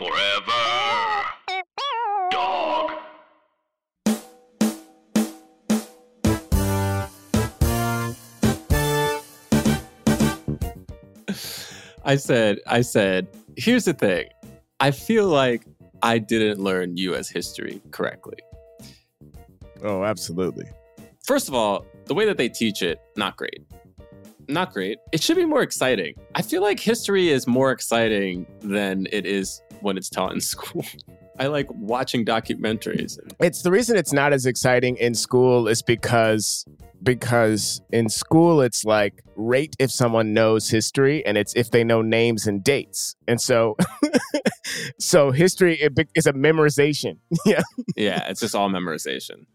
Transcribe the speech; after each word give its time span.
Forever. 0.00 1.26
Dog. 2.30 2.90
I 12.02 12.16
said, 12.16 12.60
I 12.66 12.80
said, 12.80 13.28
here's 13.58 13.84
the 13.84 13.92
thing. 13.92 14.28
I 14.80 14.90
feel 14.90 15.26
like 15.26 15.66
I 16.02 16.16
didn't 16.16 16.60
learn 16.60 16.96
US 16.96 17.28
history 17.28 17.82
correctly. 17.90 18.38
Oh, 19.82 20.04
absolutely. 20.04 20.64
First 21.24 21.46
of 21.46 21.54
all, 21.54 21.84
the 22.06 22.14
way 22.14 22.24
that 22.24 22.38
they 22.38 22.48
teach 22.48 22.80
it, 22.80 23.02
not 23.16 23.36
great. 23.36 23.66
Not 24.50 24.72
great. 24.72 24.98
It 25.12 25.22
should 25.22 25.36
be 25.36 25.44
more 25.44 25.62
exciting. 25.62 26.14
I 26.34 26.42
feel 26.42 26.60
like 26.60 26.80
history 26.80 27.28
is 27.28 27.46
more 27.46 27.70
exciting 27.70 28.46
than 28.60 29.06
it 29.12 29.24
is 29.24 29.62
when 29.80 29.96
it's 29.96 30.10
taught 30.10 30.32
in 30.32 30.40
school. 30.54 30.84
I 31.38 31.46
like 31.46 31.68
watching 31.70 32.24
documentaries. 32.24 33.18
It's 33.38 33.62
the 33.62 33.70
reason 33.70 33.96
it's 33.96 34.12
not 34.12 34.32
as 34.32 34.44
exciting 34.44 34.96
in 34.96 35.14
school 35.14 35.68
is 35.68 35.82
because 35.82 36.66
because 37.02 37.80
in 37.92 38.10
school 38.10 38.60
it's 38.60 38.84
like 38.84 39.22
rate 39.36 39.74
if 39.78 39.90
someone 39.90 40.34
knows 40.34 40.68
history 40.68 41.24
and 41.24 41.38
it's 41.38 41.54
if 41.54 41.70
they 41.70 41.82
know 41.82 42.02
names 42.02 42.46
and 42.46 42.62
dates. 42.62 43.16
And 43.26 43.40
so 43.40 43.76
so 44.98 45.30
history 45.30 45.80
it, 45.80 45.92
is 46.14 46.26
a 46.26 46.34
memorization. 46.34 47.18
yeah. 47.46 47.62
yeah, 47.96 48.28
it's 48.28 48.40
just 48.40 48.54
all 48.54 48.68
memorization. 48.68 49.46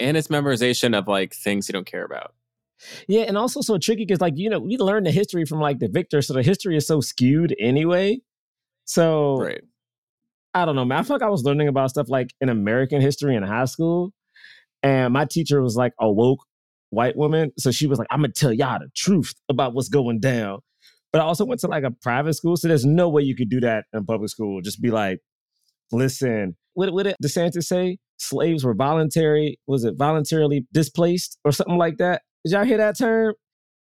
And 0.00 0.16
it's 0.16 0.28
memorization 0.28 0.98
of 0.98 1.06
like 1.06 1.34
things 1.34 1.68
you 1.68 1.72
don't 1.72 1.86
care 1.86 2.04
about. 2.04 2.34
Yeah, 3.08 3.22
and 3.22 3.38
also 3.38 3.60
so 3.60 3.78
tricky 3.78 4.04
because 4.04 4.20
like 4.20 4.34
you 4.36 4.50
know 4.50 4.58
we 4.58 4.76
learn 4.76 5.04
the 5.04 5.10
history 5.10 5.44
from 5.44 5.60
like 5.60 5.78
the 5.78 5.88
victor, 5.88 6.22
so 6.22 6.34
the 6.34 6.42
history 6.42 6.76
is 6.76 6.86
so 6.86 7.00
skewed 7.00 7.54
anyway. 7.58 8.20
So 8.86 9.38
Right. 9.40 9.62
I 10.54 10.64
don't 10.64 10.76
know, 10.76 10.84
man. 10.84 10.98
I 10.98 11.02
feel 11.02 11.16
like 11.16 11.22
I 11.22 11.28
was 11.28 11.44
learning 11.44 11.68
about 11.68 11.90
stuff 11.90 12.08
like 12.08 12.34
in 12.40 12.48
American 12.48 13.00
history 13.00 13.36
in 13.36 13.42
high 13.42 13.66
school, 13.66 14.12
and 14.82 15.12
my 15.12 15.24
teacher 15.26 15.62
was 15.62 15.76
like 15.76 15.92
a 16.00 16.10
woke 16.10 16.40
white 16.90 17.16
woman, 17.16 17.52
so 17.58 17.70
she 17.70 17.86
was 17.86 17.98
like, 17.98 18.08
"I'm 18.10 18.20
gonna 18.22 18.32
tell 18.32 18.52
y'all 18.52 18.78
the 18.80 18.88
truth 18.96 19.34
about 19.48 19.74
what's 19.74 19.88
going 19.88 20.20
down." 20.20 20.60
But 21.12 21.20
I 21.22 21.24
also 21.24 21.44
went 21.44 21.60
to 21.62 21.68
like 21.68 21.84
a 21.84 21.90
private 21.90 22.34
school, 22.34 22.56
so 22.56 22.68
there's 22.68 22.84
no 22.86 23.08
way 23.08 23.22
you 23.22 23.36
could 23.36 23.50
do 23.50 23.60
that 23.60 23.86
in 23.92 24.04
public 24.06 24.30
school. 24.30 24.60
Just 24.62 24.80
be 24.82 24.90
like, 24.90 25.20
"Listen, 25.92 26.56
what 26.74 26.92
what 26.92 27.04
did 27.04 27.16
DeSantis 27.22 27.64
say? 27.64 27.98
Slaves 28.18 28.64
were 28.64 28.74
voluntary. 28.74 29.58
Was 29.66 29.84
it 29.84 29.94
voluntarily 29.96 30.66
displaced 30.72 31.38
or 31.44 31.52
something 31.52 31.78
like 31.78 31.98
that? 31.98 32.22
Did 32.46 32.52
y'all 32.52 32.64
hear 32.64 32.76
that 32.76 32.96
term? 32.96 33.34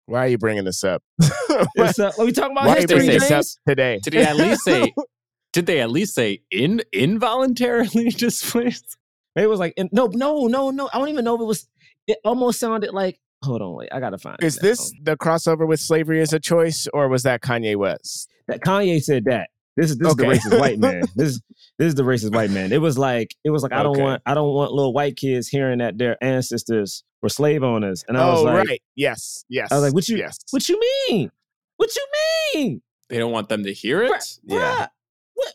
Why 0.05 0.20
are 0.20 0.28
you 0.28 0.39
bringing 0.39 0.62
this 0.62 0.84
up? 0.84 1.02
What's 1.75 1.98
up? 1.98 2.16
Uh, 2.16 2.22
are 2.22 2.27
we 2.27 2.30
talking 2.30 2.52
about 2.52 2.66
Why 2.66 2.77
history, 2.77 2.98
bringing 2.98 3.14
this 3.19 3.25
up 3.25 3.39
James? 3.39 3.58
today? 3.66 3.98
Did 4.05 4.12
they 4.12 4.22
at 4.25 4.36
least 4.36 4.62
say 4.62 4.94
did 5.52 5.66
they 5.66 5.80
at 5.80 5.91
least 5.91 6.14
say 6.14 6.42
in 6.52 6.80
involuntarily 6.92 8.11
displaced? 8.17 8.98
Maybe 9.34 9.47
it 9.47 9.48
was 9.48 9.58
like 9.58 9.74
in- 9.77 9.89
no, 9.91 10.06
no, 10.12 10.47
no, 10.47 10.70
no. 10.70 10.89
I 10.94 10.98
don't 10.98 11.08
even 11.08 11.24
know 11.24 11.34
if 11.34 11.41
it 11.41 11.44
was. 11.44 11.67
It 12.06 12.19
almost 12.24 12.61
sounded 12.61 12.94
like. 12.94 13.19
Hold 13.42 13.62
on, 13.62 13.74
wait. 13.74 13.89
I 13.91 13.98
gotta 13.98 14.17
find. 14.17 14.36
Is 14.41 14.58
it 14.58 14.62
now. 14.62 14.69
this 14.69 14.92
the 15.02 15.17
crossover 15.17 15.67
with 15.67 15.80
slavery 15.80 16.20
as 16.20 16.33
a 16.33 16.39
choice 16.39 16.86
or 16.94 17.08
was 17.08 17.24
that 17.24 17.41
Kanye 17.41 17.74
West? 17.74 18.30
that 18.47 18.61
Kanye 18.61 19.02
said 19.02 19.24
that? 19.24 19.50
This 19.77 19.91
is 19.91 19.98
this 19.98 20.12
Okay. 20.12 20.30
is 20.30 20.42
the 20.44 20.50
racist 20.50 20.60
white 20.60 20.78
man. 20.78 21.02
This 21.16 21.41
this 21.78 21.88
is 21.88 21.94
the 21.94 22.02
racist 22.02 22.34
white 22.34 22.50
man. 22.50 22.72
It 22.72 22.80
was 22.80 22.96
like 22.98 23.34
it 23.44 23.50
was 23.50 23.62
like 23.62 23.72
I 23.72 23.83
don't 23.83 23.98
want 23.98 24.22
I 24.24 24.34
don't 24.34 24.52
want 24.55 24.72
little 24.72 24.92
white 24.92 25.16
kids 25.16 25.48
hearing 25.48 25.78
that 25.78 25.98
their 25.98 26.22
ancestors 26.24 27.05
were 27.22 27.28
slave 27.28 27.62
owners. 27.62 28.05
And 28.08 28.16
I 28.16 28.30
was 28.30 28.41
oh, 28.41 28.44
like, 28.44 28.68
right. 28.68 28.83
Yes. 28.94 29.44
Yes. 29.48 29.70
I 29.70 29.74
was 29.77 29.84
like, 29.84 29.94
what 29.94 30.08
you 30.08 30.16
Yes. 30.16 30.38
what 30.50 30.68
you 30.68 30.80
mean? 31.10 31.30
What 31.77 31.94
you 31.94 32.06
mean? 32.55 32.83
They 33.08 33.18
don't 33.18 33.33
want 33.33 33.48
them 33.48 33.64
to 33.64 33.72
hear 33.72 34.02
it. 34.02 34.10
Bruh, 34.12 34.38
Yeah. 34.44 34.58
bruh, 34.58 34.88
what? 35.34 35.52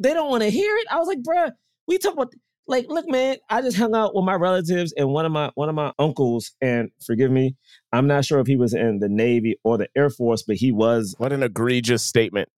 They 0.00 0.12
don't 0.12 0.28
want 0.30 0.42
to 0.42 0.50
hear 0.50 0.76
it. 0.76 0.86
I 0.90 0.98
was 0.98 1.06
like, 1.08 1.22
bruh, 1.22 1.52
we 1.86 1.98
talk 1.98 2.14
about 2.14 2.32
like, 2.66 2.86
look, 2.88 3.08
man. 3.08 3.36
I 3.50 3.60
just 3.60 3.76
hung 3.76 3.94
out 3.94 4.14
with 4.14 4.24
my 4.24 4.34
relatives 4.34 4.92
and 4.96 5.08
one 5.10 5.24
of 5.26 5.32
my 5.32 5.50
one 5.54 5.68
of 5.68 5.74
my 5.74 5.92
uncles, 5.98 6.52
and 6.60 6.90
forgive 7.04 7.30
me, 7.30 7.56
I'm 7.92 8.06
not 8.06 8.24
sure 8.24 8.40
if 8.40 8.46
he 8.46 8.56
was 8.56 8.72
in 8.74 8.98
the 8.98 9.08
Navy 9.08 9.58
or 9.64 9.78
the 9.78 9.88
Air 9.96 10.10
Force, 10.10 10.42
but 10.42 10.56
he 10.56 10.72
was 10.72 11.14
What 11.18 11.32
an 11.32 11.42
egregious 11.42 12.02
statement. 12.04 12.48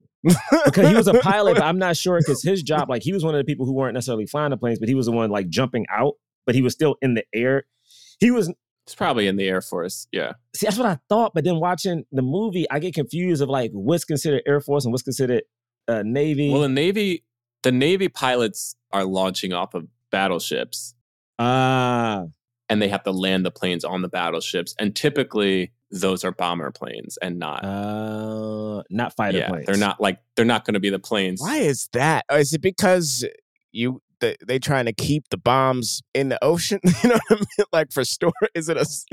Because 0.65 0.89
he 0.89 0.95
was 0.95 1.07
a 1.07 1.15
pilot. 1.21 1.55
but 1.55 1.65
I'm 1.65 1.79
not 1.79 1.97
sure 1.97 2.19
because 2.19 2.43
his 2.43 2.63
job, 2.63 2.89
like, 2.89 3.03
he 3.03 3.13
was 3.13 3.25
one 3.25 3.35
of 3.35 3.39
the 3.39 3.45
people 3.45 3.67
who 3.67 3.73
weren't 3.73 3.95
necessarily 3.95 4.27
flying 4.27 4.51
the 4.51 4.57
planes, 4.57 4.79
but 4.79 4.89
he 4.89 4.95
was 4.95 5.07
the 5.07 5.13
one 5.13 5.31
like 5.31 5.49
jumping 5.49 5.87
out, 5.91 6.15
but 6.47 6.55
he 6.55 6.63
was 6.63 6.73
still 6.73 6.97
in 7.03 7.15
the 7.15 7.25
air. 7.35 7.65
He 8.21 8.31
was 8.31 8.53
It's 8.87 8.95
probably 8.95 9.27
in 9.27 9.37
the 9.37 9.47
Air 9.49 9.61
Force. 9.61 10.07
Yeah. 10.13 10.33
see 10.55 10.67
that's 10.67 10.79
what 10.79 10.87
I 10.87 10.99
thought, 11.09 11.33
but 11.35 11.45
then 11.45 11.61
watching 11.61 12.05
the 12.13 12.23
movie, 12.23 12.67
I 12.71 12.79
get 12.79 12.95
confused 12.95 13.43
of 13.43 13.49
like 13.49 13.71
what's 13.73 14.05
considered 14.05 14.43
Air 14.47 14.61
Force 14.61 14.85
and 14.85 14.93
what's 14.93 15.03
considered 15.03 15.43
uh, 15.89 16.03
Navy. 16.05 16.51
Well, 16.51 16.63
the 16.63 16.69
Navy 16.69 17.25
the 17.63 17.73
Navy 17.73 18.09
pilots 18.09 18.77
are 18.93 19.05
launching 19.05 19.53
off 19.53 19.75
of 19.75 19.87
battleships 20.11 20.95
Ah, 21.39 22.25
and 22.69 22.81
they 22.81 22.89
have 22.89 23.03
to 23.05 23.11
land 23.11 23.45
the 23.45 23.51
planes 23.51 23.85
on 23.85 24.03
the 24.03 24.09
battleships. 24.09 24.75
And 24.79 24.95
typically 24.95 25.73
those 25.95 26.25
are 26.25 26.33
bomber 26.33 26.71
planes 26.71 27.17
and 27.23 27.39
not 27.39 27.65
uh, 27.65 28.83
not 28.91 29.15
fighter 29.15 29.39
yeah, 29.39 29.49
planes. 29.49 29.67
they're 29.67 29.77
not 29.77 30.01
like 30.01 30.19
they're 30.37 30.45
not 30.45 30.65
going 30.65 30.75
to 30.75 30.81
be 30.81 30.91
the 30.91 30.99
planes. 30.99 31.41
Why 31.41 31.59
is 31.59 31.89
that? 31.93 32.25
Oh, 32.29 32.37
Is 32.37 32.53
it 32.53 32.61
because 32.61 33.25
you 33.73 34.03
they, 34.21 34.37
they 34.47 34.59
trying 34.59 34.87
to 34.87 34.93
keep 34.93 35.29
the 35.31 35.37
bombs 35.37 36.03
in 36.15 36.29
the 36.29 36.43
ocean? 36.43 36.81
You 37.03 37.11
know 37.11 37.19
what 37.29 37.39
I 37.39 37.41
mean? 37.59 37.67
Like 37.73 37.93
for 37.93 38.05
store? 38.05 38.33
Is 38.55 38.69
it 38.69 38.77
a? 38.77 38.81
Is, 38.81 39.07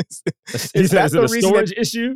Is, 0.53 0.71
is 0.73 0.91
that 0.91 0.91
that 0.91 1.05
is 1.05 1.13
it 1.13 1.17
the 1.17 1.19
a 1.19 1.27
reason 1.27 1.49
storage 1.49 1.73
issue? 1.77 2.15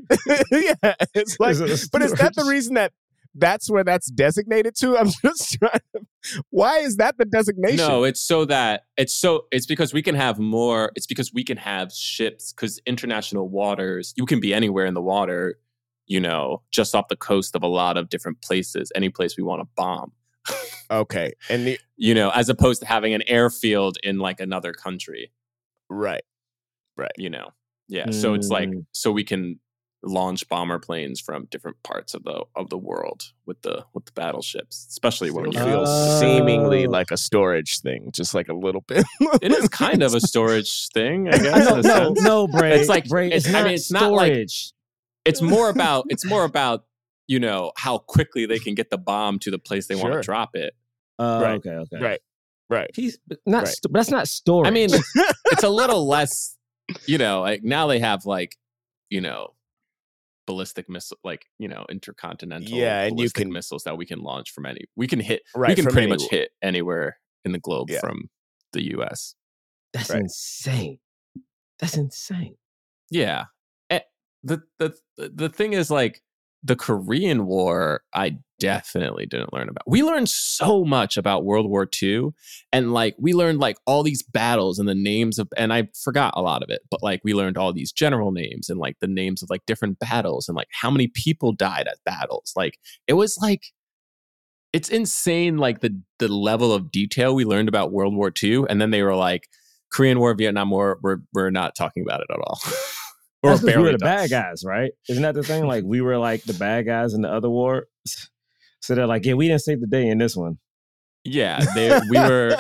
yeah, 0.84 0.96
it's 1.14 1.40
like. 1.40 1.52
Is 1.52 1.62
it 1.84 1.90
But 1.92 2.02
is 2.02 2.14
that 2.14 2.36
the 2.36 2.46
reason 2.46 2.76
that 2.76 2.94
that's 3.36 3.70
where 3.70 3.84
that's 3.84 4.08
designated 4.10 4.76
to? 4.78 4.98
I'm 4.98 5.08
just 5.22 5.58
trying 5.60 5.80
to. 5.96 6.06
Why 6.50 6.80
is 6.80 6.98
that 6.98 7.18
the 7.18 7.26
designation? 7.26 7.78
No, 7.78 8.04
it's 8.04 8.22
so 8.22 8.46
that 8.46 8.86
it's 8.98 9.14
so 9.14 9.46
it's 9.52 9.66
because 9.66 9.94
we 9.94 10.02
can 10.02 10.16
have 10.16 10.40
more. 10.40 10.92
It's 10.96 11.06
because 11.06 11.32
we 11.34 11.44
can 11.44 11.58
have 11.58 11.92
ships 11.92 12.54
because 12.54 12.80
international 12.86 13.50
waters. 13.50 14.14
You 14.16 14.26
can 14.26 14.40
be 14.40 14.54
anywhere 14.54 14.86
in 14.86 14.94
the 14.94 15.02
water, 15.02 15.60
you 16.08 16.20
know, 16.20 16.62
just 16.72 16.96
off 16.96 17.08
the 17.10 17.16
coast 17.16 17.56
of 17.56 17.64
a 17.64 17.68
lot 17.68 17.98
of 17.98 18.10
different 18.10 18.42
places. 18.42 18.92
Any 18.96 19.10
place 19.10 19.38
we 19.38 19.44
want 19.44 19.62
to 19.62 19.68
bomb, 19.76 20.12
Okay, 20.92 21.34
and 21.50 21.68
the 21.68 21.80
you 21.98 22.14
know, 22.14 22.30
as 22.32 22.50
opposed 22.50 22.82
to 22.82 22.88
having 22.88 23.14
an 23.14 23.22
airfield 23.28 23.98
in 24.04 24.18
like 24.20 24.40
another 24.40 24.74
country. 24.74 25.32
right. 25.90 26.24
Right. 26.98 27.12
You 27.18 27.30
know, 27.30 27.50
yeah. 27.90 28.10
So 28.12 28.34
it's 28.36 28.48
like 28.48 28.70
Mm. 28.70 28.86
so 28.94 29.12
we 29.12 29.26
can 29.26 29.60
launch 30.08 30.48
bomber 30.50 30.78
planes 30.78 31.20
from 31.20 31.46
different 31.50 31.82
parts 31.84 32.14
of 32.14 32.24
the 32.24 32.46
of 32.56 32.70
the 32.70 32.78
world 32.78 33.24
with 33.46 33.62
the 33.64 33.84
with 33.94 34.06
the 34.06 34.12
battleships, 34.12 34.86
especially 34.90 35.32
when 35.32 35.48
it 35.48 35.54
you're 35.54 35.64
feels 35.66 36.20
seemingly 36.20 36.86
Oh. 36.86 36.90
like 36.92 37.10
a 37.12 37.18
storage 37.18 37.80
thing, 37.82 38.12
just 38.14 38.34
like 38.36 38.48
a 38.48 38.54
little 38.54 38.82
bit. 38.82 39.04
it 39.42 39.52
is 39.52 39.68
kind 39.70 40.04
of 40.04 40.14
a 40.14 40.22
storage 40.22 40.90
thing, 40.90 41.28
I 41.28 41.38
guess. 41.40 41.70
no, 41.70 41.82
no, 41.82 42.14
no, 42.22 42.48
Bray. 42.48 42.80
It's 42.80 42.88
like- 42.90 43.08
Bray, 43.10 43.32
it's, 43.32 43.46
it's- 43.48 43.56
I 43.56 43.60
not 43.60 43.66
mean, 43.66 43.74
it's 43.76 43.92
not 43.92 44.12
like- 44.12 44.48
it's 45.26 45.42
more 45.42 45.70
about 45.70 46.06
it's 46.10 46.24
more 46.26 46.44
about 46.44 46.86
you 47.28 47.40
know 47.40 47.72
how 47.78 47.98
quickly 47.98 48.46
they 48.46 48.60
can 48.60 48.76
get 48.76 48.92
the 48.92 48.98
bomb 49.00 49.40
to 49.40 49.50
the 49.50 49.58
place 49.58 49.88
they 49.88 49.96
want 49.96 50.14
to 50.14 50.22
drop 50.22 50.52
it 50.56 50.76
Uh, 51.18 51.40
Right, 51.42 51.54
Okay, 51.56 51.70
okay. 51.72 51.98
right, 52.00 52.20
right. 52.70 52.92
He's 52.94 53.18
not. 53.48 53.64
Right. 53.64 53.68
sto- 53.70 53.90
but 53.90 54.00
that's 54.00 54.12
not 54.12 54.28
storage. 54.28 54.68
i 54.68 54.72
mean 54.72 54.90
it's 55.52 55.64
a 55.64 55.70
little 55.70 56.08
less 56.08 56.56
you 57.08 57.18
know 57.18 57.42
like 57.42 57.64
now 57.64 57.88
they 57.88 57.98
have 57.98 58.28
like 58.28 58.56
you 59.10 59.20
know 59.22 59.55
ballistic 60.48 60.88
missile 60.90 61.18
like 61.24 61.46
you 61.58 61.68
know 61.68 61.86
intercontinental 61.90 62.70
Yeah, 62.78 63.02
and 63.02 63.12
you 63.12 63.16
ballistic 63.16 63.44
can- 63.44 63.52
missiles 63.54 63.84
that 63.84 63.98
we 63.98 64.06
can 64.06 64.20
launch 64.20 64.52
from 64.52 64.66
any 64.66 64.82
we 64.96 65.08
can 65.08 65.20
hit 65.20 65.42
Right, 65.56 65.70
we 65.70 65.76
can 65.76 65.86
pretty 65.86 66.02
any- 66.04 66.10
much 66.10 66.24
hit 66.30 66.52
anywhere 66.62 67.18
in 67.44 67.52
the 67.52 67.60
globe 67.60 67.90
Yeah. 67.90 68.00
from 68.00 68.30
the 68.74 68.82
us 68.82 69.36
that's 69.94 70.10
right. 70.10 70.20
insane. 70.22 71.00
That's 71.80 71.96
insane. 71.96 72.58
Yeah. 73.10 73.46
Eh, 73.90 74.02
The 74.44 74.62
the 74.80 74.94
the 75.18 75.48
thing 75.50 75.72
is 75.74 75.90
like 75.90 76.22
the 76.66 76.76
Korean 76.76 77.46
War 77.46 78.02
I 78.14 78.40
definitely 78.60 79.28
didn't 79.28 79.54
learn 79.54 79.70
about. 79.70 79.84
We 79.86 80.02
learned 80.02 80.30
so 80.30 80.84
much 80.84 81.16
about 81.16 81.46
World 81.46 81.70
War 81.70 81.88
II 82.02 82.30
and 82.74 82.92
like 82.92 83.16
we 83.20 83.34
learned 83.34 83.60
like 83.60 83.78
all 83.86 84.02
these 84.02 84.24
battles 84.24 84.80
and 84.80 84.90
the 84.90 84.96
names 84.96 85.38
of 85.38 85.48
and 85.58 85.72
I 85.72 85.90
forgot 86.04 86.34
a 86.36 86.42
lot 86.42 86.64
of 86.64 86.70
it, 86.70 86.82
but 86.90 87.04
like 87.04 87.22
we 87.24 87.36
learned 87.36 87.58
all 87.58 87.72
these 87.72 87.92
general 87.92 88.32
names 88.32 88.70
and 88.70 88.80
like 88.80 88.98
the 89.00 89.08
names 89.08 89.44
of 89.44 89.50
like 89.50 89.66
different 89.68 90.00
battles 90.00 90.48
and 90.48 90.56
like 90.56 90.70
how 90.72 90.90
many 90.90 91.08
people 91.08 91.54
died 91.54 91.88
at 91.88 92.04
battles. 92.04 92.54
Like 92.56 92.80
it 93.08 93.14
was 93.14 93.38
like 93.40 93.68
it's 94.74 94.90
insane 94.90 95.58
like 95.58 95.82
the 95.82 96.02
the 96.18 96.28
level 96.28 96.74
of 96.74 96.92
detail 96.92 97.36
we 97.36 97.46
learned 97.46 97.70
about 97.70 97.92
World 97.92 98.16
War 98.16 98.32
II 98.42 98.64
and 98.70 98.82
then 98.82 98.90
they 98.90 99.04
were 99.04 99.16
like 99.16 99.48
Korean 99.94 100.20
War, 100.20 100.34
Vietnam 100.34 100.72
War, 100.72 100.98
we're 101.04 101.20
we're 101.32 101.52
not 101.52 101.76
talking 101.76 102.04
about 102.04 102.22
it 102.22 102.28
at 102.34 102.40
all. 102.40 102.60
or 103.46 103.58
we 103.58 103.78
were 103.78 103.92
the 103.92 103.98
bad 103.98 104.30
guys, 104.30 104.64
right? 104.66 104.92
Isn't 105.10 105.24
that 105.24 105.36
the 105.36 105.44
thing? 105.44 105.66
Like 105.68 105.84
we 105.86 106.02
were 106.02 106.18
like 106.18 106.44
the 106.44 106.54
bad 106.54 106.86
guys 106.86 107.14
in 107.14 107.22
the 107.22 107.30
other 107.32 107.50
war. 107.50 107.88
So 108.82 108.94
they're 108.96 109.08
like, 109.08 109.26
yeah, 109.26 109.34
we 109.34 109.48
didn't 109.48 109.62
save 109.62 109.82
the 109.82 109.88
day 109.88 110.08
in 110.08 110.18
this 110.18 110.36
one. 110.36 110.58
Yeah, 111.24 111.60
they, 111.76 112.00
we 112.10 112.18
were 112.20 112.56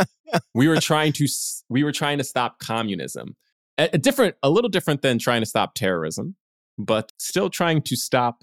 we 0.53 0.67
were 0.67 0.79
trying 0.81 1.13
to 1.13 1.27
we 1.69 1.83
were 1.83 1.91
trying 1.91 2.17
to 2.17 2.23
stop 2.23 2.59
communism. 2.59 3.35
A, 3.77 3.89
a 3.93 3.97
different, 3.97 4.35
a 4.41 4.49
little 4.49 4.69
different 4.69 5.01
than 5.01 5.19
trying 5.19 5.41
to 5.41 5.45
stop 5.45 5.75
terrorism, 5.75 6.35
but 6.77 7.11
still 7.19 7.49
trying 7.49 7.81
to 7.83 7.95
stop 7.95 8.41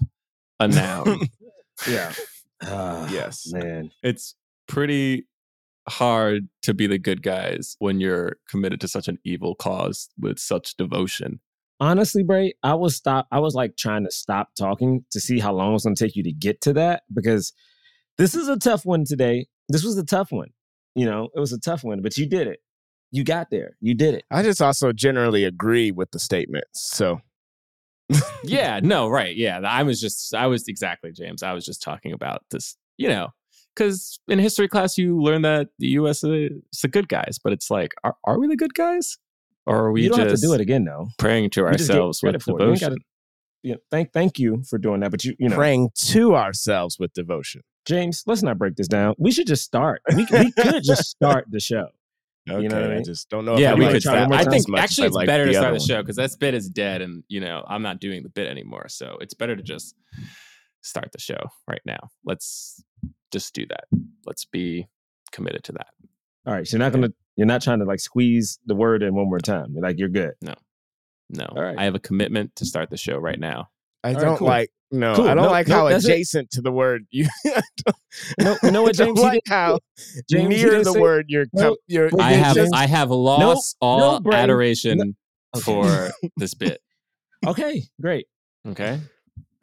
a 0.60 0.68
noun. 0.68 1.20
Yeah. 1.88 2.12
Ah, 2.64 3.08
Yes. 3.10 3.50
man. 3.50 3.90
It's 4.04 4.36
pretty 4.68 5.26
hard 5.88 6.46
to 6.62 6.72
be 6.74 6.86
the 6.86 6.98
good 6.98 7.20
guys 7.22 7.74
when 7.80 7.98
you're 7.98 8.36
committed 8.48 8.80
to 8.82 8.86
such 8.88 9.08
an 9.08 9.18
evil 9.24 9.56
cause 9.56 10.08
with 10.16 10.38
such 10.38 10.76
devotion. 10.76 11.40
Honestly, 11.82 12.22
Bray, 12.22 12.54
I 12.62 12.74
was 12.74 12.94
stop. 12.94 13.26
I 13.32 13.40
was 13.40 13.56
like 13.56 13.76
trying 13.76 14.04
to 14.04 14.10
stop 14.12 14.54
talking 14.56 15.04
to 15.10 15.18
see 15.18 15.40
how 15.40 15.52
long 15.52 15.74
it's 15.74 15.82
going 15.82 15.96
to 15.96 16.04
take 16.04 16.14
you 16.14 16.22
to 16.22 16.32
get 16.32 16.60
to 16.60 16.72
that 16.74 17.02
because 17.12 17.52
this 18.18 18.36
is 18.36 18.46
a 18.46 18.56
tough 18.56 18.86
one 18.86 19.04
today. 19.04 19.48
This 19.68 19.82
was 19.82 19.98
a 19.98 20.04
tough 20.04 20.30
one. 20.30 20.50
You 20.94 21.06
know, 21.06 21.30
it 21.34 21.40
was 21.40 21.52
a 21.52 21.58
tough 21.58 21.82
one, 21.82 22.00
but 22.00 22.16
you 22.16 22.28
did 22.28 22.46
it. 22.46 22.60
You 23.10 23.24
got 23.24 23.50
there. 23.50 23.76
You 23.80 23.94
did 23.94 24.14
it. 24.14 24.22
I 24.30 24.44
just 24.44 24.62
also 24.62 24.92
generally 24.92 25.42
agree 25.42 25.90
with 25.90 26.12
the 26.12 26.20
statements. 26.20 26.86
So 26.86 27.20
yeah, 28.44 28.78
no, 28.80 29.08
right. 29.08 29.34
Yeah. 29.34 29.58
I 29.58 29.82
was 29.82 30.00
just, 30.00 30.36
I 30.36 30.46
was 30.46 30.68
exactly, 30.68 31.10
James. 31.10 31.42
I 31.42 31.52
was 31.52 31.66
just 31.66 31.82
talking 31.82 32.12
about 32.12 32.44
this, 32.52 32.76
you 32.96 33.08
know, 33.08 33.30
because 33.74 34.20
in 34.28 34.38
history 34.38 34.68
class, 34.68 34.96
you 34.96 35.20
learn 35.20 35.42
that 35.42 35.70
the 35.80 35.88
US 35.88 36.22
is 36.22 36.52
the 36.80 36.86
good 36.86 37.08
guys, 37.08 37.40
but 37.42 37.52
it's 37.52 37.72
like, 37.72 37.90
are, 38.04 38.14
are 38.22 38.38
we 38.38 38.46
the 38.46 38.56
good 38.56 38.74
guys? 38.74 39.18
Or 39.66 39.76
are 39.86 39.92
we 39.92 40.02
you 40.02 40.08
don't 40.08 40.18
just 40.18 40.30
have 40.30 40.40
to 40.40 40.46
do 40.46 40.52
it 40.54 40.60
again, 40.60 40.84
though. 40.84 41.08
praying 41.18 41.50
to 41.50 41.60
You 41.60 41.66
ourselves 41.66 42.20
with 42.22 42.42
for 42.42 42.50
it. 42.50 42.52
You 42.52 42.58
devotion? 42.66 42.88
gotta- 42.90 43.00
You 43.62 43.72
know, 43.74 43.78
thank 43.90 44.12
thank 44.12 44.38
you 44.38 44.62
for 44.68 44.76
doing 44.78 45.00
that. 45.00 45.10
But 45.10 45.24
you 45.24 45.34
you 45.38 45.48
know, 45.48 45.54
praying 45.56 45.90
to 46.10 46.34
ourselves 46.34 46.98
with 46.98 47.12
devotion. 47.12 47.62
James, 47.86 48.22
let's 48.26 48.42
not 48.42 48.58
break 48.58 48.76
this 48.76 48.88
down. 48.88 49.14
We 49.18 49.30
should 49.32 49.46
just 49.46 49.62
start. 49.64 50.02
We, 50.16 50.26
we 50.30 50.52
could 50.58 50.82
just 50.84 51.04
start 51.10 51.46
the 51.50 51.60
show. 51.60 51.88
Okay, 52.50 52.60
You 52.62 52.68
know 52.68 52.80
what 52.80 52.90
I 52.90 52.96
I 52.96 53.02
just 53.02 53.28
don't 53.30 53.44
know. 53.44 53.56
Yeah, 53.56 53.70
I 53.70 53.74
we 53.74 53.84
like 53.84 53.94
could. 53.94 54.02
try 54.02 54.14
that 54.16 54.32
I 54.32 54.44
think 54.44 54.64
actually 54.76 55.06
it's 55.06 55.14
like 55.14 55.28
better 55.28 55.46
to 55.46 55.52
start 55.52 55.66
other 55.66 55.78
the 55.78 55.84
show 55.84 56.02
because 56.02 56.16
that 56.16 56.30
bit 56.40 56.54
is 56.54 56.68
dead, 56.68 57.00
and 57.00 57.22
you 57.28 57.38
know 57.40 57.64
I'm 57.68 57.82
not 57.82 58.00
doing 58.00 58.24
the 58.24 58.28
bit 58.30 58.48
anymore. 58.48 58.86
So 58.88 59.16
it's 59.20 59.34
better 59.34 59.54
to 59.54 59.62
just 59.62 59.94
start 60.82 61.12
the 61.12 61.20
show 61.20 61.38
right 61.68 61.80
now. 61.86 62.08
Let's 62.24 62.82
just 63.32 63.54
do 63.54 63.64
that. 63.68 63.84
Let's 64.26 64.44
be 64.44 64.88
committed 65.30 65.62
to 65.64 65.72
that. 65.72 65.86
All 66.44 66.52
right. 66.52 66.66
So 66.66 66.76
you're 66.76 66.84
not 66.84 66.92
gonna 66.92 67.12
you're 67.36 67.46
not 67.46 67.62
trying 67.62 67.78
to 67.80 67.84
like 67.84 68.00
squeeze 68.00 68.58
the 68.66 68.74
word 68.74 69.02
in 69.02 69.14
one 69.14 69.26
more 69.26 69.38
time. 69.38 69.68
You're 69.72 69.82
like 69.82 69.98
you're 69.98 70.08
good. 70.08 70.32
No, 70.42 70.54
All 71.56 71.62
right. 71.62 71.78
I 71.78 71.84
have 71.84 71.94
a 71.94 71.98
commitment 72.00 72.54
to 72.56 72.66
start 72.66 72.90
the 72.90 72.96
show 72.98 73.16
right 73.18 73.38
now. 73.40 73.68
I 74.04 74.08
All 74.08 74.14
right, 74.14 74.22
don't 74.22 74.36
cool. 74.36 74.48
like 74.48 74.70
no. 74.90 75.14
Cool. 75.14 75.24
I 75.28 75.34
don't 75.34 75.44
Nope, 75.44 75.50
like 75.52 75.68
nope, 75.68 75.76
how 75.78 75.88
that's 75.88 76.04
it. 76.04 76.10
adjacent 76.10 76.50
to 76.50 76.60
the 76.60 76.70
word 76.72 77.06
you. 77.10 77.26
No, 78.38 78.56
you 78.62 78.70
know 78.70 78.82
what, 78.82 79.00
I 79.00 79.04
James? 79.06 79.18
don't 79.18 79.24
like 79.26 79.40
how 79.46 79.78
James, 80.30 80.48
near 80.50 80.70
didn't 80.70 80.84
the 80.84 80.92
say- 80.92 81.00
word 81.00 81.26
you're. 81.28 81.46
com- 81.46 81.62
Nope. 81.62 81.78
you're 81.86 82.10
I 82.20 82.32
have 82.32 82.54
James- 82.54 82.70
I 82.74 82.86
have 82.86 83.10
lost 83.10 83.76
all 83.80 84.12
no, 84.14 84.20
Bray. 84.20 84.36
adoration 84.36 85.16
Okay. 85.56 85.62
for 85.64 86.10
this 86.36 86.52
bit. 86.54 86.80
Okay, 87.46 87.82
great. 88.00 88.26
Okay, 88.68 89.00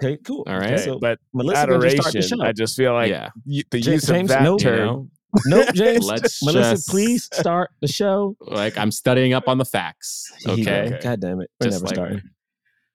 Okay, 0.04 0.18
cool. 0.25 0.44
All 0.48 0.57
right. 0.57 0.74
okay, 0.74 0.83
So 0.83 0.98
but 1.00 1.19
Melissa 1.33 1.68
gonna 1.68 1.80
just 1.81 1.98
start 1.98 2.13
the 2.13 2.18
adoration. 2.19 2.39
show. 2.39 2.45
I 2.45 2.51
just 2.54 2.75
feel 2.75 2.94
like 2.94 3.10
yeah. 3.12 3.30
y- 3.45 3.63
the 3.69 3.80
Ja- 3.80 3.92
use 3.94 4.10
of 4.10 4.16
James, 4.16 4.30
that 4.30 4.42
nope. 4.44 4.62
You 4.62 4.66
term. 4.66 5.12
Know, 5.46 5.58
Nope, 5.58 5.70
James. 5.74 6.06
Let's 6.06 6.44
Melissa, 6.44 6.72
just- 6.72 6.90
please 6.90 7.26
start 7.34 7.70
the 7.81 7.88
show. 7.88 8.36
like 8.42 8.78
I'm 8.78 8.92
studying 8.92 9.34
up 9.34 9.48
on 9.48 9.58
the 9.58 9.66
facts. 9.66 10.31
Here 10.40 10.56
you. 10.56 10.62
Okay, 10.64 11.00
God 11.02 11.20
damn 11.22 11.42
it. 11.42 11.50
We're 11.60 11.68
Just 11.70 11.78
never 11.84 11.86
like- 11.86 11.96
starting. 11.96 12.22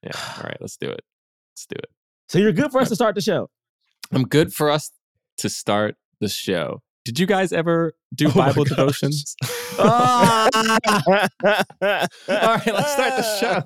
yeah. 0.02 0.10
All 0.38 0.42
right, 0.44 0.56
let's 0.60 0.76
do 0.76 0.88
it. 0.90 1.02
Let's 1.52 1.66
do 1.66 1.76
it. 1.76 1.86
So 2.28 2.38
you're 2.38 2.52
good 2.52 2.70
for 2.72 2.80
us 2.80 2.88
to 2.88 2.94
start 2.96 3.14
the 3.14 3.20
show. 3.20 3.50
I'm 4.12 4.24
good 4.24 4.52
for 4.52 4.70
us 4.70 4.90
to 5.38 5.48
start 5.48 5.96
the 6.20 6.28
show. 6.28 6.82
Did 7.04 7.18
you 7.18 7.26
guys 7.26 7.52
ever 7.52 7.94
do 8.14 8.28
Oh 8.30 8.32
Bible 8.32 8.64
devotions? 8.64 9.36
Ah! 9.78 10.48
All 10.54 11.28
right, 11.46 12.66
let's 12.66 12.92
start 12.92 13.16
the 13.16 13.38
show. 13.40 13.62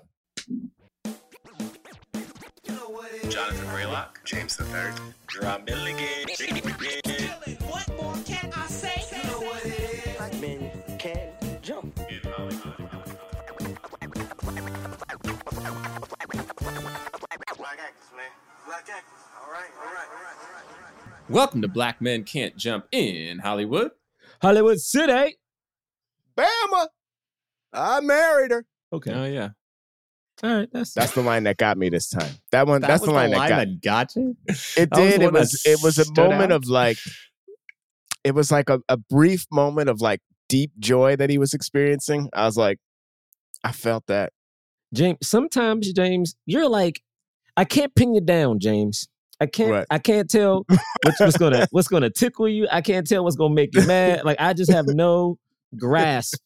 Jonathan 3.28 3.66
Braylock, 3.68 4.24
James 4.24 4.56
the 4.56 4.64
Third, 4.64 4.94
Drum 5.26 5.64
Milligan. 5.64 6.26
All 18.68 18.74
right, 18.74 18.84
all 19.40 19.50
right, 19.50 19.54
all 19.54 19.54
right, 19.54 19.70
all 19.80 19.94
right, 19.94 20.04
all 20.12 20.84
right. 20.84 21.30
Welcome 21.30 21.62
to 21.62 21.68
Black 21.68 22.02
Men 22.02 22.22
Can't 22.22 22.54
Jump 22.54 22.84
in 22.92 23.38
Hollywood. 23.38 23.92
Hollywood 24.42 24.78
City. 24.78 25.38
Bama, 26.36 26.88
I 27.72 28.00
married 28.00 28.50
her. 28.50 28.66
Okay. 28.92 29.12
Oh 29.14 29.24
yeah, 29.24 29.48
All 30.42 30.54
right. 30.54 30.68
That's 30.70 30.92
That's 30.92 31.12
the 31.12 31.22
line 31.22 31.44
that 31.44 31.56
got 31.56 31.78
me 31.78 31.88
this 31.88 32.10
time. 32.10 32.30
That 32.52 32.66
one. 32.66 32.82
that's 32.82 33.02
the 33.02 33.10
line, 33.10 33.30
that 33.30 33.48
got. 33.48 33.80
got 33.80 34.16
you. 34.16 34.36
It 34.76 34.90
That 34.90 34.98
was 34.98 35.12
did. 35.12 35.22
It 35.22 35.32
was. 35.32 35.62
It 35.64 35.78
was 35.82 35.98
a 35.98 36.12
moment 36.20 36.52
out? 36.52 36.56
of 36.56 36.68
like. 36.68 36.98
It 38.22 38.34
was 38.34 38.52
like 38.52 38.68
a, 38.68 38.80
a 38.90 38.98
brief 38.98 39.46
moment 39.50 39.88
of 39.88 40.02
like 40.02 40.20
deep 40.50 40.72
joy 40.78 41.16
that 41.16 41.30
he 41.30 41.38
was 41.38 41.54
experiencing. 41.54 42.28
I 42.34 42.44
was 42.44 42.58
like, 42.58 42.78
I 43.64 43.72
felt 43.72 44.04
that. 44.08 44.34
James. 44.92 45.18
Sometimes, 45.22 45.90
James, 45.94 46.34
you're 46.44 46.68
like, 46.68 47.00
I 47.58 47.64
can't 47.64 47.92
pin 47.94 48.14
you 48.14 48.20
down, 48.20 48.60
James. 48.60 49.08
I 49.40 49.46
can't. 49.46 49.70
What? 49.70 49.86
I 49.90 49.98
can't 49.98 50.30
tell 50.30 50.64
what's, 51.02 51.20
what's 51.20 51.36
gonna 51.36 51.66
what's 51.72 51.88
gonna 51.88 52.10
tickle 52.10 52.48
you. 52.48 52.68
I 52.70 52.80
can't 52.80 53.06
tell 53.06 53.24
what's 53.24 53.36
gonna 53.36 53.54
make 53.54 53.74
you 53.74 53.86
mad. 53.86 54.22
Like 54.24 54.40
I 54.40 54.52
just 54.52 54.70
have 54.70 54.86
no 54.86 55.38
grasp 55.76 56.38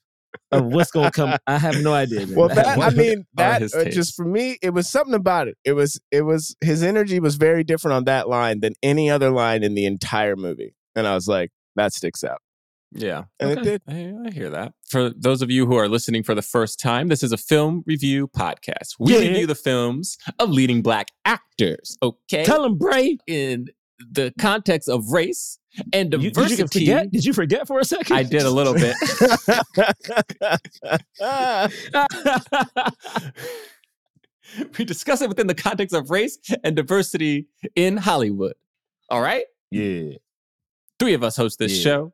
of 0.50 0.66
what's 0.66 0.90
gonna 0.90 1.10
come. 1.10 1.36
I 1.46 1.58
have 1.58 1.82
no 1.82 1.92
idea. 1.92 2.26
man. 2.26 2.34
Well, 2.34 2.50
I 2.50 2.54
that 2.54 2.78
I 2.78 2.90
mean, 2.90 3.26
that 3.34 3.62
uh, 3.62 3.84
just 3.84 4.14
for 4.14 4.24
me, 4.24 4.56
it 4.62 4.70
was 4.70 4.88
something 4.88 5.14
about 5.14 5.48
it. 5.48 5.56
It 5.64 5.72
was. 5.72 6.00
It 6.10 6.22
was 6.22 6.56
his 6.62 6.82
energy 6.82 7.20
was 7.20 7.36
very 7.36 7.62
different 7.62 7.94
on 7.94 8.04
that 8.04 8.28
line 8.28 8.60
than 8.60 8.72
any 8.82 9.10
other 9.10 9.30
line 9.30 9.62
in 9.62 9.74
the 9.74 9.84
entire 9.84 10.36
movie, 10.36 10.74
and 10.96 11.06
I 11.06 11.14
was 11.14 11.28
like, 11.28 11.50
that 11.76 11.92
sticks 11.92 12.24
out, 12.24 12.40
Yeah, 12.94 13.24
and 13.40 13.58
Okay. 13.58 13.60
it 13.60 13.64
did. 13.86 13.88
I, 13.88 14.28
I 14.28 14.30
hear 14.32 14.50
that. 14.50 14.74
For 14.88 15.10
those 15.10 15.40
of 15.40 15.50
you 15.50 15.66
who 15.66 15.76
are 15.76 15.88
listening 15.88 16.22
for 16.22 16.34
the 16.34 16.42
first 16.42 16.78
time, 16.78 17.08
this 17.08 17.22
is 17.22 17.32
a 17.32 17.36
film 17.38 17.82
review 17.86 18.28
podcast. 18.28 18.96
We 18.98 19.14
Yeah. 19.14 19.20
review 19.20 19.46
the 19.46 19.54
films 19.54 20.18
of 20.38 20.50
leading 20.50 20.82
black 20.82 21.08
actors. 21.24 21.96
Okay, 22.02 22.44
Tell 22.44 22.64
him, 22.64 22.76
Bray. 22.76 23.16
in 23.26 23.68
the 24.10 24.32
context 24.38 24.88
of 24.88 25.08
race 25.10 25.58
and 25.92 26.12
You, 26.12 26.30
did 26.30 26.50
you 26.58 26.66
forget? 26.66 27.10
Did 27.10 27.24
you 27.24 27.32
forget 27.32 27.66
for 27.66 27.78
a 27.78 27.84
second? 27.84 28.14
I 28.16 28.24
did 28.24 28.42
a 28.42 28.50
little 28.50 28.74
bit. 28.74 28.94
we 34.78 34.84
discuss 34.84 35.22
it 35.22 35.28
within 35.28 35.46
the 35.46 35.54
context 35.54 35.94
of 35.94 36.10
race 36.10 36.38
and 36.64 36.76
diversity 36.76 37.46
in 37.74 37.96
Hollywood. 37.96 38.54
All 39.08 39.20
right? 39.20 39.44
yeah. 39.70 40.12
Three 40.98 41.14
of 41.14 41.24
us 41.24 41.36
host 41.36 41.58
this 41.58 41.72
Yeah. 41.78 41.82
show. 41.82 42.12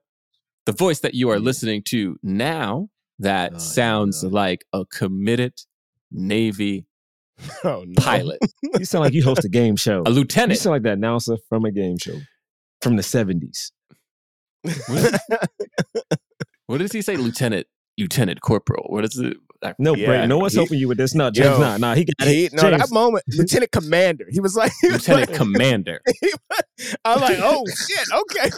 The 0.68 0.74
voice 0.74 1.00
that 1.00 1.14
you 1.14 1.30
are 1.30 1.38
listening 1.38 1.82
to 1.86 2.18
now 2.22 2.90
that 3.20 3.52
Oh, 3.54 3.58
sounds 3.58 4.22
yeah. 4.22 4.28
like 4.30 4.66
a 4.74 4.84
committed 4.84 5.54
Navy 6.12 6.84
oh 7.64 7.84
no! 7.86 7.94
pilot, 7.96 8.38
You 8.78 8.84
sound 8.84 9.04
like 9.06 9.14
you 9.14 9.24
host 9.24 9.46
a 9.46 9.48
game 9.48 9.76
show. 9.76 10.02
a 10.04 10.10
lieutenant. 10.10 10.50
You 10.50 10.56
sound 10.56 10.72
like 10.74 10.82
that 10.82 10.98
announcer 10.98 11.38
from 11.48 11.64
a 11.64 11.72
game 11.72 11.96
show 11.96 12.18
from 12.82 12.96
the 12.96 13.02
70s. 13.02 13.70
What 16.66 16.78
does 16.80 16.92
he 16.92 17.00
say? 17.00 17.16
Lieutenant, 17.16 17.66
Lieutenant 17.96 18.42
Corporal. 18.42 18.84
What 18.90 19.02
is 19.06 19.16
it? 19.18 19.38
I- 19.62 19.74
No, 19.78 19.94
Yeah, 19.96 20.06
Bray, 20.06 20.26
no 20.26 20.38
one's 20.38 20.52
he- 20.52 20.58
helping 20.58 20.78
you 20.78 20.88
with 20.88 20.98
this. 20.98 21.14
No, 21.14 21.30
James, 21.30 21.46
Yo, 21.48 21.58
nah, 21.60 21.76
nah, 21.78 21.94
he 21.94 22.04
got 22.04 22.28
He, 22.28 22.44
it. 22.46 22.52
no, 22.52 22.62
James, 22.62 22.82
that 22.82 22.90
moment, 22.92 23.24
Lieutenant 23.36 23.72
Commander. 23.72 24.26
He 24.30 24.40
was 24.40 24.54
like, 24.56 24.70
he 24.80 24.88
was 24.88 25.08
Lieutenant 25.08 25.30
like- 25.30 25.36
Commander. 25.38 26.00
was- 26.22 26.96
I'm 27.04 27.20
like, 27.20 27.38
oh 27.40 27.64
shit, 27.66 28.08
okay. 28.14 28.50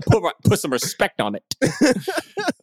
put, 0.10 0.34
put 0.44 0.58
some 0.60 0.72
respect 0.72 1.20
on 1.20 1.36
it. 1.36 1.44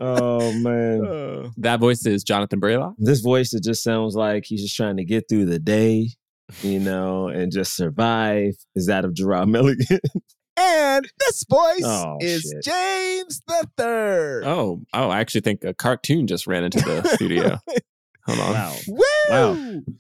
oh 0.02 0.52
man. 0.60 1.06
Uh, 1.06 1.50
That 1.58 1.80
voice 1.80 2.06
is 2.06 2.24
Jonathan 2.24 2.60
Braylock. 2.60 2.96
This 2.98 3.22
voice 3.22 3.52
that 3.52 3.64
just 3.64 3.84
sounds 3.84 4.16
like 4.16 4.44
he's 4.46 4.62
just 4.62 4.76
trying 4.76 4.98
to 4.98 5.06
get 5.06 5.26
through 5.30 5.46
the 5.46 5.60
day, 5.60 6.10
you 6.62 6.80
know, 6.80 7.28
and 7.30 7.52
just 7.52 7.76
survive 7.76 8.54
is 8.76 8.88
that 8.88 9.06
of 9.06 9.14
Jerah 9.14 9.46
Milligan. 9.48 10.00
And 10.58 11.08
this 11.20 11.46
voice 11.50 11.82
Oh, 11.84 12.18
is 12.22 12.42
shit. 12.42 12.64
James 12.64 13.42
the 13.48 13.68
Third. 13.78 14.44
Oh, 14.46 14.82
oh, 14.94 15.10
I 15.10 15.20
actually 15.20 15.42
think 15.42 15.64
a 15.64 15.74
cartoon 15.74 16.28
just 16.28 16.48
ran 16.48 16.64
into 16.64 16.80
the 16.80 17.08
studio. 17.16 17.58
Hold 18.26 18.40
on. 18.40 18.74
Woo! 18.88 19.04
Wow. 19.30 19.48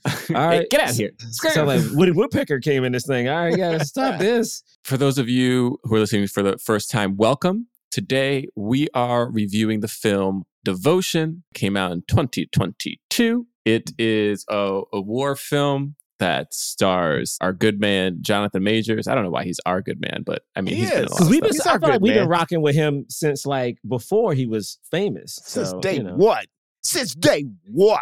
All 0.36 0.50
Hey, 0.50 0.65
get 0.72 0.79
out 0.79 0.91
of 0.91 0.95
here. 0.95 1.12
Sound 1.31 1.67
like 1.67 1.81
Woody 1.91 2.12
Woodpecker 2.13 2.60
came 2.62 2.86
in 2.86 2.93
this 2.93 3.05
thing. 3.05 3.27
All 3.27 3.36
right, 3.36 3.51
you 3.51 3.57
gotta 3.57 3.83
stop 3.83 4.17
this. 4.19 4.63
For 4.86 4.95
those 4.95 5.17
of 5.17 5.27
you 5.27 5.77
who 5.83 5.95
are 5.95 6.00
listening 6.00 6.27
for 6.27 6.41
the 6.41 6.57
first 6.57 6.89
time, 6.89 7.17
welcome. 7.17 7.67
Today 7.91 8.48
we 8.55 8.88
are 8.93 9.29
reviewing 9.29 9.81
the 9.81 9.88
film 9.89 10.45
Devotion. 10.63 11.43
Came 11.53 11.75
out 11.75 11.91
in 11.91 12.03
2022. 12.07 13.45
It 13.65 13.91
is 13.98 14.45
a, 14.50 14.81
a 14.93 15.01
war 15.01 15.36
film 15.36 15.95
that 16.20 16.53
stars 16.53 17.38
our 17.41 17.51
good 17.53 17.79
man 17.79 18.20
Jonathan 18.22 18.63
Majors. 18.63 19.08
I 19.08 19.15
don't 19.15 19.24
know 19.24 19.29
why 19.32 19.43
he's 19.43 19.60
our 19.65 19.82
good 19.82 20.00
man, 20.00 20.24
but 20.25 20.43
I 20.55 20.62
mean 20.62 20.75
He 20.75 20.82
he's 20.82 20.91
been 20.91 21.03
is. 21.05 21.12
Because 21.12 21.29
we've 21.29 21.41
been. 21.41 21.51
He's 21.51 21.65
our 21.65 21.75
I 21.75 21.79
feel 21.79 21.89
like 21.89 22.01
we've 22.01 22.13
been 22.13 22.29
rocking 22.29 22.62
with 22.62 22.75
him 22.75 23.05
since 23.10 23.46
like 23.46 23.77
before 23.88 24.34
he 24.34 24.46
was 24.46 24.77
famous. 24.91 25.39
Since 25.43 25.70
So, 25.72 25.79
day 25.79 25.96
you 25.98 26.03
know. 26.03 26.15
one. 26.15 26.46
Since 26.84 27.15
day 27.15 27.46
one. 27.65 28.00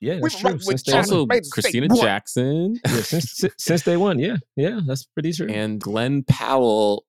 Yeah, 0.00 0.18
that's 0.20 0.34
We 0.42 0.50
true. 0.50 0.58
Since 0.60 0.82
day 0.82 0.92
China. 0.92 1.24
one. 1.24 1.30
Also, 1.38 1.50
Christina 1.50 1.88
Jackson 1.88 2.78
Yeah, 2.86 2.92
since, 3.00 3.44
since 3.56 3.82
day 3.82 3.96
one. 3.96 4.18
Yeah, 4.18 4.36
yeah, 4.56 4.80
that's 4.86 5.04
pretty 5.04 5.32
true. 5.32 5.48
and 5.48 5.80
Glen 5.80 6.24
Powell 6.24 7.06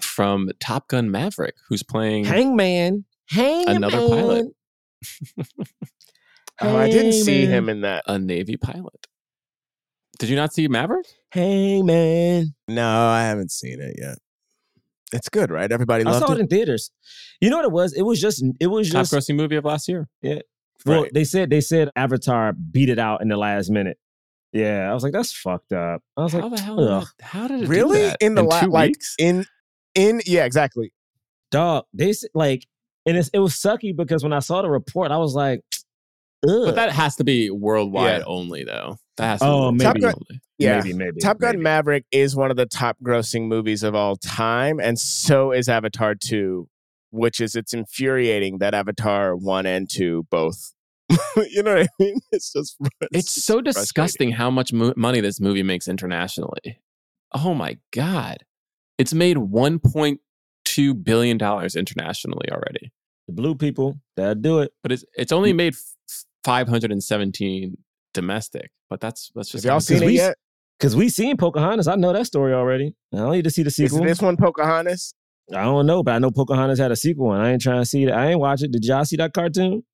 from 0.00 0.50
Top 0.58 0.88
Gun 0.88 1.10
Maverick, 1.12 1.54
who's 1.68 1.84
playing. 1.84 2.24
Hangman, 2.24 3.04
Hangman. 3.28 3.76
Another 3.76 3.98
pilot. 4.08 4.46
Oh, 6.60 6.76
I 6.76 6.88
didn't 6.90 7.12
see 7.14 7.44
him 7.46 7.68
in 7.68 7.80
that. 7.80 8.04
a 8.06 8.18
Navy 8.20 8.56
pilot. 8.56 9.06
Did 10.22 10.30
you 10.30 10.36
not 10.36 10.54
see 10.54 10.68
Maverick? 10.68 11.06
Hey 11.32 11.82
man. 11.82 12.54
No, 12.68 12.88
I 13.08 13.22
haven't 13.22 13.50
seen 13.50 13.80
it 13.80 13.96
yet. 13.98 14.18
It's 15.12 15.28
good, 15.28 15.50
right? 15.50 15.70
Everybody 15.72 16.04
I 16.04 16.10
loved 16.12 16.26
saw 16.26 16.32
it. 16.32 16.36
it 16.38 16.42
in 16.42 16.46
theaters. 16.46 16.92
You 17.40 17.50
know 17.50 17.56
what 17.56 17.64
it 17.64 17.72
was? 17.72 17.92
It 17.92 18.02
was 18.02 18.20
just. 18.20 18.44
It 18.60 18.68
was 18.68 18.88
Top 18.88 19.00
just. 19.00 19.12
grossing 19.12 19.34
movie 19.34 19.56
of 19.56 19.64
last 19.64 19.88
year. 19.88 20.08
Yeah. 20.22 20.38
Well, 20.86 21.02
Right. 21.02 21.10
they 21.12 21.24
said 21.24 21.50
they 21.50 21.60
said 21.60 21.90
Avatar 21.96 22.52
beat 22.52 22.88
it 22.88 23.00
out 23.00 23.20
in 23.20 23.26
the 23.26 23.36
last 23.36 23.68
minute. 23.68 23.98
Yeah, 24.52 24.88
I 24.88 24.94
was 24.94 25.02
like, 25.02 25.12
that's 25.12 25.32
fucked 25.32 25.72
up. 25.72 26.02
I 26.16 26.22
was 26.22 26.34
like, 26.34 26.42
How 26.44 26.48
the 26.50 26.60
hell? 26.60 26.76
Did 26.76 26.88
ugh. 26.88 27.02
it, 27.18 27.24
how 27.24 27.48
did 27.48 27.62
it 27.62 27.66
do 27.66 27.70
really 27.72 28.02
that? 28.02 28.18
in 28.20 28.36
the 28.36 28.44
la- 28.44 28.60
two 28.60 28.68
like 28.70 28.90
weeks? 28.90 29.16
in 29.18 29.44
in 29.96 30.20
yeah 30.24 30.44
exactly. 30.44 30.92
dog. 31.50 31.86
They 31.92 32.10
s- 32.10 32.24
like, 32.32 32.64
and 33.06 33.16
it's, 33.16 33.28
it 33.34 33.40
was 33.40 33.54
sucky 33.54 33.96
because 33.96 34.22
when 34.22 34.32
I 34.32 34.38
saw 34.38 34.62
the 34.62 34.70
report, 34.70 35.10
I 35.10 35.16
was 35.16 35.34
like, 35.34 35.62
ugh. 36.48 36.66
But 36.66 36.76
that 36.76 36.92
has 36.92 37.16
to 37.16 37.24
be 37.24 37.50
worldwide 37.50 38.18
Yeah. 38.20 38.24
only, 38.24 38.62
though. 38.62 38.98
That 39.18 39.26
has 39.26 39.40
to 39.40 39.46
Oh, 39.46 39.70
be 39.72 39.78
maybe. 39.78 40.00
worldwide 40.00 40.12
Top. 40.14 40.22
Yeah. 40.58 40.80
maybe, 40.80 40.92
maybe. 40.94 41.20
Top 41.20 41.38
Gun 41.38 41.52
maybe. 41.56 41.62
Maverick 41.62 42.04
is 42.12 42.34
one 42.36 42.50
of 42.50 42.56
the 42.56 42.66
top 42.66 42.96
grossing 43.04 43.46
movies 43.48 43.82
of 43.82 43.94
all 43.94 44.16
time, 44.16 44.78
and 44.80 44.98
so 44.98 45.52
is 45.52 45.68
Avatar 45.68 46.14
2, 46.14 46.68
which 47.10 47.40
is 47.40 47.54
it's 47.54 47.74
infuriating 47.74 48.58
that 48.58 48.72
Avatar 48.74 49.36
1 49.36 49.66
and 49.66 49.88
2 49.90 50.26
both. 50.30 50.72
you 51.50 51.62
know 51.62 51.74
what 51.74 51.82
I 51.82 51.88
mean? 52.02 52.18
It's 52.32 52.52
just 52.52 52.76
It's 53.12 53.30
so 53.44 53.60
disgusting 53.60 54.32
how 54.32 54.50
much 54.50 54.72
mo- 54.72 54.94
money 54.96 55.20
this 55.20 55.40
movie 55.40 55.62
makes 55.62 55.88
internationally. 55.88 56.80
Oh 57.34 57.52
my 57.54 57.78
god, 57.92 58.38
it's 58.98 59.12
made 59.12 59.36
1.2 59.36 61.04
billion 61.04 61.36
dollars 61.38 61.74
internationally 61.76 62.48
already, 62.50 62.92
The 63.26 63.34
blue 63.34 63.54
people 63.56 63.98
that 64.16 64.40
do 64.42 64.60
it. 64.60 64.72
but 64.82 64.92
it's 64.92 65.04
it's 65.16 65.32
only 65.32 65.52
made 65.52 65.74
517 66.44 67.76
domestic. 68.12 68.70
But 68.90 69.00
that's 69.00 69.30
that's 69.34 69.50
just 69.50 69.64
y'all 69.64 69.80
seen 69.80 70.02
it 70.02 70.06
we- 70.06 70.16
yet? 70.16 70.36
Because 70.78 70.96
we 70.96 71.08
seen 71.10 71.36
Pocahontas. 71.36 71.86
I 71.86 71.94
know 71.94 72.12
that 72.12 72.26
story 72.26 72.52
already. 72.52 72.92
I 73.14 73.18
don't 73.18 73.30
need 73.32 73.44
to 73.44 73.50
see 73.50 73.62
the 73.62 73.68
Is 73.68 73.76
sequel. 73.76 74.02
this 74.02 74.20
one 74.20 74.36
Pocahontas? 74.36 75.14
I 75.54 75.62
don't 75.62 75.86
know, 75.86 76.02
but 76.02 76.14
I 76.14 76.18
know 76.18 76.32
Pocahontas 76.32 76.78
had 76.78 76.90
a 76.90 76.96
sequel, 76.96 77.32
and 77.32 77.42
I 77.42 77.52
ain't 77.52 77.62
trying 77.62 77.80
to 77.80 77.86
see 77.86 78.02
it. 78.04 78.10
I 78.10 78.30
ain't 78.30 78.40
watch 78.40 78.62
it. 78.62 78.72
Did 78.72 78.84
y'all 78.84 79.04
see 79.04 79.16
that 79.16 79.32
cartoon? 79.32 79.84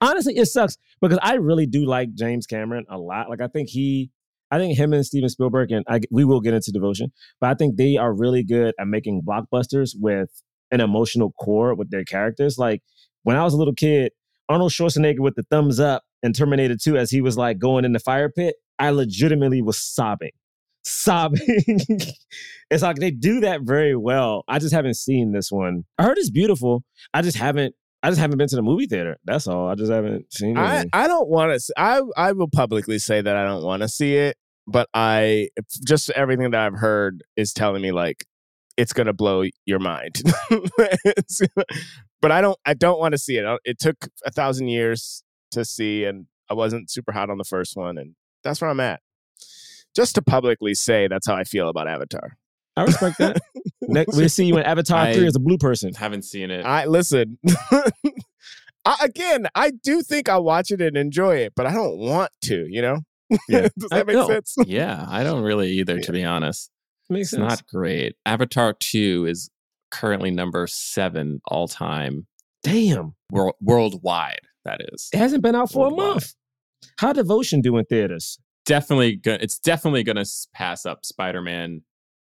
Honestly, 0.00 0.36
it 0.36 0.46
sucks 0.46 0.76
because 1.00 1.18
I 1.22 1.34
really 1.34 1.66
do 1.66 1.84
like 1.86 2.14
James 2.14 2.46
Cameron 2.46 2.84
a 2.88 2.98
lot. 2.98 3.28
Like 3.28 3.40
I 3.40 3.48
think 3.48 3.68
he, 3.68 4.10
I 4.50 4.58
think 4.58 4.78
him 4.78 4.92
and 4.92 5.04
Steven 5.04 5.28
Spielberg, 5.28 5.72
and 5.72 5.84
I, 5.88 6.00
we 6.10 6.24
will 6.24 6.40
get 6.40 6.54
into 6.54 6.70
devotion, 6.72 7.12
but 7.40 7.50
I 7.50 7.54
think 7.54 7.76
they 7.76 7.96
are 7.96 8.12
really 8.12 8.44
good 8.44 8.74
at 8.78 8.86
making 8.86 9.22
blockbusters 9.22 9.90
with 9.98 10.30
an 10.70 10.80
emotional 10.80 11.32
core 11.32 11.74
with 11.74 11.90
their 11.90 12.04
characters. 12.04 12.58
Like 12.58 12.82
when 13.24 13.36
I 13.36 13.44
was 13.44 13.54
a 13.54 13.56
little 13.56 13.74
kid, 13.74 14.12
Arnold 14.48 14.70
Schwarzenegger 14.72 15.18
with 15.20 15.34
the 15.34 15.42
thumbs 15.50 15.80
up 15.80 16.04
in 16.22 16.32
Terminator 16.32 16.76
2 16.76 16.96
as 16.96 17.10
he 17.10 17.20
was 17.20 17.36
like 17.36 17.58
going 17.58 17.84
in 17.84 17.92
the 17.92 17.98
fire 17.98 18.30
pit, 18.30 18.56
I 18.78 18.90
legitimately 18.90 19.62
was 19.62 19.78
sobbing. 19.78 20.32
Sobbing. 20.84 21.40
it's 22.70 22.82
like 22.82 22.96
they 22.96 23.10
do 23.10 23.40
that 23.40 23.62
very 23.62 23.96
well. 23.96 24.44
I 24.48 24.58
just 24.58 24.74
haven't 24.74 24.94
seen 24.94 25.32
this 25.32 25.50
one. 25.50 25.84
I 25.98 26.04
heard 26.04 26.18
it's 26.18 26.30
beautiful. 26.30 26.84
I 27.12 27.22
just 27.22 27.36
haven't 27.36 27.74
I 28.02 28.10
just 28.10 28.20
haven't 28.20 28.38
been 28.38 28.48
to 28.48 28.56
the 28.56 28.62
movie 28.62 28.86
theater. 28.86 29.16
That's 29.24 29.48
all. 29.48 29.68
I 29.68 29.74
just 29.74 29.90
haven't 29.90 30.32
seen 30.32 30.56
it. 30.56 30.88
I 30.92 31.08
don't 31.08 31.28
want 31.28 31.58
to. 31.58 31.72
I 31.76 32.02
I 32.16 32.32
will 32.32 32.48
publicly 32.48 32.98
say 32.98 33.20
that 33.20 33.36
I 33.36 33.44
don't 33.44 33.64
want 33.64 33.82
to 33.82 33.88
see 33.88 34.14
it, 34.16 34.36
but 34.66 34.88
I 34.94 35.48
just 35.84 36.10
everything 36.10 36.50
that 36.50 36.60
I've 36.60 36.78
heard 36.78 37.24
is 37.36 37.52
telling 37.52 37.82
me 37.82 37.90
like 37.90 38.24
it's 38.76 38.92
gonna 38.92 39.12
blow 39.12 39.44
your 39.64 39.80
mind. 39.80 40.22
But 42.22 42.32
I 42.32 42.40
don't. 42.40 42.58
I 42.64 42.74
don't 42.74 42.98
want 42.98 43.12
to 43.12 43.18
see 43.18 43.36
it. 43.36 43.60
It 43.64 43.78
took 43.78 44.08
a 44.24 44.30
thousand 44.30 44.68
years 44.68 45.22
to 45.52 45.64
see, 45.64 46.04
and 46.04 46.26
I 46.50 46.54
wasn't 46.54 46.90
super 46.90 47.12
hot 47.12 47.30
on 47.30 47.38
the 47.38 47.44
first 47.44 47.76
one, 47.76 47.98
and 47.98 48.14
that's 48.42 48.60
where 48.60 48.70
I'm 48.70 48.80
at. 48.80 49.00
Just 49.94 50.14
to 50.16 50.22
publicly 50.22 50.74
say 50.74 51.08
that's 51.08 51.26
how 51.26 51.34
I 51.34 51.44
feel 51.44 51.68
about 51.68 51.88
Avatar. 51.88 52.36
I 52.76 52.84
respect 52.84 53.18
that. 53.18 53.38
Next, 53.80 54.16
we'll 54.16 54.28
see 54.28 54.44
you 54.44 54.58
in 54.58 54.64
Avatar 54.64 54.98
I- 54.98 55.14
3 55.14 55.26
as 55.26 55.36
a 55.36 55.40
blue 55.40 55.56
person. 55.58 55.94
haven't 55.94 56.24
seen 56.24 56.50
it. 56.50 56.64
I 56.66 56.84
listen. 56.84 57.38
I, 58.84 58.96
again, 59.02 59.46
I 59.54 59.70
do 59.70 60.02
think 60.02 60.28
I'll 60.28 60.44
watch 60.44 60.70
it 60.70 60.80
and 60.80 60.96
enjoy 60.96 61.36
it, 61.36 61.54
but 61.56 61.66
I 61.66 61.72
don't 61.72 61.98
want 61.98 62.30
to. 62.42 62.66
You 62.68 62.82
know? 62.82 62.98
Yeah. 63.48 63.68
Does 63.78 63.88
I- 63.90 63.96
that 63.98 64.06
make 64.06 64.16
no. 64.16 64.28
sense? 64.28 64.54
yeah, 64.66 65.04
I 65.08 65.24
don't 65.24 65.42
really 65.42 65.70
either, 65.72 65.98
to 66.00 66.12
be 66.12 66.24
honest. 66.24 66.70
Makes 67.08 67.32
It's 67.32 67.38
not 67.40 67.66
great. 67.68 68.16
Avatar 68.26 68.74
2 68.78 69.26
is 69.26 69.48
currently 69.90 70.30
number 70.30 70.66
seven 70.66 71.40
all 71.46 71.68
time 71.68 72.26
Damn. 72.62 73.14
world, 73.30 73.54
worldwide. 73.60 74.40
That 74.66 74.80
is 74.92 75.08
It 75.12 75.18
hasn't 75.18 75.42
been 75.42 75.54
out 75.54 75.70
for 75.72 75.86
a 75.88 75.90
month. 75.90 76.34
How 76.98 77.12
devotion 77.12 77.60
do 77.62 77.76
in 77.78 77.84
theaters? 77.86 78.38
definitely 78.66 79.14
go- 79.16 79.38
it's 79.40 79.58
definitely 79.60 80.02
going 80.02 80.16
to 80.16 80.28
pass 80.52 80.84
up 80.84 81.04
Spider-Man 81.04 81.82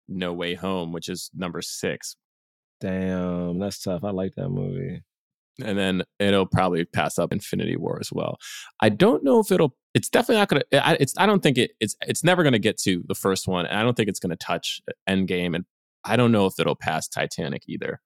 No 0.06 0.32
Way 0.34 0.54
Home, 0.54 0.92
which 0.92 1.08
is 1.08 1.30
number 1.34 1.62
six, 1.62 2.14
Damn, 2.80 3.58
that's 3.58 3.82
tough. 3.82 4.04
I 4.04 4.10
like 4.10 4.34
that 4.36 4.50
movie. 4.50 5.02
and 5.64 5.78
then 5.78 6.02
it'll 6.18 6.44
probably 6.44 6.84
pass 6.84 7.18
up 7.18 7.32
Infinity 7.32 7.76
War 7.76 7.96
as 8.00 8.12
well. 8.12 8.36
I 8.80 8.90
don't 8.90 9.24
know 9.24 9.40
if 9.40 9.50
it'll. 9.50 9.74
It's 9.94 10.10
definitely 10.10 10.36
not 10.36 10.48
going 10.48 10.62
to. 10.70 10.86
I, 10.86 10.92
It's. 11.00 11.14
I 11.16 11.24
don't 11.24 11.42
think 11.42 11.56
it. 11.56 11.70
It's. 11.80 11.96
It's 12.06 12.22
never 12.22 12.42
going 12.42 12.52
to 12.52 12.58
get 12.58 12.76
to 12.82 13.02
the 13.08 13.14
first 13.14 13.48
one, 13.48 13.64
and 13.64 13.78
I 13.78 13.82
don't 13.82 13.96
think 13.96 14.10
it's 14.10 14.20
going 14.20 14.28
to 14.30 14.36
touch 14.36 14.82
uh, 14.90 14.92
Endgame, 15.10 15.54
and 15.56 15.64
I 16.04 16.16
don't 16.16 16.32
know 16.32 16.44
if 16.44 16.60
it'll 16.60 16.76
pass 16.76 17.08
Titanic 17.08 17.62
either. 17.66 17.98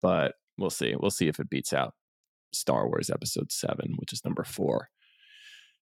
But 0.00 0.34
we'll 0.58 0.70
see. 0.70 0.94
We'll 0.96 1.10
see 1.10 1.26
if 1.26 1.40
it 1.40 1.50
beats 1.50 1.72
out 1.72 1.94
Star 2.54 2.88
Wars 2.88 3.10
Episode 3.10 3.52
Seven, 3.52 3.94
which 3.96 4.12
is 4.12 4.24
number 4.24 4.44
four, 4.44 4.88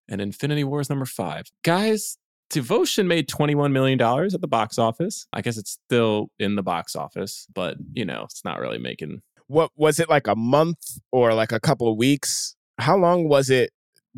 and 0.09 0.21
Infinity 0.21 0.65
War 0.65 0.81
is 0.81 0.91
number 0.91 1.07
five. 1.07 1.47
Guys, 1.63 2.19
Devotion 2.51 3.09
made 3.09 3.29
$21 3.29 3.73
million 3.73 4.01
at 4.01 4.41
the 4.41 4.49
box 4.49 4.79
office. 4.79 5.27
I 5.33 5.41
guess 5.41 5.57
it's 5.57 5.71
still 5.71 6.31
in 6.39 6.55
the 6.55 6.63
box 6.63 6.95
office, 6.95 7.47
but 7.53 7.77
you 7.95 8.05
know, 8.05 8.25
it's 8.25 8.45
not 8.45 8.61
really 8.61 8.79
making 8.79 9.23
What 9.47 9.71
was 9.75 9.99
it 9.99 10.11
like 10.11 10.27
a 10.27 10.37
month 10.37 10.99
or 11.11 11.33
like 11.33 11.51
a 11.51 11.61
couple 11.61 11.91
of 11.91 11.97
weeks? 11.97 12.55
How 12.79 12.97
long 12.97 13.27
was 13.27 13.49
it 13.49 13.71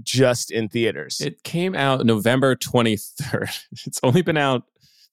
just 0.03 0.51
in 0.51 0.69
theaters? 0.69 1.21
It 1.21 1.45
came 1.45 1.77
out 1.77 2.05
November 2.05 2.57
23rd. 2.57 3.57
It's 3.87 4.01
only 4.03 4.23
been 4.23 4.37
out 4.37 4.65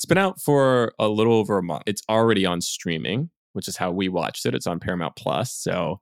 it's 0.01 0.05
been 0.07 0.17
out 0.17 0.41
for 0.41 0.93
a 0.97 1.07
little 1.07 1.35
over 1.35 1.59
a 1.59 1.63
month. 1.63 1.83
It's 1.85 2.01
already 2.09 2.43
on 2.43 2.59
streaming, 2.59 3.29
which 3.53 3.67
is 3.67 3.77
how 3.77 3.91
we 3.91 4.09
watched 4.09 4.47
it. 4.47 4.55
It's 4.55 4.65
on 4.65 4.79
Paramount 4.79 5.15
Plus, 5.15 5.53
so 5.53 6.01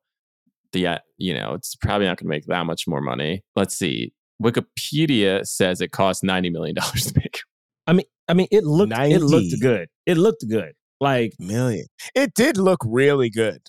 the 0.73 0.87
uh, 0.87 0.97
you 1.17 1.33
know, 1.33 1.53
it's 1.53 1.75
probably 1.75 2.07
not 2.07 2.17
going 2.17 2.27
to 2.27 2.29
make 2.29 2.45
that 2.45 2.65
much 2.65 2.87
more 2.87 3.01
money. 3.01 3.43
Let's 3.55 3.77
see. 3.77 4.13
Wikipedia 4.41 5.45
says 5.45 5.81
it 5.81 5.91
cost 5.91 6.23
90 6.23 6.49
million 6.49 6.75
dollars 6.79 7.11
to 7.11 7.19
make. 7.19 7.39
I 7.87 7.93
mean, 7.93 8.05
I 8.27 8.33
mean, 8.33 8.47
it 8.51 8.63
looked 8.63 8.93
it 8.93 9.21
looked 9.21 9.59
good. 9.61 9.89
It 10.05 10.17
looked 10.17 10.45
good. 10.47 10.73
Like 11.01 11.33
million. 11.39 11.85
It 12.13 12.33
did 12.33 12.57
look 12.57 12.79
really 12.85 13.29
good. 13.29 13.61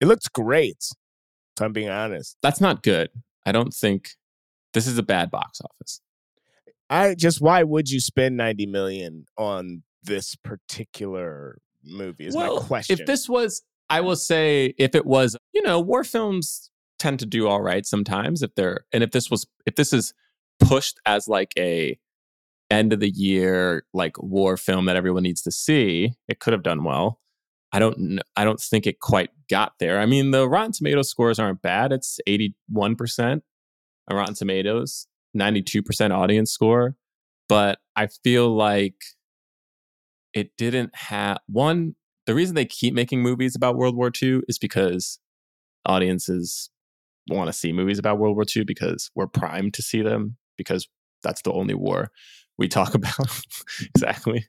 It 0.00 0.06
looked 0.06 0.32
great. 0.32 0.78
If 1.56 1.62
I'm 1.62 1.72
being 1.72 1.90
honest. 1.90 2.36
That's 2.42 2.60
not 2.60 2.82
good. 2.82 3.10
I 3.44 3.52
don't 3.52 3.74
think 3.74 4.10
this 4.72 4.86
is 4.86 4.96
a 4.96 5.02
bad 5.02 5.30
box 5.30 5.60
office. 5.60 6.00
I 6.88 7.14
just 7.14 7.40
why 7.40 7.62
would 7.62 7.90
you 7.90 8.00
spend 8.00 8.36
90 8.36 8.66
million 8.66 9.26
on 9.36 9.82
this 10.02 10.34
particular 10.36 11.58
movie 11.84 12.26
is 12.26 12.34
my 12.34 12.56
question. 12.60 12.98
If 12.98 13.06
this 13.06 13.28
was, 13.28 13.62
I 13.88 14.00
will 14.00 14.16
say, 14.16 14.74
if 14.78 14.94
it 14.94 15.06
was, 15.06 15.36
you 15.60 15.66
know, 15.68 15.78
war 15.78 16.04
films 16.04 16.70
tend 16.98 17.18
to 17.18 17.26
do 17.26 17.46
all 17.46 17.60
right 17.60 17.84
sometimes. 17.84 18.42
If 18.42 18.54
they're, 18.54 18.86
and 18.92 19.02
if 19.02 19.10
this 19.10 19.30
was, 19.30 19.46
if 19.66 19.74
this 19.74 19.92
is 19.92 20.14
pushed 20.58 20.98
as 21.04 21.28
like 21.28 21.52
a 21.58 21.98
end 22.70 22.94
of 22.94 23.00
the 23.00 23.10
year 23.10 23.84
like 23.92 24.16
war 24.22 24.56
film 24.56 24.86
that 24.86 24.96
everyone 24.96 25.22
needs 25.22 25.42
to 25.42 25.50
see, 25.50 26.14
it 26.28 26.40
could 26.40 26.54
have 26.54 26.62
done 26.62 26.82
well. 26.82 27.20
I 27.72 27.78
don't, 27.78 28.20
I 28.36 28.44
don't 28.44 28.58
think 28.60 28.86
it 28.86 29.00
quite 29.00 29.30
got 29.50 29.74
there. 29.80 30.00
I 30.00 30.06
mean, 30.06 30.30
the 30.30 30.48
Rotten 30.48 30.72
Tomatoes 30.72 31.10
scores 31.10 31.38
aren't 31.38 31.60
bad. 31.60 31.92
It's 31.92 32.18
eighty-one 32.26 32.96
percent 32.96 33.44
on 34.08 34.16
Rotten 34.16 34.34
Tomatoes, 34.34 35.06
ninety-two 35.34 35.82
percent 35.82 36.14
audience 36.14 36.50
score, 36.50 36.96
but 37.50 37.80
I 37.94 38.06
feel 38.06 38.48
like 38.48 38.96
it 40.32 40.56
didn't 40.56 40.94
have 40.94 41.38
one 41.48 41.96
the 42.26 42.34
reason 42.34 42.54
they 42.54 42.64
keep 42.64 42.94
making 42.94 43.20
movies 43.22 43.56
about 43.56 43.76
world 43.76 43.96
war 43.96 44.10
ii 44.22 44.40
is 44.48 44.58
because 44.58 45.18
audiences 45.86 46.70
want 47.28 47.48
to 47.48 47.52
see 47.52 47.72
movies 47.72 47.98
about 47.98 48.18
world 48.18 48.36
war 48.36 48.44
ii 48.56 48.64
because 48.64 49.10
we're 49.14 49.26
primed 49.26 49.74
to 49.74 49.82
see 49.82 50.02
them 50.02 50.36
because 50.56 50.88
that's 51.22 51.42
the 51.42 51.52
only 51.52 51.74
war 51.74 52.10
we 52.58 52.68
talk 52.68 52.94
about 52.94 53.44
exactly 53.94 54.46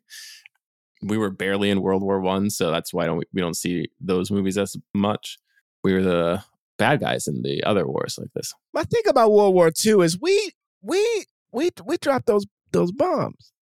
we 1.03 1.17
were 1.17 1.29
barely 1.29 1.69
in 1.69 1.81
world 1.81 2.03
war 2.03 2.19
one 2.19 2.49
so 2.49 2.71
that's 2.71 2.93
why 2.93 3.05
don't 3.05 3.17
we, 3.17 3.25
we 3.33 3.41
don't 3.41 3.57
see 3.57 3.89
those 3.99 4.31
movies 4.31 4.57
as 4.57 4.75
much 4.93 5.37
we 5.83 5.93
were 5.93 6.03
the 6.03 6.43
bad 6.81 6.99
guys 6.99 7.27
in 7.27 7.43
the 7.43 7.63
other 7.63 7.87
wars 7.87 8.17
like 8.19 8.33
this. 8.33 8.55
My 8.73 8.83
thing 8.83 9.03
about 9.07 9.31
World 9.31 9.53
War 9.53 9.71
II 9.85 10.03
is 10.03 10.19
we 10.19 10.51
we 10.81 11.25
we 11.51 11.69
we 11.85 11.97
dropped 11.97 12.25
those 12.25 12.47
those 12.71 12.91
bombs. 12.91 13.53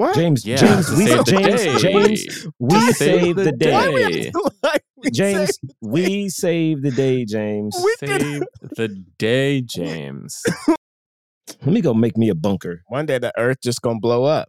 What? 0.00 0.14
James, 0.14 0.46
Yeah, 0.46 0.56
James, 0.56 0.90
we, 0.92 1.06
save 1.06 1.18
the 1.18 1.24
James, 1.24 1.60
day. 1.62 1.76
James, 1.78 2.46
we 2.58 2.78
To 2.86 2.92
saved 2.94 3.38
the 3.38 3.52
day. 3.52 3.72
Why 3.72 3.88
we 3.90 4.02
have 4.02 4.12
to, 4.32 4.50
like, 4.62 4.82
James, 5.12 5.48
say- 5.50 5.68
we 5.82 6.28
saved 6.30 6.82
the 6.82 6.90
day, 6.90 7.26
James. 7.26 7.76
We 7.84 7.96
can- 8.00 8.20
Save 8.20 8.42
the 8.76 8.88
day, 9.18 9.60
James. 9.76 10.42
Let 11.62 11.66
me 11.66 11.82
go 11.82 11.92
make 11.92 12.16
me 12.16 12.30
a 12.30 12.34
bunker, 12.34 12.82
one 12.86 13.04
day 13.04 13.18
the 13.18 13.30
Earth 13.38 13.58
just 13.62 13.82
gonna 13.82 13.98
blow 14.00 14.24
up. 14.24 14.48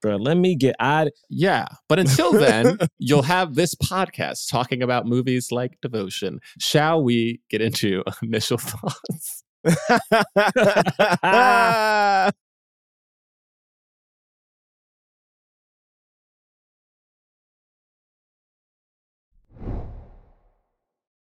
bro. 0.00 0.14
Let 0.16 0.36
me 0.36 0.54
get 0.54 0.76
I 0.78 1.08
Yeah. 1.28 1.66
But 1.88 1.98
until 1.98 2.32
then, 2.32 2.78
you'll 2.98 3.22
have 3.22 3.56
this 3.56 3.74
podcast 3.74 4.48
talking 4.48 4.80
about 4.80 5.06
movies 5.06 5.50
like 5.50 5.72
Devotion. 5.82 6.38
Shall 6.60 7.02
we 7.02 7.40
get 7.50 7.60
into 7.62 8.04
initial 8.22 8.58
thoughts? 8.58 9.42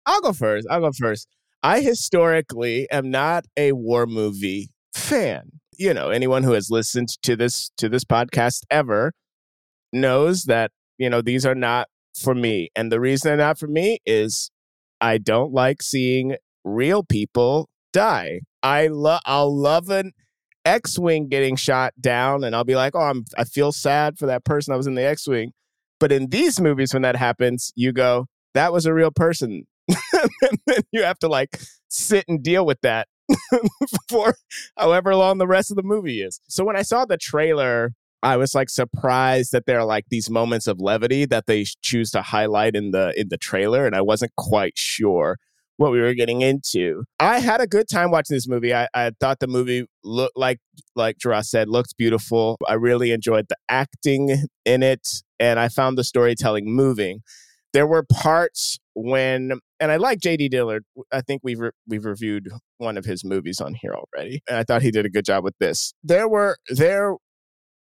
I'll 0.06 0.20
go 0.20 0.32
first. 0.32 0.66
I'll 0.70 0.80
go 0.80 0.92
first. 0.92 1.28
I 1.62 1.80
historically 1.80 2.88
am 2.90 3.10
not 3.10 3.46
a 3.56 3.72
war 3.72 4.06
movie 4.06 4.70
fan. 4.94 5.60
You 5.76 5.94
know, 5.94 6.10
anyone 6.10 6.42
who 6.42 6.52
has 6.52 6.70
listened 6.70 7.08
to 7.22 7.36
this 7.36 7.70
to 7.78 7.88
this 7.88 8.04
podcast 8.04 8.62
ever 8.70 9.12
knows 9.92 10.44
that, 10.44 10.70
you 10.98 11.08
know, 11.10 11.22
these 11.22 11.46
are 11.46 11.54
not 11.54 11.88
for 12.18 12.34
me. 12.34 12.70
And 12.76 12.92
the 12.92 13.00
reason 13.00 13.28
they're 13.28 13.36
not 13.36 13.58
for 13.58 13.66
me 13.66 13.98
is 14.06 14.50
I 15.00 15.18
don't 15.18 15.52
like 15.52 15.82
seeing 15.82 16.36
real 16.64 17.02
people 17.02 17.68
die. 17.92 18.40
I 18.62 18.88
love 18.88 19.20
I'll 19.24 19.56
love 19.56 19.88
an 19.90 20.12
X-wing 20.64 21.28
getting 21.28 21.56
shot 21.56 21.92
down 22.00 22.44
and 22.44 22.54
I'll 22.54 22.64
be 22.64 22.76
like, 22.76 22.94
"Oh, 22.94 23.00
I'm 23.00 23.24
I 23.36 23.44
feel 23.44 23.72
sad 23.72 24.18
for 24.18 24.26
that 24.26 24.44
person 24.44 24.72
that 24.72 24.78
was 24.78 24.86
in 24.86 24.94
the 24.94 25.04
X-wing." 25.04 25.52
But 26.00 26.12
in 26.12 26.28
these 26.28 26.60
movies 26.60 26.92
when 26.92 27.02
that 27.02 27.16
happens, 27.16 27.72
you 27.76 27.92
go, 27.92 28.26
"That 28.54 28.72
was 28.72 28.86
a 28.86 28.94
real 28.94 29.10
person." 29.10 29.66
And 29.88 30.58
then 30.66 30.80
you 30.92 31.02
have 31.02 31.18
to 31.20 31.28
like 31.28 31.60
sit 31.88 32.24
and 32.28 32.42
deal 32.42 32.66
with 32.66 32.80
that 32.82 33.08
for 34.08 34.34
however 34.76 35.14
long 35.14 35.38
the 35.38 35.46
rest 35.46 35.70
of 35.70 35.76
the 35.76 35.82
movie 35.82 36.22
is. 36.22 36.40
So 36.48 36.64
when 36.64 36.76
I 36.76 36.82
saw 36.82 37.04
the 37.04 37.16
trailer, 37.16 37.92
I 38.22 38.36
was 38.36 38.54
like 38.54 38.70
surprised 38.70 39.52
that 39.52 39.66
there 39.66 39.78
are 39.78 39.84
like 39.84 40.06
these 40.08 40.30
moments 40.30 40.66
of 40.66 40.80
levity 40.80 41.26
that 41.26 41.46
they 41.46 41.66
choose 41.82 42.10
to 42.12 42.22
highlight 42.22 42.74
in 42.74 42.90
the 42.90 43.12
in 43.18 43.28
the 43.28 43.36
trailer, 43.36 43.86
and 43.86 43.94
I 43.94 44.00
wasn't 44.00 44.34
quite 44.36 44.78
sure 44.78 45.38
what 45.76 45.92
we 45.92 46.00
were 46.00 46.14
getting 46.14 46.40
into. 46.40 47.04
I 47.18 47.40
had 47.40 47.60
a 47.60 47.66
good 47.66 47.88
time 47.88 48.10
watching 48.10 48.34
this 48.36 48.48
movie. 48.48 48.74
I, 48.74 48.88
I 48.94 49.10
thought 49.20 49.40
the 49.40 49.46
movie 49.46 49.86
looked 50.02 50.36
like 50.36 50.58
like 50.96 51.18
Jerah 51.18 51.44
said, 51.44 51.68
looked 51.68 51.96
beautiful. 51.98 52.56
I 52.66 52.74
really 52.74 53.12
enjoyed 53.12 53.46
the 53.48 53.56
acting 53.68 54.44
in 54.64 54.82
it, 54.82 55.06
and 55.38 55.58
I 55.60 55.68
found 55.68 55.98
the 55.98 56.04
storytelling 56.04 56.74
moving. 56.74 57.20
There 57.74 57.86
were 57.86 58.04
parts 58.04 58.78
when, 58.94 59.58
and 59.80 59.90
I 59.90 59.96
like 59.96 60.20
J.D. 60.20 60.48
Dillard. 60.48 60.84
I 61.12 61.20
think 61.20 61.42
we've 61.44 61.60
re- 61.60 61.70
we've 61.86 62.04
reviewed 62.04 62.48
one 62.78 62.96
of 62.96 63.04
his 63.04 63.24
movies 63.24 63.60
on 63.60 63.74
here 63.74 63.94
already, 63.94 64.42
and 64.48 64.56
I 64.56 64.64
thought 64.64 64.82
he 64.82 64.90
did 64.90 65.06
a 65.06 65.10
good 65.10 65.24
job 65.24 65.44
with 65.44 65.54
this. 65.58 65.92
There 66.02 66.28
were 66.28 66.56
there 66.68 67.16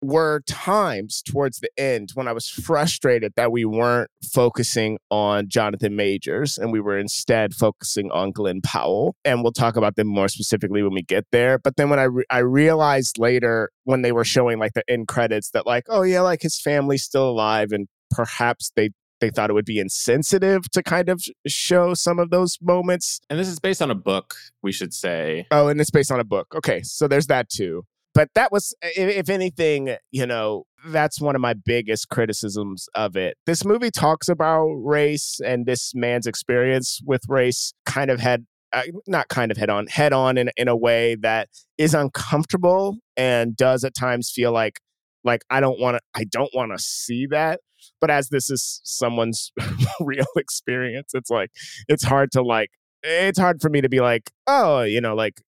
were 0.03 0.43
times 0.47 1.23
towards 1.23 1.61
the 1.61 1.69
end 1.77 2.11
when 2.15 2.27
I 2.27 2.33
was 2.33 2.49
frustrated 2.49 3.33
that 3.37 3.53
we 3.53 3.65
weren't 3.65 4.11
focusing 4.33 4.99
on 5.11 5.49
Jonathan 5.49 5.95
Majors 5.95 6.57
and 6.57 6.73
we 6.73 6.81
were 6.81 6.99
instead 6.99 7.55
focusing 7.55 8.11
on 8.11 8.33
Glen 8.33 8.61
Powell. 8.63 9.15
And 9.25 9.43
we'll 9.43 9.53
talk 9.53 9.77
about 9.77 9.97
them 9.97 10.07
more 10.07 10.29
specifically 10.29 10.83
when 10.83 10.95
we 10.95 11.03
get 11.03 11.27
there. 11.33 11.59
But 11.59 11.77
then 11.77 11.91
when 11.91 11.99
I 11.99 12.05
re- 12.05 12.25
I 12.31 12.39
realized 12.39 13.19
later 13.19 13.71
when 13.85 14.03
they 14.03 14.13
were 14.13 14.25
showing 14.25 14.59
like 14.59 14.73
the 14.73 14.85
end 14.89 15.09
credits 15.09 15.51
that 15.51 15.67
like 15.67 15.85
oh 15.89 16.03
yeah 16.03 16.23
like 16.23 16.43
his 16.43 16.61
family's 16.61 17.03
still 17.03 17.29
alive 17.29 17.73
and 17.73 17.87
perhaps 18.11 18.73
they 18.77 18.91
they 19.21 19.31
thought 19.31 19.51
it 19.51 19.53
would 19.53 19.65
be 19.65 19.79
insensitive 19.79 20.71
to 20.71 20.83
kind 20.83 21.09
of 21.09 21.23
show 21.47 21.95
some 21.95 22.19
of 22.19 22.31
those 22.31 22.59
moments. 22.61 23.21
And 23.31 23.39
this 23.39 23.49
is 23.49 23.59
based 23.59 23.83
on 23.83 23.91
a 23.91 23.95
book, 23.95 24.35
we 24.63 24.73
should 24.73 24.93
say. 24.93 25.47
Oh, 25.51 25.69
and 25.69 25.81
it's 25.81 25.91
based 25.91 26.11
on 26.11 26.21
a 26.21 26.25
book. 26.25 26.49
Okay, 26.55 26.83
so 26.83 27.07
there's 27.07 27.27
that 27.29 27.49
too. 27.49 27.85
But 28.13 28.29
that 28.35 28.51
was, 28.51 28.75
if 28.83 29.29
anything, 29.31 29.97
you 30.11 30.27
know, 30.27 30.65
that's 30.87 31.21
one 31.21 31.37
of 31.37 31.41
my 31.41 31.55
biggest 31.55 32.09
criticisms 32.09 32.89
of 32.95 33.17
it. 33.17 33.37
This 33.47 33.65
movie 33.65 33.93
talks 33.93 34.29
about 34.29 34.67
race 34.83 35.41
and 35.45 35.65
this 35.65 35.95
man's 35.95 36.27
experience 36.27 37.01
with 37.05 37.23
race 37.29 37.73
kind 37.87 38.11
of 38.11 38.19
had, 38.19 38.47
uh, 38.73 38.83
not 39.07 39.29
kind 39.29 39.53
of 39.53 39.57
head 39.57 39.71
on, 39.71 39.87
head 39.87 40.13
on 40.13 40.39
in, 40.39 40.51
in 40.57 40.67
a 40.67 40.77
way 40.77 41.15
that 41.17 41.51
is 41.79 41.95
uncomfortable 41.95 42.97
and 43.17 43.57
does 43.57 43.85
at 43.85 43.95
times 43.95 44.31
feel 44.31 44.51
like, 44.51 44.81
like 45.25 45.43
I 45.51 45.61
don't 45.61 45.79
want 45.79 45.97
to, 45.97 46.01
I 46.15 46.25
don't 46.25 46.51
want 46.55 46.73
to 46.73 46.83
see 46.83 47.27
that. 47.31 47.61
But 48.01 48.11
as 48.11 48.29
this 48.29 48.51
is 48.51 48.81
someone's 48.85 49.53
real 50.01 50.27
experience, 50.37 51.13
it's 51.15 51.31
like, 51.31 51.51
it's 51.89 52.05
hard 52.05 52.31
to 52.33 52.43
like, 52.43 52.71
it's 53.03 53.39
hard 53.39 53.61
for 53.63 53.71
me 53.71 53.81
to 53.81 53.89
be 53.89 54.01
like, 54.01 54.31
oh, 54.47 54.83
you 54.83 55.01
know, 55.01 55.15
like, 55.15 55.41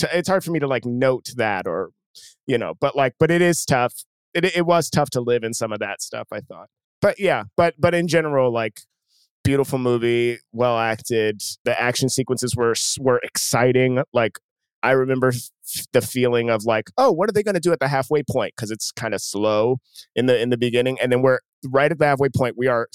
to, 0.00 0.16
it's 0.16 0.28
hard 0.28 0.42
for 0.44 0.50
me 0.50 0.58
to 0.58 0.66
like 0.66 0.84
note 0.84 1.30
that 1.36 1.66
or 1.66 1.90
you 2.46 2.58
know 2.58 2.74
but 2.80 2.96
like 2.96 3.14
but 3.18 3.30
it 3.30 3.40
is 3.40 3.64
tough 3.64 3.94
it, 4.34 4.44
it 4.56 4.66
was 4.66 4.90
tough 4.90 5.10
to 5.10 5.20
live 5.20 5.44
in 5.44 5.54
some 5.54 5.72
of 5.72 5.78
that 5.78 6.02
stuff 6.02 6.26
i 6.32 6.40
thought 6.40 6.68
but 7.00 7.18
yeah 7.18 7.44
but 7.56 7.74
but 7.78 7.94
in 7.94 8.08
general 8.08 8.52
like 8.52 8.80
beautiful 9.44 9.78
movie 9.78 10.38
well 10.52 10.78
acted 10.78 11.40
the 11.64 11.80
action 11.80 12.08
sequences 12.08 12.56
were 12.56 12.74
were 12.98 13.20
exciting 13.22 14.02
like 14.12 14.38
i 14.82 14.90
remember 14.92 15.28
f- 15.28 15.86
the 15.92 16.00
feeling 16.00 16.50
of 16.50 16.64
like 16.64 16.90
oh 16.98 17.10
what 17.10 17.28
are 17.28 17.32
they 17.32 17.42
going 17.42 17.54
to 17.54 17.60
do 17.60 17.72
at 17.72 17.80
the 17.80 17.88
halfway 17.88 18.22
point? 18.22 18.52
Because 18.56 18.70
it's 18.70 18.92
kind 18.92 19.14
of 19.14 19.20
slow 19.20 19.78
in 20.14 20.26
the 20.26 20.40
in 20.40 20.50
the 20.50 20.58
beginning 20.58 20.98
and 21.00 21.10
then 21.12 21.22
we're 21.22 21.40
right 21.66 21.90
at 21.90 21.98
the 21.98 22.06
halfway 22.06 22.28
point 22.28 22.56
we 22.56 22.66
are 22.66 22.88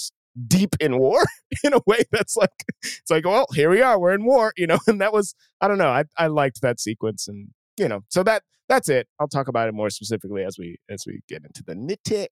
deep 0.48 0.76
in 0.82 0.98
war 0.98 1.24
in 1.64 1.74
a 1.74 1.80
way 1.88 2.04
that's 2.12 2.36
like 2.36 2.50
it's 2.84 3.10
like 3.10 3.26
well 3.26 3.48
here 3.54 3.70
we 3.70 3.82
are 3.82 3.98
we're 3.98 4.14
in 4.14 4.26
war 4.26 4.52
you 4.58 4.68
know 4.68 4.80
and 4.88 5.00
that 5.00 5.14
was 5.14 5.34
i 5.62 5.68
don't 5.68 5.78
know 5.78 5.90
i, 5.90 6.04
I 6.18 6.28
liked 6.28 6.62
that 6.62 6.80
sequence 6.80 7.28
and 7.28 7.50
you 7.78 7.88
know 7.88 8.02
so 8.10 8.24
that 8.24 8.44
that's 8.68 8.90
it. 8.90 9.08
I'll 9.20 9.28
talk 9.28 9.48
about 9.48 9.68
it 9.68 9.74
more 9.74 9.90
specifically 9.90 10.44
as 10.44 10.58
we 10.58 10.78
as 10.90 11.06
we 11.06 11.22
get 11.28 11.44
into 11.44 11.64
the 11.64 11.74
nitty 11.74 12.28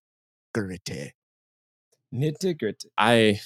gritty 0.54 1.14
nitty 2.14 2.58
gritty. 2.58 2.90
I 2.98 3.40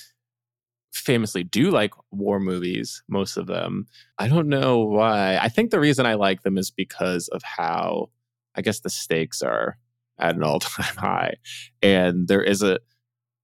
famously 1.00 1.44
do 1.44 1.70
like 1.72 1.92
war 2.12 2.40
movies, 2.40 3.04
most 3.08 3.38
of 3.38 3.48
them. 3.48 3.88
I 4.18 4.28
don't 4.28 4.48
know 4.48 4.80
why. 4.80 5.38
I 5.38 5.50
think 5.50 5.72
the 5.72 5.80
reason 5.80 6.06
I 6.06 6.16
like 6.16 6.44
them 6.44 6.58
is 6.58 6.72
because 6.72 7.28
of 7.30 7.42
how, 7.44 8.10
I 8.56 8.62
guess, 8.62 8.80
the 8.80 8.90
stakes 8.90 9.42
are 9.42 9.78
at 10.20 10.36
an 10.36 10.44
all 10.44 10.60
time 10.60 10.96
high. 10.96 11.36
And 11.82 12.28
there 12.28 12.44
is 12.44 12.62
a 12.62 12.80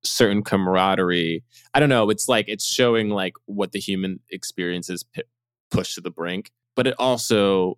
certain 0.04 0.44
camaraderie. 0.44 1.44
I 1.74 1.80
don't 1.80 1.90
know. 1.90 2.10
It's 2.10 2.28
like, 2.28 2.46
it's 2.48 2.66
showing 2.66 3.10
like 3.10 3.34
what 3.46 3.72
the 3.72 3.80
human 3.80 4.20
experience 4.30 4.90
is 4.90 5.04
p- 5.04 5.24
pushed 5.72 5.96
to 5.96 6.02
the 6.02 6.12
brink. 6.12 6.52
But 6.76 6.88
it 6.88 6.96
also, 7.00 7.78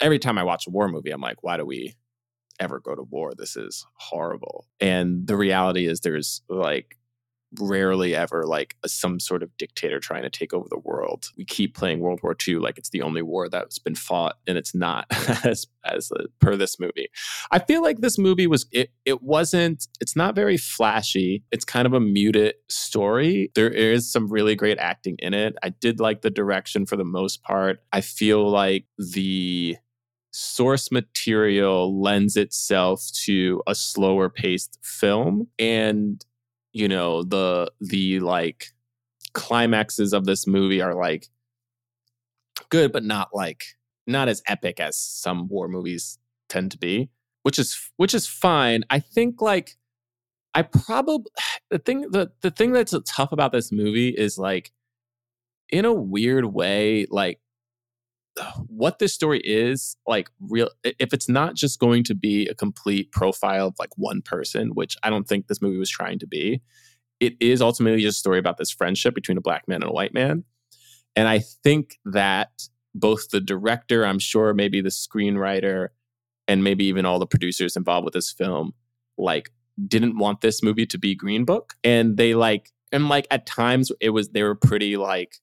every 0.00 0.18
time 0.18 0.38
I 0.38 0.44
watch 0.44 0.66
a 0.66 0.70
war 0.70 0.88
movie, 0.88 1.10
I'm 1.10 1.20
like, 1.20 1.42
why 1.42 1.56
do 1.56 1.64
we 1.64 1.94
ever 2.58 2.80
go 2.80 2.94
to 2.94 3.02
war? 3.02 3.32
This 3.34 3.56
is 3.56 3.86
horrible. 3.94 4.66
And 4.80 5.26
the 5.26 5.36
reality 5.36 5.86
is, 5.86 6.00
there's 6.00 6.42
like, 6.48 6.96
rarely 7.60 8.14
ever 8.14 8.44
like 8.46 8.76
some 8.86 9.20
sort 9.20 9.42
of 9.42 9.56
dictator 9.56 10.00
trying 10.00 10.22
to 10.22 10.30
take 10.30 10.52
over 10.52 10.66
the 10.68 10.78
world. 10.78 11.30
We 11.36 11.44
keep 11.44 11.76
playing 11.76 12.00
World 12.00 12.20
War 12.22 12.36
II 12.46 12.56
like 12.56 12.78
it's 12.78 12.90
the 12.90 13.02
only 13.02 13.22
war 13.22 13.48
that's 13.48 13.78
been 13.78 13.94
fought, 13.94 14.36
and 14.46 14.56
it's 14.58 14.74
not 14.74 15.06
as 15.44 15.66
as 15.84 16.10
uh, 16.12 16.24
per 16.40 16.56
this 16.56 16.78
movie. 16.80 17.08
I 17.50 17.58
feel 17.58 17.82
like 17.82 18.00
this 18.00 18.18
movie 18.18 18.46
was 18.46 18.66
it. 18.72 18.90
It 19.04 19.22
wasn't. 19.22 19.86
It's 20.00 20.16
not 20.16 20.34
very 20.34 20.56
flashy. 20.56 21.44
It's 21.50 21.64
kind 21.64 21.86
of 21.86 21.92
a 21.92 22.00
muted 22.00 22.54
story. 22.68 23.50
There 23.54 23.70
is 23.70 24.10
some 24.10 24.28
really 24.28 24.54
great 24.54 24.78
acting 24.78 25.16
in 25.18 25.34
it. 25.34 25.56
I 25.62 25.70
did 25.70 26.00
like 26.00 26.22
the 26.22 26.30
direction 26.30 26.86
for 26.86 26.96
the 26.96 27.04
most 27.04 27.42
part. 27.42 27.80
I 27.92 28.00
feel 28.00 28.48
like 28.48 28.84
the 28.98 29.76
source 30.36 30.92
material 30.92 31.98
lends 32.00 32.36
itself 32.36 33.02
to 33.24 33.62
a 33.66 33.74
slower 33.74 34.28
paced 34.28 34.78
film 34.82 35.48
and 35.58 36.22
you 36.76 36.88
know 36.88 37.22
the 37.22 37.72
the 37.80 38.20
like 38.20 38.66
climaxes 39.32 40.12
of 40.12 40.26
this 40.26 40.46
movie 40.46 40.82
are 40.82 40.94
like 40.94 41.26
good 42.68 42.92
but 42.92 43.02
not 43.02 43.30
like 43.32 43.64
not 44.06 44.28
as 44.28 44.42
epic 44.46 44.78
as 44.78 44.98
some 44.98 45.48
war 45.48 45.68
movies 45.68 46.18
tend 46.48 46.70
to 46.70 46.78
be 46.78 47.08
which 47.44 47.60
is 47.60 47.92
which 47.96 48.12
is 48.12 48.26
fine. 48.26 48.82
I 48.90 48.98
think 48.98 49.40
like 49.40 49.76
i 50.52 50.62
probably 50.62 51.30
the 51.70 51.78
thing 51.78 52.02
the, 52.10 52.30
the 52.42 52.50
thing 52.50 52.72
that's 52.72 52.94
tough 53.06 53.32
about 53.32 53.52
this 53.52 53.70
movie 53.72 54.08
is 54.10 54.36
like 54.36 54.72
in 55.70 55.84
a 55.84 55.92
weird 55.92 56.44
way 56.44 57.06
like 57.08 57.40
what 58.66 58.98
this 58.98 59.14
story 59.14 59.40
is 59.44 59.96
like 60.06 60.28
real 60.40 60.68
if 60.84 61.12
it's 61.14 61.28
not 61.28 61.54
just 61.54 61.78
going 61.78 62.04
to 62.04 62.14
be 62.14 62.46
a 62.48 62.54
complete 62.54 63.10
profile 63.12 63.68
of 63.68 63.74
like 63.78 63.90
one 63.96 64.22
person 64.22 64.68
which 64.74 64.96
i 65.02 65.10
don't 65.10 65.26
think 65.26 65.46
this 65.46 65.62
movie 65.62 65.78
was 65.78 65.90
trying 65.90 66.18
to 66.18 66.26
be 66.26 66.60
it 67.20 67.34
is 67.40 67.62
ultimately 67.62 68.02
just 68.02 68.16
a 68.16 68.20
story 68.20 68.38
about 68.38 68.58
this 68.58 68.70
friendship 68.70 69.14
between 69.14 69.38
a 69.38 69.40
black 69.40 69.66
man 69.68 69.82
and 69.82 69.90
a 69.90 69.94
white 69.94 70.12
man 70.14 70.44
And 71.16 71.26
I 71.28 71.40
think 71.64 71.98
that 72.04 72.68
both 72.94 73.30
the 73.30 73.40
director, 73.40 74.04
I'm 74.06 74.18
sure 74.18 74.54
maybe 74.54 74.80
the 74.80 74.90
screenwriter, 74.90 75.88
and 76.48 76.62
maybe 76.62 76.84
even 76.86 77.06
all 77.06 77.18
the 77.18 77.26
producers 77.26 77.76
involved 77.76 78.04
with 78.04 78.14
this 78.14 78.30
film, 78.30 78.72
like 79.18 79.50
didn't 79.88 80.18
want 80.18 80.42
this 80.42 80.62
movie 80.62 80.86
to 80.86 80.98
be 80.98 81.14
Green 81.14 81.44
Book. 81.44 81.74
And 81.82 82.16
they 82.16 82.34
like, 82.34 82.70
and 82.92 83.08
like 83.08 83.26
at 83.30 83.46
times 83.46 83.90
it 84.00 84.10
was, 84.10 84.28
they 84.28 84.42
were 84.42 84.54
pretty 84.54 84.96
like 84.96 85.36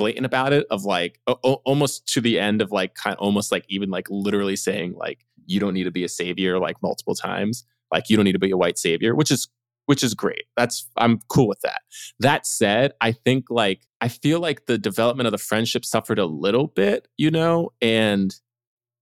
blatant 0.00 0.26
about 0.26 0.52
it 0.52 0.66
of 0.70 0.84
like 0.84 1.20
o- 1.26 1.60
almost 1.64 2.06
to 2.14 2.20
the 2.20 2.38
end 2.38 2.62
of 2.62 2.72
like 2.72 2.94
kind 2.94 3.14
of 3.14 3.20
almost 3.20 3.52
like 3.52 3.64
even 3.68 3.90
like 3.90 4.06
literally 4.08 4.56
saying 4.56 4.94
like 4.94 5.26
you 5.46 5.60
don't 5.60 5.74
need 5.74 5.84
to 5.84 5.90
be 5.90 6.04
a 6.04 6.08
savior 6.08 6.58
like 6.58 6.80
multiple 6.82 7.14
times. 7.14 7.64
Like 7.92 8.08
you 8.08 8.16
don't 8.16 8.24
need 8.24 8.32
to 8.32 8.38
be 8.38 8.50
a 8.50 8.56
white 8.56 8.78
savior 8.78 9.14
which 9.14 9.30
is 9.30 9.48
which 9.86 10.02
is 10.02 10.14
great. 10.14 10.44
That's 10.56 10.88
i'm 10.96 11.20
cool 11.28 11.48
with 11.48 11.60
that. 11.60 11.82
That 12.18 12.46
said 12.46 12.92
i 13.00 13.12
think 13.12 13.46
like 13.50 13.86
i 14.00 14.08
feel 14.08 14.40
like 14.40 14.66
the 14.66 14.78
development 14.78 15.26
of 15.26 15.32
the 15.32 15.38
friendship 15.38 15.84
suffered 15.84 16.18
a 16.18 16.26
little 16.26 16.68
bit 16.68 17.08
you 17.18 17.30
know 17.30 17.70
and 17.82 18.34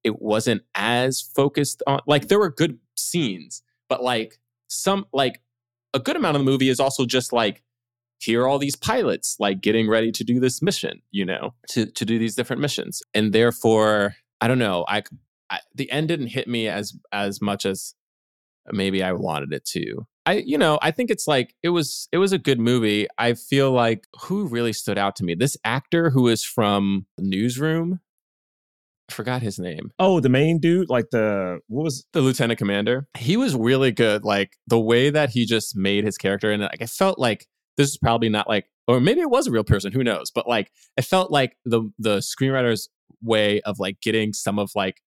it 0.05 0.21
wasn't 0.21 0.63
as 0.75 1.21
focused 1.21 1.83
on 1.87 2.01
like 2.07 2.29
there 2.29 2.39
were 2.39 2.51
good 2.51 2.79
scenes 2.97 3.63
but 3.89 4.03
like 4.03 4.39
some 4.69 5.07
like 5.13 5.41
a 5.95 6.01
good 6.01 6.17
amount 6.17 6.37
of 6.37 6.41
the 6.41 6.51
movie 6.51 6.69
is 6.69 6.81
also 6.81 7.05
just 7.05 7.33
like 7.33 7.63
here 8.19 8.43
are 8.43 8.49
all 8.49 8.59
these 8.59 8.77
pilots 8.77 9.37
like 9.39 9.61
getting 9.61 9.89
ready 9.89 10.13
to 10.13 10.25
do 10.25 10.41
this 10.41 10.61
mission 10.61 11.01
you 11.11 11.25
know 11.25 11.55
to 11.69 11.87
to 11.87 12.05
do 12.05 12.19
these 12.19 12.35
different 12.35 12.61
missions. 12.61 13.03
And 13.15 13.33
therefore 13.33 14.17
i 14.41 14.49
don't 14.49 14.59
know 14.59 14.85
i, 14.89 15.03
I 15.51 15.61
the 15.75 15.91
end 15.91 16.09
didn't 16.09 16.29
hit 16.29 16.49
me 16.49 16.69
as 16.69 16.95
as 17.13 17.41
much 17.41 17.65
as 17.65 17.95
maybe 18.71 19.03
i 19.03 19.13
wanted 19.13 19.53
it 19.53 19.65
to. 19.67 20.07
I 20.27 20.43
you 20.45 20.59
know 20.59 20.79
i 20.83 20.91
think 20.91 21.11
it's 21.11 21.27
like 21.27 21.55
it 21.63 21.71
was 21.71 22.09
it 22.13 22.19
was 22.19 22.33
a 22.33 22.39
good 22.39 22.61
movie. 22.61 23.07
I 23.17 23.35
feel 23.35 23.71
like 23.71 24.07
who 24.23 24.47
really 24.47 24.73
stood 24.73 24.99
out 24.99 25.17
to 25.17 25.25
me? 25.25 25.35
This 25.35 25.57
actor 25.65 26.11
who 26.11 26.29
is 26.29 26.45
from 26.45 27.07
newsroom? 27.19 28.01
I 29.11 29.15
forgot 29.15 29.41
his 29.41 29.59
name. 29.59 29.91
Oh, 29.99 30.21
the 30.21 30.29
main 30.29 30.59
dude, 30.59 30.91
like 30.91 31.07
the 31.11 31.61
what 31.69 31.83
was 31.83 32.05
the 32.13 32.21
lieutenant 32.21 32.59
commander? 32.59 33.09
He 33.17 33.39
was 33.39 33.55
really 33.55 33.91
good 33.91 34.23
like 34.23 34.59
the 34.67 34.79
way 34.79 35.09
that 35.09 35.31
he 35.31 35.47
just 35.47 35.75
made 35.75 36.05
his 36.05 36.19
character 36.19 36.51
and 36.51 36.63
like 36.63 36.83
i 36.83 36.87
felt 36.87 37.19
like 37.19 37.47
this 37.79 37.89
is 37.89 37.97
probably 37.97 38.29
not 38.29 38.47
like 38.47 38.67
or 38.87 39.01
maybe 39.01 39.21
it 39.21 39.31
was 39.31 39.47
a 39.47 39.51
real 39.51 39.65
person 39.65 39.91
who 39.93 40.05
knows 40.05 40.31
but 40.31 40.47
like 40.47 40.71
it 40.99 41.03
felt 41.03 41.31
like 41.31 41.57
the 41.65 41.91
the 41.99 42.19
screenwriter's 42.19 42.91
way 43.23 43.63
of 43.63 43.79
like 43.79 43.99
getting 44.03 44.35
some 44.35 44.59
of 44.59 44.71
like 44.75 45.01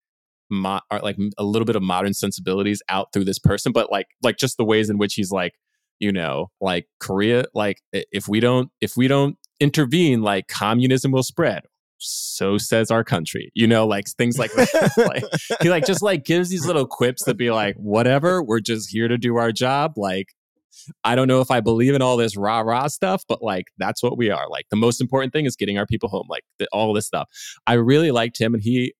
mo- 0.49 0.81
or 0.89 0.99
like 0.99 1.17
a 1.37 1.43
little 1.43 1.65
bit 1.65 1.75
of 1.75 1.83
modern 1.83 2.13
sensibilities 2.13 2.81
out 2.89 3.13
through 3.13 3.25
this 3.25 3.39
person 3.39 3.71
but 3.71 3.91
like 3.91 4.07
like 4.23 4.37
just 4.37 4.57
the 4.57 4.65
ways 4.65 4.89
in 4.89 4.97
which 4.97 5.13
he's 5.13 5.31
like 5.31 5.53
you 5.99 6.11
know 6.11 6.47
like 6.59 6.87
korea 6.99 7.45
like 7.53 7.77
if 7.91 8.27
we 8.27 8.39
don't 8.39 8.71
if 8.81 8.97
we 8.97 9.07
don't 9.07 9.37
intervene 9.61 10.21
like 10.21 10.47
communism 10.47 11.11
will 11.11 11.23
spread. 11.23 11.61
So 12.03 12.57
says 12.57 12.89
our 12.89 13.03
country 13.03 13.51
you 13.53 13.67
know 13.67 13.85
like 13.85 14.07
things 14.17 14.39
like 14.39 14.51
that. 14.53 14.91
Like 14.97 15.23
he 15.61 15.69
like 15.69 15.85
just 15.85 16.01
like 16.01 16.25
gives 16.25 16.49
these 16.49 16.65
little 16.65 16.87
quips 16.87 17.23
that 17.25 17.37
be 17.37 17.51
like 17.51 17.75
whatever 17.75 18.41
we're 18.41 18.59
just 18.59 18.89
here 18.89 19.07
to 19.07 19.19
do 19.19 19.37
our 19.37 19.51
job 19.51 19.93
like 19.97 20.33
i 21.03 21.15
don't 21.15 21.27
know 21.27 21.41
if 21.41 21.51
i 21.51 21.59
believe 21.59 21.93
in 21.93 22.01
all 22.01 22.17
this 22.17 22.37
rah 22.37 22.59
rah 22.59 22.87
stuff 22.87 23.23
but 23.27 23.41
like 23.41 23.67
that's 23.77 24.03
what 24.03 24.17
we 24.17 24.29
are. 24.29 24.47
Like 24.49 24.65
the 24.69 24.75
most 24.75 25.01
important 25.01 25.33
thing 25.33 25.45
is 25.45 25.55
getting 25.55 25.77
our 25.77 25.85
people 25.85 26.09
home 26.09 26.27
like 26.29 26.43
the, 26.59 26.67
all 26.71 26.93
this 26.93 27.07
stuff. 27.07 27.29
I 27.67 27.73
really 27.73 28.11
liked 28.11 28.39
him 28.39 28.53
and 28.53 28.61
he 28.61 28.93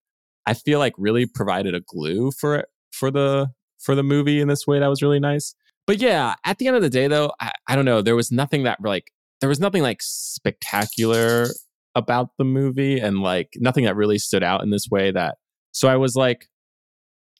i 0.46 0.54
feel 0.54 0.80
like 0.80 0.94
really 0.98 1.26
provided 1.26 1.76
a 1.76 1.82
glue 1.82 2.32
for 2.32 2.56
it 2.56 2.68
for 2.92 3.12
the 3.12 3.50
for 3.80 3.96
the 3.96 4.04
movie 4.04 4.40
in 4.40 4.48
this 4.48 4.66
way 4.66 4.80
that 4.80 4.88
was 4.88 5.02
really 5.02 5.20
nice. 5.20 5.54
But 5.88 6.00
yeah 6.00 6.36
at 6.46 6.58
the 6.58 6.68
end 6.68 6.76
of 6.76 6.82
the 6.82 6.90
day 6.90 7.08
though 7.08 7.32
i, 7.40 7.52
I 7.68 7.76
don't 7.76 7.86
know. 7.86 8.02
There 8.02 8.16
was 8.16 8.32
nothing 8.32 8.64
that 8.64 8.80
like 8.84 9.12
there 9.42 9.50
was 9.50 9.60
nothing 9.60 9.84
like 9.84 10.02
spectacular 10.02 11.48
about 11.96 12.30
the 12.38 12.46
movie 12.46 13.00
and 13.00 13.22
like 13.22 13.50
nothing 13.58 13.86
that 13.86 13.96
really 13.96 14.18
stood 14.18 14.44
out 14.44 14.64
in 14.64 14.70
this 14.70 14.88
way 14.90 15.12
that 15.12 15.38
so 15.74 15.90
i 15.90 15.98
was 15.98 16.16
like 16.16 16.48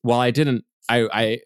while 0.02 0.20
i 0.20 0.30
didn't 0.30 0.66
i 0.90 1.08
i 1.14 1.40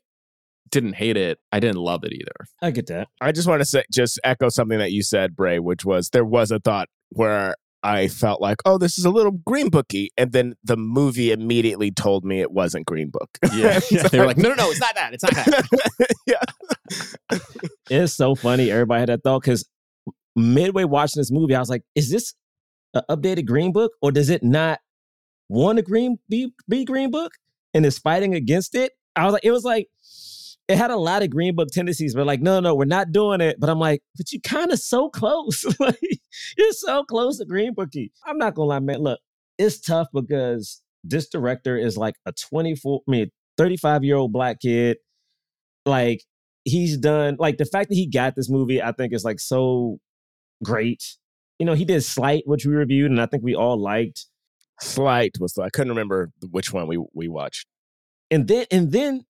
didn't 0.75 0.93
hate 0.93 1.17
it 1.17 1.39
i 1.51 1.59
didn't 1.59 1.77
love 1.77 2.03
it 2.03 2.13
either 2.13 2.45
I 2.61 2.71
get 2.71 2.87
that. 2.87 3.07
I 3.21 3.31
just 3.31 3.47
want 3.47 3.61
to 3.61 3.65
say, 3.65 3.83
just 3.91 4.19
echo 4.23 4.49
something 4.49 4.79
that 4.79 4.91
you 4.91 5.03
said, 5.03 5.35
Bray, 5.35 5.59
which 5.59 5.85
was 5.85 6.09
there 6.09 6.25
was 6.25 6.51
a 6.51 6.59
thought 6.59 6.87
where 7.09 7.55
I 7.83 8.07
felt 8.07 8.41
like, 8.41 8.57
oh, 8.65 8.77
this 8.79 8.97
is 8.97 9.05
a 9.05 9.11
little 9.11 9.31
Green 9.31 9.69
Booky, 9.69 10.09
and 10.17 10.31
then 10.31 10.55
the 10.63 10.75
movie 10.77 11.31
immediately 11.31 11.91
told 11.91 12.25
me 12.25 12.41
it 12.41 12.51
wasn't 12.51 12.87
Green 12.87 13.11
Book. 13.11 13.29
yeah, 13.53 13.79
they 14.11 14.19
were 14.19 14.25
like 14.25 14.37
no 14.37 14.49
no 14.49 14.55
no 14.55 14.71
it's 14.71 14.79
not 14.79 14.95
that 14.95 15.13
it's 15.13 15.23
not 15.23 15.33
that 15.33 16.09
yeah, 16.25 17.37
It's 17.89 18.13
so 18.13 18.33
funny. 18.35 18.71
Everybody 18.71 19.01
had 19.01 19.09
that 19.09 19.23
thought 19.23 19.41
because 19.41 19.67
midway 20.35 20.83
watching 20.85 21.19
this 21.19 21.31
movie, 21.31 21.55
I 21.55 21.59
was 21.59 21.69
like, 21.69 21.83
is 21.93 22.09
this 22.09 22.33
an 22.95 23.03
updated 23.09 23.45
Green 23.45 23.71
Book 23.71 23.91
or 24.01 24.11
does 24.11 24.29
it 24.29 24.43
not 24.43 24.79
want 25.49 25.77
a 25.77 25.83
green 25.83 26.17
be, 26.29 26.51
be 26.67 26.83
Green 26.85 27.11
Book 27.11 27.33
and 27.73 27.85
is 27.85 27.99
fighting 27.99 28.33
against 28.33 28.73
it? 28.73 28.93
I 29.15 29.25
was 29.25 29.33
like, 29.33 29.45
it 29.45 29.51
was 29.51 29.63
like 29.63 29.87
it 30.67 30.77
had 30.77 30.91
a 30.91 30.97
lot 30.97 31.21
of 31.21 31.29
Green 31.29 31.55
Book 31.55 31.69
tendencies, 31.71 32.15
but 32.15 32.25
like, 32.25 32.41
no, 32.41 32.59
no, 32.59 32.73
we're 32.73 32.85
not 32.85 33.11
doing 33.11 33.39
it. 33.39 33.59
But 33.59 33.69
I'm 33.69 33.79
like, 33.79 34.01
but 34.17 34.31
you 34.31 34.41
kind 34.41 34.71
of 34.71 34.79
so 34.79 35.09
close. 35.09 35.63
like, 35.79 36.19
you're 36.57 36.71
so 36.71 37.03
close 37.03 37.37
to 37.37 37.45
Green 37.45 37.73
Bookie. 37.73 38.11
I'm 38.25 38.37
not 38.37 38.55
gonna 38.55 38.69
lie, 38.69 38.79
man. 38.79 38.99
Look, 38.99 39.19
it's 39.57 39.79
tough 39.79 40.07
because 40.13 40.81
this 41.03 41.29
director 41.29 41.77
is 41.77 41.97
like 41.97 42.15
a 42.25 42.31
24, 42.31 43.01
I 43.07 43.11
mean, 43.11 43.31
35 43.57 44.03
year 44.03 44.15
old 44.15 44.33
black 44.33 44.59
kid. 44.59 44.97
Like, 45.85 46.23
he's 46.63 46.97
done 46.97 47.37
like 47.39 47.57
the 47.57 47.65
fact 47.65 47.89
that 47.89 47.95
he 47.95 48.09
got 48.09 48.35
this 48.35 48.49
movie, 48.49 48.81
I 48.81 48.91
think 48.91 49.13
is 49.13 49.23
like 49.23 49.39
so 49.39 49.99
great. 50.63 51.03
You 51.59 51.65
know, 51.65 51.73
he 51.73 51.85
did 51.85 52.03
Sleight, 52.03 52.43
which 52.47 52.65
we 52.65 52.73
reviewed, 52.73 53.11
and 53.11 53.21
I 53.21 53.27
think 53.27 53.43
we 53.43 53.55
all 53.55 53.79
liked. 53.79 54.25
Sleight 54.81 55.35
was 55.39 55.57
I 55.57 55.69
couldn't 55.69 55.91
remember 55.91 56.31
which 56.49 56.73
one 56.73 56.87
we 56.87 57.01
we 57.13 57.27
watched. 57.27 57.67
And 58.31 58.47
then 58.47 58.65
and 58.71 58.91
then 58.91 59.25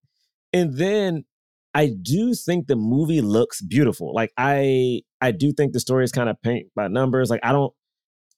and 0.55 0.77
then 0.77 1.25
I 1.73 1.91
do 2.01 2.33
think 2.33 2.67
the 2.67 2.77
movie 2.77 3.19
looks 3.19 3.61
beautiful. 3.61 4.13
Like 4.13 4.31
I 4.37 5.01
I 5.19 5.31
do 5.31 5.51
think 5.51 5.73
the 5.73 5.81
story 5.81 6.05
is 6.05 6.13
kind 6.13 6.29
of 6.29 6.41
paint 6.41 6.67
by 6.75 6.87
numbers. 6.87 7.29
Like 7.29 7.41
I 7.43 7.51
don't 7.51 7.73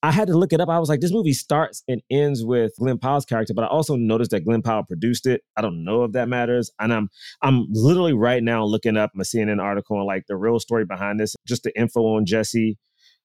I 0.02 0.10
had 0.10 0.26
to 0.28 0.36
look 0.36 0.52
it 0.52 0.60
up. 0.60 0.68
I 0.68 0.78
was 0.80 0.88
like, 0.88 1.00
this 1.00 1.12
movie 1.12 1.32
starts 1.32 1.82
and 1.88 2.00
ends 2.10 2.44
with 2.44 2.72
Glen 2.78 2.98
Powell's 2.98 3.24
character, 3.24 3.52
but 3.54 3.64
I 3.64 3.68
also 3.68 3.96
noticed 3.96 4.30
that 4.32 4.44
Glen 4.44 4.62
Powell 4.62 4.84
produced 4.84 5.26
it. 5.26 5.42
I 5.56 5.60
don't 5.60 5.84
know 5.84 6.04
if 6.04 6.12
that 6.12 6.28
matters. 6.28 6.70
And 6.80 6.92
I'm 6.92 7.08
I'm 7.40 7.66
literally 7.70 8.12
right 8.12 8.42
now 8.42 8.64
looking 8.64 8.96
up 8.96 9.12
a 9.14 9.22
CNN 9.22 9.62
article 9.62 9.96
and 9.96 10.06
like 10.06 10.24
the 10.26 10.36
real 10.36 10.58
story 10.58 10.84
behind 10.84 11.20
this, 11.20 11.36
just 11.46 11.62
the 11.62 11.78
info 11.78 12.00
on 12.16 12.26
Jesse 12.26 12.78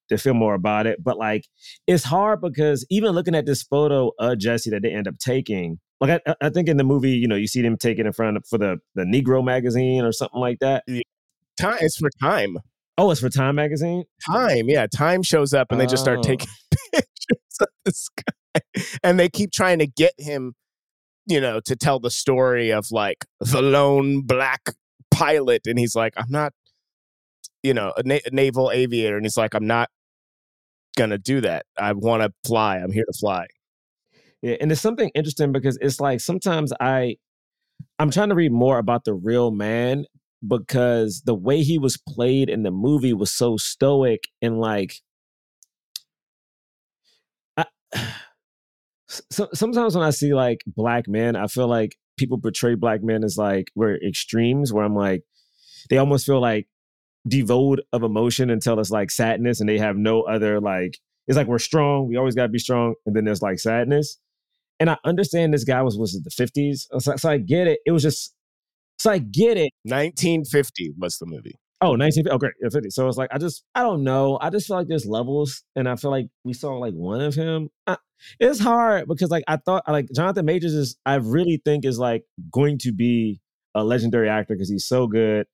to 0.09 0.17
feel 0.19 0.35
more 0.35 0.53
about 0.53 0.85
it. 0.85 1.03
But 1.03 1.17
like 1.17 1.47
it's 1.87 2.03
hard 2.03 2.41
because 2.41 2.85
even 2.91 3.13
looking 3.13 3.35
at 3.35 3.47
this 3.47 3.63
photo 3.63 4.11
of 4.19 4.37
Jesse 4.37 4.69
that 4.69 4.83
they 4.83 4.91
end 4.91 5.07
up 5.07 5.17
taking, 5.17 5.79
like 6.03 6.21
I, 6.27 6.35
I 6.41 6.49
think 6.49 6.67
in 6.69 6.77
the 6.77 6.83
movie, 6.83 7.11
you 7.11 7.27
know, 7.27 7.35
you 7.35 7.47
see 7.47 7.61
them 7.61 7.77
take 7.77 7.99
it 7.99 8.05
in 8.05 8.13
front 8.13 8.37
of 8.37 8.45
for 8.47 8.57
the 8.57 8.77
the 8.95 9.03
Negro 9.03 9.43
magazine 9.43 10.03
or 10.03 10.11
something 10.11 10.39
like 10.39 10.59
that. 10.59 10.83
Time 11.59 11.77
it's 11.81 11.97
for 11.97 12.09
time. 12.21 12.57
Oh, 12.97 13.09
it's 13.11 13.21
for 13.21 13.29
Time 13.29 13.55
magazine. 13.55 14.03
Time, 14.29 14.69
yeah. 14.69 14.85
Time 14.87 15.23
shows 15.23 15.53
up 15.53 15.71
and 15.71 15.79
they 15.81 15.85
just 15.87 16.03
start 16.03 16.19
Oh. 16.19 16.23
taking 16.23 16.47
pictures 16.91 17.57
of 17.59 17.67
this 17.85 18.07
guy, 18.09 18.71
and 19.03 19.19
they 19.19 19.29
keep 19.29 19.51
trying 19.51 19.79
to 19.79 19.87
get 19.87 20.13
him, 20.19 20.53
you 21.25 21.41
know, 21.41 21.59
to 21.65 21.75
tell 21.75 21.99
the 21.99 22.11
story 22.11 22.71
of 22.71 22.85
like 22.91 23.25
the 23.39 23.61
lone 23.61 24.21
black 24.21 24.61
pilot, 25.09 25.61
and 25.65 25.79
he's 25.79 25.95
like, 25.95 26.13
I'm 26.17 26.29
not, 26.29 26.53
you 27.63 27.73
know, 27.73 27.93
a, 27.97 28.03
na- 28.03 28.19
a 28.25 28.31
naval 28.31 28.69
aviator, 28.71 29.15
and 29.17 29.25
he's 29.25 29.37
like, 29.37 29.53
I'm 29.55 29.65
not 29.67 29.89
gonna 30.97 31.17
do 31.17 31.41
that. 31.41 31.65
I 31.79 31.93
want 31.93 32.21
to 32.23 32.31
fly. 32.47 32.77
I'm 32.77 32.91
here 32.91 33.05
to 33.05 33.17
fly. 33.19 33.47
Yeah, 34.43 34.57
and 34.59 34.71
it's 34.73 34.81
something 34.81 35.09
interesting 35.15 35.53
because 35.53 35.77
it's 35.81 36.01
like 36.01 36.19
sometimes 36.19 36.73
I 36.81 37.15
I'm 37.99 38.11
trying 38.11 38.29
to 38.29 38.35
read 38.35 38.51
more 38.51 38.79
about 38.79 39.05
the 39.05 39.13
real 39.15 39.51
man 39.51 40.05
because 40.47 41.23
the 41.25 41.35
way 41.35 41.63
he 41.63 41.77
was 41.79 41.97
played 41.97 42.49
in 42.49 42.63
the 42.63 42.71
movie 42.71 43.13
was 43.13 43.31
so 43.31 43.57
stoic 43.57 44.27
and 44.41 44.59
like 44.59 44.95
I, 47.57 47.65
so, 49.09 49.49
sometimes 49.53 49.95
when 49.95 50.05
I 50.05 50.11
see 50.11 50.33
like 50.33 50.61
black 50.67 51.07
men, 51.07 51.35
I 51.35 51.47
feel 51.47 51.67
like 51.67 51.95
people 52.17 52.39
portray 52.39 52.75
black 52.75 53.03
men 53.03 53.23
as 53.23 53.37
like 53.37 53.71
we're 53.75 53.97
extremes 53.97 54.73
where 54.73 54.85
I'm 54.85 54.95
like 54.95 55.23
they 55.89 55.97
almost 55.97 56.25
feel 56.25 56.41
like 56.41 56.67
devoid 57.27 57.81
of 57.93 58.03
emotion 58.03 58.49
until 58.49 58.79
it's 58.79 58.91
like 58.91 59.11
sadness 59.11 59.59
and 59.61 59.69
they 59.69 59.79
have 59.79 59.97
no 59.97 60.23
other 60.23 60.61
like 60.61 60.99
it's 61.27 61.37
like 61.37 61.47
we're 61.47 61.59
strong, 61.59 62.07
we 62.09 62.17
always 62.17 62.35
gotta 62.35 62.49
be 62.49 62.59
strong, 62.59 62.95
and 63.05 63.15
then 63.15 63.25
there's 63.25 63.41
like 63.43 63.59
sadness. 63.59 64.19
And 64.79 64.89
I 64.89 64.97
understand 65.05 65.53
this 65.53 65.63
guy 65.63 65.81
was 65.81 65.97
was 65.97 66.15
it 66.15 66.23
the 66.23 66.29
50s? 66.29 66.87
So, 66.99 67.15
so 67.15 67.29
I 67.29 67.37
get 67.37 67.67
it. 67.67 67.79
It 67.85 67.91
was 67.91 68.03
just 68.03 68.33
so 68.99 69.11
I 69.11 69.19
get 69.19 69.57
it. 69.57 69.71
1950 69.83 70.93
was 70.97 71.17
the 71.17 71.25
movie. 71.25 71.55
Oh, 71.81 71.91
1950. 71.91 72.29
oh 72.29 72.37
great. 72.37 72.53
Yeah, 72.61 72.69
50. 72.69 72.89
So 72.89 73.07
it's 73.07 73.17
like 73.17 73.29
I 73.33 73.37
just 73.37 73.63
I 73.75 73.83
don't 73.83 74.03
know. 74.03 74.37
I 74.41 74.49
just 74.49 74.67
feel 74.67 74.77
like 74.77 74.87
there's 74.87 75.05
levels 75.05 75.63
and 75.75 75.87
I 75.87 75.95
feel 75.95 76.11
like 76.11 76.27
we 76.43 76.53
saw 76.53 76.77
like 76.77 76.93
one 76.93 77.21
of 77.21 77.35
him. 77.35 77.69
I, 77.87 77.97
it's 78.39 78.59
hard 78.59 79.07
because 79.07 79.29
like 79.29 79.43
I 79.47 79.57
thought 79.57 79.83
like 79.87 80.07
Jonathan 80.15 80.45
Majors 80.45 80.73
is 80.73 80.97
I 81.05 81.15
really 81.15 81.61
think 81.65 81.85
is 81.85 81.99
like 81.99 82.23
going 82.51 82.77
to 82.79 82.93
be 82.93 83.41
a 83.75 83.83
legendary 83.83 84.29
actor 84.29 84.53
because 84.53 84.69
he's 84.69 84.85
so 84.85 85.07
good. 85.07 85.45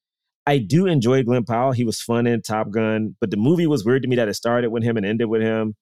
I 0.45 0.57
do 0.57 0.85
enjoy 0.85 1.23
Glen 1.23 1.45
Powell. 1.45 1.71
He 1.71 1.83
was 1.83 2.01
fun 2.01 2.27
in 2.27 2.41
Top 2.41 2.71
Gun, 2.71 3.15
but 3.19 3.31
the 3.31 3.37
movie 3.37 3.67
was 3.67 3.85
weird 3.85 4.03
to 4.03 4.07
me 4.07 4.15
that 4.15 4.27
it 4.27 4.33
started 4.33 4.69
with 4.69 4.83
him 4.83 4.97
and 4.97 5.05
ended 5.05 5.29
with 5.29 5.41
him. 5.41 5.75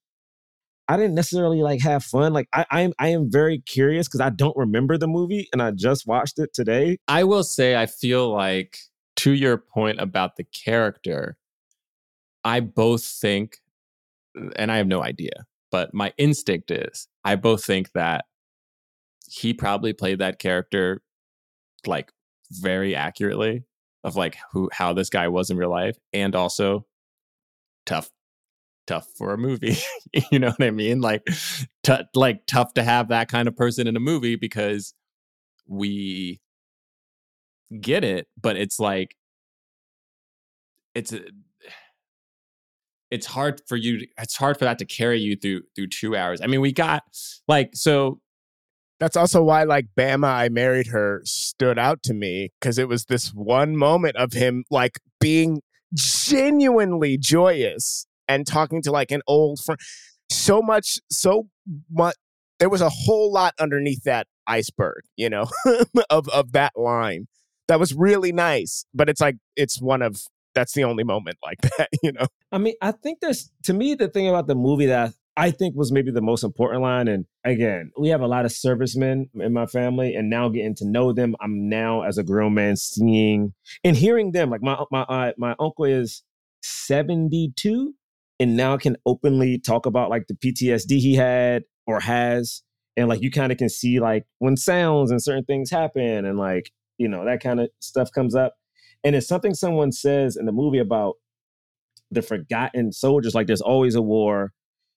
I 0.87 0.95
didn't 0.95 1.15
necessarily 1.15 1.61
like 1.61 1.81
have 1.81 2.03
fun. 2.03 2.33
Like 2.33 2.47
I, 2.53 2.65
I 2.71 2.81
am 2.81 2.93
I 2.97 3.09
am 3.09 3.29
very 3.29 3.59
curious 3.59 4.07
because 4.07 4.21
I 4.21 4.29
don't 4.29 4.55
remember 4.55 4.97
the 4.97 5.07
movie 5.07 5.49
and 5.51 5.61
I 5.61 5.71
just 5.71 6.07
watched 6.07 6.39
it 6.39 6.53
today. 6.53 6.97
I 7.07 7.23
will 7.23 7.43
say, 7.43 7.75
I 7.75 7.85
feel 7.85 8.31
like 8.31 8.77
to 9.17 9.31
your 9.31 9.57
point 9.57 9.99
about 9.99 10.37
the 10.37 10.45
character, 10.45 11.37
I 12.43 12.61
both 12.61 13.03
think, 13.03 13.57
and 14.55 14.71
I 14.71 14.77
have 14.77 14.87
no 14.87 15.03
idea, 15.03 15.45
but 15.71 15.93
my 15.93 16.13
instinct 16.17 16.71
is 16.71 17.07
I 17.25 17.35
both 17.35 17.65
think 17.65 17.91
that 17.93 18.25
he 19.29 19.53
probably 19.53 19.91
played 19.91 20.19
that 20.19 20.39
character 20.39 21.01
like 21.85 22.11
very 22.49 22.95
accurately 22.95 23.65
of 24.03 24.15
like 24.15 24.37
who 24.51 24.69
how 24.71 24.93
this 24.93 25.09
guy 25.09 25.27
was 25.27 25.49
in 25.49 25.57
real 25.57 25.69
life 25.69 25.97
and 26.13 26.33
also 26.33 26.85
tough 27.85 28.09
tough 28.87 29.07
for 29.17 29.33
a 29.33 29.37
movie 29.37 29.77
you 30.31 30.39
know 30.39 30.49
what 30.49 30.63
i 30.63 30.71
mean? 30.71 31.01
Like 31.01 31.23
t- 31.83 31.93
like 32.15 32.45
tough 32.47 32.73
to 32.75 32.83
have 32.83 33.09
that 33.09 33.27
kind 33.29 33.47
of 33.47 33.55
person 33.55 33.87
in 33.87 33.95
a 33.95 33.99
movie 33.99 34.35
because 34.35 34.93
we 35.67 36.39
get 37.81 38.03
it 38.03 38.27
but 38.41 38.55
it's 38.55 38.79
like 38.79 39.15
it's 40.95 41.13
a, 41.13 41.21
it's 43.11 43.25
hard 43.25 43.61
for 43.67 43.75
you 43.75 43.99
to- 43.99 44.07
it's 44.17 44.35
hard 44.35 44.57
for 44.57 44.65
that 44.65 44.79
to 44.79 44.85
carry 44.85 45.19
you 45.19 45.35
through 45.35 45.61
through 45.75 45.87
2 45.87 46.15
hours. 46.15 46.41
I 46.41 46.47
mean 46.47 46.61
we 46.61 46.71
got 46.71 47.03
like 47.47 47.71
so 47.73 48.19
That's 48.99 49.17
also 49.17 49.43
why, 49.43 49.63
like, 49.63 49.87
Bama, 49.97 50.27
I 50.27 50.49
married 50.49 50.87
her 50.87 51.21
stood 51.25 51.77
out 51.79 52.01
to 52.03 52.13
me 52.15 52.51
because 52.59 52.79
it 52.79 52.87
was 52.87 53.05
this 53.05 53.29
one 53.33 53.77
moment 53.77 54.15
of 54.17 54.33
him, 54.33 54.63
like, 54.71 54.99
being 55.21 55.61
genuinely 55.93 57.17
joyous 57.17 58.07
and 58.27 58.45
talking 58.45 58.81
to, 58.83 58.91
like, 58.91 59.11
an 59.11 59.21
old 59.27 59.59
friend. 59.59 59.79
So 60.31 60.61
much, 60.61 60.99
so 61.09 61.47
much. 61.89 62.15
There 62.59 62.69
was 62.69 62.81
a 62.81 62.89
whole 62.89 63.31
lot 63.31 63.53
underneath 63.59 64.03
that 64.03 64.27
iceberg, 64.47 65.03
you 65.15 65.29
know, 65.29 65.45
of, 66.09 66.27
of 66.29 66.51
that 66.53 66.73
line 66.75 67.27
that 67.67 67.79
was 67.79 67.93
really 67.93 68.31
nice. 68.31 68.85
But 68.93 69.09
it's 69.09 69.21
like, 69.21 69.35
it's 69.55 69.81
one 69.81 70.01
of, 70.01 70.21
that's 70.55 70.73
the 70.73 70.83
only 70.83 71.03
moment 71.03 71.37
like 71.43 71.61
that, 71.77 71.89
you 72.01 72.11
know? 72.11 72.27
I 72.51 72.57
mean, 72.57 72.73
I 72.81 72.91
think 72.91 73.19
there's 73.19 73.51
to 73.63 73.73
me 73.73 73.93
the 73.93 74.07
thing 74.07 74.27
about 74.27 74.47
the 74.47 74.55
movie 74.55 74.87
that 74.87 75.13
I 75.37 75.51
think 75.51 75.75
was 75.75 75.91
maybe 75.91 76.09
the 76.09 76.21
most 76.21 76.43
important 76.43 76.81
line. 76.81 77.07
And 77.07 77.25
again, 77.43 77.91
we 77.97 78.09
have 78.09 78.21
a 78.21 78.27
lot 78.27 78.45
of 78.45 78.51
servicemen 78.51 79.29
in 79.35 79.53
my 79.53 79.67
family, 79.67 80.15
and 80.15 80.31
now 80.31 80.49
getting 80.49 80.73
to 80.75 80.85
know 80.85 81.13
them, 81.13 81.35
I'm 81.39 81.69
now 81.69 82.01
as 82.01 82.17
a 82.17 82.23
grown 82.23 82.55
man 82.55 82.75
seeing 82.75 83.53
and 83.83 83.95
hearing 83.95 84.31
them. 84.31 84.49
Like 84.49 84.63
my 84.63 84.83
my 84.91 85.01
uh, 85.01 85.33
my 85.37 85.55
uncle 85.59 85.85
is 85.85 86.23
72 86.63 87.93
and 88.39 88.55
now 88.57 88.77
can 88.77 88.97
openly 89.05 89.59
talk 89.59 89.85
about 89.85 90.09
like 90.09 90.27
the 90.27 90.35
PTSD 90.35 90.99
he 90.99 91.15
had 91.15 91.63
or 91.85 91.99
has. 91.99 92.63
And 92.95 93.07
like 93.07 93.21
you 93.21 93.29
kind 93.31 93.51
of 93.51 93.57
can 93.57 93.69
see 93.69 93.99
like 93.99 94.25
when 94.39 94.57
sounds 94.57 95.11
and 95.11 95.21
certain 95.21 95.45
things 95.45 95.69
happen 95.69 96.25
and 96.25 96.37
like, 96.37 96.71
you 96.97 97.07
know, 97.07 97.25
that 97.25 97.41
kind 97.41 97.59
of 97.59 97.69
stuff 97.79 98.11
comes 98.11 98.35
up. 98.35 98.55
And 99.03 99.15
it's 99.15 99.27
something 99.27 99.53
someone 99.53 99.91
says 99.91 100.35
in 100.35 100.45
the 100.45 100.51
movie 100.51 100.79
about 100.79 101.15
the 102.11 102.21
forgotten 102.21 102.91
soldiers. 102.91 103.35
Like 103.35 103.47
there's 103.47 103.61
always 103.61 103.95
a 103.95 104.01
war, 104.01 104.53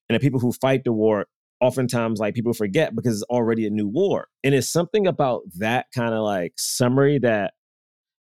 and 0.09 0.17
the 0.17 0.21
people 0.21 0.41
who 0.41 0.53
fight 0.53 0.85
the 0.85 0.93
war, 0.93 1.27
oftentimes 1.61 2.19
like 2.21 2.35
people 2.35 2.53
forget 2.53 2.95
because 2.95 3.15
it's 3.15 3.31
already 3.31 3.67
a 3.67 3.71
new 3.71 3.89
war. 3.89 4.29
And 4.43 4.55
it's 4.55 4.69
something 4.69 5.07
about 5.07 5.43
that 5.59 5.87
kind 5.95 6.15
of 6.15 6.21
like 6.23 6.55
summary 6.57 7.19
that 7.21 7.53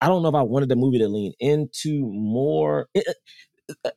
I 0.02 0.08
don't 0.08 0.24
know 0.24 0.30
if 0.30 0.36
I 0.36 0.42
wanted 0.44 0.70
the 0.70 0.76
movie 0.76 1.00
to 1.00 1.08
lean 1.08 1.34
into 1.40 2.02
more. 2.06 2.88
It, 2.94 3.08
it- 3.86 3.94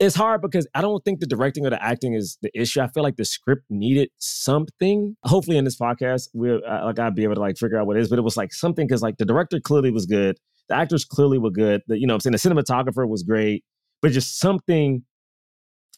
it's 0.00 0.14
hard 0.14 0.42
because 0.42 0.66
I 0.74 0.80
don't 0.80 1.04
think 1.04 1.20
the 1.20 1.26
directing 1.26 1.66
or 1.66 1.70
the 1.70 1.82
acting 1.82 2.14
is 2.14 2.36
the 2.42 2.50
issue. 2.58 2.80
I 2.80 2.88
feel 2.88 3.02
like 3.02 3.16
the 3.16 3.24
script 3.24 3.64
needed 3.70 4.10
something. 4.18 5.16
Hopefully, 5.24 5.56
in 5.56 5.64
this 5.64 5.76
podcast, 5.76 6.28
we're 6.34 6.64
uh, 6.66 6.84
like 6.86 6.98
I'd 6.98 7.14
be 7.14 7.24
able 7.24 7.36
to 7.36 7.40
like 7.40 7.56
figure 7.56 7.78
out 7.78 7.86
what 7.86 7.96
it 7.96 8.00
is. 8.00 8.08
But 8.08 8.18
it 8.18 8.22
was 8.22 8.36
like 8.36 8.52
something 8.52 8.86
because 8.86 9.02
like 9.02 9.18
the 9.18 9.24
director 9.24 9.60
clearly 9.60 9.90
was 9.90 10.06
good, 10.06 10.38
the 10.68 10.76
actors 10.76 11.04
clearly 11.04 11.38
were 11.38 11.50
good. 11.50 11.82
The, 11.86 11.98
you 11.98 12.06
know, 12.06 12.14
I'm 12.14 12.20
saying 12.20 12.32
the 12.32 12.38
cinematographer 12.38 13.08
was 13.08 13.22
great, 13.22 13.64
but 14.02 14.12
just 14.12 14.38
something 14.38 15.04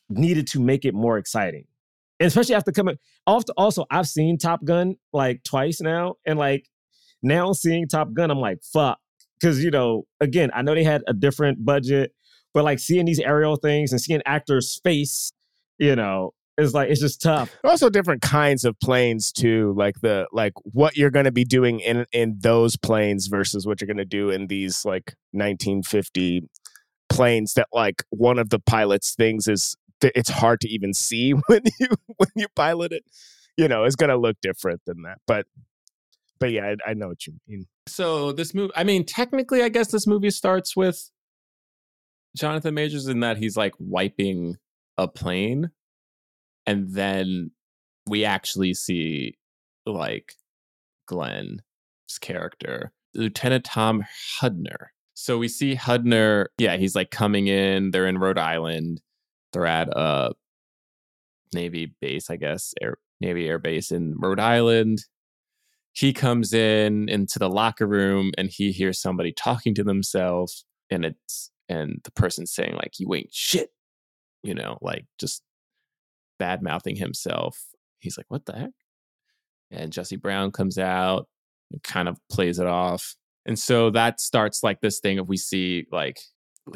needed 0.08 0.46
to 0.48 0.60
make 0.60 0.84
it 0.84 0.94
more 0.94 1.16
exciting. 1.18 1.64
And 2.20 2.26
especially 2.26 2.54
after 2.54 2.72
coming 2.72 2.96
off. 3.26 3.44
Also, 3.56 3.84
I've 3.90 4.06
seen 4.06 4.38
Top 4.38 4.64
Gun 4.64 4.96
like 5.12 5.42
twice 5.44 5.80
now, 5.80 6.16
and 6.26 6.38
like 6.38 6.68
now 7.22 7.52
seeing 7.52 7.88
Top 7.88 8.12
Gun, 8.12 8.30
I'm 8.30 8.40
like 8.40 8.58
fuck 8.62 8.98
because 9.40 9.62
you 9.62 9.70
know 9.70 10.06
again 10.20 10.50
i 10.54 10.62
know 10.62 10.74
they 10.74 10.84
had 10.84 11.02
a 11.06 11.12
different 11.12 11.64
budget 11.64 12.12
but 12.56 12.64
like 12.64 12.78
seeing 12.78 13.04
these 13.04 13.20
aerial 13.20 13.56
things 13.56 13.92
and 13.92 14.00
seeing 14.00 14.22
actors 14.24 14.80
face 14.82 15.30
you 15.78 15.94
know 15.94 16.32
is 16.56 16.72
like 16.72 16.88
it's 16.88 17.02
just 17.02 17.20
tough. 17.20 17.54
Also 17.64 17.90
different 17.90 18.22
kinds 18.22 18.64
of 18.64 18.80
planes 18.80 19.30
too 19.30 19.74
like 19.76 19.94
the 20.00 20.26
like 20.32 20.54
what 20.64 20.96
you're 20.96 21.10
going 21.10 21.26
to 21.26 21.32
be 21.32 21.44
doing 21.44 21.80
in 21.80 22.06
in 22.12 22.38
those 22.40 22.74
planes 22.76 23.26
versus 23.26 23.66
what 23.66 23.78
you're 23.78 23.86
going 23.86 23.98
to 23.98 24.06
do 24.06 24.30
in 24.30 24.46
these 24.46 24.86
like 24.86 25.14
1950 25.32 26.48
planes 27.10 27.52
that 27.54 27.68
like 27.74 28.02
one 28.08 28.38
of 28.38 28.48
the 28.48 28.58
pilot's 28.58 29.14
things 29.14 29.48
is 29.48 29.76
th- 30.00 30.14
it's 30.16 30.30
hard 30.30 30.58
to 30.62 30.68
even 30.70 30.94
see 30.94 31.32
when 31.48 31.60
you 31.78 31.88
when 32.16 32.30
you 32.36 32.46
pilot 32.56 32.90
it. 32.90 33.04
You 33.58 33.68
know 33.68 33.84
it's 33.84 33.96
going 33.96 34.08
to 34.08 34.16
look 34.16 34.38
different 34.40 34.80
than 34.86 35.02
that 35.02 35.18
but 35.26 35.46
but 36.38 36.52
yeah 36.52 36.72
I, 36.86 36.90
I 36.90 36.94
know 36.94 37.08
what 37.08 37.26
you 37.26 37.34
mean. 37.46 37.66
So 37.86 38.32
this 38.32 38.52
movie, 38.52 38.72
I 38.74 38.82
mean, 38.82 39.04
technically, 39.04 39.62
I 39.62 39.68
guess 39.68 39.92
this 39.92 40.06
movie 40.06 40.30
starts 40.30 40.76
with 40.76 41.10
Jonathan 42.36 42.74
Majors 42.74 43.08
in 43.08 43.20
that 43.20 43.38
he's 43.38 43.56
like 43.56 43.74
wiping 43.78 44.56
a 44.96 45.08
plane, 45.08 45.70
and 46.66 46.90
then 46.90 47.50
we 48.06 48.24
actually 48.24 48.74
see 48.74 49.38
like 49.84 50.34
Glenn's 51.06 51.62
character, 52.20 52.92
Lieutenant 53.14 53.64
Tom 53.64 54.04
Hudner. 54.40 54.88
So 55.14 55.38
we 55.38 55.48
see 55.48 55.74
Hudner, 55.74 56.46
yeah, 56.58 56.76
he's 56.76 56.94
like 56.94 57.10
coming 57.10 57.46
in. 57.46 57.90
They're 57.90 58.06
in 58.06 58.18
Rhode 58.18 58.38
Island. 58.38 59.00
They're 59.52 59.66
at 59.66 59.88
a 59.88 60.32
Navy 61.54 61.94
base, 62.00 62.28
I 62.28 62.36
guess, 62.36 62.74
Air 62.82 62.98
Navy 63.20 63.48
Air 63.48 63.58
Base 63.58 63.90
in 63.90 64.14
Rhode 64.18 64.40
Island 64.40 65.00
he 65.96 66.12
comes 66.12 66.52
in 66.52 67.08
into 67.08 67.38
the 67.38 67.48
locker 67.48 67.86
room 67.86 68.30
and 68.36 68.50
he 68.50 68.70
hears 68.70 69.00
somebody 69.00 69.32
talking 69.32 69.74
to 69.74 69.82
themselves 69.82 70.66
and 70.90 71.06
it's 71.06 71.50
and 71.68 72.00
the 72.04 72.10
person 72.12 72.46
saying 72.46 72.74
like 72.74 72.98
you 72.98 73.12
ain't 73.14 73.32
shit 73.32 73.70
you 74.42 74.54
know 74.54 74.78
like 74.80 75.06
just 75.18 75.42
bad 76.38 76.62
mouthing 76.62 76.96
himself 76.96 77.66
he's 77.98 78.16
like 78.16 78.26
what 78.28 78.44
the 78.46 78.52
heck 78.52 78.70
and 79.70 79.92
jesse 79.92 80.16
brown 80.16 80.50
comes 80.50 80.78
out 80.78 81.28
and 81.72 81.82
kind 81.82 82.08
of 82.08 82.18
plays 82.30 82.58
it 82.58 82.66
off 82.66 83.16
and 83.44 83.58
so 83.58 83.90
that 83.90 84.20
starts 84.20 84.62
like 84.62 84.80
this 84.80 85.00
thing 85.00 85.18
of 85.18 85.28
we 85.28 85.36
see 85.36 85.86
like 85.90 86.20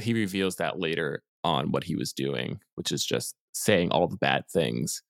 he 0.01 0.15
reveals 0.15 0.57
that 0.57 0.79
later 0.79 1.23
on 1.45 1.71
what 1.71 1.85
he 1.85 1.95
was 1.95 2.13
doing 2.13 2.59
which 2.75 2.91
is 2.93 3.05
just 3.05 3.35
saying 3.53 3.91
all 3.91 4.09
the 4.09 4.17
bad 4.17 4.45
things 4.53 5.03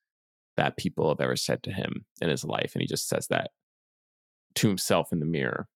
that 0.56 0.76
people 0.76 1.08
have 1.08 1.20
ever 1.20 1.36
said 1.36 1.62
to 1.62 1.72
him 1.72 2.04
in 2.20 2.28
his 2.28 2.44
life 2.44 2.72
and 2.74 2.82
he 2.82 2.86
just 2.86 3.08
says 3.08 3.26
that 3.28 3.50
to 4.54 4.68
himself 4.68 5.12
in 5.12 5.20
the 5.20 5.26
mirror. 5.26 5.68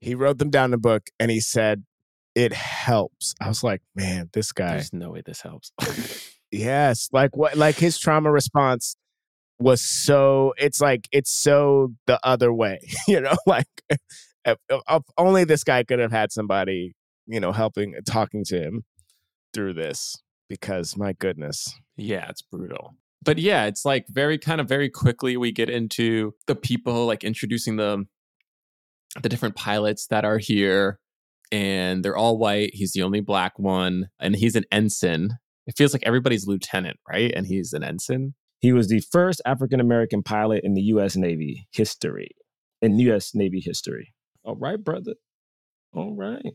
he 0.00 0.14
wrote 0.14 0.38
them 0.38 0.50
down 0.50 0.70
in 0.70 0.74
a 0.74 0.78
book 0.78 1.10
and 1.20 1.30
he 1.30 1.40
said 1.40 1.84
it 2.34 2.52
helps 2.52 3.34
i 3.40 3.48
was 3.48 3.62
like 3.62 3.80
man 3.94 4.28
this 4.32 4.52
guy 4.52 4.72
There's 4.72 4.92
no 4.92 5.10
way 5.10 5.22
this 5.24 5.40
helps. 5.40 5.72
Yes, 6.54 7.08
like 7.12 7.36
what 7.36 7.56
like 7.56 7.74
his 7.76 7.98
trauma 7.98 8.30
response 8.30 8.96
was 9.58 9.80
so 9.80 10.54
it's 10.56 10.80
like 10.80 11.08
it's 11.10 11.30
so 11.30 11.92
the 12.06 12.18
other 12.22 12.52
way, 12.52 12.78
you 13.08 13.20
know, 13.20 13.34
like 13.46 13.66
if, 13.90 14.58
if 14.68 15.02
only 15.18 15.44
this 15.44 15.64
guy 15.64 15.82
could 15.82 15.98
have 15.98 16.12
had 16.12 16.30
somebody, 16.30 16.94
you 17.26 17.40
know, 17.40 17.50
helping 17.50 17.94
talking 18.06 18.44
to 18.46 18.60
him 18.60 18.84
through 19.52 19.74
this 19.74 20.16
because 20.48 20.96
my 20.96 21.12
goodness. 21.12 21.74
yeah, 21.96 22.28
it's 22.28 22.42
brutal. 22.42 22.94
But 23.24 23.38
yeah, 23.38 23.64
it's 23.64 23.84
like 23.84 24.06
very 24.08 24.38
kind 24.38 24.60
of 24.60 24.68
very 24.68 24.90
quickly 24.90 25.36
we 25.36 25.50
get 25.50 25.70
into 25.70 26.34
the 26.46 26.54
people 26.54 27.06
like 27.06 27.24
introducing 27.24 27.76
the 27.76 28.04
the 29.20 29.28
different 29.28 29.56
pilots 29.56 30.06
that 30.08 30.24
are 30.24 30.38
here 30.38 30.98
and 31.52 32.04
they're 32.04 32.16
all 32.16 32.38
white. 32.38 32.70
He's 32.74 32.92
the 32.92 33.02
only 33.02 33.20
black 33.20 33.58
one 33.58 34.08
and 34.20 34.36
he's 34.36 34.56
an 34.56 34.64
ensign. 34.72 35.38
It 35.66 35.76
feels 35.76 35.92
like 35.92 36.02
everybody's 36.04 36.46
lieutenant, 36.46 36.98
right? 37.08 37.32
And 37.34 37.46
he's 37.46 37.72
an 37.72 37.84
ensign. 37.84 38.34
he 38.60 38.72
was 38.72 38.88
the 38.88 39.00
first 39.12 39.40
african 39.44 39.80
american 39.80 40.22
pilot 40.22 40.62
in 40.64 40.74
the 40.74 40.82
u.s 40.82 41.16
navy 41.16 41.66
history 41.72 42.30
in 42.82 42.98
u.s 42.98 43.34
navy 43.34 43.60
history 43.60 44.14
all 44.44 44.56
right 44.56 44.82
brother 44.82 45.14
all 45.94 46.14
right 46.14 46.54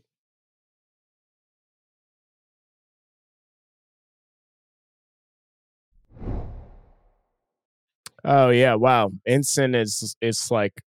Oh 8.24 8.50
yeah, 8.50 8.74
wow. 8.74 9.10
Ensign 9.26 9.74
is 9.74 10.14
is 10.20 10.50
like 10.50 10.82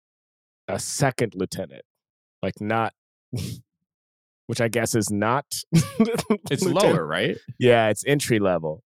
a 0.67 0.79
second 0.79 1.33
lieutenant. 1.35 1.83
Like 2.43 2.61
not 2.61 2.93
which 4.47 4.61
I 4.61 4.67
guess 4.67 4.95
is 4.95 5.09
not 5.09 5.45
It's 6.51 6.63
lower, 6.63 7.05
right? 7.05 7.37
Yeah, 7.59 7.89
it's 7.89 8.03
entry 8.05 8.39
level. 8.39 8.83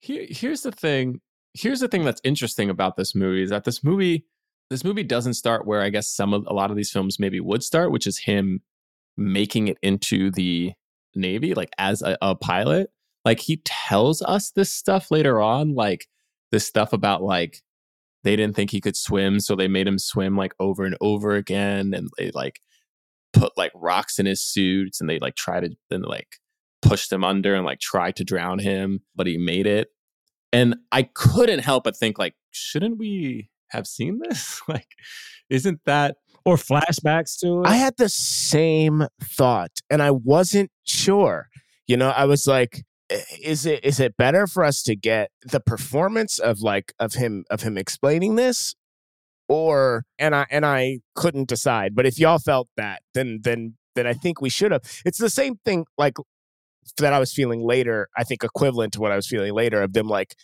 Here, 0.00 0.26
here's 0.28 0.62
the 0.62 0.72
thing. 0.72 1.20
here's 1.54 1.80
the 1.80 1.88
thing 1.88 2.04
that's 2.04 2.20
interesting 2.24 2.70
about 2.70 2.96
this 2.96 3.14
movie 3.14 3.42
is 3.42 3.50
that 3.50 3.64
this 3.64 3.82
movie 3.84 4.24
this 4.70 4.84
movie 4.84 5.02
doesn't 5.02 5.34
start 5.34 5.66
where 5.66 5.82
I 5.82 5.90
guess 5.90 6.08
some 6.08 6.32
of 6.32 6.46
a 6.46 6.52
lot 6.52 6.70
of 6.70 6.76
these 6.76 6.92
films 6.92 7.18
maybe 7.18 7.40
would 7.40 7.64
start, 7.64 7.90
which 7.90 8.06
is 8.06 8.18
him 8.18 8.60
making 9.16 9.66
it 9.68 9.78
into 9.82 10.30
the 10.30 10.72
Navy, 11.14 11.54
like 11.54 11.70
as 11.76 12.02
a, 12.02 12.16
a 12.22 12.36
pilot. 12.36 12.90
Like 13.24 13.40
he 13.40 13.60
tells 13.64 14.22
us 14.22 14.50
this 14.50 14.72
stuff 14.72 15.10
later 15.10 15.40
on, 15.40 15.74
like 15.74 16.06
this 16.52 16.66
stuff 16.66 16.92
about 16.92 17.22
like 17.22 17.58
they 18.22 18.36
didn't 18.36 18.54
think 18.54 18.70
he 18.70 18.80
could 18.80 18.96
swim, 18.96 19.40
so 19.40 19.56
they 19.56 19.68
made 19.68 19.86
him 19.88 19.98
swim 19.98 20.36
like 20.36 20.54
over 20.60 20.84
and 20.84 20.96
over 21.00 21.32
again, 21.34 21.92
and 21.92 22.08
they 22.16 22.30
like 22.30 22.60
put 23.32 23.56
like 23.56 23.72
rocks 23.74 24.18
in 24.18 24.26
his 24.26 24.42
suits, 24.42 25.00
and 25.00 25.08
they 25.08 25.18
like 25.18 25.34
try 25.34 25.60
to 25.60 25.70
then 25.88 26.02
like 26.02 26.36
pushed 26.82 27.12
him 27.12 27.24
under 27.24 27.54
and 27.54 27.64
like 27.64 27.80
tried 27.80 28.16
to 28.16 28.24
drown 28.24 28.58
him, 28.58 29.00
but 29.14 29.26
he 29.26 29.38
made 29.38 29.66
it. 29.66 29.88
And 30.52 30.76
I 30.90 31.04
couldn't 31.04 31.60
help 31.60 31.84
but 31.84 31.96
think 31.96 32.18
like, 32.18 32.34
shouldn't 32.50 32.98
we 32.98 33.50
have 33.68 33.86
seen 33.86 34.20
this? 34.28 34.60
like, 34.68 34.88
isn't 35.48 35.80
that 35.86 36.16
Or 36.44 36.56
flashbacks 36.56 37.38
to 37.40 37.62
it. 37.62 37.68
I 37.68 37.74
had 37.74 37.96
the 37.96 38.08
same 38.08 39.06
thought 39.22 39.72
and 39.88 40.02
I 40.02 40.10
wasn't 40.10 40.70
sure. 40.84 41.48
You 41.86 41.96
know, 41.96 42.10
I 42.10 42.24
was 42.24 42.46
like 42.46 42.82
is 43.42 43.66
it 43.66 43.84
is 43.84 43.98
it 43.98 44.16
better 44.16 44.46
for 44.46 44.64
us 44.64 44.82
to 44.84 44.94
get 44.94 45.30
the 45.44 45.60
performance 45.60 46.38
of 46.38 46.60
like 46.60 46.92
of 46.98 47.14
him 47.14 47.44
of 47.50 47.62
him 47.62 47.76
explaining 47.76 48.36
this 48.36 48.74
or 49.50 50.04
and 50.16 50.34
I 50.34 50.46
and 50.48 50.64
I 50.64 51.00
couldn't 51.16 51.48
decide. 51.48 51.96
But 51.96 52.06
if 52.06 52.20
y'all 52.20 52.38
felt 52.38 52.68
that, 52.76 53.02
then 53.14 53.40
then 53.42 53.74
then 53.96 54.06
I 54.06 54.12
think 54.12 54.40
we 54.40 54.48
should 54.48 54.70
have. 54.70 54.82
It's 55.04 55.18
the 55.18 55.28
same 55.28 55.56
thing 55.64 55.86
like 55.98 56.14
that 56.98 57.12
I 57.12 57.18
was 57.18 57.34
feeling 57.34 57.66
later, 57.66 58.08
I 58.16 58.22
think 58.22 58.44
equivalent 58.44 58.92
to 58.94 59.00
what 59.00 59.10
I 59.10 59.16
was 59.16 59.26
feeling 59.26 59.52
later 59.52 59.82
of 59.82 59.92
them 59.92 60.06
like 60.06 60.36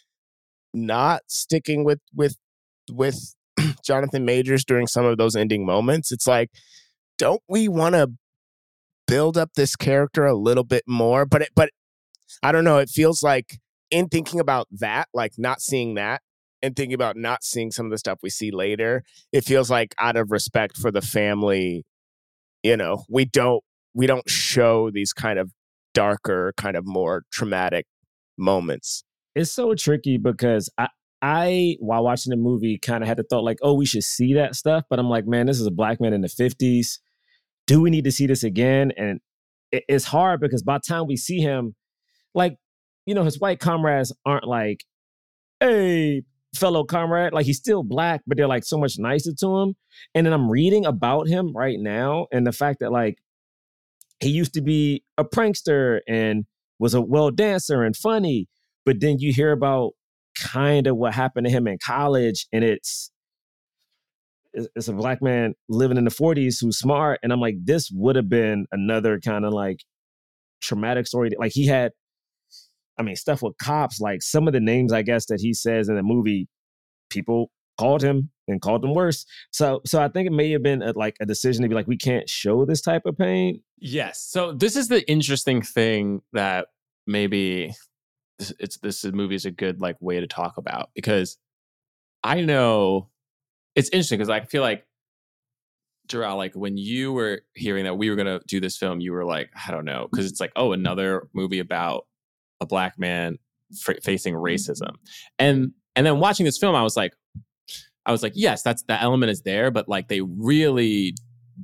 not 0.74 1.22
sticking 1.28 1.84
with 1.84 2.00
with 2.12 2.36
with 2.90 3.34
Jonathan 3.84 4.24
Majors 4.24 4.64
during 4.64 4.88
some 4.88 5.06
of 5.06 5.18
those 5.18 5.36
ending 5.36 5.64
moments. 5.64 6.10
It's 6.10 6.26
like 6.26 6.50
don't 7.16 7.42
we 7.48 7.68
want 7.68 7.94
to 7.94 8.10
build 9.06 9.38
up 9.38 9.50
this 9.54 9.76
character 9.76 10.26
a 10.26 10.34
little 10.34 10.64
bit 10.64 10.82
more 10.84 11.24
but 11.24 11.42
it, 11.42 11.50
but 11.54 11.70
i 12.42 12.50
don't 12.50 12.64
know 12.64 12.78
it 12.78 12.88
feels 12.90 13.22
like 13.22 13.60
in 13.88 14.08
thinking 14.08 14.40
about 14.40 14.66
that 14.72 15.06
like 15.14 15.32
not 15.38 15.60
seeing 15.60 15.94
that 15.94 16.20
and 16.66 16.76
thinking 16.76 16.94
about 16.94 17.16
not 17.16 17.42
seeing 17.42 17.70
some 17.70 17.86
of 17.86 17.90
the 17.92 17.98
stuff 17.98 18.18
we 18.22 18.30
see 18.30 18.50
later 18.50 19.02
it 19.32 19.44
feels 19.44 19.70
like 19.70 19.94
out 19.98 20.16
of 20.16 20.30
respect 20.30 20.76
for 20.76 20.90
the 20.90 21.00
family 21.02 21.84
you 22.62 22.76
know 22.76 23.04
we 23.08 23.24
don't 23.24 23.62
we 23.94 24.06
don't 24.06 24.28
show 24.28 24.90
these 24.90 25.12
kind 25.12 25.38
of 25.38 25.50
darker 25.94 26.52
kind 26.56 26.76
of 26.76 26.84
more 26.86 27.22
traumatic 27.32 27.86
moments 28.36 29.04
it's 29.34 29.50
so 29.52 29.74
tricky 29.74 30.18
because 30.18 30.68
I 30.78 30.88
I 31.22 31.76
while 31.80 32.04
watching 32.04 32.30
the 32.30 32.36
movie 32.36 32.78
kind 32.78 33.02
of 33.02 33.08
had 33.08 33.16
the 33.16 33.22
thought 33.22 33.42
like, 33.42 33.58
oh, 33.62 33.72
we 33.72 33.86
should 33.86 34.04
see 34.04 34.34
that 34.34 34.54
stuff, 34.54 34.84
but 34.90 34.98
I'm 34.98 35.08
like, 35.08 35.26
man, 35.26 35.46
this 35.46 35.58
is 35.58 35.66
a 35.66 35.70
black 35.70 35.98
man 35.98 36.12
in 36.12 36.20
the 36.20 36.28
50s. 36.28 36.98
Do 37.66 37.80
we 37.80 37.88
need 37.90 38.04
to 38.04 38.12
see 38.12 38.26
this 38.26 38.44
again? 38.44 38.92
And 38.98 39.20
it- 39.72 39.84
it's 39.88 40.04
hard 40.04 40.40
because 40.40 40.62
by 40.62 40.76
the 40.76 40.82
time 40.86 41.06
we 41.06 41.16
see 41.16 41.40
him, 41.40 41.74
like, 42.34 42.58
you 43.06 43.14
know, 43.14 43.24
his 43.24 43.40
white 43.40 43.58
comrades 43.60 44.12
aren't 44.26 44.46
like, 44.46 44.84
hey, 45.60 46.22
fellow 46.56 46.84
comrade, 46.84 47.32
like 47.32 47.46
he's 47.46 47.58
still 47.58 47.82
black, 47.82 48.22
but 48.26 48.36
they're 48.36 48.46
like 48.46 48.64
so 48.64 48.78
much 48.78 48.98
nicer 48.98 49.32
to 49.40 49.56
him. 49.58 49.74
And 50.14 50.26
then 50.26 50.32
I'm 50.32 50.50
reading 50.50 50.84
about 50.86 51.28
him 51.28 51.52
right 51.54 51.78
now 51.78 52.26
and 52.32 52.46
the 52.46 52.52
fact 52.52 52.80
that 52.80 52.92
like 52.92 53.18
he 54.20 54.30
used 54.30 54.54
to 54.54 54.62
be 54.62 55.04
a 55.18 55.24
prankster 55.24 56.00
and 56.08 56.44
was 56.78 56.94
a 56.94 57.00
well 57.00 57.30
dancer 57.30 57.82
and 57.82 57.96
funny 57.96 58.48
but 58.84 59.00
then 59.00 59.18
you 59.18 59.32
hear 59.32 59.52
about 59.52 59.92
kind 60.38 60.86
of 60.86 60.96
what 60.96 61.14
happened 61.14 61.46
to 61.46 61.50
him 61.50 61.66
in 61.66 61.78
college 61.84 62.46
and 62.52 62.64
it's 62.64 63.10
it's 64.52 64.88
a 64.88 64.92
black 64.92 65.22
man 65.22 65.54
living 65.68 65.98
in 65.98 66.04
the 66.04 66.10
40s 66.10 66.60
who's 66.60 66.78
smart 66.78 67.20
and 67.22 67.32
i'm 67.32 67.40
like 67.40 67.56
this 67.62 67.90
would 67.90 68.16
have 68.16 68.28
been 68.28 68.66
another 68.72 69.20
kind 69.20 69.44
of 69.44 69.52
like 69.52 69.80
traumatic 70.60 71.06
story 71.06 71.30
like 71.38 71.52
he 71.52 71.66
had 71.66 71.92
i 72.98 73.02
mean 73.02 73.16
stuff 73.16 73.42
with 73.42 73.56
cops 73.58 74.00
like 74.00 74.22
some 74.22 74.46
of 74.46 74.52
the 74.52 74.60
names 74.60 74.92
i 74.92 75.02
guess 75.02 75.26
that 75.26 75.40
he 75.40 75.52
says 75.52 75.88
in 75.88 75.96
the 75.96 76.02
movie 76.02 76.48
people 77.10 77.50
called 77.78 78.02
him 78.02 78.30
and 78.48 78.60
called 78.60 78.84
him 78.84 78.94
worse. 78.94 79.26
So 79.50 79.80
so 79.84 80.00
i 80.00 80.08
think 80.08 80.26
it 80.26 80.32
may 80.32 80.50
have 80.52 80.62
been 80.62 80.82
a, 80.82 80.92
like 80.92 81.16
a 81.20 81.26
decision 81.26 81.62
to 81.62 81.68
be 81.68 81.74
like 81.74 81.86
we 81.86 81.96
can't 81.96 82.28
show 82.28 82.64
this 82.64 82.80
type 82.80 83.02
of 83.06 83.16
pain. 83.16 83.62
Yes. 83.78 84.22
So 84.28 84.52
this 84.52 84.76
is 84.76 84.88
the 84.88 85.08
interesting 85.10 85.62
thing 85.62 86.22
that 86.32 86.68
maybe 87.06 87.74
it's 88.58 88.78
this 88.78 89.04
movie 89.04 89.34
is 89.34 89.46
a 89.46 89.50
good 89.50 89.80
like 89.80 89.96
way 90.00 90.20
to 90.20 90.26
talk 90.26 90.58
about 90.58 90.90
because 90.94 91.38
I 92.22 92.40
know 92.40 93.08
it's 93.74 93.88
interesting 93.90 94.18
because 94.18 94.30
I 94.30 94.40
feel 94.40 94.62
like 94.62 94.86
Jerah, 96.08 96.34
like 96.34 96.54
when 96.54 96.76
you 96.76 97.12
were 97.12 97.42
hearing 97.54 97.84
that 97.84 97.96
we 97.96 98.10
were 98.10 98.16
gonna 98.16 98.40
do 98.46 98.60
this 98.60 98.76
film, 98.76 99.00
you 99.00 99.12
were 99.12 99.24
like, 99.24 99.50
I 99.66 99.72
don't 99.72 99.84
know, 99.84 100.08
because 100.10 100.30
it's 100.30 100.40
like, 100.40 100.52
oh, 100.54 100.72
another 100.72 101.28
movie 101.34 101.58
about 101.58 102.06
a 102.60 102.66
black 102.66 102.98
man 102.98 103.38
f- 103.72 104.02
facing 104.02 104.34
mm-hmm. 104.34 104.44
racism, 104.44 104.96
and 105.38 105.72
and 105.94 106.06
then 106.06 106.18
watching 106.18 106.44
this 106.44 106.58
film, 106.58 106.74
I 106.74 106.82
was 106.82 106.96
like, 106.96 107.12
I 108.04 108.12
was 108.12 108.22
like, 108.22 108.32
yes, 108.34 108.62
that's 108.62 108.82
the 108.84 109.00
element 109.00 109.30
is 109.30 109.42
there, 109.42 109.70
but 109.70 109.88
like 109.88 110.08
they 110.08 110.20
really 110.20 111.14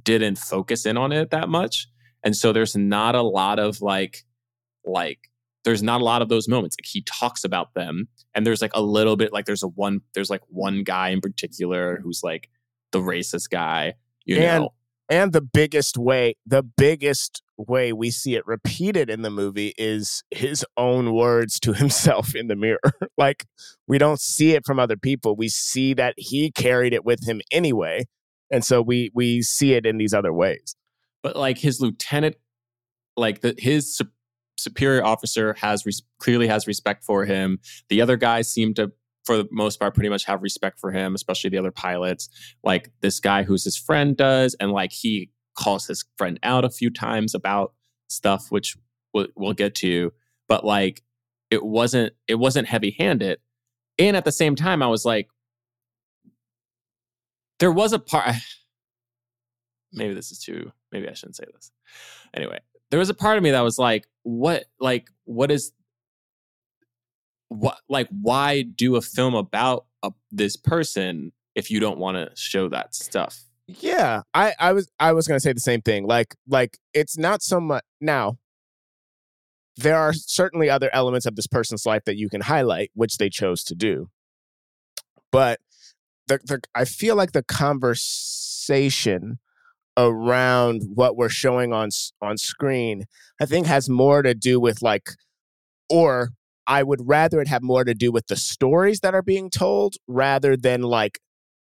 didn't 0.03 0.39
focus 0.39 0.87
in 0.87 0.97
on 0.97 1.13
it 1.13 1.31
that 1.31 1.49
much. 1.49 1.87
And 2.25 2.37
so 2.37 2.53
there's 2.53 2.77
not 2.77 3.15
a 3.15 3.23
lot 3.23 3.59
of 3.59 3.81
like 3.81 4.25
like 4.85 5.19
there's 5.65 5.83
not 5.83 6.01
a 6.01 6.05
lot 6.05 6.23
of 6.23 6.29
those 6.29 6.49
moments. 6.49 6.77
Like 6.81 6.87
he 6.87 7.03
talks 7.03 7.45
about 7.45 7.75
them 7.75 8.09
and 8.35 8.47
there's 8.47 8.63
like 8.63 8.73
a 8.75 8.83
little 8.83 9.17
bit 9.17 9.33
like 9.33 9.45
there's 9.45 9.63
a 9.63 9.69
one 9.69 10.01
there's 10.15 10.31
like 10.31 10.43
one 10.49 10.83
guy 10.83 11.11
in 11.11 11.21
particular 11.21 12.01
who's 12.03 12.23
like 12.23 12.49
the 12.91 12.99
racist 12.99 13.51
guy 13.51 13.95
you 14.25 14.37
And- 14.37 14.65
know 14.65 14.73
and 15.13 15.35
the 15.35 15.43
biggest 15.43 15.99
way 15.99 16.35
the 16.47 16.63
biggest 16.63 17.43
way 17.59 17.93
we 17.93 18.11
see 18.11 18.35
it 18.35 18.47
repeated 18.47 19.11
in 19.11 19.21
the 19.21 19.31
movie 19.31 19.75
is 19.77 20.25
his 20.31 20.65
own 20.79 21.15
words 21.15 21.61
to 21.61 21.73
himself 21.83 22.35
in 22.35 22.49
the 22.49 22.57
mirror. 22.57 22.81
Like 23.19 23.45
we 23.87 23.99
don't 23.99 24.19
see 24.19 24.53
it 24.55 24.65
from 24.65 24.81
other 24.81 24.97
people. 24.97 25.37
We 25.37 25.49
see 25.49 25.93
that 25.95 26.15
he 26.17 26.51
carried 26.51 26.95
it 26.95 27.05
with 27.05 27.29
him 27.29 27.43
anyway 27.53 28.07
and 28.51 28.65
so 28.65 28.81
we 28.81 29.11
we 29.15 29.43
see 29.43 29.75
it 29.75 29.85
in 29.85 29.99
these 29.99 30.15
other 30.15 30.33
ways. 30.33 30.75
But 31.23 31.37
like 31.37 31.59
his 31.59 31.81
lieutenant 31.81 32.37
like 33.17 33.43
the 33.43 33.55
his 33.59 33.95
su- 33.95 34.09
superior 34.57 35.05
officer 35.05 35.55
has 35.59 35.85
res- 35.85 36.03
clearly 36.19 36.49
has 36.49 36.67
respect 36.67 37.05
for 37.05 37.27
him. 37.27 37.61
The 37.91 38.01
other 38.01 38.17
guys 38.17 38.51
seem 38.51 38.73
to 38.75 38.93
for 39.25 39.37
the 39.37 39.49
most 39.51 39.79
part 39.79 39.95
pretty 39.95 40.09
much 40.09 40.25
have 40.25 40.43
respect 40.43 40.79
for 40.79 40.91
him 40.91 41.15
especially 41.15 41.51
the 41.51 41.59
other 41.59 41.71
pilots. 41.71 42.29
Like 42.63 42.91
this 43.01 43.21
guy 43.21 43.43
who's 43.43 43.65
his 43.65 43.77
friend 43.77 44.17
does 44.17 44.55
and 44.61 44.73
like 44.73 44.93
he 44.93 45.31
calls 45.55 45.87
his 45.87 46.05
friend 46.17 46.39
out 46.43 46.65
a 46.65 46.71
few 46.71 46.91
times 46.91 47.35
about 47.35 47.75
stuff 48.09 48.47
which 48.51 48.77
we'll, 49.13 49.29
we'll 49.37 49.53
get 49.53 49.75
to. 49.77 50.13
But 50.49 50.65
like 50.65 51.03
it 51.53 51.63
wasn't 51.63 52.15
it 52.27 52.37
wasn't 52.37 52.67
heavy 52.67 52.97
handed 52.99 53.39
and 53.99 54.17
at 54.17 54.25
the 54.25 54.33
same 54.33 54.57
time 54.57 54.83
i 54.83 54.87
was 54.87 55.05
like 55.05 55.29
there 57.61 57.71
was 57.71 57.93
a 57.93 57.99
part 57.99 58.35
maybe 59.93 60.15
this 60.15 60.33
is 60.33 60.39
too 60.39 60.73
maybe 60.91 61.09
i 61.09 61.13
shouldn't 61.13 61.37
say 61.37 61.45
this. 61.53 61.71
Anyway 62.35 62.59
there 62.91 62.99
was 62.99 63.11
a 63.11 63.15
part 63.15 63.37
of 63.37 63.43
me 63.43 63.51
that 63.51 63.61
was 63.61 63.79
like 63.79 64.07
what 64.23 64.65
like 64.81 65.09
what 65.25 65.51
is 65.51 65.73
what 67.55 67.79
like 67.89 68.09
why 68.11 68.63
do 68.63 68.97
a 68.97 69.01
film 69.01 69.35
about 69.35 69.87
a, 70.03 70.13
this 70.31 70.57
person 70.57 71.33
if 71.55 71.71
you 71.71 71.81
don't 71.81 71.99
want 71.99 72.17
to 72.17 72.31
show 72.35 72.69
that 72.69 72.95
stuff? 72.95 73.41
Yeah 73.67 74.23
i 74.35 74.55
i 74.59 74.73
was 74.73 74.91
i 74.99 75.13
was 75.13 75.27
to 75.27 75.41
say 75.41 75.53
the 75.53 75.61
same 75.61 75.81
thing 75.81 76.05
like 76.05 76.35
like 76.49 76.79
it's 76.93 77.17
not 77.17 77.43
so 77.43 77.61
much 77.61 77.85
now 78.01 78.37
there 79.77 79.97
are 79.97 80.13
certainly 80.13 80.69
other 80.69 80.91
elements 80.93 81.27
of 81.27 81.37
this 81.37 81.47
person's 81.47 81.87
life 81.87 82.05
that 82.05 82.17
you 82.17 82.29
can 82.29 82.43
highlight 82.43 82.91
which 82.95 83.17
they 83.17 83.31
chose 83.31 83.65
to 83.65 83.75
do. 83.75 84.11
But 85.31 85.61
the, 86.27 86.39
the 86.45 86.61
i 86.75 86.85
feel 86.85 87.17
like 87.17 87.33
the 87.33 87.43
conversation 87.43 89.39
around 89.97 90.83
what 90.95 91.17
we're 91.17 91.29
showing 91.29 91.73
on 91.73 91.91
on 92.21 92.39
screen 92.39 93.05
i 93.41 93.45
think 93.45 93.67
has 93.67 93.89
more 93.89 94.23
to 94.23 94.35
do 94.35 94.61
with 94.61 94.83
like 94.83 95.11
or 95.91 96.31
i 96.67 96.83
would 96.83 97.01
rather 97.05 97.41
it 97.41 97.49
have 97.49 97.63
more 97.63 97.85
to 97.85 97.95
do 97.95 98.13
with 98.13 98.27
the 98.29 98.37
stories 98.37 99.01
that 99.01 99.15
are 99.15 99.23
being 99.23 99.51
told 99.51 99.95
rather 100.07 100.57
than 100.57 100.83
like 100.83 101.19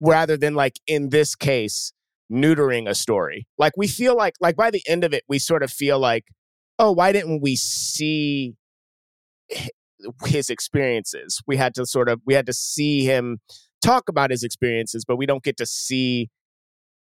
rather 0.01 0.37
than 0.37 0.55
like 0.55 0.81
in 0.87 1.11
this 1.11 1.35
case 1.35 1.93
neutering 2.31 2.89
a 2.89 2.95
story. 2.95 3.47
Like 3.59 3.73
we 3.77 3.89
feel 3.89 4.17
like 4.17 4.35
like 4.41 4.57
by 4.57 4.71
the 4.71 4.83
end 4.87 5.05
of 5.05 5.13
it 5.13 5.25
we 5.29 5.39
sort 5.39 5.63
of 5.63 5.71
feel 5.71 5.99
like 5.99 6.25
oh 6.79 6.93
why 6.93 7.13
didn't 7.13 7.43
we 7.43 7.57
see 7.57 8.55
his 10.27 10.49
experiences? 10.49 11.43
We 11.47 11.57
had 11.57 11.75
to 11.75 11.85
sort 11.87 12.09
of 12.09 12.21
we 12.25 12.35
had 12.35 12.47
to 12.47 12.53
see 12.53 13.05
him 13.05 13.39
talk 13.83 14.09
about 14.09 14.31
his 14.31 14.43
experiences 14.43 15.05
but 15.07 15.17
we 15.17 15.27
don't 15.27 15.43
get 15.43 15.57
to 15.57 15.67
see 15.67 16.29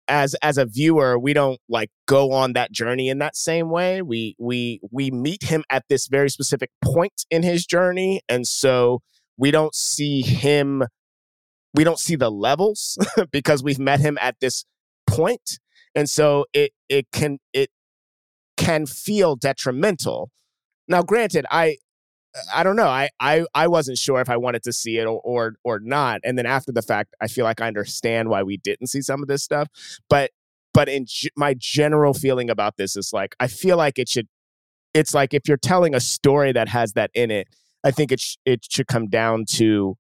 as 0.09 0.35
as 0.43 0.59
a 0.59 0.65
viewer 0.65 1.19
we 1.19 1.33
don't 1.33 1.61
like 1.69 1.91
go 2.07 2.33
on 2.33 2.53
that 2.53 2.73
journey 2.73 3.09
in 3.09 3.19
that 3.19 3.37
same 3.37 3.71
way. 3.71 4.03
We 4.03 4.37
we 4.39 4.81
we 4.91 5.11
meet 5.11 5.45
him 5.45 5.65
at 5.71 5.85
this 5.89 6.07
very 6.07 6.31
specific 6.31 6.71
point 6.83 7.25
in 7.31 7.43
his 7.43 7.67
journey 7.67 8.21
and 8.29 8.47
so 8.47 9.01
we 9.37 9.51
don't 9.51 9.75
see 9.75 10.23
him 10.23 10.85
we 11.75 11.85
don't 11.85 11.99
see 11.99 12.17
the 12.17 12.31
levels 12.31 12.99
because 13.33 13.63
we've 13.63 13.79
met 13.79 14.01
him 14.01 14.19
at 14.21 14.37
this 14.41 14.65
point 15.07 15.59
and 15.95 16.09
so 16.09 16.47
it 16.53 16.73
it 16.89 17.07
can 17.13 17.39
it 17.53 17.71
can 18.57 18.87
feel 18.87 19.37
detrimental. 19.37 20.31
Now 20.87 21.03
granted 21.03 21.47
i 21.51 21.79
i 22.55 22.63
don't 22.63 22.77
know 22.77 22.89
i 22.89 23.09
i, 23.21 23.45
I 23.55 23.69
wasn't 23.69 23.99
sure 23.99 24.21
if 24.21 24.29
i 24.29 24.37
wanted 24.37 24.63
to 24.65 24.73
see 24.73 24.99
it 24.99 25.05
or, 25.05 25.21
or 25.21 25.55
or 25.65 25.81
not 25.81 26.21
and 26.25 26.37
then 26.37 26.47
after 26.47 26.73
the 26.73 26.83
fact 26.83 27.15
i 27.21 27.29
feel 27.29 27.45
like 27.45 27.61
i 27.61 27.67
understand 27.67 28.29
why 28.29 28.43
we 28.43 28.57
didn't 28.57 28.89
see 28.89 29.03
some 29.03 29.23
of 29.23 29.29
this 29.29 29.43
stuff 29.43 29.69
but 30.09 30.31
but 30.73 30.89
in 30.89 31.07
g- 31.07 31.31
my 31.37 31.55
general 31.55 32.13
feeling 32.13 32.51
about 32.51 32.77
this 32.77 32.97
is 32.97 33.13
like 33.13 33.35
i 33.41 33.47
feel 33.47 33.77
like 33.77 33.99
it 33.99 34.09
should 34.09 34.29
it's 34.93 35.15
like 35.15 35.35
if 35.35 35.49
you're 35.49 35.57
telling 35.57 35.95
a 35.95 36.01
story 36.01 36.53
that 36.53 36.69
has 36.69 36.93
that 36.93 37.11
in 37.15 37.31
it 37.31 37.49
i 37.85 37.91
think 37.91 38.11
it 38.13 38.21
sh- 38.21 38.37
it 38.45 38.67
should 38.69 38.87
come 38.87 39.09
down 39.09 39.45
to 39.47 39.97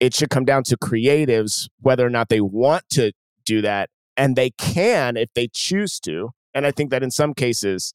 it 0.00 0.14
should 0.14 0.30
come 0.30 0.44
down 0.44 0.62
to 0.62 0.76
creatives 0.76 1.68
whether 1.80 2.06
or 2.06 2.10
not 2.10 2.28
they 2.28 2.40
want 2.40 2.84
to 2.90 3.12
do 3.44 3.62
that 3.62 3.88
and 4.16 4.36
they 4.36 4.50
can 4.50 5.16
if 5.16 5.30
they 5.34 5.48
choose 5.48 5.98
to 5.98 6.30
and 6.54 6.66
i 6.66 6.70
think 6.70 6.90
that 6.90 7.02
in 7.02 7.10
some 7.10 7.32
cases 7.32 7.94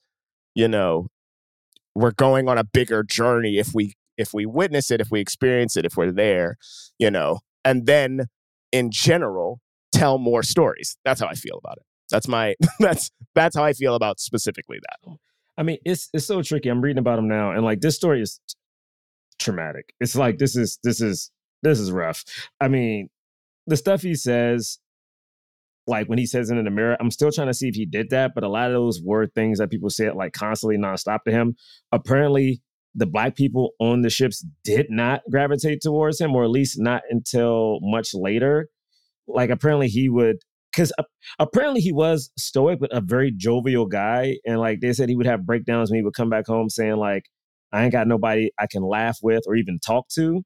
you 0.55 0.67
know 0.67 1.07
we're 1.95 2.11
going 2.11 2.47
on 2.47 2.57
a 2.57 2.63
bigger 2.63 3.03
journey 3.03 3.57
if 3.57 3.73
we 3.73 3.93
if 4.17 4.33
we 4.33 4.45
witness 4.45 4.91
it 4.91 5.01
if 5.01 5.11
we 5.11 5.19
experience 5.19 5.75
it 5.75 5.85
if 5.85 5.97
we're 5.97 6.11
there 6.11 6.57
you 6.97 7.09
know 7.09 7.39
and 7.65 7.85
then 7.85 8.27
in 8.71 8.91
general 8.91 9.59
tell 9.91 10.17
more 10.17 10.43
stories 10.43 10.97
that's 11.03 11.19
how 11.21 11.27
i 11.27 11.33
feel 11.33 11.57
about 11.57 11.77
it 11.77 11.85
that's 12.09 12.27
my 12.27 12.55
that's 12.79 13.11
that's 13.35 13.55
how 13.55 13.63
i 13.63 13.73
feel 13.73 13.95
about 13.95 14.19
specifically 14.19 14.79
that 14.81 15.09
oh, 15.09 15.17
I 15.57 15.63
mean, 15.63 15.77
it's 15.85 16.09
it's 16.13 16.25
so 16.25 16.41
tricky. 16.41 16.69
I'm 16.69 16.81
reading 16.81 16.97
about 16.99 17.19
him 17.19 17.27
now, 17.27 17.51
and 17.51 17.63
like 17.63 17.81
this 17.81 17.95
story 17.95 18.21
is 18.21 18.39
traumatic. 19.39 19.93
It's 19.99 20.15
like 20.15 20.37
this 20.37 20.55
is 20.55 20.79
this 20.83 21.01
is 21.01 21.29
this 21.61 21.79
is 21.79 21.91
rough. 21.91 22.23
I 22.59 22.67
mean, 22.67 23.09
the 23.67 23.77
stuff 23.77 24.01
he 24.01 24.15
says, 24.15 24.79
like 25.91 26.07
when 26.07 26.17
he 26.17 26.25
says 26.25 26.49
it 26.49 26.57
in 26.57 26.65
the 26.65 26.71
mirror, 26.71 26.97
I'm 26.99 27.11
still 27.11 27.31
trying 27.31 27.47
to 27.47 27.53
see 27.53 27.67
if 27.67 27.75
he 27.75 27.85
did 27.85 28.09
that, 28.09 28.31
but 28.33 28.43
a 28.43 28.49
lot 28.49 28.67
of 28.67 28.73
those 28.73 29.01
were 29.03 29.27
things 29.27 29.59
that 29.59 29.69
people 29.69 29.89
said 29.91 30.15
like 30.15 30.33
constantly 30.33 30.77
nonstop 30.77 31.19
to 31.25 31.31
him. 31.31 31.55
Apparently, 31.91 32.61
the 32.95 33.05
black 33.05 33.35
people 33.35 33.71
on 33.79 34.01
the 34.01 34.09
ships 34.09 34.43
did 34.63 34.87
not 34.89 35.21
gravitate 35.29 35.81
towards 35.81 36.19
him, 36.19 36.35
or 36.35 36.43
at 36.43 36.49
least 36.49 36.77
not 36.79 37.03
until 37.09 37.79
much 37.81 38.13
later. 38.13 38.69
Like 39.27 39.49
apparently 39.49 39.87
he 39.87 40.09
would 40.09 40.37
because 40.71 40.91
apparently 41.37 41.81
he 41.81 41.91
was 41.91 42.31
stoic, 42.37 42.79
but 42.79 42.95
a 42.95 43.01
very 43.01 43.31
jovial 43.31 43.85
guy. 43.85 44.37
And 44.45 44.59
like 44.59 44.79
they 44.79 44.93
said, 44.93 45.09
he 45.09 45.15
would 45.15 45.25
have 45.25 45.45
breakdowns 45.45 45.91
when 45.91 45.99
he 45.99 46.03
would 46.03 46.15
come 46.15 46.29
back 46.29 46.47
home 46.47 46.69
saying 46.69 46.95
like, 46.95 47.25
"I 47.71 47.83
ain't 47.83 47.91
got 47.91 48.07
nobody 48.07 48.49
I 48.57 48.67
can 48.67 48.83
laugh 48.83 49.19
with 49.21 49.43
or 49.45 49.55
even 49.55 49.79
talk 49.79 50.07
to." 50.15 50.41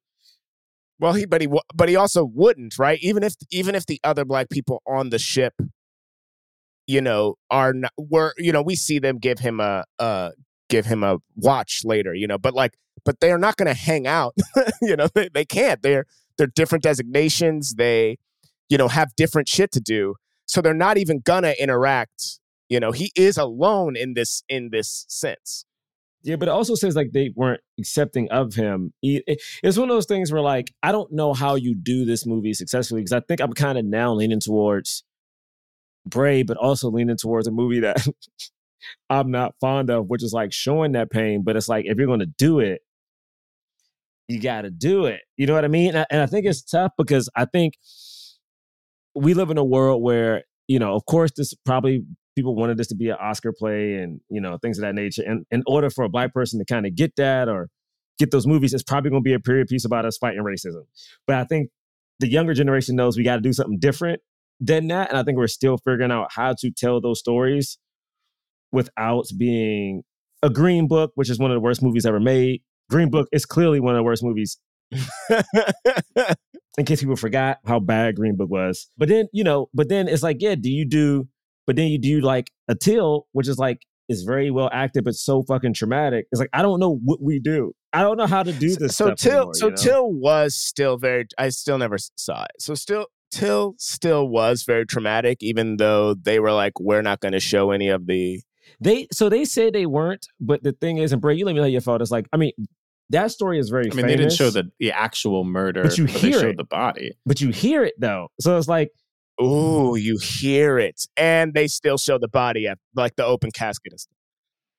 Well 0.99 1.13
he 1.13 1.25
but 1.25 1.41
he 1.41 1.47
but 1.73 1.89
he 1.89 1.95
also 1.95 2.23
wouldn't 2.25 2.77
right? 2.79 2.99
Even 3.01 3.23
if 3.23 3.35
even 3.51 3.75
if 3.75 3.85
the 3.85 3.99
other 4.03 4.25
black 4.25 4.49
people 4.49 4.81
on 4.87 5.09
the 5.09 5.19
ship 5.19 5.53
you 6.87 7.01
know 7.01 7.35
are 7.49 7.73
not, 7.73 7.91
were 7.97 8.33
you 8.37 8.51
know 8.51 8.61
we 8.61 8.75
see 8.75 8.99
them 8.99 9.17
give 9.17 9.39
him 9.39 9.59
a 9.59 9.83
uh 9.99 10.31
give 10.69 10.85
him 10.85 11.03
a 11.03 11.17
watch 11.35 11.81
later 11.83 12.13
you 12.13 12.27
know 12.27 12.37
but 12.37 12.53
like 12.53 12.73
but 13.03 13.19
they 13.19 13.31
are 13.31 13.37
not 13.37 13.55
going 13.55 13.67
to 13.67 13.73
hang 13.73 14.07
out 14.07 14.33
you 14.81 14.95
know 14.95 15.07
they, 15.13 15.29
they 15.33 15.45
can't. 15.45 15.81
They're 15.81 16.05
they're 16.37 16.47
different 16.47 16.83
designations. 16.83 17.75
They 17.75 18.17
you 18.69 18.77
know 18.77 18.87
have 18.87 19.15
different 19.15 19.47
shit 19.47 19.71
to 19.73 19.79
do. 19.79 20.15
So 20.47 20.61
they're 20.61 20.73
not 20.73 20.97
even 20.97 21.19
gonna 21.19 21.55
interact 21.57 22.39
you 22.69 22.79
know 22.79 22.91
he 22.91 23.11
is 23.15 23.37
alone 23.37 23.95
in 23.95 24.13
this 24.13 24.43
in 24.49 24.69
this 24.71 25.05
sense 25.07 25.65
Yeah, 26.25 26.37
but 26.37 26.47
it 26.47 26.51
also 26.51 26.73
says 26.73 26.95
like 26.95 27.11
they 27.11 27.31
weren't 27.35 27.61
accepting 27.79 28.31
of 28.31 28.55
him. 28.55 28.91
It's 29.03 29.77
one 29.77 29.91
of 29.91 29.95
those 29.95 30.07
things 30.07 30.31
where 30.31 30.41
like 30.41 30.73
I 30.81 30.91
don't 30.91 31.11
know 31.11 31.35
how 31.35 31.53
you 31.53 31.75
do 31.75 32.03
this 32.03 32.25
movie 32.25 32.55
successfully 32.55 33.01
because 33.01 33.13
I 33.13 33.19
think 33.19 33.41
I'm 33.41 33.53
kind 33.53 33.77
of 33.77 33.85
now 33.85 34.11
leaning 34.11 34.39
towards 34.39 35.03
Bray, 36.03 36.41
but 36.41 36.57
also 36.57 36.89
leaning 36.89 37.17
towards 37.17 37.47
a 37.47 37.51
movie 37.51 37.81
that 37.81 38.03
I'm 39.09 39.29
not 39.29 39.53
fond 39.61 39.91
of, 39.91 40.07
which 40.07 40.23
is 40.23 40.33
like 40.33 40.51
showing 40.51 40.93
that 40.93 41.11
pain. 41.11 41.43
But 41.43 41.57
it's 41.57 41.69
like 41.69 41.85
if 41.85 41.95
you're 41.99 42.07
gonna 42.07 42.25
do 42.25 42.59
it, 42.59 42.81
you 44.27 44.41
got 44.41 44.63
to 44.63 44.71
do 44.71 45.05
it. 45.05 45.21
You 45.37 45.45
know 45.45 45.53
what 45.53 45.63
I 45.63 45.67
mean? 45.67 45.89
And 45.89 45.99
I, 45.99 46.05
and 46.09 46.21
I 46.21 46.25
think 46.25 46.47
it's 46.47 46.63
tough 46.63 46.93
because 46.97 47.29
I 47.35 47.45
think 47.45 47.75
we 49.13 49.35
live 49.35 49.51
in 49.51 49.59
a 49.59 49.63
world 49.63 50.01
where 50.01 50.43
you 50.67 50.79
know, 50.79 50.95
of 50.95 51.05
course, 51.05 51.31
this 51.37 51.53
probably 51.53 52.03
people 52.35 52.55
wanted 52.55 52.77
this 52.77 52.87
to 52.87 52.95
be 52.95 53.09
an 53.09 53.17
Oscar 53.19 53.51
play 53.51 53.95
and 53.95 54.19
you 54.29 54.41
know 54.41 54.57
things 54.61 54.77
of 54.77 54.83
that 54.83 54.95
nature. 54.95 55.23
And 55.25 55.45
in 55.51 55.63
order 55.67 55.89
for 55.89 56.03
a 56.03 56.09
black 56.09 56.33
person 56.33 56.59
to 56.59 56.65
kind 56.65 56.85
of 56.85 56.95
get 56.95 57.15
that 57.15 57.47
or 57.47 57.69
get 58.19 58.31
those 58.31 58.47
movies, 58.47 58.73
it's 58.73 58.83
probably 58.83 59.09
going 59.09 59.23
to 59.23 59.27
be 59.27 59.33
a 59.33 59.39
period 59.39 59.67
piece 59.67 59.85
about 59.85 60.05
us 60.05 60.17
fighting 60.17 60.43
racism. 60.43 60.83
But 61.27 61.37
I 61.37 61.43
think 61.45 61.69
the 62.19 62.29
younger 62.29 62.53
generation 62.53 62.95
knows 62.95 63.17
we 63.17 63.23
got 63.23 63.35
to 63.35 63.41
do 63.41 63.53
something 63.53 63.79
different 63.79 64.21
than 64.59 64.87
that, 64.87 65.09
and 65.09 65.17
I 65.17 65.23
think 65.23 65.37
we're 65.37 65.47
still 65.47 65.77
figuring 65.77 66.11
out 66.11 66.27
how 66.31 66.55
to 66.59 66.71
tell 66.71 67.01
those 67.01 67.19
stories 67.19 67.77
without 68.71 69.25
being 69.37 70.03
a 70.43 70.49
Green 70.49 70.87
Book, 70.87 71.11
which 71.15 71.29
is 71.29 71.39
one 71.39 71.51
of 71.51 71.55
the 71.55 71.61
worst 71.61 71.81
movies 71.81 72.05
ever 72.05 72.19
made. 72.19 72.61
Green 72.89 73.09
Book 73.09 73.27
is 73.31 73.45
clearly 73.45 73.79
one 73.79 73.95
of 73.95 73.99
the 73.99 74.03
worst 74.03 74.23
movies 74.23 74.57
in 76.77 76.85
case 76.85 76.99
people 76.99 77.15
forgot 77.15 77.59
how 77.65 77.79
bad 77.79 78.15
Green 78.15 78.35
Book 78.35 78.49
was. 78.49 78.89
But 78.97 79.09
then, 79.09 79.27
you 79.33 79.43
know, 79.43 79.69
but 79.73 79.89
then 79.89 80.07
it's 80.07 80.23
like, 80.23 80.37
yeah, 80.39 80.55
do 80.55 80.69
you 80.69 80.85
do, 80.85 81.27
but 81.67 81.75
then 81.75 81.87
you 81.87 81.99
do 81.99 82.21
like 82.21 82.51
a 82.67 82.75
till, 82.75 83.27
which 83.31 83.47
is 83.47 83.57
like, 83.57 83.81
is 84.07 84.23
very 84.23 84.51
well 84.51 84.69
acted, 84.71 85.03
but 85.03 85.15
so 85.15 85.43
fucking 85.43 85.73
traumatic. 85.73 86.27
It's 86.31 86.39
like, 86.39 86.49
I 86.53 86.61
don't 86.61 86.79
know 86.79 86.99
what 87.03 87.21
we 87.21 87.39
do. 87.39 87.73
I 87.91 88.01
don't 88.01 88.17
know 88.17 88.27
how 88.27 88.43
to 88.43 88.51
do 88.53 88.75
this. 88.75 88.95
so 88.95 89.07
stuff 89.07 89.17
till 89.17 89.31
anymore, 89.33 89.53
so 89.55 89.65
you 89.67 89.71
know? 89.71 89.75
till 89.77 90.11
was 90.13 90.53
still 90.55 90.97
very 90.97 91.25
i 91.37 91.47
still 91.47 91.77
never 91.77 91.97
saw 92.17 92.43
it 92.43 92.51
so 92.59 92.75
still 92.75 93.05
till 93.31 93.73
still 93.77 94.27
was 94.27 94.63
very 94.63 94.85
traumatic 94.85 95.37
even 95.41 95.77
though 95.77 96.13
they 96.13 96.41
were 96.41 96.51
like 96.51 96.77
we're 96.77 97.01
not 97.01 97.21
going 97.21 97.31
to 97.31 97.39
show 97.39 97.71
any 97.71 97.87
of 97.87 98.05
the 98.05 98.41
they, 98.81 99.07
so 99.13 99.29
they 99.29 99.45
said 99.45 99.73
they 99.73 99.85
weren't, 99.85 100.25
but 100.39 100.63
the 100.63 100.71
thing 100.73 100.97
is, 100.97 101.13
and 101.13 101.21
Bray, 101.21 101.35
you 101.35 101.45
let 101.45 101.53
me 101.53 101.61
know 101.61 101.67
your 101.67 101.81
fault. 101.81 102.01
It's 102.01 102.09
like, 102.11 102.27
I 102.33 102.37
mean, 102.37 102.51
that 103.11 103.31
story 103.31 103.59
is 103.59 103.69
very 103.69 103.91
I 103.91 103.95
mean, 103.95 104.07
they 104.07 104.15
didn't 104.15 104.33
show 104.33 104.49
the, 104.49 104.71
the 104.79 104.91
actual 104.91 105.43
murder, 105.43 105.83
But 105.83 105.97
you 105.99 106.07
they 106.07 106.19
hear 106.19 106.39
showed 106.39 106.49
it. 106.49 106.57
the 106.57 106.63
body. 106.63 107.11
but 107.25 107.39
you 107.41 107.49
hear 107.51 107.83
it 107.83 107.93
though. 107.99 108.29
So 108.41 108.57
it's 108.57 108.67
like, 108.67 108.89
ooh 109.41 109.95
you 109.95 110.17
hear 110.17 110.77
it. 110.77 111.07
And 111.17 111.53
they 111.53 111.67
still 111.67 111.97
show 111.97 112.17
the 112.17 112.27
body 112.27 112.67
at 112.67 112.77
like 112.95 113.15
the 113.15 113.25
open 113.25 113.51
casket 113.51 113.93
and 113.93 113.99
stuff. 113.99 114.15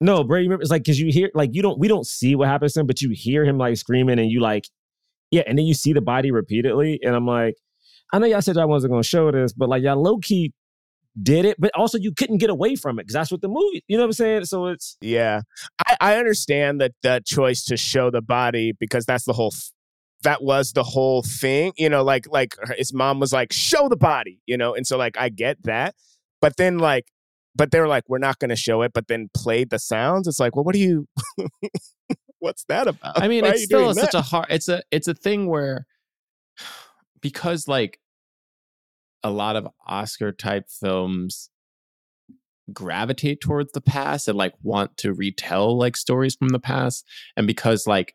No, 0.01 0.25
bro, 0.25 0.39
you 0.39 0.45
remember 0.45 0.63
it's 0.63 0.71
like 0.71 0.83
because 0.83 1.01
you 1.01 1.11
hear 1.11 1.31
like 1.35 1.51
you 1.55 1.63
don't 1.63 1.79
we 1.79 1.89
don't 1.89 2.07
see 2.07 2.35
what 2.35 2.49
happens 2.49 2.75
to 2.75 2.81
him, 2.81 2.87
but 2.87 3.01
you 3.01 3.11
hear 3.11 3.45
him 3.45 3.57
like 3.57 3.77
screaming 3.77 4.19
and 4.19 4.31
you 4.31 4.41
like, 4.41 4.69
yeah, 5.31 5.43
and 5.47 5.59
then 5.59 5.65
you 5.65 5.75
see 5.75 5.93
the 5.93 6.03
body 6.03 6.31
repeatedly, 6.31 7.01
and 7.03 7.15
I'm 7.15 7.27
like, 7.27 7.55
I 8.13 8.19
know 8.19 8.27
y'all 8.27 8.43
said 8.43 8.57
y'all 8.57 8.69
wasn't 8.69 8.93
gonna 8.93 9.03
show 9.03 9.31
this, 9.31 9.53
but 9.55 9.69
like 9.69 9.83
y'all 9.83 10.01
low 10.01 10.19
key 10.19 10.53
did 11.23 11.47
it, 11.47 11.57
but 11.59 11.71
also 11.75 11.97
you 11.99 12.13
couldn't 12.13 12.39
get 12.39 12.51
away 12.51 12.77
from 12.77 12.99
it 12.99 13.05
because 13.05 13.15
that's 13.15 13.31
what 13.31 13.41
the 13.41 13.49
movie, 13.49 13.83
you 13.89 13.97
know 13.97 14.03
what 14.03 14.09
I'm 14.09 14.13
saying? 14.13 14.45
So 14.45 14.67
it's 14.67 14.97
yeah. 15.01 15.41
I 15.87 15.97
i 16.01 16.17
understand 16.17 16.81
that 16.81 16.93
that 17.03 17.25
choice 17.25 17.65
to 17.65 17.77
show 17.77 18.11
the 18.11 18.21
body 18.21 18.73
because 18.79 19.07
that's 19.07 19.25
the 19.25 19.33
whole 19.33 19.53
that 20.23 20.43
was 20.43 20.73
the 20.73 20.83
whole 20.83 21.23
thing 21.23 21.73
you 21.77 21.89
know 21.89 22.03
like 22.03 22.27
like 22.31 22.55
his 22.77 22.93
mom 22.93 23.21
was 23.21 23.33
like 23.33 23.53
show 23.53 23.89
the 23.89 23.97
body 23.97 24.41
you 24.47 24.57
know 24.57 24.75
and 24.75 24.87
so 24.87 24.97
like 24.97 25.17
i 25.19 25.29
get 25.29 25.63
that 25.65 25.95
but 26.41 26.57
then 26.57 26.79
like 26.79 27.07
but 27.55 27.71
they're 27.71 27.89
like 27.89 28.05
we're 28.09 28.19
not 28.19 28.39
going 28.39 28.49
to 28.49 28.57
show 28.57 28.83
it 28.83 28.93
but 28.93 29.09
then 29.09 29.29
played 29.35 29.71
the 29.71 29.79
sounds 29.79 30.27
it's 30.27 30.41
like 30.41 30.57
well 30.57 30.65
what 30.65 30.75
do 30.75 30.81
you 30.81 31.07
what's 32.47 32.65
that 32.65 32.87
about 32.87 33.21
I 33.21 33.29
mean, 33.29 33.43
Why 33.43 33.51
it's 33.51 33.65
still 33.65 33.93
such 33.95 34.13
that? 34.13 34.19
a 34.19 34.23
hard. 34.23 34.47
It's 34.51 34.69
a 34.69 34.83
it's 34.91 35.09
a 35.09 35.15
thing 35.15 35.49
where 35.49 35.87
because 37.21 37.69
like 37.69 37.99
a 39.23 39.31
lot 39.31 39.57
of 39.57 39.69
Oscar 39.87 40.33
type 40.33 40.67
films 40.69 41.51
gravitate 42.73 43.41
towards 43.41 43.73
the 43.73 43.81
past 43.81 44.29
and 44.29 44.37
like 44.37 44.55
want 44.63 44.97
to 44.99 45.13
retell 45.13 45.77
like 45.77 45.97
stories 45.97 46.37
from 46.37 46.49
the 46.49 46.61
past, 46.61 47.05
and 47.37 47.47
because 47.47 47.87
like 47.87 48.15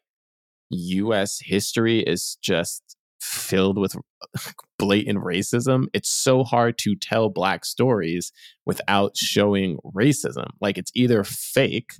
U.S. 0.72 1.40
history 1.44 2.00
is 2.00 2.38
just 2.42 2.98
filled 3.20 3.78
with 3.78 3.96
blatant 4.80 5.20
racism, 5.20 5.86
it's 5.94 6.10
so 6.10 6.44
hard 6.44 6.78
to 6.80 6.96
tell 6.96 7.30
black 7.30 7.66
stories 7.66 8.32
without 8.66 9.16
showing 9.16 9.78
racism. 9.96 10.48
Like 10.60 10.78
it's 10.78 10.92
either 10.96 11.24
fake 11.24 11.94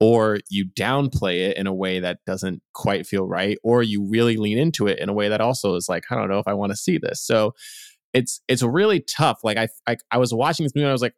or 0.00 0.40
you 0.50 0.66
downplay 0.66 1.48
it 1.48 1.56
in 1.56 1.68
a 1.68 1.74
way 1.74 2.00
that 2.00 2.18
doesn't 2.26 2.60
quite 2.72 3.06
feel 3.06 3.24
right 3.24 3.56
or 3.62 3.84
you 3.84 4.02
really 4.02 4.36
lean 4.36 4.58
into 4.58 4.88
it 4.88 4.98
in 4.98 5.08
a 5.08 5.12
way 5.12 5.28
that 5.28 5.40
also 5.40 5.76
is 5.76 5.88
like 5.88 6.02
i 6.10 6.16
don't 6.16 6.28
know 6.28 6.40
if 6.40 6.48
i 6.48 6.52
want 6.52 6.72
to 6.72 6.76
see 6.76 6.98
this 6.98 7.20
so 7.20 7.54
it's 8.12 8.40
it's 8.48 8.64
really 8.64 8.98
tough 8.98 9.38
like 9.44 9.56
I, 9.56 9.68
I 9.86 9.96
i 10.10 10.18
was 10.18 10.34
watching 10.34 10.64
this 10.64 10.74
movie 10.74 10.84
and 10.84 10.90
i 10.90 10.92
was 10.92 11.02
like 11.02 11.14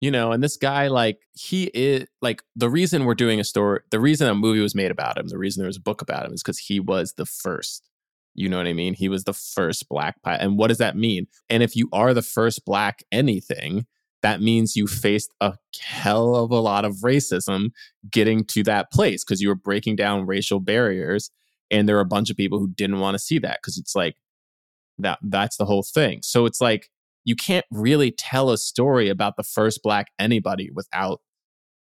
you 0.00 0.10
know 0.10 0.32
and 0.32 0.42
this 0.42 0.56
guy 0.56 0.88
like 0.88 1.18
he 1.32 1.64
is 1.74 2.06
like 2.22 2.42
the 2.56 2.68
reason 2.68 3.04
we're 3.04 3.14
doing 3.14 3.40
a 3.40 3.44
story 3.44 3.80
the 3.90 4.00
reason 4.00 4.28
a 4.28 4.34
movie 4.34 4.60
was 4.60 4.74
made 4.74 4.90
about 4.90 5.18
him 5.18 5.28
the 5.28 5.38
reason 5.38 5.60
there 5.60 5.68
was 5.68 5.76
a 5.76 5.82
book 5.82 6.02
about 6.02 6.26
him 6.26 6.32
is 6.32 6.42
because 6.42 6.58
he 6.58 6.80
was 6.80 7.14
the 7.14 7.26
first 7.26 7.88
you 8.34 8.48
know 8.48 8.56
what 8.56 8.66
i 8.66 8.72
mean 8.72 8.94
he 8.94 9.08
was 9.08 9.24
the 9.24 9.32
first 9.32 9.88
black 9.88 10.20
pilot 10.22 10.40
and 10.40 10.58
what 10.58 10.68
does 10.68 10.78
that 10.78 10.96
mean 10.96 11.26
and 11.48 11.62
if 11.62 11.74
you 11.74 11.88
are 11.92 12.14
the 12.14 12.22
first 12.22 12.64
black 12.64 13.02
anything 13.10 13.86
that 14.22 14.40
means 14.40 14.74
you 14.74 14.86
faced 14.88 15.32
a 15.40 15.54
hell 15.80 16.34
of 16.34 16.50
a 16.50 16.58
lot 16.58 16.84
of 16.84 16.96
racism 17.04 17.70
getting 18.10 18.44
to 18.44 18.64
that 18.64 18.90
place 18.90 19.24
because 19.24 19.40
you 19.40 19.48
were 19.48 19.54
breaking 19.54 19.94
down 19.94 20.26
racial 20.26 20.58
barriers 20.58 21.30
and 21.70 21.88
there 21.88 21.96
are 21.96 22.00
a 22.00 22.06
bunch 22.06 22.30
of 22.30 22.36
people 22.36 22.58
who 22.58 22.68
didn't 22.68 23.00
want 23.00 23.14
to 23.14 23.18
see 23.18 23.38
that 23.38 23.58
because 23.60 23.78
it's 23.78 23.94
like 23.94 24.16
that 24.98 25.18
that's 25.22 25.56
the 25.56 25.64
whole 25.64 25.82
thing. 25.82 26.20
So 26.22 26.46
it's 26.46 26.60
like 26.60 26.90
you 27.28 27.36
can't 27.36 27.66
really 27.70 28.10
tell 28.10 28.50
a 28.50 28.56
story 28.56 29.10
about 29.10 29.36
the 29.36 29.42
first 29.42 29.82
black 29.82 30.06
anybody 30.18 30.70
without 30.74 31.20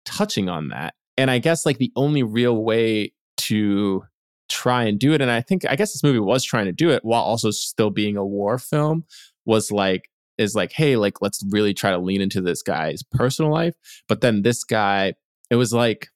touching 0.03 0.49
on 0.49 0.67
that. 0.67 0.95
And 1.17 1.31
I 1.31 1.39
guess 1.39 1.65
like 1.65 1.77
the 1.77 1.93
only 1.95 2.23
real 2.23 2.61
way 2.61 3.13
to 3.37 4.03
try 4.49 4.83
and 4.83 4.99
do 4.99 5.13
it 5.13 5.21
and 5.21 5.31
I 5.31 5.39
think 5.39 5.63
I 5.69 5.75
guess 5.77 5.93
this 5.93 6.03
movie 6.03 6.19
was 6.19 6.43
trying 6.43 6.65
to 6.65 6.73
do 6.73 6.89
it 6.89 7.05
while 7.05 7.21
also 7.21 7.51
still 7.51 7.91
being 7.91 8.17
a 8.17 8.25
war 8.25 8.57
film 8.57 9.05
was 9.45 9.71
like 9.71 10.09
is 10.39 10.55
like 10.55 10.71
hey 10.71 10.95
like 10.97 11.21
let's 11.21 11.45
really 11.51 11.73
try 11.73 11.91
to 11.91 11.99
lean 11.99 12.19
into 12.19 12.41
this 12.41 12.63
guy's 12.63 13.03
personal 13.03 13.51
life 13.51 13.75
but 14.07 14.21
then 14.21 14.41
this 14.41 14.63
guy 14.63 15.13
it 15.51 15.55
was 15.55 15.71
like 15.71 16.07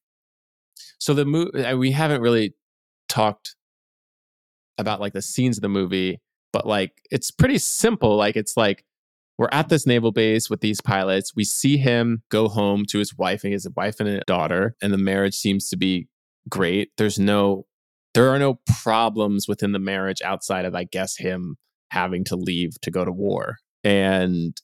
so 0.98 1.14
the 1.14 1.26
movie 1.26 1.74
we 1.76 1.92
haven't 1.92 2.22
really 2.22 2.56
talked 3.08 3.56
about 4.80 5.00
like 5.00 5.14
the 5.14 5.22
scenes 5.22 5.60
of 5.60 5.62
the 5.62 5.70
movie 5.70 6.20
but 6.52 6.66
like 6.66 7.04
it's 7.12 7.30
pretty 7.30 7.60
simple 7.60 8.18
like 8.18 8.36
it's 8.36 8.58
like 8.58 8.84
we're 9.38 9.50
at 9.52 9.70
this 9.70 9.88
naval 9.88 10.12
base 10.12 10.50
with 10.50 10.62
these 10.62 10.82
pilots. 10.82 11.36
We 11.36 11.44
see 11.44 11.78
him 11.78 12.24
go 12.30 12.48
home 12.48 12.86
to 12.90 13.00
his 13.00 13.18
wife 13.18 13.44
and 13.44 13.54
his 13.54 13.68
wife 13.76 14.00
and 14.00 14.10
a 14.10 14.22
daughter 14.28 14.76
and 14.82 14.94
the 14.94 14.98
marriage 14.98 15.36
seems 15.36 15.70
to 15.70 15.78
be 15.78 16.08
great. 16.50 16.92
There's 16.98 17.18
no 17.18 17.66
there 18.14 18.30
are 18.30 18.38
no 18.38 18.60
problems 18.82 19.48
within 19.48 19.72
the 19.72 19.80
marriage 19.80 20.22
outside 20.22 20.66
of 20.66 20.76
i 20.76 20.84
guess 20.84 21.18
him 21.18 21.56
having 21.90 22.24
to 22.26 22.36
leave 22.36 22.80
to 22.82 22.92
go 22.92 23.04
to 23.04 23.12
war. 23.12 23.58
And 23.84 24.56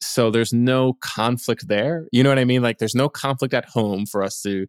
so 0.00 0.30
there's 0.30 0.52
no 0.52 0.94
conflict 0.94 1.68
there. 1.68 2.06
You 2.12 2.22
know 2.22 2.30
what 2.30 2.38
i 2.38 2.44
mean? 2.44 2.62
Like 2.62 2.78
there's 2.78 2.94
no 2.94 3.08
conflict 3.08 3.52
at 3.52 3.66
home 3.66 4.06
for 4.06 4.22
us 4.22 4.40
to 4.42 4.66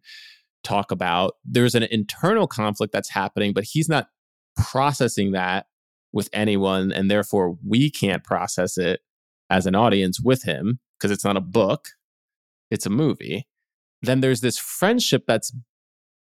talk 0.62 0.90
about. 0.90 1.34
There's 1.44 1.74
an 1.74 1.82
internal 1.84 2.46
conflict 2.46 2.92
that's 2.92 3.10
happening 3.10 3.54
but 3.54 3.64
he's 3.64 3.88
not 3.88 4.08
processing 4.56 5.32
that 5.32 5.66
with 6.12 6.28
anyone 6.32 6.92
and 6.92 7.10
therefore 7.10 7.56
we 7.66 7.90
can't 7.90 8.22
process 8.22 8.78
it 8.78 9.00
as 9.50 9.66
an 9.66 9.74
audience 9.74 10.20
with 10.20 10.42
him 10.44 10.78
because 10.98 11.10
it's 11.10 11.24
not 11.24 11.36
a 11.36 11.40
book 11.40 11.88
it's 12.70 12.86
a 12.86 12.90
movie 12.90 13.46
then 14.02 14.20
there's 14.20 14.40
this 14.40 14.58
friendship 14.58 15.24
that's 15.26 15.52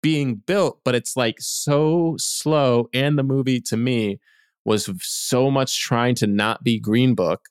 being 0.01 0.36
built 0.36 0.80
but 0.84 0.95
it's 0.95 1.18
like 1.18 1.38
so 1.39 2.16
slow 2.18 2.88
and 2.93 3.18
the 3.18 3.24
movie 3.24 3.60
to 3.60 3.78
me 3.78 4.20
was 4.64 4.89
so 5.01 5.49
much 5.49 5.80
trying 5.80 6.16
to 6.16 6.28
not 6.28 6.64
be 6.64 6.80
green 6.80 7.16
book 7.16 7.49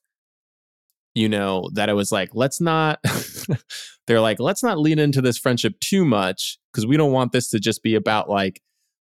you 1.14 1.28
know 1.28 1.70
that 1.72 1.88
it 1.88 1.94
was 1.94 2.12
like 2.12 2.30
let's 2.34 2.61
not 2.61 3.00
they're 4.07 4.20
like 4.20 4.40
let's 4.40 4.62
not 4.62 4.78
lean 4.78 4.98
into 4.98 5.22
this 5.22 5.38
friendship 5.38 5.78
too 5.80 6.05
much 6.05 6.59
because 6.72 6.86
we 6.86 6.96
don't 6.96 7.12
want 7.12 7.32
this 7.32 7.50
to 7.50 7.61
just 7.61 7.82
be 7.82 7.94
about 7.94 8.28
like 8.28 8.61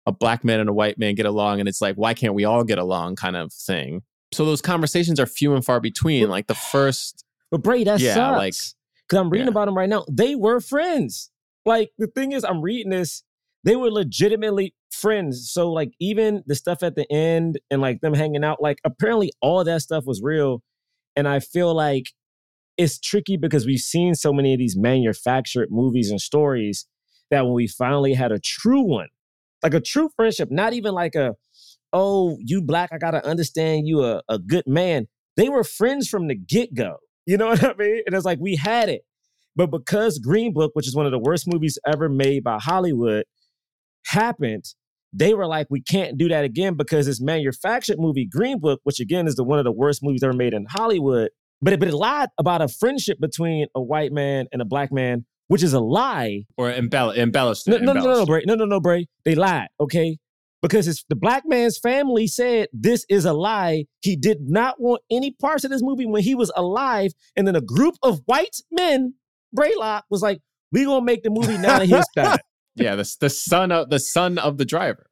a 0.06 0.12
black 0.12 0.43
man 0.43 0.60
and 0.60 0.70
a 0.70 0.74
white 0.74 1.00
man 1.00 1.16
get 1.16 1.26
along 1.26 1.60
and 1.60 1.68
it's 1.68 1.82
like 1.82 1.96
why 1.96 2.14
can't 2.14 2.36
we 2.36 2.46
all 2.46 2.64
get 2.64 2.78
along? 2.78 3.16
kind 3.16 3.36
of 3.36 3.52
thing 3.52 4.04
so 4.34 4.46
those 4.46 4.62
conversations 4.62 5.20
are 5.20 5.26
few 5.26 5.54
and 5.56 5.64
far 5.64 5.80
between 5.80 6.30
like 6.30 6.48
the 6.48 6.56
first 6.56 7.24
But 7.52 7.62
Bray, 7.64 7.84
that 7.84 8.00
Yeah, 8.00 8.14
sucks. 8.16 8.38
like- 8.38 8.54
Because 9.08 9.22
I'm 9.22 9.30
reading 9.30 9.48
yeah. 9.48 9.52
about 9.52 9.66
them 9.66 9.78
right 9.78 9.88
now. 9.90 10.04
They 10.12 10.36
were 10.36 10.60
friends. 10.60 11.30
Like 11.66 11.92
the 11.98 12.08
thing 12.08 12.32
is, 12.32 12.44
I'm 12.44 12.62
reading 12.62 12.90
this. 12.92 13.24
They 13.64 13.76
were 13.76 13.90
legitimately 13.92 14.74
friends. 14.92 15.50
So 15.52 15.72
like 15.72 15.92
even 16.00 16.44
the 16.46 16.56
stuff 16.56 16.84
at 16.84 16.96
the 16.96 17.12
end 17.12 17.60
and 17.72 17.82
like 17.82 18.02
them 18.02 18.14
hanging 18.14 18.44
out, 18.44 18.62
like 18.62 18.80
apparently 18.84 19.32
all 19.42 19.64
that 19.64 19.82
stuff 19.82 20.06
was 20.06 20.22
real. 20.22 20.62
And 21.16 21.28
I 21.28 21.40
feel 21.40 21.74
like 21.74 22.12
it's 22.78 23.00
tricky 23.00 23.38
because 23.38 23.66
we've 23.66 23.80
seen 23.80 24.16
so 24.16 24.34
many 24.34 24.54
of 24.54 24.60
these 24.60 24.76
manufactured 24.76 25.70
movies 25.72 26.10
and 26.12 26.20
stories 26.20 26.86
that 27.32 27.46
when 27.46 27.54
we 27.54 27.68
finally 27.68 28.14
had 28.14 28.32
a 28.32 28.40
true 28.40 28.82
one, 28.82 29.08
like 29.64 29.74
a 29.74 29.80
true 29.80 30.10
friendship, 30.16 30.50
not 30.52 30.74
even 30.74 30.94
like 30.94 31.16
a, 31.16 31.36
oh, 31.96 32.38
you 32.41 32.62
black, 32.62 32.89
I 32.91 32.98
gotta 32.98 33.26
understand 33.26 33.88
you 33.88 34.04
a, 34.04 34.22
a 34.28 34.38
good 34.38 34.66
man. 34.68 35.08
They 35.38 35.50
were 35.50 35.64
friends 35.64 36.08
from 36.10 36.28
the 36.28 36.36
get-go. 36.36 36.98
You 37.26 37.38
know 37.38 37.48
what 37.52 37.64
I 37.64 37.74
mean? 37.78 38.02
And 38.06 38.16
it's 38.16 38.26
like 38.26 38.39
we 38.39 38.56
had 38.58 38.89
it. 38.89 39.02
But 39.56 39.72
because 39.72 40.20
Green 40.20 40.54
Book, 40.54 40.72
which 40.74 40.88
is 40.88 40.96
one 40.96 41.06
of 41.06 41.14
the 41.14 41.20
worst 41.20 41.46
movies 41.48 41.80
ever 41.88 42.10
made 42.10 42.43
by 42.43 42.60
Hollywood, 42.60 43.24
happened, 44.06 44.66
they 45.14 45.34
were 45.34 45.48
like, 45.48 45.68
we 45.70 45.82
can't 45.82 46.18
do 46.18 46.28
that 46.28 46.43
again 46.43 46.76
because 46.76 47.06
this 47.06 47.22
manufactured 47.22 47.98
movie, 47.98 48.28
Green 48.30 48.60
Book, 48.60 48.82
which 48.84 49.00
again 49.00 49.28
is 49.28 49.36
the 49.36 49.46
one 49.46 49.58
of 49.60 49.66
the 49.66 49.72
worst 49.72 50.04
movies 50.04 50.22
ever 50.24 50.34
made 50.34 50.54
in 50.54 50.66
Hollywood, 50.70 51.30
but 51.62 51.72
it, 51.72 51.80
but 51.80 51.88
it 51.88 51.93
lied 51.93 52.30
about 52.38 52.62
a 52.62 52.68
friendship 52.68 53.18
between 53.22 53.68
a 53.74 53.82
white 53.82 54.12
man 54.12 54.48
and 54.52 54.62
a 54.62 54.66
black 54.66 54.91
man, 54.91 55.26
which 55.48 55.64
is 55.64 55.72
a 55.72 55.80
lie. 55.80 56.43
or 56.58 56.70
embell- 56.70 57.16
embellished 57.16 57.66
No, 57.68 57.78
no, 57.78 57.93
no, 57.93 58.02
no, 58.02 58.14
no. 58.14 58.26
Bray. 58.26 58.43
No, 58.46 58.56
no, 58.56 58.66
no, 58.66 58.82
Bray. 58.82 59.08
They 59.24 59.36
lied, 59.36 59.70
okay? 59.80 60.18
Because 60.68 61.05
the 61.09 61.16
black 61.16 61.43
man's 61.45 61.78
family 61.78 62.28
said 62.28 62.68
this 62.74 63.05
is 63.09 63.26
a 63.26 63.34
lie. 63.34 63.86
He 64.01 64.16
did 64.16 64.49
not 64.49 64.80
want 64.80 65.01
any 65.11 65.32
parts 65.32 65.63
of 65.63 65.72
this 65.72 65.82
movie 65.84 66.05
when 66.05 66.24
he 66.24 66.36
was 66.36 66.51
alive. 66.55 67.11
And 67.36 67.47
then 67.47 67.55
a 67.55 67.61
group 67.61 67.95
of 68.03 68.22
white 68.26 68.57
men, 68.72 69.16
Braylock, 69.55 70.03
was 70.09 70.22
like, 70.22 70.39
we 70.72 70.86
gonna 70.86 71.05
make 71.05 71.24
the 71.24 71.30
movie 71.30 71.57
now 71.57 71.80
that 71.80 71.86
he's 71.86 72.05
dead. 72.16 72.39
yeah 72.76 72.95
the, 72.95 73.09
the 73.22 73.30
son 73.30 73.72
of 73.72 73.89
the 73.89 73.99
son 73.99 74.38
of 74.38 74.57
the 74.57 74.66
driver 74.66 75.09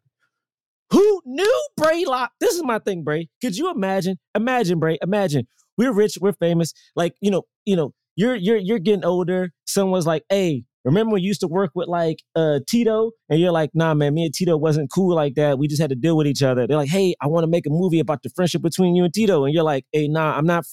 Who 0.92 1.22
knew 1.26 1.68
Braylock? 1.80 2.30
This 2.40 2.56
is 2.56 2.64
my 2.64 2.80
thing, 2.80 3.04
Bray. 3.04 3.30
Could 3.42 3.56
you 3.56 3.72
imagine? 3.72 4.18
Imagine, 4.36 4.80
Bray. 4.80 4.98
Imagine 5.02 5.48
we're 5.78 5.94
rich, 5.94 6.18
we're 6.20 6.34
famous. 6.34 6.74
Like 6.96 7.16
you 7.22 7.32
know, 7.32 7.44
you 7.66 7.76
know, 7.76 7.94
you're 8.16 8.36
you're 8.36 8.58
you're 8.58 8.80
getting 8.80 9.06
older. 9.06 9.52
Someone's 9.66 10.06
like, 10.06 10.24
"Hey, 10.30 10.66
remember 10.84 11.14
when 11.14 11.22
you 11.22 11.28
used 11.28 11.42
to 11.42 11.48
work 11.48 11.72
with 11.76 11.88
like 11.88 12.18
uh 12.36 12.60
Tito?" 12.68 13.12
And 13.30 13.40
you're 13.40 13.52
like, 13.52 13.72
"Nah, 13.74 13.94
man, 13.94 14.14
me 14.14 14.26
and 14.26 14.34
Tito 14.34 14.58
wasn't 14.58 14.92
cool 14.92 15.16
like 15.16 15.36
that. 15.36 15.58
We 15.58 15.68
just 15.68 15.82
had 15.82 15.90
to 15.90 15.96
deal 15.96 16.18
with 16.18 16.28
each 16.28 16.44
other." 16.44 16.68
They're 16.68 16.78
like, 16.78 16.90
"Hey, 16.90 17.16
I 17.22 17.28
want 17.28 17.44
to 17.44 17.50
make 17.50 17.66
a 17.66 17.72
movie 17.72 18.00
about 18.00 18.24
the 18.24 18.30
friendship 18.30 18.62
between 18.62 18.96
you 18.96 19.04
and 19.04 19.14
Tito," 19.14 19.46
and 19.46 19.54
you're 19.54 19.64
like, 19.64 19.86
"Hey, 19.92 20.08
nah, 20.08 20.38
I'm 20.38 20.46
not. 20.46 20.66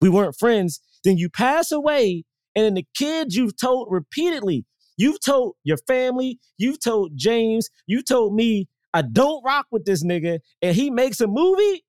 We 0.00 0.08
weren't 0.08 0.36
friends." 0.38 0.80
Then 1.04 1.18
you 1.18 1.28
pass 1.30 1.70
away, 1.72 2.24
and 2.54 2.64
then 2.64 2.74
the 2.74 2.86
kids 2.96 3.36
you've 3.36 3.56
told 3.56 3.88
repeatedly. 3.90 4.64
You've 4.98 5.20
told 5.20 5.54
your 5.62 5.76
family, 5.86 6.38
you've 6.56 6.80
told 6.80 7.12
James, 7.16 7.68
you 7.86 8.02
told 8.02 8.34
me, 8.34 8.66
I 8.94 9.02
don't 9.02 9.44
rock 9.44 9.66
with 9.70 9.84
this 9.84 10.02
nigga, 10.02 10.38
and 10.62 10.74
he 10.74 10.90
makes 10.90 11.20
a 11.20 11.26
movie. 11.26 11.84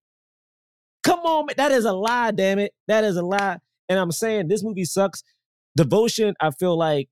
Come 1.03 1.19
on, 1.21 1.45
man. 1.45 1.53
That 1.55 1.71
is 1.71 1.85
a 1.85 1.93
lie, 1.93 2.31
damn 2.31 2.59
it. 2.59 2.73
That 2.89 3.05
is 3.05 3.15
a 3.15 3.21
lie. 3.21 3.59
And 3.87 3.97
I'm 3.97 4.11
saying 4.11 4.49
this 4.49 4.61
movie 4.61 4.83
sucks. 4.83 5.23
Devotion, 5.77 6.33
I 6.41 6.51
feel 6.51 6.77
like, 6.77 7.07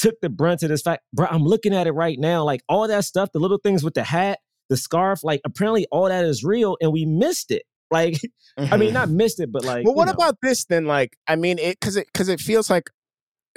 took 0.00 0.20
the 0.20 0.30
brunt 0.30 0.62
of 0.62 0.70
this 0.70 0.82
fact. 0.82 1.02
Bro, 1.12 1.28
I'm 1.30 1.44
looking 1.44 1.74
at 1.74 1.86
it 1.86 1.92
right 1.92 2.18
now. 2.18 2.42
Like 2.44 2.62
all 2.68 2.88
that 2.88 3.04
stuff, 3.04 3.30
the 3.32 3.38
little 3.38 3.58
things 3.58 3.84
with 3.84 3.94
the 3.94 4.02
hat, 4.02 4.40
the 4.68 4.76
scarf, 4.76 5.22
like 5.22 5.40
apparently 5.44 5.86
all 5.90 6.08
that 6.08 6.24
is 6.24 6.42
real, 6.42 6.76
and 6.80 6.92
we 6.92 7.06
missed 7.06 7.50
it. 7.50 7.62
Like, 7.92 8.20
I 8.56 8.76
mean, 8.76 8.92
not 8.92 9.08
mm-hmm. 9.08 9.16
missed 9.16 9.40
it, 9.40 9.50
but 9.50 9.64
like. 9.64 9.84
well, 9.84 9.96
what 9.96 10.06
know. 10.06 10.12
about 10.12 10.36
this 10.42 10.64
then? 10.64 10.84
Like, 10.84 11.16
I 11.26 11.34
mean, 11.34 11.58
it 11.58 11.80
because 11.80 11.96
it 11.96 12.06
because 12.06 12.28
it 12.28 12.38
feels 12.38 12.70
like 12.70 12.88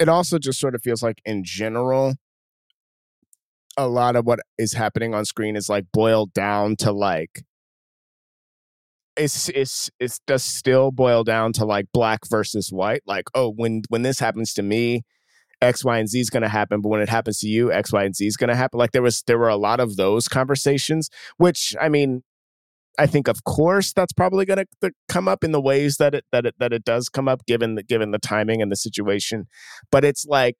it 0.00 0.08
also 0.08 0.40
just 0.40 0.58
sort 0.58 0.74
of 0.74 0.82
feels 0.82 1.04
like 1.04 1.22
in 1.24 1.44
general, 1.44 2.16
a 3.76 3.86
lot 3.86 4.16
of 4.16 4.26
what 4.26 4.40
is 4.58 4.72
happening 4.72 5.14
on 5.14 5.24
screen 5.24 5.54
is 5.54 5.68
like 5.68 5.84
boiled 5.92 6.32
down 6.34 6.74
to 6.78 6.90
like 6.90 7.44
it's 9.16 9.48
it's 9.50 9.88
it's 10.00 10.18
does 10.26 10.42
still 10.42 10.90
boil 10.90 11.22
down 11.22 11.52
to 11.52 11.64
like 11.64 11.86
black 11.92 12.26
versus 12.28 12.70
white. 12.72 13.02
Like, 13.06 13.26
oh, 13.34 13.50
when 13.50 13.82
when 13.88 14.02
this 14.02 14.18
happens 14.18 14.52
to 14.54 14.62
me, 14.62 15.04
X, 15.64 15.84
Y, 15.84 15.98
and 15.98 16.08
Z 16.08 16.20
is 16.20 16.30
going 16.30 16.42
to 16.42 16.48
happen, 16.48 16.80
but 16.80 16.88
when 16.88 17.00
it 17.00 17.08
happens 17.08 17.38
to 17.40 17.48
you, 17.48 17.72
X, 17.72 17.92
Y, 17.92 18.04
and 18.04 18.14
Z 18.14 18.26
is 18.26 18.36
going 18.36 18.48
to 18.48 18.56
happen. 18.56 18.78
Like 18.78 18.92
there 18.92 19.02
was 19.02 19.22
there 19.26 19.38
were 19.38 19.48
a 19.48 19.56
lot 19.56 19.80
of 19.80 19.96
those 19.96 20.28
conversations, 20.28 21.10
which 21.38 21.74
I 21.80 21.88
mean, 21.88 22.22
I 22.98 23.06
think 23.06 23.28
of 23.28 23.44
course 23.44 23.92
that's 23.92 24.12
probably 24.12 24.44
going 24.44 24.64
to 24.82 24.92
come 25.08 25.26
up 25.26 25.42
in 25.42 25.52
the 25.52 25.60
ways 25.60 25.96
that 25.96 26.14
it 26.14 26.24
that 26.32 26.46
it 26.46 26.54
that 26.58 26.72
it 26.72 26.84
does 26.84 27.08
come 27.08 27.28
up 27.28 27.46
given 27.46 27.74
the 27.74 27.82
given 27.82 28.10
the 28.12 28.18
timing 28.18 28.62
and 28.62 28.70
the 28.70 28.76
situation. 28.76 29.46
But 29.90 30.04
it's 30.04 30.24
like, 30.26 30.56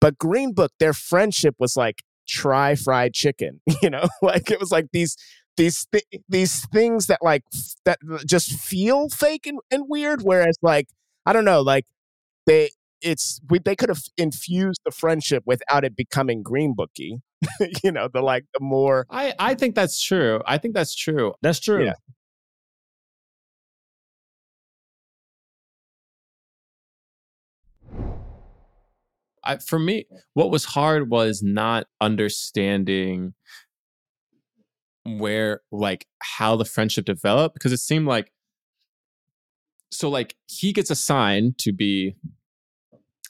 but 0.00 0.18
Green 0.18 0.54
Book, 0.54 0.72
their 0.78 0.94
friendship 0.94 1.56
was 1.58 1.76
like 1.76 2.02
try 2.26 2.74
fried 2.74 3.14
chicken, 3.14 3.60
you 3.82 3.90
know, 3.90 4.08
like 4.22 4.50
it 4.50 4.60
was 4.60 4.70
like 4.70 4.86
these 4.92 5.16
these 5.56 5.86
th- 5.90 6.04
these 6.28 6.66
things 6.66 7.06
that 7.06 7.20
like 7.22 7.42
that 7.84 7.98
just 8.26 8.52
feel 8.52 9.08
fake 9.08 9.46
and, 9.46 9.58
and 9.70 9.84
weird. 9.88 10.22
Whereas 10.22 10.56
like 10.62 10.88
I 11.24 11.32
don't 11.32 11.44
know, 11.44 11.60
like 11.62 11.84
they 12.46 12.70
it's 13.02 13.40
we, 13.48 13.58
they 13.58 13.76
could 13.76 13.88
have 13.88 14.02
infused 14.16 14.80
the 14.84 14.90
friendship 14.90 15.42
without 15.46 15.84
it 15.84 15.96
becoming 15.96 16.42
green 16.42 16.74
booky. 16.74 17.20
you 17.84 17.92
know, 17.92 18.08
the 18.12 18.22
like 18.22 18.44
the 18.54 18.60
more 18.60 19.06
I, 19.10 19.34
I 19.38 19.54
think 19.54 19.74
that's 19.74 20.02
true. 20.02 20.42
I 20.46 20.58
think 20.58 20.74
that's 20.74 20.94
true. 20.94 21.34
That's 21.42 21.60
true. 21.60 21.84
Yeah. 21.84 21.94
I, 29.46 29.58
for 29.58 29.78
me, 29.78 30.06
what 30.34 30.50
was 30.50 30.64
hard 30.64 31.08
was 31.08 31.42
not 31.42 31.86
understanding 32.00 33.34
where, 35.04 35.60
like, 35.70 36.06
how 36.18 36.56
the 36.56 36.64
friendship 36.64 37.04
developed 37.04 37.54
because 37.54 37.72
it 37.72 37.78
seemed 37.78 38.08
like, 38.08 38.32
so, 39.92 40.10
like, 40.10 40.34
he 40.46 40.72
gets 40.72 40.90
assigned 40.90 41.58
to 41.58 41.72
be 41.72 42.16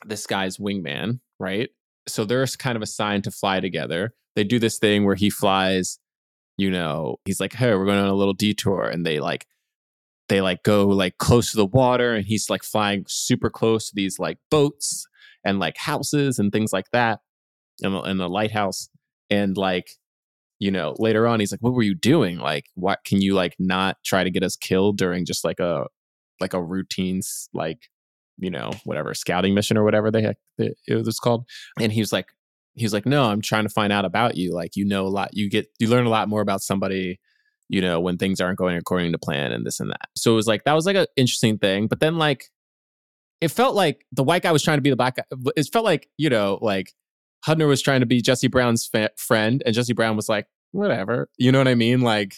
this 0.09 0.27
guy's 0.27 0.59
wingman, 0.59 1.21
right? 1.39 1.71
So 2.09 2.25
they're 2.25 2.47
kind 2.47 2.77
of 2.77 2.83
assigned 2.83 3.25
to 3.25 3.31
fly 3.31 3.61
together. 3.61 4.15
They 4.37 4.45
do 4.45 4.59
this 4.59 4.79
thing 4.79 5.05
where 5.05 5.17
he 5.17 5.31
flies 5.31 5.99
you 6.57 6.71
know, 6.71 7.19
he's 7.25 7.41
like, 7.41 7.53
"Hey, 7.53 7.75
we're 7.75 7.85
going 7.85 7.99
on 7.99 8.09
a 8.09 8.15
little 8.15 8.35
detour," 8.35 8.87
and 8.89 9.05
they 9.05 9.21
like 9.21 9.47
they 10.29 10.41
like 10.41 10.63
go 10.63 10.89
like 10.89 11.19
close 11.19 11.51
to 11.51 11.57
the 11.57 11.67
water, 11.67 12.15
and 12.15 12.27
he's 12.27 12.51
like 12.51 12.63
flying 12.63 13.05
super 13.09 13.51
close 13.51 13.89
to 13.89 13.95
these 13.95 14.19
like 14.19 14.39
boats 14.51 15.07
and 15.45 15.59
like 15.61 15.77
houses 15.77 16.39
and 16.39 16.53
things 16.53 16.73
like 16.73 16.91
that, 16.93 17.21
and, 17.83 17.95
the, 17.95 18.15
the 18.15 18.29
lighthouse, 18.29 18.89
and 19.31 19.57
like 19.57 19.91
you 20.59 20.71
know 20.71 20.95
later 20.99 21.27
on 21.27 21.41
he's 21.41 21.53
like 21.53 21.61
what 21.61 21.75
were 21.75 21.83
you 21.83 21.95
doing 21.95 22.39
like 22.39 22.65
what 22.75 23.01
can 23.05 23.21
you 23.21 23.35
like 23.35 23.55
not 23.59 23.99
try 24.05 24.25
to 24.25 24.31
get 24.31 24.43
us 24.43 24.57
killed 24.57 24.97
during 24.97 25.27
just 25.27 25.45
like 25.45 25.61
a 25.61 25.87
like 26.41 26.55
a 26.55 26.63
routine 26.63 27.21
like 27.53 27.91
you 28.39 28.51
know 28.51 28.71
whatever 28.85 29.15
scouting 29.15 29.55
mission 29.55 29.77
or 29.77 29.85
whatever 29.85 30.11
they 30.11 30.23
had, 30.23 30.37
it 30.59 31.05
was 31.05 31.19
called 31.19 31.47
and 31.81 31.93
he 31.93 32.01
was 32.01 32.13
like 32.13 32.27
he 32.75 32.85
was 32.85 32.93
like 32.93 33.07
no 33.07 33.25
i'm 33.25 33.41
trying 33.41 33.65
to 33.65 33.71
find 33.71 33.93
out 33.93 34.05
about 34.05 34.37
you 34.37 34.53
like 34.53 34.77
you 34.77 34.85
know 34.85 35.07
a 35.07 35.09
lot 35.09 35.31
you 35.33 35.49
get 35.49 35.67
you 35.79 35.89
learn 35.89 36.07
a 36.07 36.11
lot 36.11 36.29
more 36.29 36.43
about 36.43 36.61
somebody 36.61 37.19
you 37.69 37.81
know 37.81 38.01
when 38.01 38.19
things 38.19 38.41
aren't 38.41 38.59
going 38.59 38.77
according 38.77 39.13
to 39.13 39.19
plan 39.19 39.53
and 39.53 39.65
this 39.65 39.81
and 39.81 39.91
that 39.91 40.09
so 40.15 40.33
it 40.33 40.37
was 40.37 40.47
like 40.47 40.65
that 40.65 40.75
was 40.75 40.87
like 40.87 40.97
an 40.97 41.07
interesting 41.17 41.59
thing 41.59 41.87
but 41.87 42.01
then 42.01 42.19
like 42.19 42.45
it 43.41 43.49
felt 43.49 43.75
like 43.75 44.05
the 44.13 44.23
white 44.23 44.43
guy 44.43 44.53
was 44.53 44.63
trying 44.63 44.79
to 44.79 44.83
be 44.83 44.91
the 44.91 44.97
black 44.97 45.17
guy 45.17 45.25
it 45.57 45.69
felt 45.73 45.85
like 45.85 46.09
you 46.19 46.29
know 46.29 46.59
like 46.61 46.93
Hudner 47.47 47.69
was 47.69 47.81
trying 47.81 48.01
to 48.01 48.07
be 48.07 48.21
Jesse 48.21 48.49
Brown's 48.49 48.87
fa- 48.87 49.11
friend, 49.17 49.63
and 49.65 49.75
Jesse 49.75 49.93
Brown 49.93 50.17
was 50.17 50.29
like, 50.29 50.47
whatever. 50.73 51.29
You 51.39 51.53
know 51.53 51.59
what 51.59 51.69
I 51.69 51.75
mean? 51.75 52.01
Like, 52.01 52.37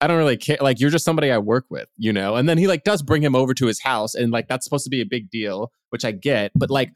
I 0.00 0.06
don't 0.06 0.18
really 0.18 0.36
care. 0.36 0.58
Like, 0.60 0.80
you're 0.80 0.90
just 0.90 1.04
somebody 1.04 1.30
I 1.30 1.38
work 1.38 1.66
with, 1.70 1.88
you 1.96 2.12
know? 2.12 2.36
And 2.36 2.48
then 2.48 2.58
he 2.58 2.66
like 2.66 2.84
does 2.84 3.02
bring 3.02 3.22
him 3.22 3.34
over 3.34 3.54
to 3.54 3.66
his 3.66 3.80
house, 3.80 4.14
and 4.14 4.32
like 4.32 4.48
that's 4.48 4.64
supposed 4.64 4.84
to 4.84 4.90
be 4.90 5.00
a 5.00 5.06
big 5.06 5.30
deal, 5.30 5.72
which 5.90 6.04
I 6.04 6.12
get, 6.12 6.52
but 6.54 6.70
like, 6.70 6.92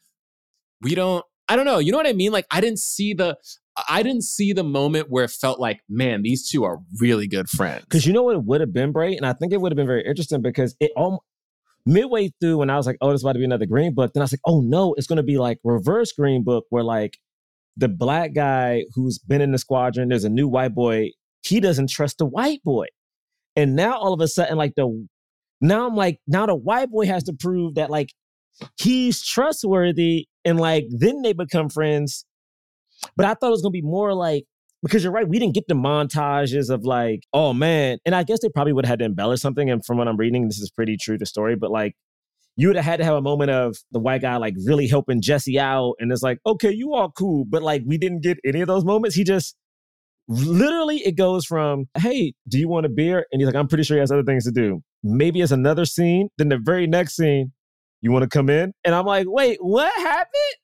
we 0.82 0.94
don't, 0.94 1.24
I 1.48 1.56
don't 1.56 1.64
know. 1.64 1.78
You 1.78 1.92
know 1.92 1.98
what 1.98 2.06
I 2.06 2.12
mean? 2.12 2.32
Like, 2.32 2.46
I 2.50 2.60
didn't 2.60 2.80
see 2.80 3.14
the, 3.14 3.36
I 3.88 4.02
didn't 4.02 4.24
see 4.24 4.52
the 4.52 4.64
moment 4.64 5.08
where 5.08 5.24
it 5.24 5.30
felt 5.30 5.58
like, 5.58 5.80
man, 5.88 6.22
these 6.22 6.48
two 6.48 6.64
are 6.64 6.78
really 7.00 7.26
good 7.26 7.48
friends. 7.48 7.84
Because 7.84 8.06
you 8.06 8.12
know 8.12 8.22
what 8.22 8.36
it 8.36 8.44
would 8.44 8.60
have 8.60 8.72
been 8.72 8.92
great, 8.92 9.16
and 9.16 9.26
I 9.26 9.32
think 9.32 9.52
it 9.52 9.60
would 9.60 9.72
have 9.72 9.76
been 9.76 9.86
very 9.86 10.04
interesting 10.04 10.42
because 10.42 10.76
it 10.80 10.90
all 10.96 11.24
midway 11.86 12.30
through 12.40 12.58
when 12.58 12.68
I 12.68 12.76
was 12.76 12.86
like, 12.86 12.98
oh, 13.00 13.10
this 13.10 13.20
is 13.20 13.24
about 13.24 13.32
to 13.32 13.38
be 13.38 13.44
another 13.44 13.64
Green 13.66 13.94
Book, 13.94 14.12
then 14.12 14.20
I 14.20 14.24
was 14.24 14.32
like, 14.32 14.40
oh 14.44 14.60
no, 14.60 14.94
it's 14.94 15.06
gonna 15.06 15.22
be 15.22 15.38
like 15.38 15.58
reverse 15.64 16.12
Green 16.12 16.44
Book, 16.44 16.66
where 16.70 16.84
like 16.84 17.18
the 17.76 17.88
black 17.88 18.34
guy 18.34 18.84
who's 18.94 19.18
been 19.18 19.40
in 19.40 19.52
the 19.52 19.58
squadron, 19.58 20.08
there's 20.08 20.24
a 20.24 20.28
new 20.28 20.48
white 20.48 20.74
boy, 20.74 21.12
he 21.42 21.60
doesn't 21.60 21.90
trust 21.90 22.18
the 22.18 22.26
white 22.26 22.62
boy, 22.64 22.86
and 23.56 23.76
now 23.76 23.96
all 23.98 24.12
of 24.12 24.20
a 24.20 24.28
sudden, 24.28 24.56
like 24.56 24.74
the 24.76 25.06
now 25.60 25.86
I'm 25.86 25.96
like, 25.96 26.20
now 26.26 26.46
the 26.46 26.54
white 26.54 26.90
boy 26.90 27.06
has 27.06 27.24
to 27.24 27.32
prove 27.32 27.74
that 27.74 27.90
like 27.90 28.12
he's 28.78 29.24
trustworthy, 29.24 30.26
and 30.44 30.58
like 30.60 30.86
then 30.90 31.22
they 31.22 31.32
become 31.32 31.68
friends. 31.68 32.24
But 33.16 33.26
I 33.26 33.34
thought 33.34 33.48
it 33.48 33.50
was 33.50 33.62
gonna 33.62 33.70
be 33.70 33.82
more 33.82 34.14
like 34.14 34.44
because 34.82 35.02
you're 35.02 35.12
right, 35.12 35.28
we 35.28 35.38
didn't 35.38 35.54
get 35.54 35.66
the 35.68 35.74
montages 35.74 36.70
of 36.70 36.84
like, 36.84 37.24
oh 37.32 37.52
man, 37.52 37.98
and 38.04 38.14
I 38.14 38.22
guess 38.22 38.40
they 38.40 38.48
probably 38.48 38.72
would 38.72 38.86
have 38.86 38.92
had 38.92 38.98
to 39.00 39.04
embellish 39.06 39.40
something. 39.40 39.70
And 39.70 39.84
from 39.84 39.98
what 39.98 40.08
I'm 40.08 40.16
reading, 40.16 40.46
this 40.46 40.58
is 40.58 40.70
pretty 40.70 40.96
true 40.96 41.18
to 41.18 41.26
story. 41.26 41.56
But 41.56 41.70
like, 41.70 41.94
you 42.56 42.68
would 42.68 42.76
have 42.76 42.84
had 42.84 42.98
to 42.98 43.04
have 43.04 43.14
a 43.14 43.22
moment 43.22 43.50
of 43.50 43.76
the 43.92 43.98
white 43.98 44.22
guy 44.22 44.36
like 44.36 44.54
really 44.64 44.86
helping 44.86 45.20
Jesse 45.20 45.58
out, 45.58 45.94
and 45.98 46.12
it's 46.12 46.22
like, 46.22 46.38
okay, 46.46 46.70
you 46.70 46.94
all 46.94 47.10
cool, 47.10 47.44
but 47.44 47.62
like 47.62 47.82
we 47.86 47.98
didn't 47.98 48.22
get 48.22 48.38
any 48.44 48.60
of 48.60 48.68
those 48.68 48.84
moments. 48.84 49.16
He 49.16 49.24
just 49.24 49.56
literally 50.28 50.98
it 50.98 51.16
goes 51.16 51.44
from, 51.44 51.86
hey, 51.96 52.34
do 52.48 52.58
you 52.58 52.68
want 52.68 52.86
a 52.86 52.88
beer? 52.88 53.26
And 53.32 53.40
he's 53.40 53.46
like, 53.46 53.56
I'm 53.56 53.66
pretty 53.66 53.84
sure 53.84 53.96
he 53.96 54.00
has 54.00 54.12
other 54.12 54.22
things 54.22 54.44
to 54.44 54.52
do. 54.52 54.82
Maybe 55.02 55.40
it's 55.40 55.52
another 55.52 55.84
scene. 55.84 56.28
Then 56.38 56.50
the 56.50 56.58
very 56.58 56.86
next 56.86 57.16
scene, 57.16 57.52
you 58.02 58.12
want 58.12 58.22
to 58.24 58.28
come 58.28 58.50
in? 58.50 58.72
And 58.84 58.94
I'm 58.94 59.06
like, 59.06 59.26
wait, 59.28 59.58
what 59.60 59.92
happened? 59.96 60.56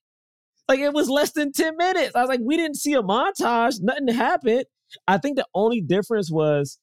Like 0.69 0.79
it 0.79 0.93
was 0.93 1.09
less 1.09 1.33
than 1.33 1.53
10 1.53 1.77
minutes. 1.77 2.15
I 2.15 2.21
was 2.21 2.29
like, 2.29 2.41
we 2.43 2.57
didn't 2.57 2.77
see 2.77 2.95
a 2.95 3.03
montage. 3.03 3.77
Nothing 3.81 4.09
happened. 4.09 4.65
I 5.09 5.19
think 5.19 5.37
the 5.37 5.47
only 5.55 5.81
difference 5.81 6.31
was 6.31 6.79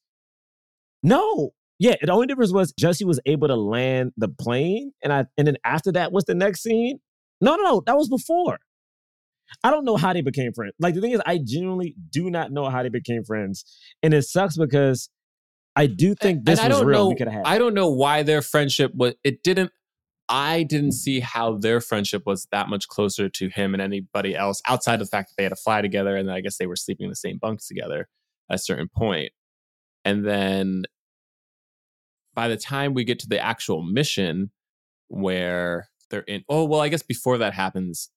no. 1.02 1.50
Yeah, 1.78 1.96
the 2.00 2.12
only 2.12 2.26
difference 2.28 2.52
was 2.52 2.72
Jesse 2.78 3.04
was 3.04 3.18
able 3.26 3.48
to 3.48 3.56
land 3.56 4.12
the 4.16 4.28
plane. 4.28 4.92
And 5.02 5.12
I 5.12 5.24
and 5.36 5.46
then 5.46 5.56
after 5.64 5.90
that, 5.92 6.12
what's 6.12 6.26
the 6.26 6.34
next 6.34 6.62
scene? 6.62 7.00
No, 7.40 7.56
no, 7.56 7.62
no. 7.62 7.82
That 7.86 7.96
was 7.96 8.08
before. 8.08 8.58
I 9.62 9.70
don't 9.70 9.84
know 9.84 9.96
how 9.96 10.12
they 10.12 10.20
became 10.20 10.52
friends. 10.52 10.74
Like 10.78 10.94
the 10.94 11.00
thing 11.00 11.12
is, 11.12 11.20
I 11.26 11.38
genuinely 11.38 11.94
do 12.10 12.30
not 12.30 12.52
know 12.52 12.68
how 12.68 12.82
they 12.82 12.88
became 12.88 13.24
friends. 13.24 13.64
And 14.02 14.14
it 14.14 14.22
sucks 14.22 14.56
because 14.56 15.08
I 15.76 15.86
do 15.86 16.14
think 16.14 16.44
this 16.44 16.58
and 16.58 16.66
I 16.66 16.68
was 16.68 16.78
don't 16.78 16.86
real. 16.86 16.98
know. 17.04 17.08
we 17.08 17.16
could 17.16 17.28
have. 17.28 17.42
I 17.44 17.58
don't 17.58 17.74
know 17.74 17.90
why 17.90 18.22
their 18.22 18.42
friendship 18.42 18.92
was. 18.94 19.14
It 19.24 19.42
didn't. 19.42 19.72
I 20.28 20.62
didn't 20.62 20.90
mm. 20.90 20.94
see 20.94 21.20
how 21.20 21.58
their 21.58 21.80
friendship 21.80 22.22
was 22.26 22.46
that 22.52 22.68
much 22.68 22.88
closer 22.88 23.28
to 23.28 23.48
him 23.48 23.74
and 23.74 23.82
anybody 23.82 24.34
else 24.34 24.62
outside 24.66 24.94
of 24.94 25.00
the 25.00 25.06
fact 25.06 25.30
that 25.30 25.34
they 25.36 25.42
had 25.42 25.50
to 25.50 25.56
fly 25.56 25.82
together 25.82 26.16
and 26.16 26.30
I 26.30 26.40
guess 26.40 26.56
they 26.56 26.66
were 26.66 26.76
sleeping 26.76 27.04
in 27.04 27.10
the 27.10 27.16
same 27.16 27.38
bunks 27.38 27.66
together 27.66 28.08
at 28.50 28.54
a 28.54 28.58
certain 28.58 28.88
point. 28.88 29.32
And 30.04 30.24
then 30.24 30.84
by 32.34 32.48
the 32.48 32.56
time 32.56 32.94
we 32.94 33.04
get 33.04 33.18
to 33.20 33.28
the 33.28 33.38
actual 33.38 33.82
mission 33.82 34.50
where 35.08 35.88
they're 36.10 36.22
in 36.22 36.44
oh 36.48 36.64
well 36.64 36.80
I 36.80 36.88
guess 36.88 37.02
before 37.02 37.38
that 37.38 37.52
happens 37.52 38.08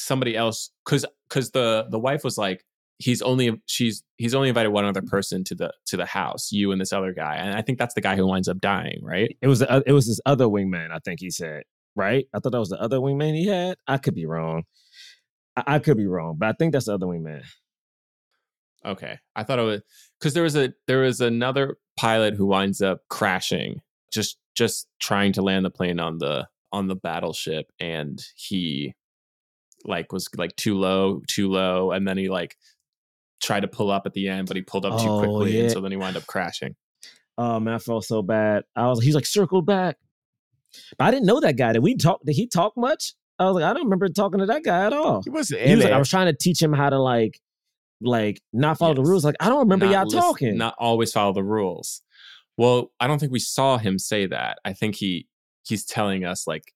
somebody 0.00 0.36
else 0.36 0.70
cuz 0.84 1.04
cuz 1.28 1.50
the 1.50 1.86
the 1.90 1.98
wife 1.98 2.24
was 2.24 2.38
like 2.38 2.64
he's 2.98 3.22
only 3.22 3.60
she's 3.66 4.02
he's 4.18 4.34
only 4.34 4.48
invited 4.48 4.70
one 4.70 4.84
other 4.84 5.02
person 5.02 5.42
to 5.44 5.54
the 5.54 5.72
to 5.86 5.96
the 5.96 6.06
house 6.06 6.52
you 6.52 6.70
and 6.70 6.80
this 6.80 6.92
other 6.92 7.12
guy 7.12 7.36
and 7.36 7.54
I 7.54 7.62
think 7.62 7.78
that's 7.78 7.94
the 7.94 8.00
guy 8.00 8.16
who 8.16 8.26
winds 8.26 8.48
up 8.48 8.60
dying 8.60 9.00
right 9.02 9.36
It 9.40 9.48
was 9.48 9.60
the, 9.60 9.82
it 9.86 9.92
was 9.92 10.06
this 10.06 10.20
other 10.26 10.46
wingman. 10.46 10.90
I 10.90 10.98
think 10.98 11.20
he 11.20 11.30
said 11.30 11.64
right. 11.96 12.26
I 12.34 12.38
thought 12.38 12.52
that 12.52 12.58
was 12.58 12.68
the 12.68 12.80
other 12.80 12.98
wingman 12.98 13.34
he 13.34 13.46
had. 13.46 13.76
I 13.86 13.98
could 13.98 14.14
be 14.14 14.26
wrong. 14.26 14.64
I, 15.56 15.74
I 15.74 15.78
could 15.78 15.96
be 15.96 16.06
wrong, 16.06 16.36
but 16.38 16.48
I 16.48 16.52
think 16.52 16.72
that's 16.72 16.86
the 16.86 16.94
other 16.94 17.06
wingman. 17.06 17.44
Okay. 18.84 19.18
I 19.36 19.42
thought 19.42 19.58
it 19.58 19.62
was 19.62 19.82
because 20.18 20.34
there 20.34 20.42
was 20.42 20.56
a 20.56 20.72
there 20.86 21.00
was 21.00 21.20
another 21.20 21.76
pilot 21.96 22.34
who 22.34 22.46
winds 22.46 22.80
up 22.80 23.00
crashing, 23.08 23.80
just 24.12 24.38
just 24.54 24.88
trying 25.00 25.32
to 25.34 25.42
land 25.42 25.64
the 25.64 25.70
plane 25.70 26.00
on 26.00 26.18
the 26.18 26.48
on 26.72 26.86
the 26.88 26.96
battleship, 26.96 27.72
and 27.80 28.22
he 28.36 28.94
like 29.84 30.12
was 30.12 30.28
like 30.36 30.54
too 30.56 30.78
low, 30.78 31.22
too 31.28 31.48
low, 31.50 31.90
and 31.92 32.06
then 32.06 32.16
he 32.18 32.28
like 32.28 32.56
tried 33.42 33.60
to 33.60 33.68
pull 33.68 33.90
up 33.90 34.02
at 34.06 34.12
the 34.12 34.28
end, 34.28 34.46
but 34.48 34.56
he 34.56 34.62
pulled 34.62 34.84
up 34.84 35.00
too 35.00 35.08
Oh, 35.08 35.18
quickly, 35.20 35.56
yeah. 35.56 35.62
and 35.64 35.72
so 35.72 35.80
then 35.80 35.90
he 35.90 35.96
wound 35.96 36.16
up 36.16 36.26
crashing. 36.26 36.76
Oh 37.38 37.58
man, 37.60 37.74
I 37.74 37.78
felt 37.78 38.04
so 38.04 38.22
bad. 38.22 38.64
I 38.76 38.86
was 38.88 39.02
he's 39.02 39.14
like 39.14 39.26
circle 39.26 39.62
back, 39.62 39.96
but 40.98 41.04
I 41.06 41.10
didn't 41.10 41.26
know 41.26 41.40
that 41.40 41.56
guy. 41.56 41.72
Did 41.72 41.82
we 41.82 41.96
talk? 41.96 42.20
Did 42.24 42.34
he 42.36 42.46
talk 42.46 42.74
much? 42.76 43.14
I 43.38 43.44
was 43.46 43.54
like, 43.54 43.64
I 43.64 43.72
don't 43.72 43.84
remember 43.84 44.08
talking 44.10 44.40
to 44.40 44.46
that 44.46 44.62
guy 44.62 44.84
at 44.84 44.92
all. 44.92 45.22
He 45.24 45.30
was 45.30 45.48
He 45.48 45.74
was 45.74 45.84
like. 45.84 45.92
I 45.94 45.98
was 45.98 46.10
trying 46.10 46.26
to 46.26 46.34
teach 46.34 46.60
him 46.60 46.74
how 46.74 46.90
to 46.90 46.98
like, 46.98 47.40
like 48.02 48.42
not 48.52 48.76
follow 48.76 48.92
the 48.92 49.02
rules. 49.02 49.24
Like 49.24 49.36
I 49.40 49.48
don't 49.48 49.60
remember 49.60 49.86
Not 49.86 49.92
y'all 49.92 50.04
listen- 50.04 50.20
talking. 50.20 50.58
Not 50.58 50.74
always 50.78 51.12
follow 51.12 51.32
the 51.32 51.42
rules. 51.42 52.02
Well, 52.58 52.92
I 53.00 53.06
don't 53.06 53.18
think 53.18 53.32
we 53.32 53.38
saw 53.38 53.78
him 53.78 53.98
say 53.98 54.26
that. 54.26 54.58
I 54.66 54.74
think 54.74 54.96
he 54.96 55.26
he's 55.66 55.86
telling 55.86 56.26
us 56.26 56.46
like 56.46 56.74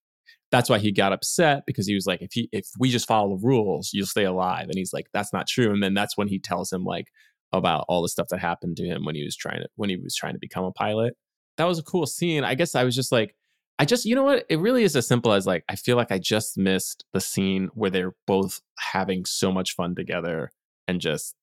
that's 0.55 0.71
why 0.71 0.79
he 0.79 0.93
got 0.93 1.13
upset 1.13 1.65
because 1.67 1.85
he 1.85 1.97
was 1.97 2.07
like 2.07 2.23
if 2.23 2.33
he 2.33 2.49
if 2.53 2.69
we 2.79 2.89
just 2.89 3.09
follow 3.09 3.37
the 3.37 3.45
rules, 3.45 3.91
you'll 3.93 4.07
stay 4.07 4.23
alive. 4.23 4.67
And 4.69 4.77
he's 4.77 4.93
like 4.93 5.09
that's 5.13 5.33
not 5.33 5.49
true. 5.49 5.73
And 5.73 5.83
then 5.83 5.95
that's 5.95 6.17
when 6.17 6.29
he 6.29 6.39
tells 6.39 6.73
him 6.73 6.85
like 6.85 7.09
about 7.53 7.85
all 7.89 8.03
the 8.03 8.09
stuff 8.09 8.29
that 8.29 8.39
happened 8.39 8.77
to 8.77 8.85
him 8.85 9.05
when 9.05 9.17
he 9.17 9.25
was 9.25 9.35
trying 9.35 9.63
to 9.63 9.69
when 9.75 9.91
he 9.91 9.97
was 9.97 10.15
trying 10.15 10.35
to 10.35 10.39
become 10.39 10.65
a 10.65 10.71
pilot. 10.71 11.17
That 11.57 11.65
was 11.65 11.81
a 11.81 11.83
cool 11.83 12.07
scene. 12.07 12.45
I 12.45 12.55
guess 12.55 12.77
I 12.77 12.85
was 12.85 12.95
just 12.95 13.11
like 13.11 13.35
I 13.81 13.85
just 13.85 14.05
you 14.05 14.15
know 14.15 14.23
what? 14.23 14.47
It 14.49 14.61
really 14.61 14.85
is 14.85 14.95
as 14.95 15.09
simple 15.09 15.33
as 15.33 15.45
like 15.45 15.65
I 15.69 15.75
feel 15.75 15.97
like 15.97 16.13
I 16.13 16.19
just 16.19 16.57
missed 16.57 17.05
the 17.13 17.21
scene 17.21 17.69
where 17.75 17.91
they're 17.91 18.15
both 18.25 18.61
having 18.79 19.25
so 19.25 19.51
much 19.51 19.75
fun 19.75 19.97
together 19.97 20.53
and 20.87 21.01
just 21.01 21.35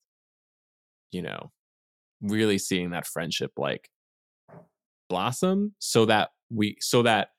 you 1.12 1.22
know 1.22 1.52
really 2.22 2.58
seeing 2.58 2.92
that 2.92 3.08
friendship 3.08 3.52
like 3.58 3.90
blossom 5.10 5.74
so 5.80 6.06
that 6.06 6.30
we 6.50 6.78
so 6.80 7.04
that 7.04 7.32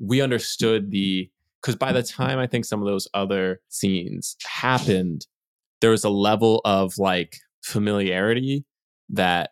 we 0.00 0.20
understood 0.20 0.90
the 0.90 1.30
because 1.60 1.76
by 1.76 1.92
the 1.92 2.02
time 2.02 2.38
I 2.38 2.46
think 2.46 2.64
some 2.64 2.80
of 2.80 2.86
those 2.86 3.06
other 3.12 3.60
scenes 3.68 4.36
happened, 4.44 5.26
there 5.80 5.90
was 5.90 6.04
a 6.04 6.10
level 6.10 6.62
of 6.64 6.96
like 6.98 7.36
familiarity 7.62 8.64
that 9.10 9.50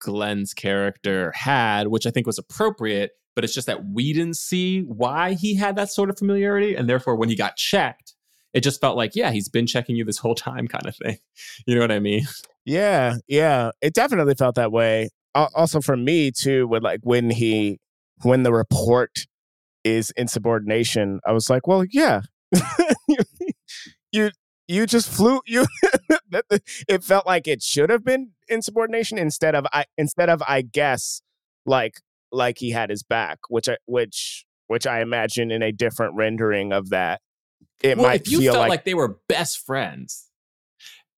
Glen's 0.00 0.52
character 0.52 1.32
had, 1.34 1.88
which 1.88 2.06
I 2.06 2.10
think 2.10 2.26
was 2.26 2.38
appropriate, 2.38 3.12
but 3.34 3.44
it's 3.44 3.54
just 3.54 3.66
that 3.68 3.86
we 3.86 4.12
didn't 4.12 4.36
see 4.36 4.80
why 4.82 5.34
he 5.34 5.54
had 5.54 5.76
that 5.76 5.90
sort 5.90 6.10
of 6.10 6.18
familiarity. 6.18 6.74
And 6.74 6.88
therefore, 6.88 7.16
when 7.16 7.28
he 7.28 7.36
got 7.36 7.56
checked, 7.56 8.14
it 8.52 8.62
just 8.62 8.80
felt 8.80 8.96
like, 8.96 9.16
yeah, 9.16 9.30
he's 9.30 9.48
been 9.48 9.66
checking 9.66 9.96
you 9.96 10.04
this 10.04 10.18
whole 10.18 10.34
time, 10.34 10.68
kind 10.68 10.86
of 10.86 10.96
thing. 10.96 11.18
You 11.66 11.74
know 11.74 11.80
what 11.80 11.92
I 11.92 12.00
mean? 12.00 12.26
Yeah, 12.64 13.16
yeah, 13.26 13.70
it 13.80 13.94
definitely 13.94 14.34
felt 14.34 14.54
that 14.56 14.72
way. 14.72 15.10
Also, 15.34 15.80
for 15.80 15.96
me 15.96 16.30
too, 16.30 16.66
with 16.68 16.82
like 16.82 17.00
when 17.02 17.30
he, 17.30 17.80
when 18.22 18.42
the 18.42 18.52
report 18.52 19.26
is 19.84 20.12
insubordination, 20.16 21.20
I 21.26 21.32
was 21.32 21.50
like, 21.50 21.66
well, 21.66 21.84
yeah, 21.88 22.22
you 24.12 24.30
you 24.66 24.86
just 24.86 25.08
flew 25.08 25.40
you. 25.46 25.66
it 26.88 27.04
felt 27.04 27.26
like 27.26 27.46
it 27.46 27.62
should 27.62 27.90
have 27.90 28.04
been 28.04 28.30
insubordination 28.48 29.18
instead 29.18 29.54
of 29.54 29.66
I 29.72 29.84
instead 29.98 30.28
of 30.30 30.42
I 30.46 30.62
guess 30.62 31.22
like 31.66 32.00
like 32.32 32.58
he 32.58 32.70
had 32.70 32.90
his 32.90 33.02
back, 33.02 33.38
which 33.48 33.68
I 33.68 33.76
which 33.86 34.44
which 34.66 34.86
I 34.86 35.00
imagine 35.00 35.50
in 35.50 35.62
a 35.62 35.72
different 35.72 36.14
rendering 36.14 36.72
of 36.72 36.90
that, 36.90 37.20
it 37.82 37.98
well, 37.98 38.08
might 38.08 38.22
if 38.22 38.30
you 38.30 38.40
feel 38.40 38.54
felt 38.54 38.62
like, 38.62 38.70
like, 38.70 38.84
they 38.84 38.94
were 38.94 39.18
best 39.28 39.64
friends, 39.64 40.28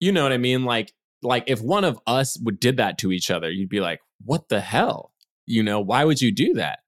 you 0.00 0.12
know 0.12 0.24
what 0.24 0.32
I 0.32 0.38
mean? 0.38 0.64
Like 0.64 0.92
like 1.22 1.44
if 1.46 1.60
one 1.60 1.84
of 1.84 1.98
us 2.06 2.38
would 2.42 2.60
did 2.60 2.76
that 2.78 2.98
to 2.98 3.12
each 3.12 3.30
other, 3.30 3.50
you'd 3.50 3.68
be 3.68 3.80
like, 3.80 4.00
"What 4.24 4.48
the 4.48 4.60
hell?" 4.60 5.12
You 5.46 5.62
know, 5.62 5.80
why 5.80 6.04
would 6.04 6.20
you 6.20 6.32
do 6.32 6.54
that? 6.54 6.80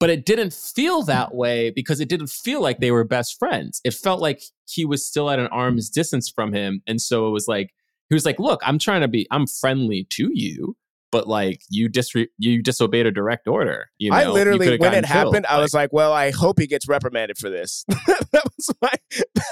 But 0.00 0.10
it 0.10 0.24
didn't 0.24 0.54
feel 0.54 1.02
that 1.02 1.34
way 1.34 1.70
because 1.70 2.00
it 2.00 2.08
didn't 2.08 2.30
feel 2.30 2.62
like 2.62 2.80
they 2.80 2.90
were 2.90 3.04
best 3.04 3.38
friends. 3.38 3.80
It 3.84 3.92
felt 3.92 4.20
like 4.20 4.42
he 4.66 4.84
was 4.84 5.06
still 5.06 5.30
at 5.30 5.38
an 5.38 5.48
arm's 5.48 5.90
distance 5.90 6.28
from 6.28 6.52
him, 6.52 6.82
and 6.86 7.00
so 7.00 7.28
it 7.28 7.30
was 7.30 7.46
like 7.46 7.70
he 8.08 8.14
was 8.14 8.24
like, 8.24 8.38
"Look, 8.38 8.60
I'm 8.64 8.78
trying 8.78 9.02
to 9.02 9.08
be, 9.08 9.26
I'm 9.30 9.46
friendly 9.46 10.06
to 10.10 10.30
you." 10.32 10.76
But 11.12 11.26
like 11.26 11.62
you 11.68 11.88
dis 11.88 12.14
you 12.38 12.62
disobeyed 12.62 13.04
a 13.04 13.10
direct 13.10 13.48
order. 13.48 13.90
You 13.98 14.10
know, 14.10 14.16
I 14.16 14.28
literally, 14.28 14.78
when 14.78 14.94
it 14.94 15.04
happened, 15.04 15.44
killed. 15.44 15.46
I 15.46 15.60
was 15.60 15.74
like, 15.74 15.92
"Well, 15.92 16.12
I 16.12 16.30
hope 16.30 16.60
he 16.60 16.66
gets 16.68 16.88
reprimanded 16.88 17.36
for 17.36 17.50
this." 17.50 17.84
that 17.88 18.44
was 18.56 18.70
my 18.80 18.92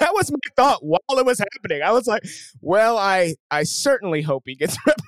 that 0.00 0.14
was 0.14 0.30
my 0.30 0.38
thought 0.56 0.84
while 0.84 1.18
it 1.18 1.26
was 1.26 1.40
happening. 1.40 1.82
I 1.82 1.90
was 1.90 2.06
like, 2.06 2.22
"Well, 2.60 2.96
I 2.96 3.34
I 3.50 3.64
certainly 3.64 4.22
hope 4.22 4.44
he 4.46 4.54
gets 4.54 4.76
reprimanded 4.86 5.06
for 5.06 5.07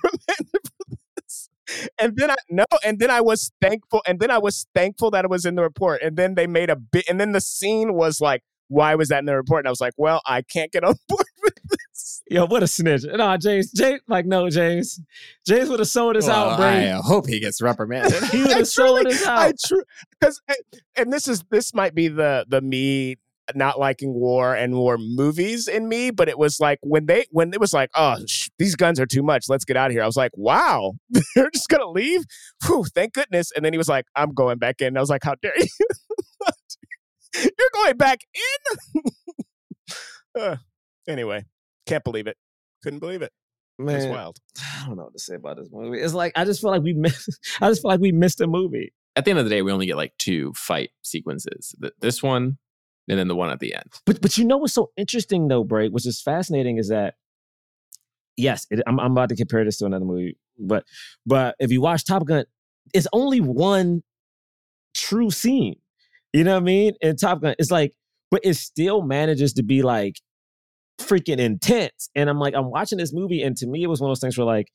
And 1.99 2.15
then 2.17 2.31
I 2.31 2.35
no, 2.49 2.65
and 2.85 2.99
then 2.99 3.09
I 3.11 3.21
was 3.21 3.51
thankful, 3.61 4.01
and 4.07 4.19
then 4.19 4.31
I 4.31 4.37
was 4.37 4.67
thankful 4.75 5.11
that 5.11 5.25
it 5.25 5.29
was 5.31 5.45
in 5.45 5.55
the 5.55 5.61
report. 5.63 6.01
And 6.01 6.17
then 6.17 6.35
they 6.35 6.47
made 6.47 6.69
a 6.69 6.75
bit, 6.75 7.05
and 7.09 7.19
then 7.19 7.31
the 7.31 7.41
scene 7.41 7.93
was 7.93 8.21
like, 8.21 8.43
"Why 8.67 8.95
was 8.95 9.09
that 9.09 9.19
in 9.19 9.25
the 9.25 9.35
report?" 9.35 9.59
And 9.61 9.67
I 9.67 9.71
was 9.71 9.81
like, 9.81 9.93
"Well, 9.97 10.21
I 10.25 10.41
can't 10.41 10.71
get 10.71 10.83
on 10.89 10.95
board 11.07 11.25
with 11.43 11.55
this." 11.69 12.21
Yo, 12.29 12.45
what 12.45 12.63
a 12.63 12.67
snitch. 12.67 13.03
Nah, 13.03 13.35
James, 13.37 13.71
James, 13.73 13.99
like, 14.07 14.25
no, 14.25 14.49
James. 14.49 15.01
James 15.45 15.67
would 15.69 15.79
have 15.79 15.87
sold 15.89 16.15
us 16.15 16.27
Well, 16.27 16.51
out, 16.51 16.57
bro. 16.57 16.65
I 16.65 16.85
uh, 16.87 17.01
hope 17.01 17.27
he 17.27 17.39
gets 17.41 17.61
reprimanded. 17.61 18.23
He 18.31 18.41
would 18.41 18.51
have 18.51 18.67
sold 18.67 19.01
truly- 19.01 19.15
us 19.15 19.25
I 19.27 19.53
true 19.65 19.83
because 20.19 20.41
and 20.95 21.11
this 21.11 21.27
is 21.27 21.43
this 21.51 21.73
might 21.73 21.93
be 21.93 22.07
the 22.07 22.45
the 22.47 22.61
me 22.61 23.17
not 23.55 23.79
liking 23.79 24.13
war 24.13 24.55
and 24.55 24.75
war 24.75 24.97
movies 24.97 25.67
in 25.67 25.87
me, 25.87 26.11
but 26.11 26.29
it 26.29 26.37
was 26.37 26.59
like 26.59 26.79
when 26.81 27.05
they 27.05 27.25
when 27.31 27.53
it 27.53 27.59
was 27.59 27.73
like, 27.73 27.89
oh, 27.95 28.17
sh- 28.27 28.49
these 28.57 28.75
guns 28.75 28.99
are 28.99 29.05
too 29.05 29.23
much. 29.23 29.45
Let's 29.49 29.65
get 29.65 29.77
out 29.77 29.87
of 29.87 29.93
here. 29.93 30.03
I 30.03 30.05
was 30.05 30.17
like, 30.17 30.31
wow, 30.35 30.93
they're 31.35 31.49
just 31.51 31.69
gonna 31.69 31.89
leave. 31.89 32.21
Whew, 32.65 32.85
thank 32.95 33.13
goodness. 33.13 33.51
And 33.55 33.63
then 33.63 33.73
he 33.73 33.77
was 33.77 33.89
like, 33.89 34.05
I'm 34.15 34.33
going 34.33 34.57
back 34.57 34.81
in. 34.81 34.97
I 34.97 34.99
was 34.99 35.09
like, 35.09 35.23
how 35.23 35.35
dare 35.41 35.53
you? 35.57 35.67
You're 37.35 37.69
going 37.73 37.97
back 37.97 38.19
in. 38.33 39.01
Uh, 40.33 40.55
anyway, 41.09 41.43
can't 41.85 42.05
believe 42.05 42.25
it. 42.25 42.37
Couldn't 42.83 42.99
believe 42.99 43.21
it. 43.21 43.33
It 43.79 43.83
was 43.83 44.05
Man, 44.05 44.09
wild. 44.09 44.37
I 44.59 44.85
don't 44.87 44.95
know 44.95 45.03
what 45.03 45.13
to 45.13 45.19
say 45.19 45.35
about 45.35 45.57
this 45.57 45.67
movie. 45.71 45.99
It's 45.99 46.13
like 46.13 46.31
I 46.35 46.45
just 46.45 46.61
feel 46.61 46.71
like 46.71 46.83
we 46.83 46.93
missed. 46.93 47.29
I 47.59 47.69
just 47.69 47.81
feel 47.81 47.91
like 47.91 47.99
we 47.99 48.11
missed 48.11 48.39
a 48.41 48.47
movie. 48.47 48.93
At 49.15 49.25
the 49.25 49.31
end 49.31 49.39
of 49.39 49.45
the 49.45 49.49
day, 49.49 49.61
we 49.61 49.71
only 49.71 49.87
get 49.87 49.97
like 49.97 50.13
two 50.17 50.53
fight 50.55 50.91
sequences. 51.01 51.75
This 51.99 52.23
one, 52.23 52.57
and 53.09 53.19
then 53.19 53.27
the 53.27 53.35
one 53.35 53.49
at 53.49 53.59
the 53.59 53.73
end. 53.73 53.85
But 54.05 54.21
but 54.21 54.37
you 54.37 54.45
know 54.45 54.57
what's 54.57 54.73
so 54.73 54.91
interesting 54.97 55.47
though, 55.47 55.63
Bray, 55.63 55.89
which 55.89 56.05
is 56.05 56.21
fascinating, 56.21 56.77
is 56.77 56.89
that 56.89 57.15
yes, 58.37 58.67
it, 58.69 58.81
I'm 58.87 58.99
I'm 58.99 59.11
about 59.11 59.29
to 59.29 59.35
compare 59.35 59.63
this 59.63 59.77
to 59.77 59.85
another 59.85 60.05
movie, 60.05 60.37
but 60.59 60.85
but 61.25 61.55
if 61.59 61.71
you 61.71 61.81
watch 61.81 62.05
Top 62.05 62.25
Gun, 62.25 62.45
it's 62.93 63.07
only 63.13 63.39
one 63.39 64.03
true 64.93 65.31
scene. 65.31 65.75
You 66.33 66.43
know 66.43 66.53
what 66.53 66.61
I 66.61 66.65
mean? 66.65 66.93
In 67.01 67.15
Top 67.17 67.41
Gun, 67.41 67.55
it's 67.59 67.71
like, 67.71 67.93
but 68.29 68.41
it 68.43 68.55
still 68.55 69.01
manages 69.01 69.53
to 69.53 69.63
be 69.63 69.81
like 69.81 70.21
freaking 70.99 71.39
intense. 71.39 72.09
And 72.15 72.29
I'm 72.29 72.39
like, 72.39 72.53
I'm 72.55 72.69
watching 72.69 72.97
this 72.97 73.13
movie, 73.13 73.41
and 73.41 73.57
to 73.57 73.67
me, 73.67 73.83
it 73.83 73.87
was 73.87 73.99
one 73.99 74.09
of 74.09 74.11
those 74.11 74.21
things 74.21 74.37
where 74.37 74.45
like, 74.45 74.71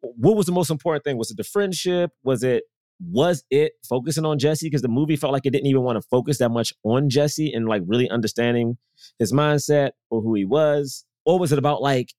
what 0.00 0.36
was 0.36 0.46
the 0.46 0.52
most 0.52 0.70
important 0.70 1.04
thing? 1.04 1.16
Was 1.16 1.30
it 1.30 1.36
the 1.36 1.44
friendship? 1.44 2.10
Was 2.22 2.42
it 2.42 2.64
was 3.08 3.44
it 3.50 3.72
focusing 3.88 4.26
on 4.26 4.38
Jesse? 4.38 4.66
Because 4.66 4.82
the 4.82 4.88
movie 4.88 5.16
felt 5.16 5.32
like 5.32 5.46
it 5.46 5.50
didn't 5.50 5.66
even 5.66 5.82
want 5.82 5.96
to 5.96 6.06
focus 6.08 6.38
that 6.38 6.50
much 6.50 6.74
on 6.84 7.08
Jesse 7.08 7.52
and 7.52 7.66
like 7.66 7.82
really 7.86 8.08
understanding 8.10 8.76
his 9.18 9.32
mindset 9.32 9.90
or 10.10 10.20
who 10.20 10.34
he 10.34 10.44
was, 10.44 11.04
or 11.24 11.38
was 11.38 11.52
it 11.52 11.58
about 11.58 11.80
like 11.80 12.12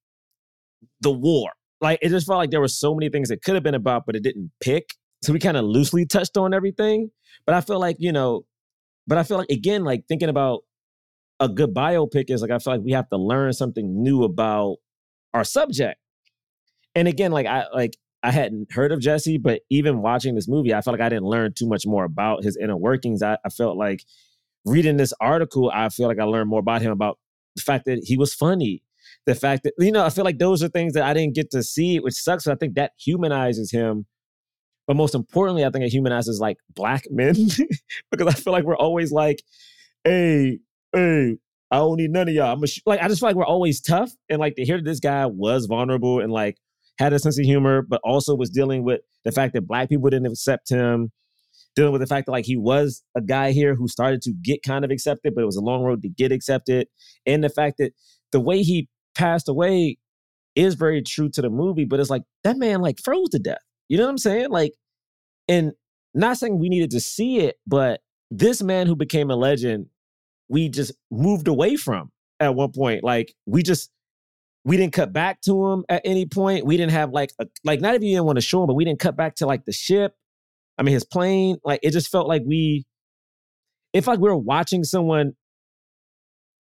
the 1.02 1.12
war? 1.12 1.52
Like 1.82 2.00
it 2.02 2.10
just 2.10 2.28
felt 2.28 2.38
like 2.38 2.52
there 2.52 2.62
were 2.62 2.68
so 2.68 2.96
many 2.96 3.10
things 3.10 3.30
it 3.30 3.44
could 3.44 3.56
have 3.56 3.64
been 3.64 3.76
about, 3.76 4.06
but 4.06 4.16
it 4.16 4.24
didn't 4.24 4.52
pick. 4.60 4.90
So 5.24 5.34
we 5.34 5.40
kind 5.40 5.58
of 5.58 5.66
loosely 5.66 6.06
touched 6.06 6.38
on 6.38 6.54
everything. 6.54 7.12
But 7.46 7.56
I 7.56 7.62
feel 7.62 7.80
like, 7.80 7.98
you 8.00 8.12
know, 8.12 8.46
but 9.08 9.18
I 9.18 9.24
feel 9.24 9.38
like 9.38 9.50
again, 9.50 9.84
like 9.84 10.06
thinking 10.08 10.30
about 10.30 10.62
a 11.40 11.50
good 11.50 11.74
biopic 11.74 12.26
is 12.30 12.42
like 12.42 12.52
I 12.52 12.60
feel 12.60 12.74
like 12.74 12.84
we 12.84 12.92
have 12.92 13.10
to 13.10 13.18
learn 13.18 13.54
something 13.54 14.02
new 14.02 14.24
about 14.24 14.78
our 15.34 15.44
subject. 15.44 16.00
And 16.96 17.08
again, 17.08 17.32
like 17.32 17.46
I 17.46 17.66
like 17.74 17.98
I 18.24 18.32
hadn't 18.32 18.72
heard 18.72 18.92
of 18.92 19.00
Jesse, 19.00 19.38
but 19.38 19.62
even 19.70 20.02
watching 20.02 20.36
this 20.36 20.48
movie, 20.48 20.74
I 20.74 20.82
felt 20.82 20.98
like 20.98 21.06
I 21.06 21.10
didn't 21.10 21.26
learn 21.26 21.54
too 21.54 21.68
much 21.68 21.86
more 21.86 22.04
about 22.04 22.44
his 22.44 22.56
inner 22.56 22.78
workings. 22.78 23.24
I, 23.24 23.38
I 23.44 23.50
felt 23.50 23.78
like 23.78 24.04
reading 24.66 24.98
this 24.98 25.14
article, 25.20 25.72
I 25.74 25.90
feel 25.90 26.08
like 26.08 26.20
I 26.20 26.24
learned 26.24 26.50
more 26.50 26.60
about 26.60 26.82
him 26.82 26.92
about 26.92 27.18
the 27.56 27.62
fact 27.62 27.86
that 27.86 28.04
he 28.04 28.18
was 28.18 28.34
funny. 28.34 28.84
The 29.26 29.36
fact 29.36 29.64
that, 29.64 29.74
you 29.80 29.92
know, 29.92 30.06
I 30.06 30.10
feel 30.10 30.24
like 30.24 30.38
those 30.38 30.64
are 30.64 30.68
things 30.68 30.94
that 30.94 31.04
I 31.04 31.14
didn't 31.14 31.36
get 31.36 31.52
to 31.52 31.64
see, 31.64 32.00
which 32.00 32.14
sucks. 32.14 32.48
I 32.48 32.56
think 32.56 32.76
that 32.76 32.92
humanizes 32.98 33.72
him. 33.72 34.06
But 34.88 34.96
most 34.96 35.16
importantly, 35.16 35.66
I 35.66 35.70
think 35.70 35.86
it 35.86 35.90
humanizes 35.90 36.40
like 36.40 36.58
black 36.70 37.06
men 37.10 37.36
because 38.12 38.28
I 38.28 38.34
feel 38.34 38.54
like 38.54 38.64
we're 38.64 38.76
always 38.76 39.12
like, 39.12 39.44
hey, 40.04 40.60
hey, 40.94 41.38
I 41.72 41.78
don't 41.78 41.98
need 41.98 42.12
none 42.12 42.28
of 42.28 42.34
y'all. 42.34 42.54
I'm 42.54 42.64
a 42.64 42.68
sh-. 42.68 42.82
like, 42.86 43.02
I 43.02 43.08
just 43.08 43.22
feel 43.22 43.30
like 43.30 43.36
we're 43.36 43.46
always 43.46 43.80
tough. 43.82 44.12
And 44.30 44.40
like 44.40 44.56
to 44.56 44.66
hear 44.66 44.78
that 44.78 44.86
this 44.86 45.00
guy 45.00 45.26
was 45.26 45.66
vulnerable 45.66 46.20
and 46.20 46.32
like 46.32 46.58
had 47.02 47.14
a 47.14 47.20
sense 47.20 47.40
of 47.40 47.46
humor, 47.46 47.82
but 47.82 48.00
also 48.04 48.36
was 48.36 48.50
dealing 48.50 48.84
with 48.84 49.02
the 49.26 49.32
fact 49.32 49.54
that 49.54 49.68
black 49.68 49.90
people 49.90 50.10
didn't 50.10 50.32
accept 50.32 50.70
him, 50.70 51.12
dealing 51.76 51.92
with 51.92 52.02
the 52.02 52.08
fact 52.08 52.28
that 52.28 52.32
like 52.32 52.46
he 52.46 52.58
was 52.58 53.04
a 53.16 53.22
guy 53.22 53.52
here 53.52 53.76
who 53.76 53.88
started 53.88 54.22
to 54.22 54.34
get 54.44 54.62
kind 54.64 54.86
of 54.86 54.92
accepted, 54.92 55.34
but 55.34 55.42
it 55.42 55.46
was 55.46 55.56
a 55.56 55.62
long 55.62 55.84
road 55.84 56.02
to 56.04 56.10
get 56.10 56.32
accepted. 56.32 56.88
And 57.26 57.44
the 57.44 57.50
fact 57.50 57.78
that 57.80 57.94
the 58.32 58.40
way 58.40 58.62
he 58.62 58.88
passed 59.16 59.50
away 59.50 59.98
is 60.56 60.76
very 60.76 61.02
true 61.02 61.30
to 61.30 61.42
the 61.42 61.50
movie, 61.50 61.86
but 61.86 62.00
it's 62.00 62.10
like 62.10 62.24
that 62.44 62.58
man 62.58 62.82
like 62.82 63.00
froze 63.04 63.30
to 63.30 63.40
death. 63.40 63.58
You 63.90 63.98
know 63.98 64.04
what 64.04 64.12
I'm 64.12 64.18
saying? 64.18 64.50
Like, 64.50 64.74
and 65.48 65.72
not 66.14 66.38
saying 66.38 66.60
we 66.60 66.70
needed 66.70 66.92
to 66.92 67.00
see 67.00 67.40
it, 67.40 67.58
but 67.66 68.02
this 68.30 68.62
man 68.62 68.86
who 68.86 68.96
became 68.96 69.32
a 69.32 69.36
legend, 69.36 69.88
we 70.50 70.70
just 70.70 70.94
moved 71.10 71.48
away 71.48 71.78
from 71.78 72.12
at 72.40 72.54
one 72.54 72.72
point. 72.72 73.04
Like 73.04 73.34
we 73.46 73.64
just 73.64 73.90
we 74.64 74.78
didn't 74.78 74.94
cut 74.94 75.12
back 75.12 75.42
to 75.42 75.68
him 75.68 75.86
at 75.90 76.02
any 76.06 76.26
point. 76.26 76.66
We 76.66 76.78
didn't 76.78 76.92
have 76.92 77.12
like 77.12 77.32
a, 77.40 77.48
like 77.64 77.82
not 77.82 77.96
even 77.96 78.08
you 78.08 78.16
didn't 78.16 78.26
want 78.26 78.38
to 78.38 78.42
show 78.42 78.62
him, 78.62 78.68
but 78.68 78.76
we 78.76 78.86
didn't 78.86 79.00
cut 79.00 79.16
back 79.16 79.36
to 79.36 79.46
like 79.46 79.66
the 79.66 79.72
ship. 79.72 80.14
I 80.78 80.84
mean 80.84 80.94
his 80.94 81.04
plane. 81.04 81.58
Like 81.64 81.80
it 81.84 81.92
just 81.92 82.10
felt 82.12 82.28
like 82.28 82.44
we 82.46 82.86
if 83.94 84.08
like 84.08 84.20
we 84.20 84.30
were 84.30 84.38
watching 84.38 84.84
someone 84.84 85.34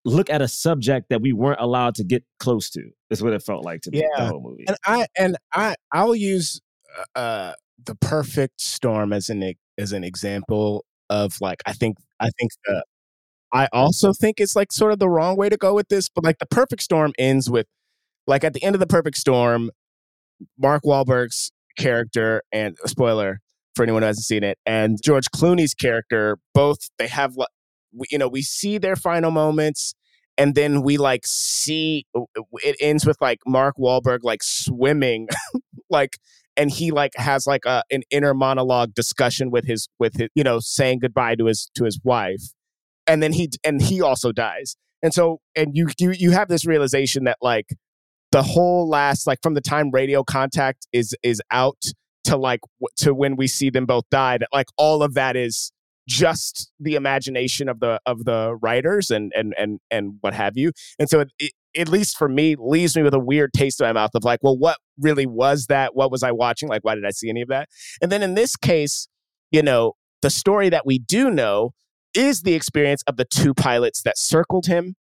look 0.05 0.31
at 0.31 0.41
a 0.41 0.49
subject 0.49 1.11
that 1.11 1.21
we 1.21 1.33
weren't 1.33 1.61
allowed 1.61 1.95
to 1.97 2.05
get 2.05 2.25
close 2.39 2.71
to. 2.71 2.83
Is 3.11 3.23
what 3.23 3.33
it 3.33 3.43
felt 3.43 3.65
like 3.65 3.83
to 3.83 3.91
me. 3.91 3.99
The 3.99 4.09
Yeah. 4.19 4.29
whole 4.29 4.41
movie. 4.41 4.65
and 4.67 4.77
I 4.87 5.07
and 5.19 5.37
I 5.53 5.75
I'll 5.93 6.15
use 6.15 6.61
uh, 7.15 7.19
uh 7.19 7.53
the 7.85 7.95
perfect 7.97 8.61
storm 8.61 9.13
as 9.13 9.29
an 9.29 9.55
as 9.79 9.93
an 9.93 10.05
example 10.05 10.85
of 11.11 11.35
like 11.41 11.63
I 11.67 11.73
think 11.73 11.97
I 12.19 12.31
think 12.39 12.51
the 12.65 12.85
I 13.53 13.69
also 13.73 14.13
think 14.13 14.39
it's 14.39 14.55
like 14.55 14.73
sort 14.73 14.93
of 14.93 15.01
the 15.01 15.09
wrong 15.09 15.37
way 15.37 15.49
to 15.49 15.57
go 15.57 15.75
with 15.75 15.89
this, 15.89 16.09
but 16.09 16.25
like 16.25 16.39
the 16.39 16.47
perfect 16.47 16.83
storm 16.83 17.13
ends 17.19 17.51
with 17.51 17.67
like 18.27 18.45
at 18.45 18.55
the 18.55 18.63
end 18.63 18.75
of 18.75 18.81
the 18.81 18.87
perfect 18.87 19.17
storm, 19.17 19.71
Mark 20.59 20.83
Wahlberg's 20.85 21.53
character 21.79 22.43
and 22.53 22.77
uh, 22.85 22.89
spoiler 22.89 23.41
for 23.75 23.83
anyone 23.83 24.03
who 24.03 24.07
hasn't 24.07 24.25
seen 24.25 24.45
it, 24.45 24.59
and 24.67 24.99
George 25.03 25.31
Clooney's 25.35 25.75
character 25.75 26.39
both 26.55 26.79
they 26.99 27.07
have 27.07 27.37
you 28.11 28.19
know 28.19 28.29
we 28.29 28.43
see 28.43 28.79
their 28.79 28.97
final 28.97 29.31
moments 29.31 29.95
and 30.39 30.55
then 30.55 30.83
we 30.83 30.97
like 30.97 31.27
see 31.27 32.07
it 32.63 32.77
ends 32.81 33.07
with 33.07 33.17
like 33.21 33.39
Mark 33.47 33.77
Wahlberg 33.79 34.21
like 34.23 34.43
swimming 34.43 35.29
like 35.91 36.19
and 36.57 36.71
he 36.71 36.91
like 36.91 37.13
has 37.17 37.47
like 37.47 37.65
a 37.65 37.83
an 37.91 38.03
inner 38.11 38.35
monologue 38.35 38.95
discussion 38.95 39.51
with 39.51 39.65
his 39.67 39.89
with 39.99 40.17
his 40.17 40.29
you 40.35 40.45
know 40.45 40.61
saying 40.61 41.01
goodbye 41.01 41.35
to 41.37 41.47
his 41.47 41.71
to 41.75 41.85
his 41.85 42.01
wife 42.05 42.53
and 43.11 43.23
then 43.23 43.33
he 43.33 43.51
and 43.65 43.83
he 43.83 44.01
also 44.01 44.33
dies. 44.33 44.77
And 45.03 45.13
so 45.13 45.41
and 45.57 45.77
you 45.77 45.89
you 45.99 46.13
you 46.13 46.31
have 46.31 46.49
this 46.49 46.65
realization 46.65 47.25
that 47.25 47.39
like 47.41 47.67
the 48.33 48.43
whole 48.43 48.89
last 48.89 49.27
like 49.27 49.39
from 49.43 49.55
the 49.55 49.61
time 49.61 49.91
radio 49.91 50.23
contact 50.23 50.87
is 50.93 51.15
is 51.23 51.41
out 51.51 51.83
to 52.25 52.37
like 52.37 52.61
w- 52.81 52.89
to 52.97 53.15
when 53.15 53.37
we 53.37 53.47
see 53.47 53.71
them 53.71 53.87
both 53.87 54.05
die 54.11 54.39
that 54.39 54.49
like 54.53 54.67
all 54.77 55.03
of 55.03 55.15
that 55.15 55.37
is 55.37 55.73
just 56.09 56.71
the 56.81 56.95
imagination 56.95 57.69
of 57.69 57.81
the 57.81 58.01
of 58.07 58.25
the 58.25 58.57
writers 58.61 59.11
and 59.11 59.33
and 59.35 59.55
and 59.57 59.79
and 59.91 60.15
what 60.21 60.35
have 60.35 60.57
you. 60.57 60.73
And 60.99 61.09
so 61.09 61.21
it, 61.21 61.33
it 61.39 61.53
at 61.77 61.89
least 61.89 62.19
for 62.19 62.29
me 62.29 62.57
leaves 62.59 62.97
me 62.97 63.03
with 63.03 63.15
a 63.15 63.19
weird 63.19 63.53
taste 63.53 63.81
in 63.81 63.87
my 63.87 63.93
mouth 63.93 64.11
of 64.15 64.25
like 64.25 64.41
well 64.43 64.59
what 64.59 64.79
really 64.99 65.27
was 65.27 65.67
that? 65.67 65.95
What 65.95 66.11
was 66.11 66.23
i 66.23 66.33
watching? 66.33 66.69
Like 66.69 66.85
why 66.85 66.95
did 66.95 67.05
i 67.05 67.11
see 67.11 67.29
any 67.29 67.43
of 67.43 67.49
that? 67.49 67.69
And 68.03 68.11
then 68.11 68.23
in 68.23 68.35
this 68.35 68.57
case 68.57 69.09
you 69.51 69.63
know 69.63 69.95
the 70.23 70.31
story 70.31 70.69
that 70.69 70.85
we 70.85 70.99
do 70.99 71.31
know 71.31 71.73
is 72.13 72.43
the 72.43 72.55
experience 72.55 73.03
of 73.07 73.17
the 73.17 73.25
two 73.25 73.55
pilots 73.55 74.03
that 74.03 74.19
circled 74.19 74.67
him 74.67 74.97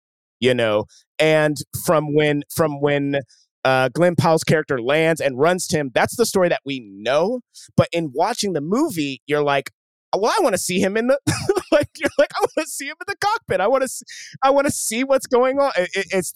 you 0.45 0.55
know 0.55 0.84
and 1.18 1.57
from 1.86 2.14
when 2.14 2.42
from 2.55 2.80
when 2.80 3.20
uh, 3.64 3.88
Glen 3.95 4.14
Powell's 4.14 4.45
character 4.45 4.78
lands 4.80 5.20
and 5.22 5.38
runs 5.38 5.66
to 5.68 5.78
him. 5.78 5.90
That's 5.95 6.16
the 6.16 6.26
story 6.26 6.51
that 6.51 6.61
we 6.66 6.80
know. 6.80 7.40
But 7.78 7.88
in 7.92 8.12
watching 8.14 8.53
the 8.53 8.61
movie, 8.61 9.22
you're 9.26 9.42
like, 9.42 9.70
well, 10.14 10.30
I 10.38 10.42
want 10.42 10.53
to 10.55 10.59
see 10.59 10.80
him 10.80 10.99
in 10.99 11.07
the 11.07 11.18
like. 11.72 11.88
You're 11.97 12.11
like, 12.18 12.30
I 12.36 12.40
want 12.40 12.66
to 12.66 12.66
see 12.66 12.86
him 12.88 12.97
in 13.01 13.07
the 13.09 13.16
cockpit. 13.26 13.61
I 13.62 13.66
want 13.68 13.82
to, 13.82 13.88
see, 13.88 14.05
I 14.42 14.51
want 14.51 14.66
to 14.66 14.72
see 14.72 15.03
what's 15.03 15.26
going 15.26 15.59
on. 15.61 15.72
It- 15.78 15.90
it- 15.95 16.07
it's, 16.12 16.32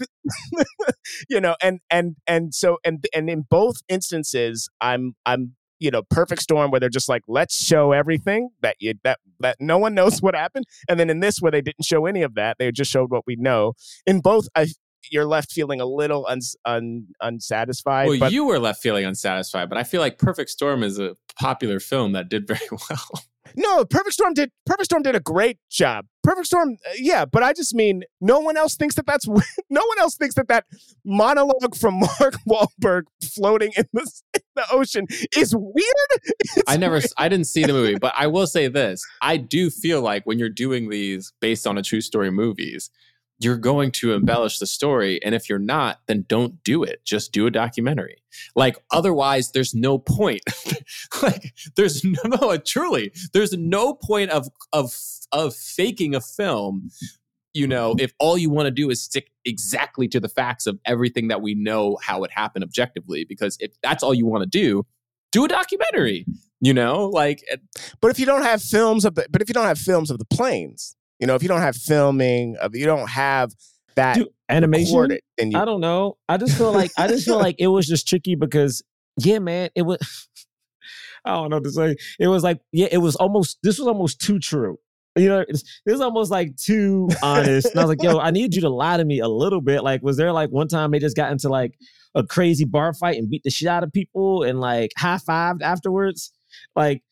you 1.28 1.40
know, 1.40 1.54
and 1.60 1.80
and 1.90 2.16
and 2.26 2.54
so 2.54 2.78
and 2.84 3.04
and 3.14 3.28
in 3.28 3.42
both 3.50 3.76
instances, 3.88 4.68
I'm 4.80 5.14
I'm 5.26 5.54
you 5.78 5.90
know, 5.90 6.02
perfect 6.10 6.42
storm 6.42 6.70
where 6.70 6.80
they're 6.80 6.88
just 6.88 7.08
like, 7.08 7.22
let's 7.28 7.62
show 7.62 7.92
everything 7.92 8.50
that 8.62 8.76
you 8.80 8.94
that 9.04 9.20
that 9.40 9.56
no 9.60 9.78
one 9.78 9.94
knows 9.94 10.20
what 10.22 10.34
happened, 10.34 10.64
and 10.88 10.98
then 10.98 11.10
in 11.10 11.20
this 11.20 11.40
where 11.40 11.52
they 11.52 11.62
didn't 11.62 11.84
show 11.84 12.06
any 12.06 12.22
of 12.22 12.34
that, 12.34 12.56
they 12.58 12.70
just 12.72 12.90
showed 12.90 13.10
what 13.10 13.24
we 13.26 13.36
know. 13.36 13.74
In 14.06 14.20
both, 14.20 14.48
I 14.54 14.66
you're 15.10 15.26
left 15.26 15.52
feeling 15.52 15.80
a 15.80 15.86
little 15.86 16.26
uns, 16.26 16.56
un, 16.64 17.06
unsatisfied. 17.20 18.08
Well, 18.08 18.18
but 18.18 18.32
you 18.32 18.44
were 18.44 18.58
left 18.58 18.82
feeling 18.82 19.04
unsatisfied, 19.04 19.68
but 19.68 19.78
I 19.78 19.84
feel 19.84 20.00
like 20.00 20.18
Perfect 20.18 20.50
Storm 20.50 20.82
is 20.82 20.98
a 20.98 21.16
popular 21.38 21.80
film 21.80 22.12
that 22.12 22.28
did 22.28 22.46
very 22.48 22.68
well. 22.70 23.22
No, 23.56 23.84
Perfect 23.84 24.12
Storm 24.12 24.34
did. 24.34 24.50
Perfect 24.66 24.86
Storm 24.86 25.02
did 25.02 25.14
a 25.14 25.20
great 25.20 25.58
job. 25.70 26.06
Perfect 26.22 26.46
Storm, 26.46 26.76
uh, 26.86 26.92
yeah, 26.98 27.24
but 27.24 27.42
I 27.42 27.54
just 27.54 27.74
mean 27.74 28.02
no 28.20 28.40
one 28.40 28.58
else 28.58 28.76
thinks 28.76 28.94
that 28.96 29.06
that's 29.06 29.26
no 29.70 29.80
one 29.80 29.98
else 29.98 30.16
thinks 30.16 30.34
that 30.34 30.48
that 30.48 30.64
monologue 31.04 31.74
from 31.74 32.00
Mark 32.00 32.34
Wahlberg 32.46 33.04
floating 33.22 33.72
in 33.76 33.86
the 33.92 34.10
the 34.58 34.74
ocean 34.74 35.06
is 35.36 35.54
weird. 35.56 36.34
It's 36.40 36.62
I 36.66 36.76
never, 36.76 36.96
weird. 36.96 37.06
I 37.16 37.28
didn't 37.28 37.46
see 37.46 37.64
the 37.64 37.72
movie, 37.72 37.98
but 37.98 38.12
I 38.16 38.26
will 38.26 38.46
say 38.46 38.68
this: 38.68 39.04
I 39.22 39.36
do 39.36 39.70
feel 39.70 40.02
like 40.02 40.24
when 40.24 40.38
you're 40.38 40.48
doing 40.48 40.90
these 40.90 41.32
based 41.40 41.66
on 41.66 41.78
a 41.78 41.82
true 41.82 42.00
story 42.00 42.30
movies, 42.30 42.90
you're 43.40 43.56
going 43.56 43.92
to 43.92 44.14
embellish 44.14 44.58
the 44.58 44.66
story, 44.66 45.22
and 45.24 45.34
if 45.34 45.48
you're 45.48 45.58
not, 45.58 46.00
then 46.06 46.24
don't 46.28 46.62
do 46.64 46.82
it. 46.82 47.04
Just 47.04 47.32
do 47.32 47.46
a 47.46 47.50
documentary. 47.50 48.22
Like 48.56 48.76
otherwise, 48.90 49.52
there's 49.52 49.74
no 49.74 49.98
point. 49.98 50.42
like 51.22 51.54
there's 51.76 52.04
no, 52.04 52.20
no, 52.24 52.56
truly, 52.58 53.12
there's 53.32 53.52
no 53.52 53.94
point 53.94 54.30
of 54.30 54.48
of 54.72 54.96
of 55.32 55.54
faking 55.54 56.14
a 56.14 56.20
film. 56.20 56.90
You 57.54 57.66
know, 57.66 57.96
if 57.98 58.12
all 58.18 58.36
you 58.38 58.50
want 58.50 58.66
to 58.66 58.70
do 58.70 58.90
is 58.90 59.02
stick 59.02 59.30
exactly 59.44 60.06
to 60.08 60.20
the 60.20 60.28
facts 60.28 60.66
of 60.66 60.78
everything 60.84 61.28
that 61.28 61.40
we 61.42 61.54
know 61.54 61.98
how 62.02 62.22
it 62.24 62.30
happened 62.30 62.62
objectively, 62.62 63.24
because 63.24 63.56
if 63.60 63.72
that's 63.82 64.02
all 64.02 64.14
you 64.14 64.26
want 64.26 64.42
to 64.42 64.48
do, 64.48 64.84
do 65.32 65.44
a 65.44 65.48
documentary. 65.48 66.26
You 66.60 66.74
know, 66.74 67.06
like 67.08 67.42
eh 67.50 67.56
But 68.00 68.10
if 68.10 68.18
you 68.18 68.26
don't 68.26 68.42
have 68.42 68.60
films 68.62 69.04
of 69.04 69.14
the, 69.14 69.26
but 69.30 69.40
if 69.40 69.48
you 69.48 69.54
don't 69.54 69.66
have 69.66 69.78
films 69.78 70.10
of 70.10 70.18
the 70.18 70.24
planes, 70.24 70.96
you 71.20 71.26
know, 71.26 71.34
if 71.34 71.42
you 71.42 71.48
don't 71.48 71.60
have 71.60 71.76
filming 71.76 72.56
of, 72.56 72.74
you 72.74 72.84
don't 72.84 73.08
have 73.08 73.52
that 73.96 74.16
Dude, 74.16 74.28
animation. 74.48 74.94
recorded, 74.94 75.20
then 75.36 75.50
you 75.52 75.58
I 75.58 75.64
don't 75.64 75.80
know. 75.80 76.16
I 76.28 76.36
just 76.36 76.56
feel 76.56 76.72
like 76.72 76.90
I 76.98 77.06
just 77.08 77.24
feel 77.24 77.38
like 77.46 77.56
it 77.58 77.68
was 77.68 77.86
just 77.86 78.08
tricky 78.08 78.34
because 78.34 78.82
yeah, 79.16 79.38
man, 79.38 79.70
it 79.74 79.82
was. 79.82 79.98
I 81.24 81.34
don't 81.34 81.50
know 81.50 81.56
what 81.56 81.64
to 81.64 81.72
say. 81.72 81.96
It 82.18 82.28
was 82.28 82.42
like 82.42 82.60
yeah, 82.72 82.88
it 82.90 82.98
was 82.98 83.16
almost. 83.16 83.58
This 83.62 83.78
was 83.78 83.88
almost 83.88 84.20
too 84.20 84.38
true. 84.38 84.78
You 85.16 85.28
know, 85.28 85.44
it's, 85.48 85.62
this 85.84 85.94
is 85.94 86.00
almost 86.00 86.30
like 86.30 86.54
too 86.56 87.08
honest. 87.22 87.66
And 87.70 87.80
I 87.80 87.82
was 87.84 87.88
like, 87.88 88.02
yo, 88.02 88.18
I 88.18 88.30
need 88.30 88.54
you 88.54 88.60
to 88.62 88.68
lie 88.68 88.96
to 88.96 89.04
me 89.04 89.18
a 89.18 89.28
little 89.28 89.60
bit. 89.60 89.82
Like, 89.82 90.02
was 90.02 90.16
there 90.16 90.32
like 90.32 90.50
one 90.50 90.68
time 90.68 90.90
they 90.92 90.98
just 91.00 91.16
got 91.16 91.32
into 91.32 91.48
like 91.48 91.74
a 92.14 92.22
crazy 92.24 92.64
bar 92.64 92.92
fight 92.94 93.18
and 93.18 93.28
beat 93.28 93.42
the 93.42 93.50
shit 93.50 93.68
out 93.68 93.82
of 93.82 93.92
people 93.92 94.42
and 94.44 94.60
like 94.60 94.92
high 94.96 95.18
fived 95.18 95.62
afterwards? 95.62 96.32
Like, 96.76 97.02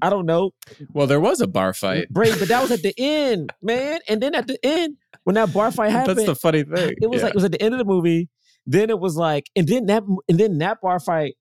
I 0.00 0.10
don't 0.10 0.26
know. 0.26 0.50
well, 0.92 1.06
there 1.06 1.18
was 1.20 1.40
a 1.40 1.46
bar 1.46 1.72
fight. 1.72 2.08
Brave, 2.10 2.38
but 2.38 2.48
that 2.48 2.60
was 2.62 2.70
at 2.70 2.82
the 2.82 2.94
end, 2.98 3.52
man. 3.62 4.00
And 4.08 4.22
then 4.22 4.34
at 4.34 4.46
the 4.46 4.58
end, 4.62 4.96
when 5.24 5.34
that 5.34 5.52
bar 5.52 5.72
fight 5.72 5.90
happened, 5.90 6.18
That's 6.18 6.26
the 6.28 6.34
funny 6.34 6.62
thing. 6.62 6.94
it 7.00 7.08
was 7.10 7.18
Yeah. 7.20 7.24
like 7.24 7.30
it 7.30 7.36
was 7.36 7.44
at 7.44 7.52
the 7.52 7.62
end 7.62 7.74
of 7.74 7.78
the 7.78 7.84
movie. 7.84 8.28
Then 8.66 8.90
it 8.90 8.98
was 9.00 9.16
like, 9.16 9.46
and 9.56 9.66
then 9.66 9.86
that 9.86 10.02
and 10.28 10.38
then 10.38 10.58
that 10.58 10.80
bar 10.82 11.00
fight 11.00 11.34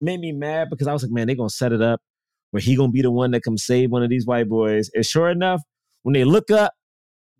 made 0.00 0.20
me 0.20 0.32
mad 0.32 0.68
because 0.70 0.86
I 0.86 0.92
was 0.92 1.02
like, 1.02 1.12
man, 1.12 1.26
they're 1.26 1.36
gonna 1.36 1.50
set 1.50 1.72
it 1.72 1.82
up 1.82 2.00
where 2.50 2.60
he 2.60 2.76
gonna 2.76 2.92
be 2.92 3.02
the 3.02 3.10
one 3.10 3.30
that 3.32 3.42
come 3.42 3.58
save 3.58 3.90
one 3.90 4.02
of 4.02 4.10
these 4.10 4.26
white 4.26 4.48
boys. 4.48 4.90
And 4.94 5.04
sure 5.04 5.28
enough, 5.28 5.62
when 6.02 6.14
they 6.14 6.24
look 6.24 6.50
up, 6.50 6.72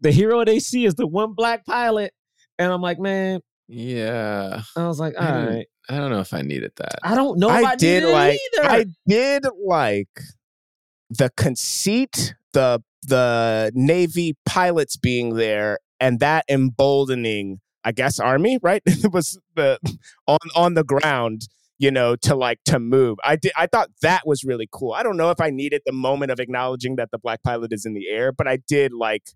the 0.01 0.11
hero 0.11 0.45
they 0.45 0.59
see 0.59 0.85
is 0.85 0.95
the 0.95 1.07
one 1.07 1.33
black 1.33 1.65
pilot. 1.65 2.13
And 2.59 2.73
I'm 2.73 2.83
like, 2.83 2.99
man, 2.99 3.41
yeah. 3.69 4.63
I 4.77 4.87
was 4.87 4.99
like, 4.99 5.15
all 5.19 5.27
I 5.27 5.47
right. 5.47 5.67
I 5.89 5.97
don't 5.97 6.11
know 6.11 6.21
if 6.21 6.35
I 6.35 6.43
needed 6.43 6.73
that. 6.77 6.99
I 7.03 7.15
don't 7.15 7.39
know 7.39 7.49
if 7.49 7.65
I, 7.65 7.71
I 7.71 7.77
did 7.77 8.03
it 8.03 8.13
like 8.13 8.39
either. 8.57 8.69
I 8.69 8.87
did 9.07 9.47
like 9.65 10.21
the 11.11 11.31
conceit, 11.37 12.35
the 12.53 12.83
the 13.03 13.71
Navy 13.75 14.37
pilots 14.45 14.97
being 14.97 15.35
there, 15.35 15.79
and 16.01 16.21
that 16.21 16.45
emboldening, 16.51 17.61
I 17.85 17.93
guess, 17.93 18.19
army, 18.21 18.59
right? 18.63 18.83
it 18.87 19.13
was 19.13 19.39
the 19.55 19.79
on 20.27 20.39
on 20.55 20.75
the 20.75 20.85
ground, 20.85 21.49
you 21.79 21.91
know, 21.91 22.17
to 22.17 22.35
like 22.35 22.59
to 22.67 22.79
move. 22.79 23.19
I 23.25 23.37
did 23.37 23.53
I 23.57 23.67
thought 23.67 23.91
that 24.03 24.27
was 24.27 24.45
really 24.45 24.69
cool. 24.71 24.93
I 24.93 25.03
don't 25.03 25.17
know 25.17 25.31
if 25.31 25.41
I 25.41 25.51
needed 25.51 25.83
the 25.87 25.93
moment 25.93 26.31
of 26.31 26.41
acknowledging 26.41 26.97
that 26.97 27.11
the 27.11 27.19
black 27.19 27.43
pilot 27.43 27.73
is 27.73 27.87
in 27.87 27.95
the 27.95 28.09
air, 28.09 28.33
but 28.33 28.49
I 28.49 28.59
did 28.69 28.93
like 28.93 29.31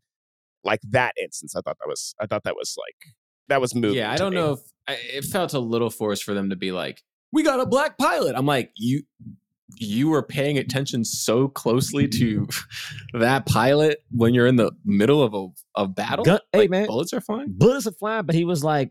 like 0.64 0.80
that 0.90 1.14
instance. 1.22 1.55
I 1.57 1.61
thought 1.61 1.78
that 1.80 1.88
was 1.88 2.14
I 2.20 2.26
thought 2.26 2.45
that 2.45 2.57
was 2.57 2.76
like 2.78 3.14
that 3.49 3.61
was 3.61 3.74
moving. 3.74 3.99
yeah, 3.99 4.11
I 4.11 4.16
don't 4.16 4.34
me. 4.34 4.40
know 4.40 4.53
if 4.53 4.61
I, 4.88 4.99
it 5.14 5.24
felt 5.24 5.55
a 5.55 5.59
little 5.59 5.90
forced 5.90 6.24
for 6.24 6.34
them 6.34 6.51
to 6.51 6.57
be 6.57 6.72
like, 6.72 7.03
"We 7.32 7.43
got 7.43 7.61
a 7.61 7.66
black 7.66 7.99
pilot." 7.99 8.34
I'm 8.36 8.47
like, 8.47 8.70
you 8.76 9.03
you 9.76 10.09
were 10.09 10.22
paying 10.22 10.59
attention 10.59 11.05
so 11.05 11.49
closely 11.49 12.07
to 12.07 12.49
that 13.14 13.47
pilot 13.47 13.99
when 14.11 14.34
you're 14.34 14.47
in 14.47 14.57
the 14.57 14.72
middle 14.84 15.22
of 15.22 15.34
a 15.34 15.80
of 15.80 15.95
battle. 15.95 16.24
Gun- 16.24 16.40
hey, 16.53 16.68
man. 16.68 16.86
bullets 16.86 17.12
are 17.12 17.20
fine. 17.20 17.53
bullets 17.57 17.86
are 17.86 17.93
flying, 17.93 18.26
but 18.26 18.34
he 18.34 18.45
was 18.45 18.64
like, 18.64 18.90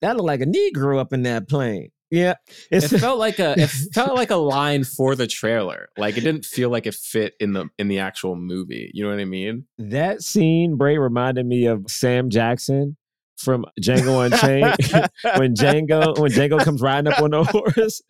that 0.00 0.16
looked 0.16 0.26
like 0.26 0.40
a 0.40 0.46
Negro 0.46 0.98
up 0.98 1.12
in 1.12 1.22
that 1.22 1.48
plane. 1.48 1.90
Yeah. 2.10 2.34
It 2.70 2.80
felt 2.82 3.18
like 3.18 3.38
a 3.38 3.54
it 3.58 3.68
felt 3.94 4.16
like 4.16 4.30
a 4.30 4.36
line 4.36 4.84
for 4.84 5.14
the 5.14 5.26
trailer. 5.26 5.88
Like 5.96 6.16
it 6.16 6.22
didn't 6.22 6.44
feel 6.44 6.70
like 6.70 6.86
it 6.86 6.94
fit 6.94 7.34
in 7.40 7.52
the 7.52 7.68
in 7.78 7.88
the 7.88 7.98
actual 7.98 8.34
movie. 8.36 8.90
You 8.94 9.04
know 9.04 9.10
what 9.10 9.20
I 9.20 9.24
mean? 9.24 9.66
that 9.78 10.22
scene, 10.22 10.76
Bray, 10.76 10.98
reminded 10.98 11.46
me 11.46 11.66
of 11.66 11.84
Sam 11.88 12.30
Jackson 12.30 12.96
from 13.36 13.64
Django 13.80 14.26
Unchained 14.26 14.74
when 15.38 15.54
Django 15.54 16.18
when 16.18 16.32
Django 16.32 16.58
comes 16.62 16.80
riding 16.80 17.12
up 17.12 17.20
on 17.20 17.30
the 17.30 17.44
horse, 17.44 18.00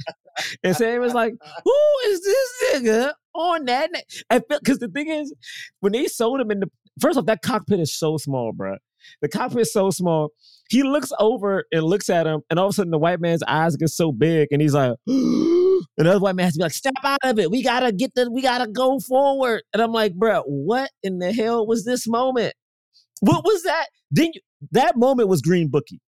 and 0.62 0.76
Sam 0.76 1.02
is 1.02 1.14
like, 1.14 1.34
"Who 1.64 1.74
is 2.06 2.22
this 2.22 2.52
nigga 2.74 3.12
on 3.34 3.64
that?" 3.66 3.90
I 4.30 4.38
feel 4.38 4.58
because 4.60 4.78
the 4.78 4.88
thing 4.88 5.08
is, 5.08 5.34
when 5.80 5.92
they 5.92 6.06
sold 6.06 6.40
him 6.40 6.50
in 6.50 6.60
the 6.60 6.70
first 7.00 7.18
off, 7.18 7.26
that 7.26 7.42
cockpit 7.42 7.80
is 7.80 7.92
so 7.92 8.16
small, 8.16 8.52
bro. 8.52 8.76
The 9.20 9.28
cockpit 9.28 9.62
is 9.62 9.72
so 9.72 9.90
small. 9.90 10.30
He 10.68 10.82
looks 10.82 11.12
over 11.18 11.64
and 11.72 11.82
looks 11.84 12.10
at 12.10 12.26
him, 12.26 12.42
and 12.50 12.58
all 12.58 12.66
of 12.66 12.70
a 12.70 12.74
sudden 12.74 12.90
the 12.90 12.98
white 12.98 13.20
man's 13.20 13.42
eyes 13.44 13.76
get 13.76 13.88
so 13.88 14.12
big, 14.12 14.48
and 14.50 14.60
he's 14.60 14.74
like, 14.74 14.96
and 15.06 16.06
the 16.06 16.10
other 16.10 16.20
white 16.20 16.36
man 16.36 16.44
has 16.44 16.54
to 16.54 16.58
be 16.58 16.62
like, 16.64 16.72
"Step 16.72 16.94
out 17.04 17.18
of 17.24 17.38
it. 17.38 17.50
We 17.50 17.62
gotta 17.62 17.92
get 17.92 18.14
the. 18.14 18.30
We 18.30 18.42
gotta 18.42 18.68
go 18.70 19.00
forward." 19.00 19.62
And 19.72 19.82
I'm 19.82 19.92
like, 19.92 20.14
bro, 20.14 20.42
what 20.42 20.90
in 21.02 21.18
the 21.18 21.32
hell 21.32 21.66
was 21.66 21.84
this 21.84 22.06
moment? 22.06 22.54
What 23.20 23.44
was 23.44 23.62
that? 23.64 23.86
Then 24.10 24.30
that 24.72 24.96
moment 24.96 25.28
was 25.28 25.42
Green 25.42 25.68
Bookie. 25.68 26.00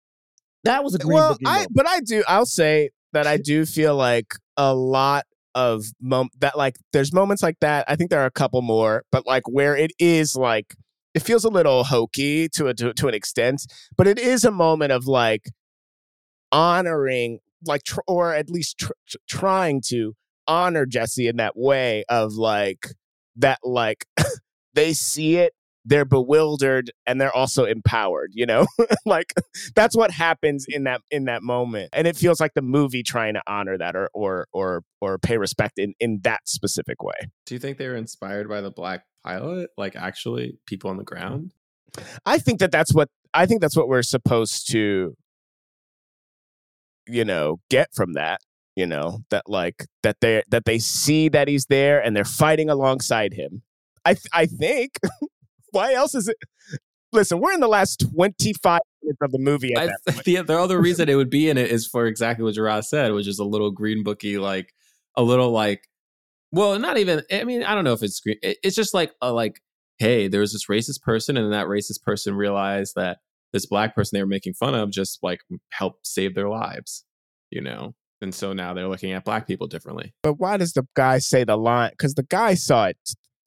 That 0.64 0.84
was 0.84 0.96
a 0.96 1.00
Green 1.00 1.16
well, 1.16 1.34
Bookie 1.34 1.46
I 1.48 1.54
moment. 1.54 1.72
but 1.74 1.88
I 1.88 2.00
do. 2.02 2.24
I'll 2.28 2.46
say 2.46 2.90
that 3.14 3.28
I 3.28 3.38
do 3.38 3.66
feel 3.66 3.96
like 3.96 4.34
a 4.58 4.76
lot 4.76 5.26
of 5.56 5.86
mom 6.00 6.30
that 6.40 6.58
like 6.58 6.76
there's 6.94 7.14
moments 7.14 7.42
like 7.42 7.60
that. 7.62 7.86
I 7.88 7.96
think 7.96 8.10
there 8.10 8.22
are 8.22 8.26
a 8.28 8.32
couple 8.32 8.62
more, 8.62 9.04
but 9.12 9.26
like 9.26 9.48
where 9.48 9.76
it 9.76 9.92
is 10.00 10.36
like 10.36 10.76
it 11.20 11.26
feels 11.26 11.44
a 11.44 11.50
little 11.50 11.84
hokey 11.84 12.48
to 12.48 12.68
a 12.68 12.74
to, 12.74 12.94
to 12.94 13.10
an 13.10 13.14
extent, 13.14 13.62
but 13.98 14.08
it 14.08 14.18
is 14.18 14.46
a 14.46 14.52
moment 14.52 14.94
of 14.94 15.06
like 15.06 15.50
honoring 16.50 17.40
like 17.66 17.84
tr- 17.84 18.00
or 18.08 18.34
at 18.34 18.50
least 18.50 18.78
tr- 18.80 18.94
tr- 19.06 19.18
trying 19.28 19.82
to 19.88 20.14
honor 20.48 20.86
Jesse 20.86 21.28
in 21.28 21.36
that 21.36 21.58
way 21.58 22.06
of 22.08 22.36
like 22.36 22.88
that 23.36 23.60
like 23.64 24.06
they 24.76 24.94
see 24.94 25.36
it 25.36 25.52
they're 25.86 26.06
bewildered 26.06 26.92
and 27.06 27.20
they're 27.20 27.36
also 27.36 27.66
empowered 27.66 28.32
you 28.34 28.46
know? 28.46 28.66
Like 29.06 29.34
that's 29.76 29.96
what 29.98 30.12
happens 30.12 30.66
in 30.70 30.86
that 30.86 31.02
in 31.12 31.26
that 31.26 31.44
moment 31.44 31.90
and 31.92 32.08
it 32.08 32.16
feels 32.16 32.40
like 32.40 32.54
the 32.54 32.62
movie 32.62 33.04
trying 33.04 33.34
to 33.34 33.42
honor 33.46 33.78
that 33.78 33.96
or 33.96 34.10
or 34.14 34.48
or 34.54 34.84
or 35.02 35.18
pay 35.18 35.38
respect 35.38 35.80
in 35.80 35.96
in 36.00 36.22
that 36.24 36.48
specific 36.48 37.04
way. 37.04 37.30
Do 37.46 37.56
you 37.56 37.60
think 37.60 37.78
they 37.78 37.90
were 37.90 37.96
inspired 37.96 38.48
by 38.48 38.62
the 38.62 38.72
black 38.72 39.04
pilot? 39.24 39.70
Like 39.78 39.96
actually 39.96 40.58
people 40.66 40.90
on 40.90 40.98
the 40.98 41.04
ground? 41.04 41.54
i 42.26 42.38
think 42.38 42.60
that 42.60 42.72
that's 42.72 42.94
what 42.94 43.10
i 43.34 43.46
think 43.46 43.62
that's 43.62 43.76
what 43.76 43.88
we're 43.88 44.02
supposed 44.02 44.70
to 44.70 45.16
you 47.08 47.26
know 47.26 47.60
get 47.70 47.90
from 47.94 48.14
that 48.14 48.40
you 48.76 48.86
know 48.86 49.20
that 49.30 49.44
like 49.48 49.86
that 50.04 50.18
they 50.22 50.44
that 50.50 50.66
they 50.66 50.80
see 50.80 51.30
that 51.30 51.48
he's 51.48 51.66
there 51.66 52.04
and 52.04 52.16
they're 52.16 52.26
fighting 52.26 52.70
alongside 52.70 53.34
him 53.34 53.62
i 54.06 54.14
th- 54.14 54.26
i 54.34 54.46
think 54.46 55.00
why 55.72 55.94
else 55.94 56.16
is 56.16 56.28
it 56.28 56.38
listen 57.12 57.40
we're 57.40 57.54
in 57.54 57.60
the 57.60 57.68
last 57.68 58.06
25 58.14 58.80
minutes 59.02 59.20
of 59.22 59.32
the 59.32 59.40
movie 59.40 59.74
at 59.74 59.84
I, 59.84 59.86
that 59.88 60.00
point. 60.08 60.24
the, 60.26 60.42
the 60.42 60.60
other 60.60 60.80
reason 60.80 61.10
it 61.10 61.16
would 61.16 61.30
be 61.30 61.50
in 61.50 61.58
it 61.58 61.72
is 61.72 61.88
for 61.88 62.06
exactly 62.06 62.44
what 62.44 62.54
Jerah 62.54 62.84
said, 62.84 63.14
which 63.14 63.28
is 63.28 63.40
a 63.40 63.44
little 63.44 63.72
green 63.72 64.04
booky, 64.04 64.38
like 64.38 64.74
a 65.16 65.24
little 65.24 65.50
like, 65.50 65.88
well, 66.52 66.78
not 66.80 66.98
even. 66.98 67.24
I 67.32 67.44
mean, 67.44 67.64
I 67.64 67.76
don't 67.76 67.84
know 67.84 67.94
if 67.94 68.04
it's. 68.04 68.22
It's 68.26 68.76
just 68.76 68.94
like 68.94 69.14
a 69.22 69.32
like, 69.32 69.62
hey, 69.98 70.28
there 70.28 70.42
was 70.42 70.54
this 70.54 70.68
racist 70.68 71.02
person, 71.02 71.38
and 71.38 71.46
then 71.46 71.52
that 71.52 71.68
racist 71.68 72.04
person 72.04 72.36
realized 72.36 72.94
that 72.96 73.20
this 73.54 73.66
black 73.66 73.96
person 73.96 74.16
they 74.18 74.22
were 74.24 74.28
making 74.28 74.54
fun 74.54 74.76
of 74.76 74.92
just 74.92 75.20
like 75.24 75.42
helped 75.72 76.06
save 76.08 76.36
their 76.36 76.50
lives, 76.50 77.06
you 77.50 77.62
know. 77.62 77.96
And 78.22 78.36
so 78.36 78.52
now 78.54 78.74
they're 78.74 78.88
looking 78.88 79.14
at 79.14 79.24
black 79.24 79.48
people 79.48 79.68
differently. 79.68 80.14
but 80.24 80.34
why 80.34 80.58
does 80.58 80.74
the 80.74 80.86
guy 80.96 81.20
say 81.20 81.44
the 81.46 81.56
line 81.58 81.92
because 81.92 82.16
the 82.16 82.24
guy 82.24 82.54
saw 82.54 82.86
it 82.88 82.98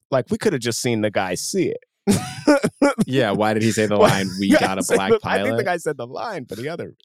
Like 0.09 0.25
we 0.31 0.37
could 0.39 0.51
have 0.51 0.61
just 0.63 0.81
seen 0.81 1.01
the 1.01 1.11
guy 1.11 1.35
see 1.35 1.69
it. 1.71 1.77
Yeah, 3.05 3.31
why 3.31 3.53
did 3.53 3.63
he 3.63 3.71
say 3.71 3.85
the 3.87 3.95
line 3.95 4.29
"We 4.39 4.49
got 4.59 4.77
a 4.79 4.83
black 4.93 5.11
the- 5.11 5.19
I 5.23 5.41
think 5.43 5.57
the 5.57 5.63
guy 5.63 5.77
said 5.77 5.97
the 5.97 6.07
line, 6.07 6.45
but 6.49 6.57
the 6.57 6.69
other. 6.69 6.95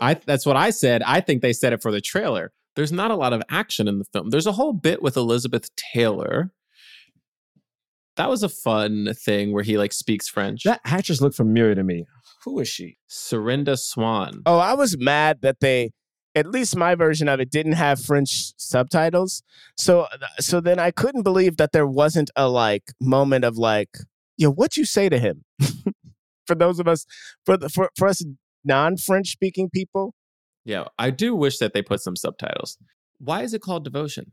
I 0.00 0.14
that's 0.14 0.46
what 0.46 0.56
I 0.56 0.70
said. 0.70 1.02
I 1.02 1.20
think 1.20 1.42
they 1.42 1.52
said 1.52 1.72
it 1.72 1.82
for 1.82 1.90
the 1.92 2.00
trailer. 2.00 2.52
There's 2.80 2.92
not 2.92 3.10
a 3.10 3.14
lot 3.14 3.34
of 3.34 3.42
action 3.50 3.88
in 3.88 3.98
the 3.98 4.06
film. 4.06 4.30
There's 4.30 4.46
a 4.46 4.52
whole 4.52 4.72
bit 4.72 5.02
with 5.02 5.14
Elizabeth 5.14 5.68
Taylor. 5.76 6.50
That 8.16 8.30
was 8.30 8.42
a 8.42 8.48
fun 8.48 9.12
thing 9.12 9.52
where 9.52 9.62
he 9.62 9.76
like 9.76 9.92
speaks 9.92 10.28
French. 10.28 10.62
That 10.64 10.80
actress 10.86 11.20
looked 11.20 11.36
familiar 11.36 11.74
to 11.74 11.84
me. 11.84 12.06
Who 12.42 12.58
is 12.58 12.68
she? 12.68 12.96
Serinda 13.06 13.78
Swan. 13.78 14.40
Oh, 14.46 14.56
I 14.56 14.72
was 14.72 14.96
mad 14.98 15.42
that 15.42 15.60
they, 15.60 15.90
at 16.34 16.46
least 16.46 16.74
my 16.74 16.94
version 16.94 17.28
of 17.28 17.38
it, 17.38 17.50
didn't 17.50 17.72
have 17.72 18.00
French 18.00 18.54
subtitles. 18.56 19.42
So, 19.76 20.06
so 20.38 20.62
then 20.62 20.78
I 20.78 20.90
couldn't 20.90 21.22
believe 21.22 21.58
that 21.58 21.72
there 21.72 21.86
wasn't 21.86 22.30
a 22.34 22.48
like 22.48 22.84
moment 22.98 23.44
of 23.44 23.58
like, 23.58 23.90
yo, 24.38 24.50
what 24.50 24.78
you 24.78 24.86
say 24.86 25.10
to 25.10 25.18
him? 25.18 25.44
for 26.46 26.54
those 26.54 26.80
of 26.80 26.88
us, 26.88 27.04
for 27.44 27.58
the, 27.58 27.68
for 27.68 27.90
for 27.98 28.08
us 28.08 28.24
non-French 28.64 29.28
speaking 29.28 29.68
people, 29.68 30.14
Yeah, 30.64 30.84
I 30.98 31.10
do 31.10 31.34
wish 31.34 31.58
that 31.58 31.72
they 31.72 31.82
put 31.82 32.00
some 32.00 32.16
subtitles. 32.16 32.78
Why 33.18 33.42
is 33.42 33.54
it 33.54 33.62
called 33.62 33.84
Devotion? 33.84 34.32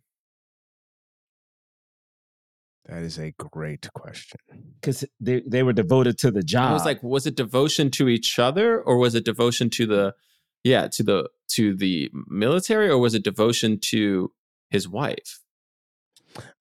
that 2.88 3.04
is 3.04 3.20
a 3.20 3.32
great 3.32 3.88
question. 3.94 4.40
Because 4.80 5.04
they, 5.20 5.42
they 5.46 5.64
were 5.64 5.74
devoted 5.74 6.18
to 6.20 6.32
the 6.32 6.42
job. 6.42 6.70
I 6.72 6.74
was 6.74 6.86
like, 6.86 7.04
was 7.04 7.28
it 7.28 7.36
devotion 7.36 7.92
to 7.92 8.08
each 8.08 8.40
other 8.40 8.82
or 8.82 8.98
was 8.98 9.14
it 9.14 9.26
devotion 9.26 9.70
to 9.72 9.86
the 9.86 10.16
yeah, 10.64 10.88
to 10.88 11.04
the 11.04 11.30
to 11.50 11.76
the 11.76 12.10
military 12.28 12.90
or 12.90 12.98
was 12.98 13.14
it 13.14 13.24
devotion 13.24 13.80
to 13.80 14.32
his 14.70 14.88
wife? 14.88 15.40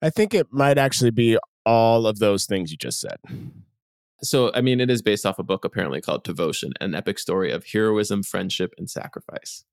I 0.01 0.09
think 0.09 0.33
it 0.33 0.47
might 0.51 0.77
actually 0.77 1.11
be 1.11 1.37
all 1.65 2.07
of 2.07 2.19
those 2.19 2.45
things 2.45 2.71
you 2.71 2.77
just 2.77 2.99
said. 2.99 3.17
So, 4.23 4.51
I 4.53 4.61
mean, 4.61 4.79
it 4.79 4.89
is 4.89 5.01
based 5.01 5.25
off 5.25 5.37
a 5.39 5.43
book 5.43 5.63
apparently 5.63 6.01
called 6.01 6.23
Devotion, 6.23 6.71
an 6.81 6.95
epic 6.95 7.19
story 7.19 7.51
of 7.51 7.65
heroism, 7.71 8.23
friendship, 8.23 8.73
and 8.77 8.89
sacrifice. 8.89 9.63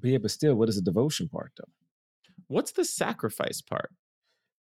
but 0.00 0.10
yeah, 0.10 0.18
but 0.18 0.30
still, 0.30 0.54
what 0.54 0.68
is 0.68 0.76
the 0.76 0.82
devotion 0.82 1.28
part 1.28 1.52
though? 1.56 1.70
What's 2.48 2.72
the 2.72 2.84
sacrifice 2.84 3.60
part? 3.62 3.90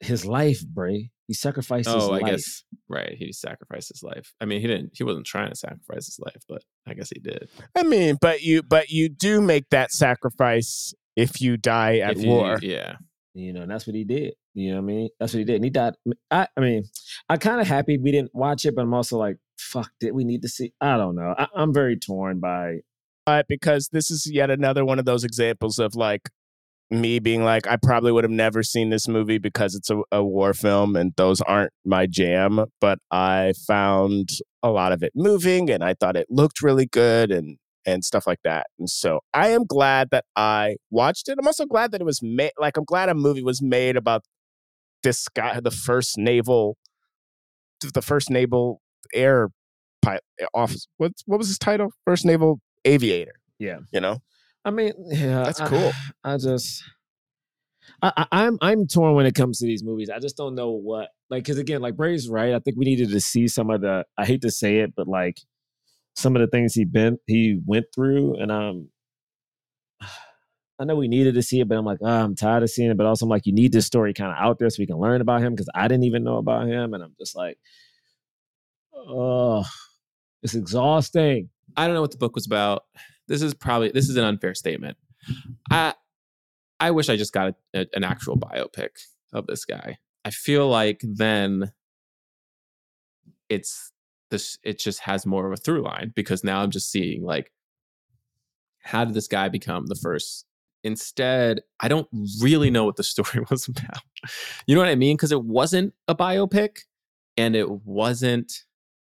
His 0.02 0.26
life, 0.26 0.66
Bray. 0.68 1.12
He 1.28 1.34
sacrificed 1.34 1.88
his 1.88 2.04
Oh, 2.04 2.12
I 2.14 2.20
life. 2.20 2.26
guess 2.26 2.64
right. 2.90 3.16
He 3.18 3.32
sacrificed 3.32 3.88
his 3.90 4.04
life. 4.04 4.34
I 4.40 4.46
mean, 4.46 4.62
he 4.62 4.68
didn't. 4.68 4.92
He 4.94 5.04
wasn't 5.04 5.26
trying 5.26 5.50
to 5.50 5.56
sacrifice 5.56 6.06
his 6.06 6.20
life, 6.20 6.44
but 6.48 6.62
I 6.86 6.94
guess 6.94 7.10
he 7.10 7.20
did. 7.20 7.50
I 7.76 7.84
mean, 7.84 8.18
but 8.22 8.42
you 8.44 8.62
but 8.62 8.90
you 8.90 9.10
do 9.10 9.42
make 9.42 9.70
that 9.72 9.92
sacrifice 9.92 10.94
if 11.16 11.42
you 11.42 11.58
die 11.58 12.00
at 12.00 12.18
If 12.18 12.24
you- 12.24 12.30
war. 12.30 12.60
yeah. 12.62 12.98
You 13.34 13.54
know, 13.54 13.62
and 13.64 13.72
that's 13.72 13.88
what 13.88 13.96
he 13.96 14.04
did. 14.04 14.36
You 14.56 14.70
know 14.72 14.78
what 14.78 14.84
I 14.84 14.86
mean? 14.86 15.10
That's 15.20 15.34
what 15.34 15.40
he 15.40 15.46
did. 15.46 15.56
And 15.56 15.66
he 15.66 15.70
died. 15.70 15.94
I, 16.32 16.48
I 16.56 16.62
mean, 16.62 16.86
I'm 17.30 17.40
kind 17.40 17.60
of 17.60 17.68
happy 17.68 17.98
we 17.98 18.12
didn't 18.12 18.34
watch 18.34 18.66
it, 18.66 18.74
but 18.74 18.84
I'm 18.84 18.94
also 18.94 19.18
like, 19.18 19.36
fuck, 19.60 19.92
did 20.00 20.14
we 20.14 20.24
need 20.24 20.42
to 20.44 20.48
see? 20.48 20.74
I 20.80 20.98
don't 20.98 21.16
know. 21.16 21.36
I, 21.38 21.48
I'm 21.56 21.74
very 21.74 21.98
torn 21.98 22.40
by. 22.40 22.78
But 23.26 23.48
because 23.50 23.90
this 23.92 24.10
is 24.10 24.30
yet 24.32 24.50
another 24.50 24.86
one 24.86 24.98
of 24.98 25.06
those 25.06 25.24
examples 25.26 25.78
of 25.78 25.96
like 25.96 26.30
me 26.90 27.20
being 27.20 27.44
like, 27.44 27.68
I 27.68 27.76
probably 27.76 28.14
would 28.14 28.24
have 28.24 28.32
never 28.32 28.64
seen 28.64 28.92
this 28.92 29.10
movie 29.10 29.40
because 29.40 29.76
it's 29.76 29.90
a, 29.90 30.02
a 30.12 30.24
war 30.24 30.54
film 30.54 30.96
and 30.96 31.14
those 31.18 31.42
aren't 31.42 31.74
my 31.84 32.06
jam. 32.06 32.66
But 32.80 33.00
I 33.12 33.54
found 33.68 34.30
a 34.64 34.70
lot 34.70 34.94
of 34.94 35.04
it 35.04 35.12
moving 35.16 35.70
and 35.70 35.84
I 35.84 35.96
thought 35.96 36.16
it 36.16 36.28
looked 36.30 36.62
really 36.62 36.86
good 36.86 37.32
and 37.32 37.58
and 37.88 38.04
stuff 38.04 38.26
like 38.26 38.40
that. 38.44 38.66
And 38.80 38.90
so 38.90 39.20
I 39.34 39.50
am 39.50 39.64
glad 39.66 40.10
that 40.12 40.26
I 40.36 40.78
watched 40.90 41.30
it. 41.30 41.38
I'm 41.40 41.46
also 41.46 41.66
glad 41.66 41.92
that 41.92 42.02
it 42.02 42.06
was 42.06 42.20
made 42.24 42.52
like 42.58 42.78
I'm 42.78 42.86
glad 42.86 43.10
a 43.10 43.16
movie 43.16 43.44
was 43.44 43.62
made 43.62 43.96
about 43.96 44.24
this 45.04 45.28
guy, 45.30 45.54
had 45.54 45.64
the 45.64 45.72
first 45.72 46.18
naval 46.18 46.78
the 47.94 48.02
first 48.02 48.30
naval 48.30 48.82
air 49.14 49.50
pilot 50.02 50.24
office. 50.54 50.88
What 50.98 51.14
what 51.26 51.38
was 51.38 51.48
his 51.48 51.60
title? 51.60 51.92
First 52.06 52.26
naval 52.26 52.60
aviator. 52.86 53.34
Yeah. 53.60 53.80
You 53.92 54.02
know? 54.02 54.22
I 54.64 54.72
mean, 54.72 54.94
yeah, 55.10 55.44
That's 55.44 55.60
cool. 55.60 55.92
I, 56.24 56.38
just, 56.38 56.84
I, 58.02 58.12
I, 58.18 58.26
I'm 58.32 58.58
I'm 58.62 58.88
torn 58.88 59.14
when 59.14 59.28
it 59.28 59.36
comes 59.36 59.60
to 59.60 59.66
these 59.66 59.84
movies. 59.84 60.10
I 60.10 60.18
just 60.18 60.38
don't 60.38 60.56
know 60.56 60.72
what 60.72 61.10
like 61.30 61.44
because 61.44 61.60
again, 61.60 61.82
like 61.82 61.96
Bray's 61.96 62.28
right. 62.28 62.54
I 62.54 62.60
think 62.60 62.78
we 62.78 62.86
needed 62.86 63.12
to 63.12 63.20
see 63.20 63.48
some 63.48 63.70
of 63.70 63.82
the. 63.82 64.06
I 64.18 64.26
hate 64.26 64.42
to 64.42 64.52
say 64.52 64.78
it, 64.78 64.94
but 64.96 65.08
like 65.08 65.40
some 66.16 66.36
of 66.36 66.40
the 66.40 66.48
things 66.48 66.74
he 66.74 66.84
been 66.84 67.20
he 67.28 67.60
went 67.66 67.86
through, 67.94 68.38
and 68.42 68.52
um, 68.52 68.90
I 70.80 70.84
know 70.84 70.96
we 70.96 71.08
needed 71.08 71.36
to 71.36 71.42
see 71.42 71.62
it, 71.62 71.68
but 71.70 71.78
I'm 71.78 71.86
like, 71.86 72.00
ah, 72.04 72.24
I'm 72.24 72.36
tired 72.36 72.64
of 72.64 72.70
seeing 72.70 72.92
it. 72.92 72.98
But 72.98 73.06
also, 73.06 73.26
I'm 73.26 73.30
like, 73.30 73.46
you 73.46 73.54
need 73.54 73.72
this 73.72 73.86
story 73.86 74.14
kind 74.14 74.32
of 74.32 74.38
out 74.38 74.60
there 74.60 74.70
so 74.70 74.78
we 74.80 74.88
can 74.88 74.98
learn 74.98 75.22
about 75.22 75.42
him 75.42 75.54
because 75.54 75.70
I 75.74 75.88
didn't 75.88 76.04
even 76.04 76.24
know 76.24 76.38
about 76.38 76.68
him, 76.68 76.94
and 76.94 77.02
I'm 77.04 77.16
just 77.18 77.36
like, 77.36 77.58
oh, 78.94 79.64
it's 80.44 80.54
exhausting. 80.56 81.50
I 81.78 81.86
don't 81.88 81.96
know 81.96 82.02
what 82.02 82.12
the 82.12 82.18
book 82.18 82.36
was 82.36 82.46
about. 82.46 82.84
This 83.28 83.42
is 83.42 83.54
probably 83.54 83.90
this 83.92 84.10
is 84.10 84.18
an 84.18 84.24
unfair 84.24 84.54
statement. 84.54 84.98
I 85.72 85.94
I 86.80 86.92
wish 86.92 87.10
I 87.10 87.16
just 87.16 87.34
got 87.34 87.50
a, 87.74 87.82
a- 87.82 87.88
an 87.94 88.04
actual 88.04 88.38
biopic 88.38 88.90
of 89.34 89.48
this 89.48 89.66
guy. 89.66 89.98
I 90.24 90.30
feel 90.32 90.68
like 90.68 91.02
then 91.04 91.72
it's 93.50 93.92
this 94.32 94.58
it 94.64 94.80
just 94.80 95.00
has 95.02 95.26
more 95.26 95.46
of 95.48 95.54
a 95.54 95.58
through 95.58 95.84
line 95.84 96.12
because 96.16 96.44
now 96.44 96.62
I'm 96.62 96.72
just 96.72 96.92
seeing 96.92 97.24
like 97.24 97.52
how 98.84 99.06
did 99.06 99.14
this 99.16 99.28
guy 99.28 99.50
become 99.50 99.88
the 99.88 99.96
first 99.96 100.46
instead 100.86 101.62
I 101.80 101.88
don't 101.88 102.08
really 102.42 102.70
know 102.70 102.86
what 102.86 102.96
the 102.96 103.04
story 103.16 103.46
was 103.50 103.68
about. 103.68 104.02
You 104.68 104.76
know 104.76 104.82
what 104.82 104.90
I 104.90 104.96
mean? 104.96 105.18
Because 105.18 105.32
it 105.32 105.44
wasn't 105.44 105.94
a 106.08 106.16
biopic 106.16 106.80
and 107.38 107.56
it 107.56 107.70
wasn't 107.70 108.64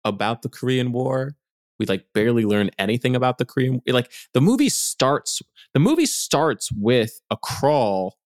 about 0.04 0.42
the 0.42 0.48
Korean 0.48 0.92
War 0.92 1.36
we 1.80 1.86
like 1.86 2.04
barely 2.12 2.44
learn 2.44 2.70
anything 2.78 3.16
about 3.16 3.38
the 3.38 3.46
Korean 3.46 3.80
like 3.88 4.12
the 4.34 4.40
movie 4.40 4.68
starts 4.68 5.42
the 5.72 5.80
movie 5.80 6.06
starts 6.06 6.70
with 6.70 7.20
a 7.30 7.36
crawl 7.36 8.18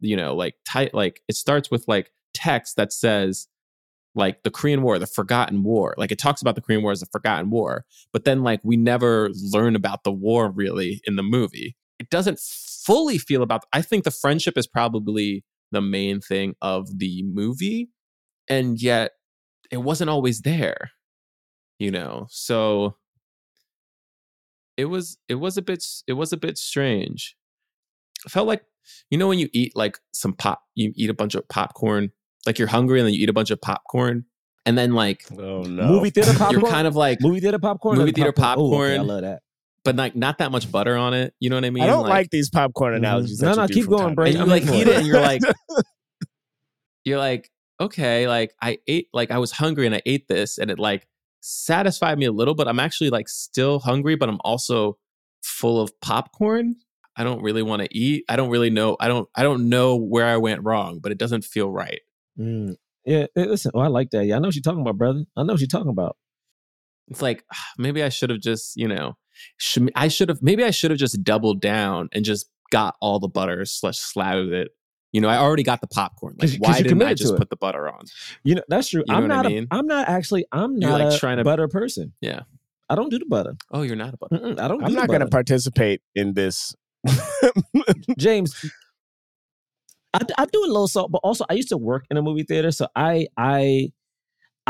you 0.00 0.16
know 0.16 0.34
like 0.34 0.56
tight 0.68 0.92
like 0.92 1.22
it 1.28 1.36
starts 1.36 1.70
with 1.70 1.84
like 1.86 2.10
text 2.34 2.76
that 2.76 2.92
says 2.92 3.46
like 4.16 4.42
the 4.42 4.50
Korean 4.50 4.82
War 4.82 4.98
the 4.98 5.06
forgotten 5.06 5.62
war 5.62 5.94
like 5.96 6.10
it 6.10 6.18
talks 6.18 6.42
about 6.42 6.56
the 6.56 6.60
Korean 6.60 6.82
War 6.82 6.90
as 6.90 7.00
a 7.00 7.06
forgotten 7.06 7.48
war 7.48 7.86
but 8.12 8.24
then 8.24 8.42
like 8.42 8.60
we 8.64 8.76
never 8.76 9.30
learn 9.52 9.76
about 9.76 10.02
the 10.02 10.12
war 10.12 10.50
really 10.50 11.00
in 11.04 11.14
the 11.14 11.22
movie 11.22 11.76
it 12.00 12.10
doesn't 12.10 12.40
fully 12.40 13.18
feel 13.18 13.42
about 13.42 13.62
I 13.72 13.82
think 13.82 14.02
the 14.04 14.10
friendship 14.10 14.58
is 14.58 14.66
probably 14.66 15.44
the 15.70 15.80
main 15.80 16.20
thing 16.20 16.54
of 16.60 16.98
the 16.98 17.22
movie 17.22 17.90
and 18.48 18.80
yet 18.82 19.12
it 19.70 19.76
wasn't 19.78 20.10
always 20.10 20.40
there 20.40 20.90
you 21.78 21.92
know 21.92 22.26
so 22.28 22.96
it 24.76 24.86
was 24.86 25.18
it 25.28 25.36
was 25.36 25.56
a 25.56 25.62
bit 25.62 25.84
it 26.08 26.14
was 26.14 26.32
a 26.32 26.36
bit 26.36 26.58
strange 26.58 27.36
i 28.26 28.28
felt 28.28 28.48
like 28.48 28.64
you 29.10 29.18
know 29.18 29.28
when 29.28 29.38
you 29.38 29.48
eat 29.52 29.72
like 29.76 29.98
some 30.12 30.32
pop 30.32 30.60
you 30.74 30.92
eat 30.96 31.10
a 31.10 31.14
bunch 31.14 31.34
of 31.36 31.48
popcorn 31.48 32.10
like 32.46 32.58
you're 32.58 32.68
hungry 32.68 32.98
and 32.98 33.06
then 33.06 33.14
you 33.14 33.20
eat 33.22 33.28
a 33.28 33.32
bunch 33.32 33.50
of 33.52 33.60
popcorn 33.60 34.24
and 34.66 34.76
then 34.76 34.92
like 34.92 35.24
Oh 35.38 35.62
no. 35.62 35.86
Movie 35.86 36.10
theater 36.10 36.32
popcorn. 36.36 36.60
you're 36.60 36.70
kind 36.70 36.86
of 36.86 36.96
like 36.96 37.20
movie 37.20 37.40
theater 37.40 37.58
popcorn. 37.58 37.96
or 37.96 38.00
Movie 38.00 38.10
the 38.12 38.16
theater 38.16 38.32
Oh, 38.38 38.74
okay, 38.74 38.98
I 38.98 39.02
love 39.02 39.22
that. 39.22 39.42
But 39.84 39.96
like 39.96 40.14
not 40.16 40.38
that 40.38 40.50
much 40.52 40.70
butter 40.70 40.96
on 40.96 41.14
it 41.14 41.34
you 41.40 41.48
know 41.50 41.56
what 41.56 41.64
i 41.64 41.70
mean 41.70 41.82
I 41.84 41.86
don't 41.86 42.02
like, 42.06 42.30
these 42.30 42.50
popcorn 42.50 42.92
Mhm. 42.94 42.98
analogies. 42.98 43.40
No, 43.40 43.54
no, 43.54 43.66
keep 43.66 43.86
going, 43.86 44.08
time 44.08 44.14
bro. 44.14 44.24
to 44.26 44.32
you 44.32 44.44
like 44.44 44.62
eat 44.64 44.68
it. 44.82 44.88
it 44.88 44.96
and 44.98 45.06
you're 45.06 45.20
like 45.20 45.42
you're 47.04 47.18
like 47.18 47.50
okay 47.80 48.28
like 48.28 48.54
i 48.60 48.78
ate 48.86 49.08
like 49.12 49.30
i 49.30 49.38
was 49.38 49.50
hungry 49.52 49.86
and 49.86 49.94
i 49.94 50.02
ate 50.04 50.28
this 50.28 50.58
and 50.58 50.70
it 50.70 50.78
like 50.78 51.06
satisfied 51.40 52.18
me 52.18 52.26
a 52.26 52.32
little 52.32 52.54
but 52.54 52.68
i'm 52.68 52.78
actually 52.78 53.10
like 53.10 53.28
still 53.28 53.78
hungry 53.78 54.14
but 54.16 54.28
i'm 54.28 54.38
also 54.44 54.98
full 55.42 55.80
of 55.80 55.98
popcorn 56.00 56.74
i 57.16 57.24
don't 57.24 57.40
really 57.42 57.62
want 57.62 57.80
to 57.80 57.88
eat 57.96 58.24
i 58.28 58.36
don't 58.36 58.50
really 58.50 58.68
know 58.68 58.96
i 59.00 59.08
don't 59.08 59.28
i 59.34 59.42
don't 59.42 59.66
know 59.68 59.96
where 59.96 60.26
i 60.26 60.36
went 60.36 60.62
wrong 60.62 60.98
but 61.02 61.10
it 61.12 61.18
doesn't 61.18 61.44
feel 61.44 61.70
right 61.70 62.00
Mm. 62.38 62.76
Yeah, 63.04 63.26
eh, 63.36 63.44
listen. 63.44 63.72
Oh, 63.74 63.80
I 63.80 63.88
like 63.88 64.10
that. 64.10 64.24
Yeah, 64.24 64.36
I 64.36 64.38
know 64.38 64.48
what 64.48 64.54
you're 64.54 64.62
talking 64.62 64.80
about, 64.82 64.96
brother. 64.96 65.24
I 65.36 65.42
know 65.42 65.54
what 65.54 65.60
you're 65.60 65.66
talking 65.66 65.90
about. 65.90 66.16
it's 67.08 67.20
like 67.20 67.44
ah, 67.52 67.66
maybe 67.76 68.02
i 68.02 68.08
should 68.08 68.30
have 68.30 68.40
just 68.40 68.76
you 68.76 68.86
know 68.88 69.16
should, 69.58 69.90
i 69.94 70.08
should 70.08 70.28
have 70.28 70.42
maybe 70.42 70.64
i 70.64 70.70
should 70.70 70.90
have 70.90 70.98
just 71.00 71.22
doubled 71.22 71.60
down 71.60 72.08
and 72.12 72.24
just 72.24 72.48
got 72.70 72.94
all 73.00 73.18
the 73.18 73.28
butter 73.28 73.64
slash 73.64 73.98
slathered 73.98 74.52
it 74.52 74.68
you 75.12 75.20
know 75.20 75.28
i 75.28 75.36
already 75.36 75.62
got 75.62 75.80
the 75.80 75.86
popcorn 75.88 76.34
like 76.34 76.40
'Cause 76.42 76.52
you- 76.54 76.60
'cause 76.60 76.68
why 76.74 76.78
you 76.78 76.84
didn't 76.84 77.02
i 77.02 77.14
just 77.14 77.36
put 77.36 77.50
the 77.50 77.56
butter 77.56 77.88
on 77.88 78.04
You 78.44 78.54
know 78.56 78.62
that's 78.68 78.88
true. 78.88 79.02
You 79.06 79.12
know 79.12 79.18
I'm 79.18 79.22
what 79.28 79.32
I 79.32 79.42
not. 79.42 79.46
mean? 79.52 79.66
A, 79.70 79.74
I'm 79.74 79.86
not 79.86 80.08
actually. 80.08 80.44
I'm 80.52 80.76
You're, 80.78 80.90
not 80.90 81.00
like, 81.00 81.14
a 81.14 81.18
trying 81.18 81.36
to- 81.38 81.44
butter 81.44 81.66
person. 81.68 82.12
Yeah. 82.20 82.40
I 82.88 82.94
don't 82.96 83.08
do 83.10 83.18
the 83.18 83.26
butter. 83.26 83.56
oh 83.72 83.82
you're 83.82 83.96
not 83.96 84.14
a 84.14 84.16
butter 84.16 84.36
Mm-mm, 84.36 84.58
I 84.60 84.66
don't. 84.68 84.82
I'm 84.82 84.90
do 84.90 84.96
not 84.96 85.06
going 85.08 85.18
going 85.18 85.28
to 85.30 85.34
participate 85.34 86.00
in 86.14 86.34
this. 86.34 86.74
James, 88.18 88.54
I, 90.14 90.20
I 90.38 90.46
do 90.46 90.64
a 90.64 90.66
little 90.66 90.88
salt, 90.88 91.10
but 91.12 91.18
also 91.22 91.44
I 91.48 91.54
used 91.54 91.68
to 91.68 91.76
work 91.76 92.04
in 92.10 92.16
a 92.16 92.22
movie 92.22 92.42
theater, 92.42 92.70
so 92.72 92.88
I 92.96 93.28
I 93.36 93.92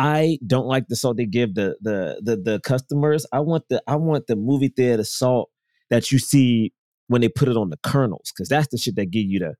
I 0.00 0.38
don't 0.46 0.66
like 0.66 0.88
the 0.88 0.96
salt 0.96 1.16
they 1.18 1.26
give 1.26 1.54
the 1.54 1.76
the 1.82 2.20
the 2.22 2.36
the 2.36 2.60
customers. 2.60 3.26
I 3.32 3.40
want 3.40 3.64
the 3.68 3.82
I 3.86 3.96
want 3.96 4.26
the 4.28 4.36
movie 4.36 4.72
theater 4.74 5.04
salt 5.04 5.50
that 5.90 6.10
you 6.12 6.18
see 6.18 6.72
when 7.08 7.20
they 7.20 7.28
put 7.28 7.48
it 7.48 7.56
on 7.56 7.70
the 7.70 7.78
kernels, 7.82 8.32
because 8.32 8.48
that's 8.48 8.68
the 8.68 8.78
shit 8.78 8.96
that 8.96 9.10
give 9.10 9.26
you 9.26 9.40
the 9.40 9.54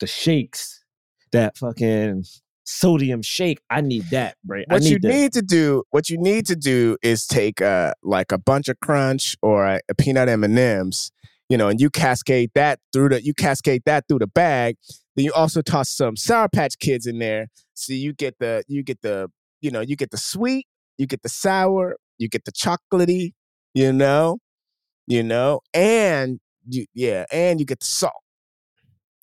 the 0.00 0.06
shakes. 0.06 0.82
that 1.32 1.56
fucking 1.58 2.24
sodium 2.64 3.22
shake. 3.22 3.60
I 3.70 3.80
need 3.80 4.04
that, 4.10 4.36
bro. 4.44 4.62
I 4.70 4.74
What 4.74 4.82
you 4.84 4.92
need 4.94 5.02
that. 5.02 5.08
need 5.08 5.32
to 5.34 5.42
do, 5.42 5.84
what 5.90 6.10
you 6.10 6.18
need 6.18 6.46
to 6.46 6.56
do 6.56 6.96
is 7.02 7.26
take 7.26 7.60
uh 7.62 7.92
like 8.02 8.32
a 8.32 8.38
bunch 8.38 8.68
of 8.68 8.80
crunch 8.80 9.36
or 9.42 9.64
a, 9.66 9.80
a 9.88 9.94
peanut 9.94 10.28
M 10.28 10.44
and 10.44 10.58
M's, 10.58 11.12
you 11.48 11.56
know, 11.56 11.68
and 11.68 11.80
you 11.80 11.90
cascade 11.90 12.50
that 12.54 12.80
through 12.92 13.10
the 13.10 13.22
you 13.22 13.34
cascade 13.34 13.82
that 13.86 14.04
through 14.08 14.20
the 14.20 14.26
bag. 14.26 14.76
Then 15.16 15.24
you 15.24 15.32
also 15.32 15.62
toss 15.62 15.90
some 15.90 16.16
Sour 16.16 16.48
Patch 16.48 16.78
Kids 16.78 17.06
in 17.06 17.18
there, 17.18 17.48
so 17.74 17.92
you 17.92 18.12
get 18.12 18.38
the 18.38 18.64
you 18.68 18.82
get 18.82 19.02
the 19.02 19.30
you 19.60 19.70
know 19.70 19.80
you 19.80 19.96
get 19.96 20.10
the 20.10 20.18
sweet, 20.18 20.66
you 20.98 21.06
get 21.06 21.22
the 21.22 21.28
sour, 21.28 21.96
you 22.18 22.28
get 22.28 22.44
the 22.44 22.52
chocolatey, 22.52 23.32
you 23.74 23.92
know, 23.92 24.38
you 25.06 25.22
know, 25.22 25.60
and 25.74 26.40
you 26.68 26.86
yeah, 26.94 27.24
and 27.32 27.60
you 27.60 27.66
get 27.66 27.80
the 27.80 27.86
salt. 27.86 28.14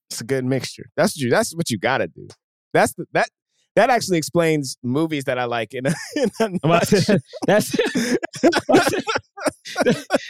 It's 0.10 0.22
a 0.22 0.24
good 0.24 0.46
mixture. 0.46 0.86
That's 0.96 1.14
what 1.14 1.22
you. 1.22 1.30
That's 1.30 1.56
what 1.56 1.70
you 1.70 1.78
gotta 1.78 2.08
do. 2.08 2.28
That's 2.74 2.94
the, 2.94 3.06
that. 3.14 3.30
That 3.76 3.90
actually 3.90 4.20
explains 4.20 4.78
movies 4.84 5.24
that 5.24 5.40
I 5.40 5.46
like 5.46 5.74
in 5.74 5.88
a, 5.88 5.94
in 6.16 6.30
a 6.40 6.50
nutshell. 6.68 7.18
That's 7.48 7.72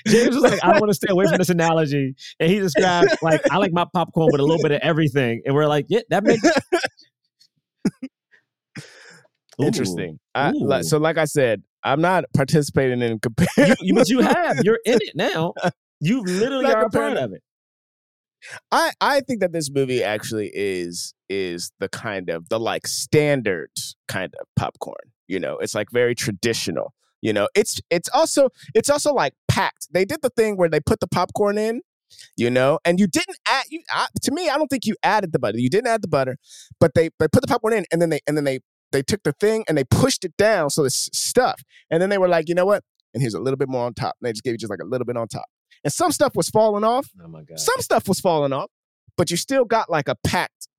James 0.08 0.36
was 0.36 0.44
like, 0.44 0.64
I 0.64 0.80
want 0.80 0.90
to 0.90 0.94
stay 0.94 1.10
away 1.10 1.26
from 1.28 1.40
this 1.40 1.50
analogy, 1.50 2.16
and 2.40 2.50
he 2.50 2.60
described 2.60 3.10
like 3.22 3.42
I 3.52 3.58
like 3.58 3.74
my 3.74 3.86
popcorn 3.94 4.30
with 4.32 4.40
a 4.40 4.46
little 4.46 4.64
bit 4.64 4.72
of 4.72 4.80
everything, 4.82 5.42
and 5.46 5.54
we're 5.54 5.68
like, 5.68 5.88
yeah, 5.90 6.00
that 6.10 6.24
makes 6.24 6.42
Ooh. 9.62 9.66
interesting. 9.66 10.20
I, 10.36 10.52
Ooh. 10.52 10.66
like, 10.66 10.84
so, 10.84 10.98
like 10.98 11.18
I 11.18 11.26
said, 11.26 11.64
I'm 11.84 12.02
not 12.02 12.26
participating 12.36 13.02
in 13.02 13.20
comparing. 13.20 13.76
You, 13.82 13.94
but 13.94 14.10
you 14.10 14.22
have, 14.22 14.58
you're 14.64 14.80
in 14.86 15.00
it 15.02 15.16
now. 15.16 15.54
You 16.06 16.22
literally 16.22 16.66
are 16.66 16.84
a 16.84 16.90
part 16.90 17.16
of 17.16 17.32
it. 17.32 17.42
I 18.72 18.92
I 19.00 19.22
think 19.22 19.40
that 19.40 19.54
this 19.54 19.72
movie 19.72 20.04
actually 20.04 20.52
is 20.54 21.14
is 21.30 21.72
the 21.80 21.88
kind 21.88 22.30
of 22.30 22.50
the 22.50 22.60
like 22.60 22.88
standard 22.88 23.70
kind 24.10 24.34
of 24.40 24.48
popcorn. 24.58 25.14
You 25.28 25.40
know, 25.40 25.58
it's 25.60 25.74
like 25.74 25.90
very 25.92 26.14
traditional. 26.14 26.94
You 27.22 27.32
know, 27.32 27.48
it's 27.56 27.80
it's 27.90 28.10
also 28.10 28.50
it's 28.76 28.90
also 28.90 29.14
like 29.14 29.34
packed. 29.48 29.88
They 29.94 30.04
did 30.04 30.22
the 30.22 30.30
thing 30.30 30.58
where 30.58 30.68
they 30.68 30.82
put 30.82 31.00
the 31.00 31.08
popcorn 31.08 31.58
in, 31.58 31.82
you 32.36 32.50
know, 32.50 32.80
and 32.84 33.00
you 33.00 33.08
didn't 33.08 33.38
add. 33.48 33.64
You 33.70 33.82
I, 33.90 34.08
to 34.24 34.32
me, 34.32 34.50
I 34.50 34.58
don't 34.58 34.68
think 34.68 34.86
you 34.86 34.96
added 35.04 35.32
the 35.32 35.40
butter. 35.40 35.58
You 35.58 35.70
didn't 35.70 35.88
add 35.88 36.02
the 36.02 36.10
butter, 36.10 36.38
but 36.82 36.96
they 36.96 37.12
they 37.20 37.28
put 37.30 37.42
the 37.42 37.48
popcorn 37.48 37.74
in, 37.74 37.86
and 37.92 38.02
then 38.02 38.10
they 38.10 38.20
and 38.28 38.36
then 38.36 38.44
they 38.44 38.60
they 38.94 39.04
took 39.04 39.24
the 39.24 39.34
thing 39.34 39.66
and 39.68 39.78
they 39.78 39.84
pushed 39.84 40.24
it 40.24 40.36
down 40.38 40.70
so 40.70 40.86
it's 40.86 41.10
stuff, 41.12 41.62
and 41.92 42.02
then 42.02 42.10
they 42.10 42.18
were 42.18 42.30
like, 42.30 42.48
you 42.48 42.56
know 42.56 42.66
what? 42.66 42.84
And 43.14 43.22
here's 43.22 43.34
a 43.34 43.42
little 43.42 43.58
bit 43.58 43.68
more 43.68 43.86
on 43.86 43.94
top. 43.94 44.16
And 44.22 44.28
they 44.28 44.32
just 44.32 44.44
gave 44.44 44.54
you 44.54 44.58
just 44.58 44.70
like 44.70 44.80
a 44.82 44.86
little 44.86 45.06
bit 45.06 45.18
on 45.18 45.28
top, 45.28 45.46
and 45.84 45.92
some 45.92 46.12
stuff 46.12 46.36
was 46.36 46.50
falling 46.50 46.86
off. 46.86 47.10
Oh 47.22 47.28
my 47.28 47.44
god. 47.44 47.60
Some 47.60 47.80
stuff 47.80 48.08
was 48.08 48.22
falling 48.22 48.54
off, 48.54 48.70
but 49.18 49.30
you 49.30 49.38
still 49.38 49.66
got 49.66 49.90
like 49.90 50.08
a 50.08 50.16
packed 50.26 50.70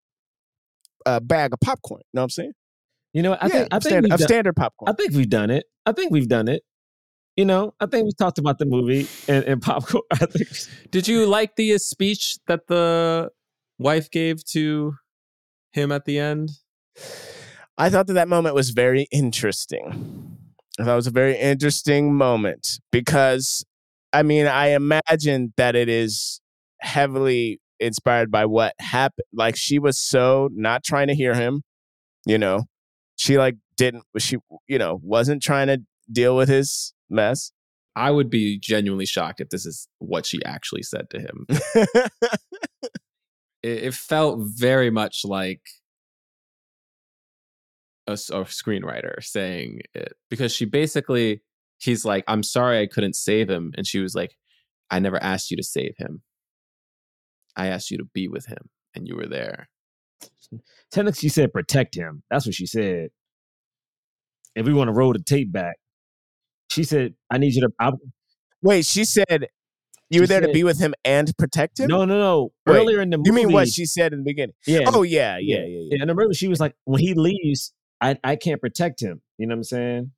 uh, 1.04 1.20
bag 1.20 1.52
of 1.52 1.60
popcorn. 1.60 2.00
You 2.00 2.16
know 2.16 2.22
what 2.22 2.24
I'm 2.24 2.30
saying? 2.30 2.52
You 3.12 3.22
know. 3.22 3.34
I 3.34 3.46
yeah, 3.46 3.48
think 3.48 3.68
I 3.70 3.78
think 3.78 3.82
standard, 3.82 4.02
we've 4.04 4.18
done, 4.18 4.28
standard 4.28 4.56
popcorn. 4.56 4.88
I 4.88 4.92
think 4.94 5.12
we've 5.12 5.30
done 5.30 5.50
it. 5.50 5.64
I 5.84 5.92
think 5.92 6.10
we've 6.10 6.28
done 6.28 6.48
it. 6.48 6.62
You 7.36 7.44
know, 7.44 7.74
I 7.80 7.86
think 7.86 8.04
we 8.06 8.12
talked 8.12 8.38
about 8.38 8.58
the 8.58 8.66
movie 8.66 9.08
and, 9.26 9.44
and 9.44 9.60
popcorn. 9.60 10.04
I 10.12 10.26
think 10.26 10.48
Did 10.90 11.08
you 11.08 11.26
like 11.26 11.56
the 11.56 11.74
uh, 11.74 11.78
speech 11.78 12.38
that 12.46 12.68
the 12.68 13.30
wife 13.78 14.08
gave 14.10 14.44
to 14.46 14.94
him 15.72 15.90
at 15.90 16.04
the 16.04 16.18
end? 16.20 16.50
I 17.77 17.91
thought 17.91 18.07
that 18.07 18.14
that 18.14 18.29
moment 18.29 18.55
was 18.55 18.70
very 18.70 19.07
interesting. 19.11 20.39
I 20.79 20.85
thought 20.85 20.93
it 20.93 20.97
was 20.97 21.07
a 21.07 21.12
very 21.12 21.37
interesting 21.39 22.14
moment 22.14 22.81
because, 22.93 23.64
I 24.12 24.22
mean, 24.22 24.47
I 24.47 24.68
imagine 24.68 25.53
that 25.57 25.75
it 25.75 25.89
is 25.89 26.41
heavily 26.81 27.61
inspired 27.81 28.31
by 28.31 28.47
what 28.47 28.75
happened. 28.79 29.27
Like 29.33 29.57
she 29.57 29.79
was 29.79 29.99
so 29.99 30.49
not 30.53 30.85
trying 30.85 31.09
to 31.09 31.14
hear 31.14 31.35
him, 31.35 31.62
you 32.27 32.39
know. 32.39 32.64
She 33.16 33.39
like 33.39 33.57
didn't. 33.77 34.05
She 34.18 34.39
you 34.66 34.79
know 34.79 35.01
wasn't 35.03 35.43
trying 35.43 35.68
to 35.68 35.83
deal 36.11 36.37
with 36.37 36.49
his 36.49 36.93
mess. 37.09 37.53
I 37.97 38.11
would 38.11 38.29
be 38.29 38.59
genuinely 38.59 39.07
shocked 39.07 39.41
if 39.41 39.51
this 39.51 39.66
is 39.66 39.87
what 39.99 40.27
she 40.27 40.45
actually 40.45 40.83
said 40.83 41.11
to 41.11 41.20
him. 41.20 41.47
It, 43.64 43.85
it 43.85 43.95
felt 43.95 44.41
very 44.43 44.91
much 44.91 45.25
like 45.25 45.62
a, 48.07 48.12
s- 48.12 48.30
a 48.30 48.44
screenwriter 48.44 49.22
saying 49.22 49.80
it 49.94 50.14
because 50.30 50.52
she 50.55 50.64
basically, 50.64 51.42
he's 51.78 52.05
like, 52.05 52.24
I'm 52.28 52.42
sorry 52.42 52.80
I 52.80 52.86
couldn't 52.86 53.16
save 53.16 53.48
him. 53.48 53.72
And 53.76 53.86
she 53.86 54.00
was 54.00 54.14
like, 54.14 54.36
I 54.90 54.98
never 54.98 55.22
asked 55.22 55.50
you 55.50 55.57
to 55.57 55.62
save 55.62 55.94
him. 55.98 56.22
I 57.57 57.68
asked 57.68 57.90
you 57.90 57.98
to 57.98 58.05
be 58.12 58.28
with 58.28 58.46
him, 58.46 58.68
and 58.94 59.07
you 59.07 59.16
were 59.16 59.26
there. 59.28 59.68
technically 60.90 61.20
she 61.20 61.28
said 61.28 61.52
protect 61.52 61.94
him. 61.94 62.22
That's 62.30 62.46
what 62.46 62.55
she 62.55 62.66
said. 62.66 63.09
If 64.55 64.66
we 64.66 64.72
want 64.74 64.88
to 64.88 64.92
roll 64.92 65.12
the 65.12 65.18
tape 65.20 65.52
back, 65.52 65.76
she 66.70 66.84
said, 66.84 67.14
"I 67.30 67.38
need 67.38 67.55
you 67.55 67.62
to." 67.62 67.70
I, 67.78 67.92
Wait, 68.62 68.84
she 68.86 69.05
said 69.05 69.48
you 70.11 70.20
were 70.20 70.26
She 70.26 70.28
there 70.28 70.40
to 70.40 70.52
be 70.52 70.64
with 70.64 70.78
him 70.78 70.94
and 71.05 71.36
protect 71.36 71.78
him. 71.80 71.88
no, 71.88 72.05
no, 72.05 72.18
no. 72.18 72.52
Wait, 72.66 72.76
Earlier 72.80 73.00
in 73.00 73.11
the 73.11 73.18
movie, 73.18 73.28
you 73.28 73.32
mean 73.32 73.52
what 73.52 73.68
she 73.68 73.84
said 73.86 74.12
in 74.12 74.20
the 74.20 74.24
beginning? 74.24 74.55
Yeah. 74.66 74.90
Oh 74.92 75.02
yeah, 75.02 75.38
yeah, 75.38 75.59
yeah, 75.59 75.64
yeah. 75.66 75.80
Yeah, 75.90 75.98
and 76.02 76.11
I 76.11 76.14
remember 76.14 76.34
she 76.34 76.48
was 76.48 76.61
like, 76.61 76.74
when 76.84 77.00
he 77.00 77.14
leaves, 77.14 77.72
I, 78.01 78.18
I 78.22 78.36
can't 78.36 78.61
protect 78.61 79.01
him. 79.01 79.22
You 79.38 79.47
know 79.47 79.55
what 79.55 79.59
I'm 79.59 79.64
saying? 79.64 80.11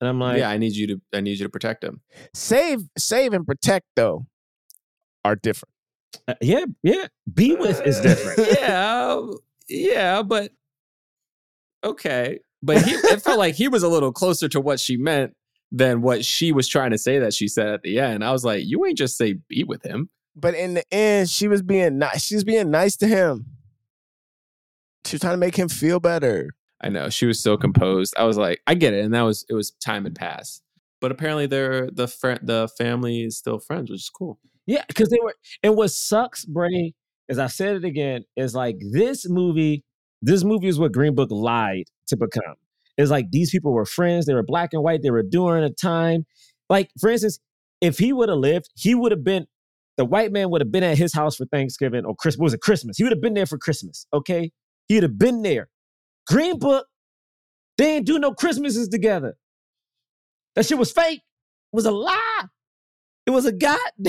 And 0.00 0.08
I'm 0.08 0.18
like, 0.18 0.38
yeah, 0.38 0.48
I 0.48 0.56
need 0.56 0.74
you 0.74 0.86
to. 0.88 1.00
I 1.12 1.20
need 1.20 1.38
you 1.38 1.44
to 1.44 1.50
protect 1.50 1.84
him. 1.84 2.00
Save, 2.32 2.80
save, 2.96 3.34
and 3.34 3.46
protect 3.46 3.86
though 3.96 4.26
are 5.24 5.36
different. 5.36 5.74
uh, 6.26 6.34
yeah, 6.40 6.64
yeah. 6.82 7.06
Be 7.32 7.54
with 7.54 7.86
is 7.86 8.00
different. 8.00 8.38
yeah, 8.60 9.20
yeah, 9.68 10.22
but 10.22 10.52
okay. 11.84 12.40
But 12.62 12.82
he, 12.82 12.92
it 12.92 13.22
felt 13.22 13.38
like 13.38 13.54
he 13.54 13.68
was 13.68 13.82
a 13.82 13.88
little 13.88 14.12
closer 14.12 14.48
to 14.48 14.60
what 14.60 14.80
she 14.80 14.96
meant 14.96 15.34
than 15.72 16.02
what 16.02 16.24
she 16.24 16.52
was 16.52 16.68
trying 16.68 16.90
to 16.90 16.98
say 16.98 17.18
that 17.18 17.32
she 17.32 17.48
said 17.48 17.68
at 17.68 17.82
the 17.82 17.98
end. 17.98 18.24
I 18.24 18.32
was 18.32 18.44
like, 18.44 18.64
you 18.66 18.84
ain't 18.86 18.98
just 18.98 19.16
say 19.16 19.34
be 19.48 19.64
with 19.64 19.84
him. 19.84 20.10
But 20.34 20.54
in 20.54 20.74
the 20.74 20.94
end, 20.94 21.28
she 21.28 21.48
was 21.48 21.62
being 21.62 21.98
nice. 21.98 22.24
She 22.24 22.34
was 22.34 22.44
being 22.44 22.70
nice 22.70 22.96
to 22.98 23.06
him. 23.06 23.46
She 25.04 25.16
was 25.16 25.20
trying 25.20 25.34
to 25.34 25.38
make 25.38 25.56
him 25.56 25.68
feel 25.68 26.00
better. 26.00 26.50
I 26.80 26.88
know 26.88 27.10
she 27.10 27.26
was 27.26 27.40
so 27.40 27.56
composed. 27.56 28.14
I 28.16 28.24
was 28.24 28.36
like, 28.38 28.60
I 28.66 28.74
get 28.74 28.94
it, 28.94 29.04
and 29.04 29.14
that 29.14 29.22
was 29.22 29.44
it 29.48 29.54
was 29.54 29.70
time 29.72 30.04
had 30.04 30.14
passed. 30.14 30.62
But 31.00 31.12
apparently, 31.12 31.46
they're 31.46 31.90
the 31.90 32.08
friend, 32.08 32.40
the 32.42 32.68
family 32.78 33.22
is 33.22 33.38
still 33.38 33.58
friends, 33.58 33.90
which 33.90 34.00
is 34.00 34.10
cool. 34.10 34.38
Yeah, 34.66 34.84
because 34.88 35.08
they 35.08 35.18
were. 35.22 35.34
And 35.62 35.76
what 35.76 35.90
sucks, 35.90 36.44
Bray, 36.44 36.94
as 37.28 37.38
I 37.38 37.48
said 37.48 37.76
it 37.76 37.84
again, 37.84 38.24
is 38.36 38.54
like 38.54 38.76
this 38.92 39.28
movie. 39.28 39.84
This 40.22 40.44
movie 40.44 40.68
is 40.68 40.78
what 40.78 40.92
Green 40.92 41.14
Book 41.14 41.30
lied 41.30 41.84
to 42.08 42.16
become. 42.16 42.56
It's 42.98 43.10
like 43.10 43.30
these 43.30 43.50
people 43.50 43.72
were 43.72 43.86
friends. 43.86 44.26
They 44.26 44.34
were 44.34 44.42
black 44.42 44.70
and 44.72 44.82
white. 44.82 45.02
They 45.02 45.10
were 45.10 45.22
during 45.22 45.64
a 45.64 45.70
time. 45.70 46.26
Like 46.68 46.90
for 47.00 47.10
instance, 47.10 47.40
if 47.80 47.98
he 47.98 48.12
would 48.12 48.28
have 48.28 48.38
lived, 48.38 48.70
he 48.74 48.94
would 48.94 49.12
have 49.12 49.24
been. 49.24 49.46
The 49.96 50.04
white 50.06 50.32
man 50.32 50.50
would 50.50 50.62
have 50.62 50.72
been 50.72 50.84
at 50.84 50.96
his 50.96 51.12
house 51.12 51.36
for 51.36 51.44
Thanksgiving 51.46 52.06
or 52.06 52.14
Christmas. 52.14 52.42
Was 52.42 52.54
it 52.54 52.60
Christmas? 52.62 52.96
He 52.96 53.02
would 53.02 53.12
have 53.12 53.20
been 53.20 53.34
there 53.34 53.44
for 53.44 53.58
Christmas. 53.58 54.06
Okay, 54.14 54.50
he 54.88 54.94
would 54.94 55.02
have 55.02 55.18
been 55.18 55.42
there. 55.42 55.68
Green 56.30 56.58
Book, 56.58 56.86
they 57.76 57.96
ain't 57.96 58.06
do 58.06 58.18
no 58.18 58.32
Christmases 58.32 58.88
together. 58.88 59.36
That 60.54 60.64
shit 60.64 60.78
was 60.78 60.92
fake. 60.92 61.18
It 61.18 61.76
was 61.76 61.86
a 61.86 61.90
lie. 61.90 62.44
It 63.26 63.30
was 63.30 63.46
a 63.46 63.52
god. 63.52 63.78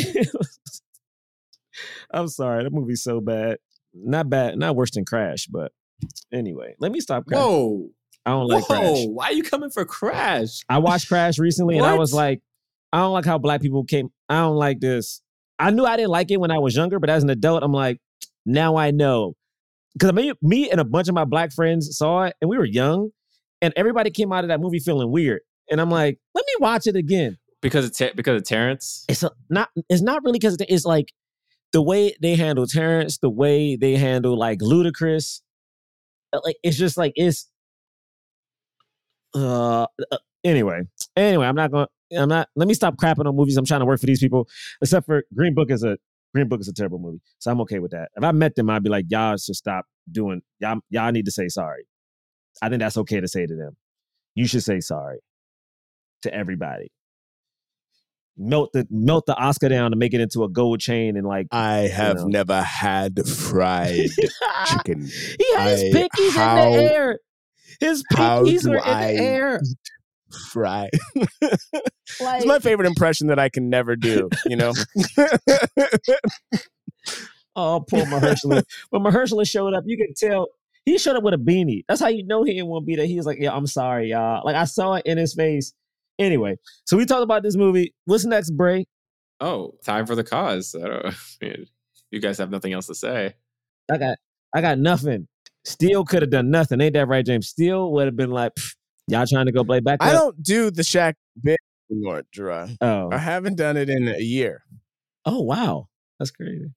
I'm 2.11 2.27
sorry, 2.27 2.63
that 2.63 2.71
movie's 2.71 3.01
so 3.01 3.21
bad. 3.21 3.57
Not 3.93 4.29
bad, 4.29 4.57
not 4.57 4.75
worse 4.75 4.91
than 4.91 5.03
Crash, 5.03 5.47
but 5.47 5.71
anyway, 6.31 6.75
let 6.79 6.91
me 6.91 6.99
stop 6.99 7.25
Crash. 7.25 7.39
Whoa, 7.39 7.89
I 8.25 8.31
don't 8.31 8.47
like 8.47 8.69
whoa! 8.69 8.77
Crash. 8.77 9.05
Why 9.07 9.25
are 9.25 9.33
you 9.33 9.43
coming 9.43 9.71
for 9.71 9.83
Crash? 9.83 10.61
I 10.69 10.77
watched 10.77 11.07
Crash 11.07 11.39
recently 11.39 11.77
and 11.77 11.85
I 11.85 11.95
was 11.95 12.13
like, 12.13 12.41
I 12.93 12.99
don't 12.99 13.13
like 13.13 13.25
how 13.25 13.39
black 13.39 13.61
people 13.61 13.83
came. 13.83 14.09
I 14.29 14.41
don't 14.41 14.57
like 14.57 14.79
this. 14.79 15.21
I 15.57 15.71
knew 15.71 15.85
I 15.85 15.97
didn't 15.97 16.11
like 16.11 16.29
it 16.29 16.39
when 16.39 16.51
I 16.51 16.59
was 16.59 16.75
younger, 16.75 16.99
but 16.99 17.09
as 17.09 17.23
an 17.23 17.31
adult, 17.31 17.63
I'm 17.63 17.73
like, 17.73 17.99
now 18.45 18.75
I 18.75 18.91
know. 18.91 19.35
Because 19.93 20.13
me, 20.13 20.33
me 20.41 20.69
and 20.69 20.79
a 20.79 20.85
bunch 20.85 21.07
of 21.07 21.15
my 21.15 21.25
black 21.25 21.51
friends 21.51 21.97
saw 21.97 22.23
it 22.23 22.35
and 22.41 22.49
we 22.49 22.57
were 22.57 22.65
young 22.65 23.09
and 23.61 23.73
everybody 23.75 24.09
came 24.09 24.31
out 24.31 24.43
of 24.43 24.47
that 24.47 24.59
movie 24.59 24.79
feeling 24.79 25.11
weird. 25.11 25.41
And 25.69 25.79
I'm 25.79 25.89
like, 25.89 26.19
let 26.33 26.45
me 26.45 26.53
watch 26.59 26.87
it 26.87 26.95
again. 26.95 27.37
Because 27.61 27.85
it's 27.85 27.97
Ter- 27.97 28.13
because 28.15 28.41
of 28.41 28.47
Terrence. 28.47 29.05
it's 29.07 29.23
a, 29.23 29.31
not 29.49 29.69
it's 29.87 30.01
not 30.01 30.23
really 30.23 30.39
because 30.39 30.57
it's 30.59 30.85
like 30.85 31.13
the 31.73 31.81
way 31.81 32.15
they 32.21 32.35
handle 32.35 32.65
Terrence, 32.65 33.19
the 33.19 33.29
way 33.29 33.75
they 33.75 33.95
handle 33.95 34.37
like 34.37 34.59
Ludacris, 34.59 35.41
uh, 36.33 36.39
like 36.43 36.55
it's 36.63 36.77
just 36.77 36.97
like 36.97 37.13
it's 37.15 37.47
uh, 39.35 39.83
uh, 40.11 40.17
anyway. 40.43 40.81
Anyway, 41.15 41.45
I'm 41.45 41.55
not 41.55 41.71
going 41.71 41.85
to 42.11 42.17
I'm 42.17 42.29
not 42.29 42.49
let 42.55 42.67
me 42.67 42.73
stop 42.73 42.97
crapping 42.97 43.27
on 43.27 43.35
movies. 43.35 43.57
I'm 43.57 43.65
trying 43.65 43.81
to 43.81 43.85
work 43.85 43.99
for 43.99 44.07
these 44.07 44.19
people. 44.19 44.47
Except 44.81 45.05
for 45.05 45.23
Green 45.35 45.53
Book 45.53 45.69
is 45.69 45.83
a 45.83 45.97
Green 46.33 46.47
Book 46.47 46.61
is 46.61 46.67
a 46.67 46.73
terrible 46.73 46.99
movie. 46.99 47.19
So 47.39 47.51
I'm 47.51 47.59
okay 47.61 47.79
with 47.79 47.91
that. 47.91 48.09
If 48.15 48.23
I 48.23 48.31
met 48.31 48.55
them, 48.55 48.69
I'd 48.69 48.83
be 48.83 48.89
like, 48.89 49.05
y'all 49.09 49.37
should 49.37 49.55
stop 49.55 49.85
doing 50.11 50.41
y'all 50.59 50.79
y'all 50.89 51.11
need 51.11 51.25
to 51.25 51.31
say 51.31 51.47
sorry. 51.47 51.83
I 52.61 52.69
think 52.69 52.79
that's 52.81 52.97
okay 52.97 53.19
to 53.19 53.27
say 53.27 53.45
to 53.45 53.55
them. 53.55 53.75
You 54.35 54.47
should 54.47 54.63
say 54.63 54.79
sorry 54.79 55.19
to 56.23 56.33
everybody. 56.33 56.91
melt 58.37 58.69
the 58.73 58.87
melt 58.89 59.25
the 59.25 59.35
Oscar 59.35 59.69
down 59.69 59.91
to 59.91 59.97
make 59.97 60.13
it 60.13 60.21
into 60.21 60.43
a 60.43 60.49
gold 60.49 60.79
chain 60.79 61.17
and 61.17 61.27
like 61.27 61.47
I 61.51 61.79
have 61.93 62.17
know. 62.17 62.27
never 62.27 62.61
had 62.61 63.25
fried 63.27 64.09
chicken. 64.67 65.05
he 65.39 65.53
had 65.55 65.77
his 65.79 65.95
I- 65.95 65.97
pinkies 66.07 66.35
how- 66.35 66.63
in 66.67 66.73
the 66.77 66.93
air. 66.93 67.19
His 67.79 68.03
pinkies 68.13 68.69
were 68.69 68.75
in 68.77 68.83
I- 68.83 69.13
the 69.13 69.19
air. 69.19 69.61
Fried. 70.51 70.89
Like, 71.15 71.29
It's 72.19 72.45
my 72.45 72.59
favorite 72.59 72.87
impression 72.87 73.27
that 73.27 73.39
I 73.39 73.49
can 73.49 73.69
never 73.69 73.95
do. 73.95 74.29
You 74.45 74.55
know. 74.55 74.73
oh, 77.55 77.85
poor 77.89 78.05
Mahershala. 78.05 78.63
when 78.89 79.03
Mahershala 79.03 79.49
showed 79.49 79.73
up, 79.73 79.83
you 79.85 79.97
could 79.97 80.15
tell 80.15 80.47
he 80.85 80.97
showed 80.97 81.15
up 81.15 81.23
with 81.23 81.33
a 81.33 81.37
beanie. 81.37 81.83
That's 81.87 82.01
how 82.01 82.07
you 82.07 82.25
know 82.25 82.43
he 82.43 82.53
didn't 82.53 82.67
want 82.67 82.83
to 82.83 82.85
be 82.87 82.95
there. 82.95 83.05
He 83.05 83.15
was 83.15 83.25
like, 83.25 83.37
"Yeah, 83.39 83.53
I'm 83.53 83.67
sorry, 83.67 84.09
y'all." 84.09 84.41
Like 84.43 84.55
I 84.55 84.65
saw 84.65 84.95
it 84.95 85.05
in 85.05 85.17
his 85.17 85.33
face. 85.33 85.73
Anyway, 86.19 86.57
so 86.85 86.97
we 86.97 87.05
talked 87.05 87.23
about 87.23 87.43
this 87.43 87.55
movie. 87.55 87.93
What's 88.05 88.25
next, 88.25 88.51
Bray? 88.51 88.85
Oh, 89.39 89.73
time 89.83 90.05
for 90.05 90.15
the 90.15 90.23
cause. 90.23 90.75
I 90.75 90.87
don't, 90.87 91.15
you 92.11 92.19
guys 92.19 92.37
have 92.37 92.51
nothing 92.51 92.73
else 92.73 92.87
to 92.87 92.95
say. 92.95 93.35
I 93.91 93.97
got 93.97 94.17
I 94.55 94.61
got 94.61 94.79
nothing. 94.79 95.27
Steele 95.65 96.03
could 96.03 96.23
have 96.23 96.31
done 96.31 96.49
nothing. 96.49 96.81
Ain't 96.81 96.93
that 96.93 97.07
right, 97.07 97.25
James? 97.25 97.47
Steele 97.47 97.91
would 97.91 98.05
have 98.05 98.15
been 98.15 98.31
like, 98.31 98.53
"Pff, 98.55 98.75
y'all 99.11 99.25
trying 99.27 99.45
to 99.45 99.51
go 99.51 99.63
play 99.63 99.79
back 99.79 99.99
I 100.01 100.13
don't 100.13 100.41
do 100.41 100.71
the 100.71 100.81
Shaq 100.81 101.13
bit 101.43 101.59
anymore, 101.91 102.23
Jerah. 102.31 102.69
Oh. 102.81 103.09
I 103.11 103.17
haven't 103.17 103.55
done 103.57 103.77
it 103.77 103.89
in 103.89 104.07
a 104.07 104.19
year. 104.19 104.63
Oh 105.25 105.41
wow. 105.41 105.87
That's 106.19 106.31
crazy. 106.31 106.71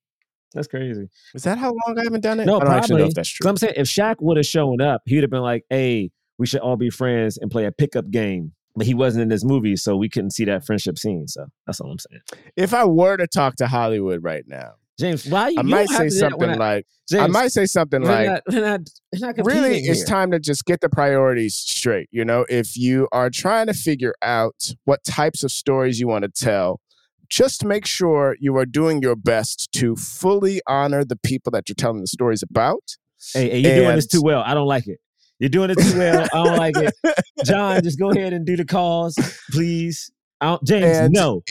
That's 0.54 0.68
crazy. 0.68 1.08
Is 1.34 1.42
that 1.42 1.58
how 1.58 1.72
long 1.86 1.98
I 1.98 2.04
haven't 2.04 2.22
done 2.22 2.40
it? 2.40 2.46
No, 2.46 2.56
I 2.56 2.64
don't 2.64 2.72
actually 2.72 2.94
know 2.94 2.98
probably. 2.98 3.08
if 3.08 3.14
that's 3.14 3.28
true. 3.28 3.50
I'm 3.50 3.56
saying 3.56 3.74
if 3.76 3.86
Shaq 3.86 4.16
would 4.20 4.36
have 4.36 4.46
shown 4.46 4.80
up, 4.80 5.02
he'd 5.06 5.22
have 5.22 5.30
been 5.30 5.42
like, 5.42 5.64
hey, 5.68 6.10
we 6.38 6.46
should 6.46 6.60
all 6.60 6.76
be 6.76 6.90
friends 6.90 7.38
and 7.38 7.50
play 7.50 7.64
a 7.66 7.72
pickup 7.72 8.10
game. 8.10 8.52
But 8.76 8.86
he 8.86 8.94
wasn't 8.94 9.22
in 9.22 9.28
this 9.28 9.44
movie, 9.44 9.76
so 9.76 9.96
we 9.96 10.08
couldn't 10.08 10.32
see 10.32 10.44
that 10.46 10.64
friendship 10.64 10.98
scene. 10.98 11.28
So 11.28 11.46
that's 11.66 11.80
all 11.80 11.92
I'm 11.92 11.98
saying. 11.98 12.22
If 12.56 12.74
I 12.74 12.84
were 12.84 13.16
to 13.16 13.26
talk 13.28 13.54
to 13.56 13.68
Hollywood 13.68 14.24
right 14.24 14.44
now, 14.48 14.72
James, 14.98 15.26
why 15.26 15.48
you 15.48 15.58
I 15.58 15.62
might 15.62 15.88
say 15.88 16.04
to 16.04 16.08
do 16.08 16.10
that 16.10 16.18
something 16.18 16.48
when 16.50 16.58
like, 16.58 16.86
James, 17.08 17.22
I 17.22 17.26
might 17.26 17.52
say 17.52 17.66
something 17.66 18.02
like, 18.02 18.26
not, 18.26 18.42
we're 18.48 18.60
not, 18.60 18.80
we're 19.12 19.26
not 19.26 19.44
really, 19.44 19.78
it's 19.78 19.98
here. 19.98 20.06
time 20.06 20.30
to 20.30 20.38
just 20.38 20.64
get 20.64 20.80
the 20.80 20.88
priorities 20.88 21.56
straight. 21.56 22.08
You 22.12 22.24
know, 22.24 22.46
if 22.48 22.76
you 22.76 23.08
are 23.10 23.28
trying 23.28 23.66
to 23.66 23.74
figure 23.74 24.14
out 24.22 24.70
what 24.84 25.02
types 25.04 25.42
of 25.42 25.50
stories 25.50 25.98
you 25.98 26.06
want 26.06 26.22
to 26.22 26.28
tell, 26.28 26.80
just 27.28 27.64
make 27.64 27.86
sure 27.86 28.36
you 28.38 28.56
are 28.56 28.66
doing 28.66 29.02
your 29.02 29.16
best 29.16 29.72
to 29.72 29.96
fully 29.96 30.60
honor 30.68 31.04
the 31.04 31.16
people 31.16 31.50
that 31.52 31.68
you're 31.68 31.74
telling 31.74 32.00
the 32.00 32.06
stories 32.06 32.42
about. 32.42 32.96
Hey, 33.32 33.50
hey, 33.50 33.58
you're 33.58 33.76
doing 33.76 33.96
this 33.96 34.06
too 34.06 34.22
well. 34.22 34.42
I 34.46 34.54
don't 34.54 34.68
like 34.68 34.86
it. 34.86 35.00
You're 35.40 35.50
doing 35.50 35.70
it 35.70 35.78
too 35.78 35.98
well. 35.98 36.28
I 36.32 36.44
don't 36.44 36.56
like 36.56 36.76
it. 36.76 36.94
John, 37.44 37.82
just 37.82 37.98
go 37.98 38.10
ahead 38.10 38.32
and 38.32 38.46
do 38.46 38.56
the 38.56 38.64
calls, 38.64 39.16
please. 39.50 40.12
I 40.40 40.46
don't, 40.46 40.64
James, 40.64 40.84
And 40.84 41.12
no. 41.12 41.42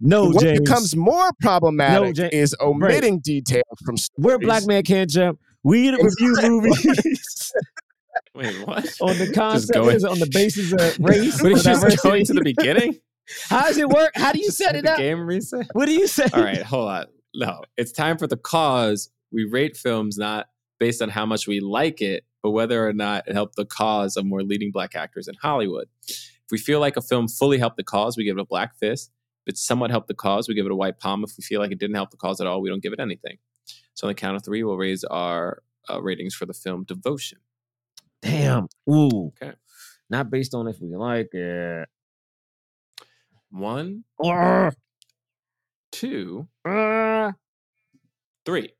No, 0.00 0.26
what 0.30 0.42
James. 0.42 0.60
becomes 0.60 0.96
more 0.96 1.30
problematic 1.40 2.16
Ja- 2.16 2.28
is 2.32 2.54
omitting 2.60 3.20
details 3.20 3.64
from 3.84 3.96
We're 4.16 4.38
Black 4.38 4.66
Men 4.66 4.82
Can't 4.82 5.10
Jump. 5.10 5.38
We 5.62 5.90
review 5.90 6.36
movies 6.42 7.52
Wait, 8.34 8.66
what? 8.66 8.86
on 9.02 9.18
the 9.18 9.30
concept, 9.34 9.74
going- 9.74 9.96
is 9.96 10.04
on 10.04 10.18
the 10.18 10.28
basis 10.32 10.72
of 10.72 10.98
race. 11.04 11.42
What 11.42 11.52
or 11.52 11.54
did 11.54 11.58
you 11.58 11.62
just 11.62 11.64
diversity. 11.82 12.08
going 12.08 12.24
to 12.26 12.32
the 12.34 12.42
beginning? 12.42 12.98
How 13.48 13.62
does 13.66 13.76
it 13.78 13.88
work? 13.88 14.12
How 14.14 14.32
do 14.32 14.40
you 14.40 14.50
set 14.50 14.74
it 14.74 14.84
the 14.84 14.92
up? 14.92 14.98
game 14.98 15.20
reset? 15.26 15.66
What 15.72 15.86
do 15.86 15.92
you 15.92 16.06
say? 16.06 16.26
All 16.32 16.42
right, 16.42 16.62
hold 16.62 16.88
on. 16.88 17.06
No, 17.34 17.60
it's 17.76 17.92
time 17.92 18.18
for 18.18 18.26
the 18.26 18.36
cause. 18.36 19.08
We 19.30 19.44
rate 19.44 19.76
films 19.76 20.16
not 20.18 20.46
based 20.80 21.00
on 21.02 21.10
how 21.10 21.26
much 21.26 21.46
we 21.46 21.60
like 21.60 22.00
it, 22.00 22.24
but 22.42 22.50
whether 22.50 22.88
or 22.88 22.92
not 22.92 23.28
it 23.28 23.34
helped 23.34 23.54
the 23.56 23.66
cause 23.66 24.16
of 24.16 24.24
more 24.24 24.42
leading 24.42 24.72
black 24.72 24.96
actors 24.96 25.28
in 25.28 25.34
Hollywood. 25.40 25.86
If 26.08 26.50
we 26.50 26.58
feel 26.58 26.80
like 26.80 26.96
a 26.96 27.02
film 27.02 27.28
fully 27.28 27.58
helped 27.58 27.76
the 27.76 27.84
cause, 27.84 28.16
we 28.16 28.24
give 28.24 28.36
it 28.36 28.40
a 28.40 28.44
black 28.46 28.76
fist. 28.78 29.12
If 29.46 29.54
it 29.54 29.58
somewhat 29.58 29.90
helped 29.90 30.08
the 30.08 30.14
cause, 30.14 30.48
we 30.48 30.54
give 30.54 30.66
it 30.66 30.72
a 30.72 30.76
white 30.76 30.98
palm. 30.98 31.24
If 31.24 31.32
we 31.38 31.42
feel 31.42 31.60
like 31.60 31.72
it 31.72 31.78
didn't 31.78 31.96
help 31.96 32.10
the 32.10 32.16
cause 32.16 32.40
at 32.40 32.46
all, 32.46 32.60
we 32.60 32.68
don't 32.68 32.82
give 32.82 32.92
it 32.92 33.00
anything. 33.00 33.38
So 33.94 34.06
on 34.06 34.10
the 34.10 34.14
count 34.14 34.36
of 34.36 34.44
three, 34.44 34.62
we'll 34.62 34.76
raise 34.76 35.04
our 35.04 35.62
uh, 35.88 36.00
ratings 36.00 36.34
for 36.34 36.46
the 36.46 36.52
film 36.54 36.84
Devotion. 36.84 37.38
Damn. 38.22 38.68
Ooh. 38.88 39.32
Okay. 39.42 39.52
Not 40.10 40.30
based 40.30 40.54
on 40.54 40.68
if 40.68 40.80
we 40.80 40.94
like 40.94 41.32
it. 41.32 41.88
One, 43.50 44.04
Or, 44.18 44.72
two, 45.90 46.46
uh, 46.64 47.32
three. 48.46 48.70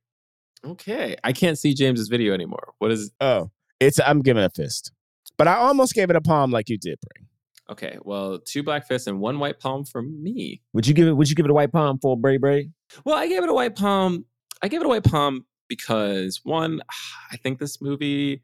Okay, 0.65 1.17
I 1.25 1.33
can't 1.33 1.59
see 1.59 1.75
James's 1.75 2.09
video 2.09 2.35
anymore. 2.35 2.75
What 2.79 2.93
is? 2.93 3.11
Oh, 3.21 3.51
it's 3.81 3.99
I'm 3.99 4.23
giving 4.23 4.45
a 4.45 4.51
fist, 4.51 4.93
but 5.37 5.49
I 5.49 5.55
almost 5.55 5.95
gave 5.95 6.11
it 6.11 6.17
a 6.17 6.21
palm 6.21 6.53
like 6.53 6.69
you 6.69 6.79
did, 6.79 6.99
Bray. 7.01 7.27
Okay, 7.71 7.99
well, 8.03 8.41
two 8.41 8.65
black 8.65 8.87
fists 8.89 9.07
and 9.07 9.21
one 9.21 9.39
white 9.39 9.61
palm 9.61 9.85
for 9.85 10.03
me. 10.03 10.61
would 10.73 10.87
you 10.87 10.95
give 10.95 11.07
it? 11.07 11.13
Would 11.13 11.29
you 11.29 11.37
give 11.37 11.47
it 11.47 11.51
a 11.51 11.55
white 11.55 11.73
palm 11.73 11.99
for 12.01 12.17
Bray 12.17 12.37
Bray? 12.37 12.71
Well, 13.05 13.17
I 13.17 13.29
gave 13.29 13.43
it 13.43 13.49
a 13.49 13.55
white 13.55 13.77
palm. 13.77 14.25
I 14.63 14.69
gave 14.69 14.81
it 14.81 14.87
a 14.87 14.89
white 14.89 15.05
palm 15.05 15.47
because 15.69 16.41
one, 16.43 16.83
I 17.31 17.37
think 17.37 17.59
this 17.59 17.81
movie 17.81 18.43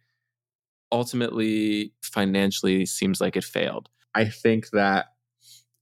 ultimately 0.93 1.93
financially 2.03 2.87
seems 2.87 3.21
like 3.21 3.37
it 3.37 3.45
failed. 3.45 3.89
I 4.15 4.27
think 4.27 4.71
that 4.71 5.07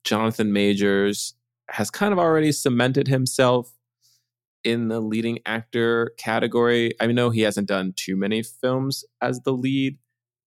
Jonathan 0.05 0.53
Majors 0.53 1.35
has 1.71 1.91
kind 1.91 2.12
of 2.12 2.19
already 2.19 2.51
cemented 2.51 3.09
himself 3.09 3.71
in 4.65 4.89
the 4.89 5.01
leading 5.01 5.39
actor 5.45 6.12
category. 6.19 6.93
I 6.99 7.07
know 7.07 7.29
he 7.29 7.43
hasn't 7.43 7.69
done 7.69 7.93
too 7.95 8.16
many 8.16 8.43
films 8.43 9.05
as 9.21 9.41
the 9.41 9.53
lead 9.53 9.99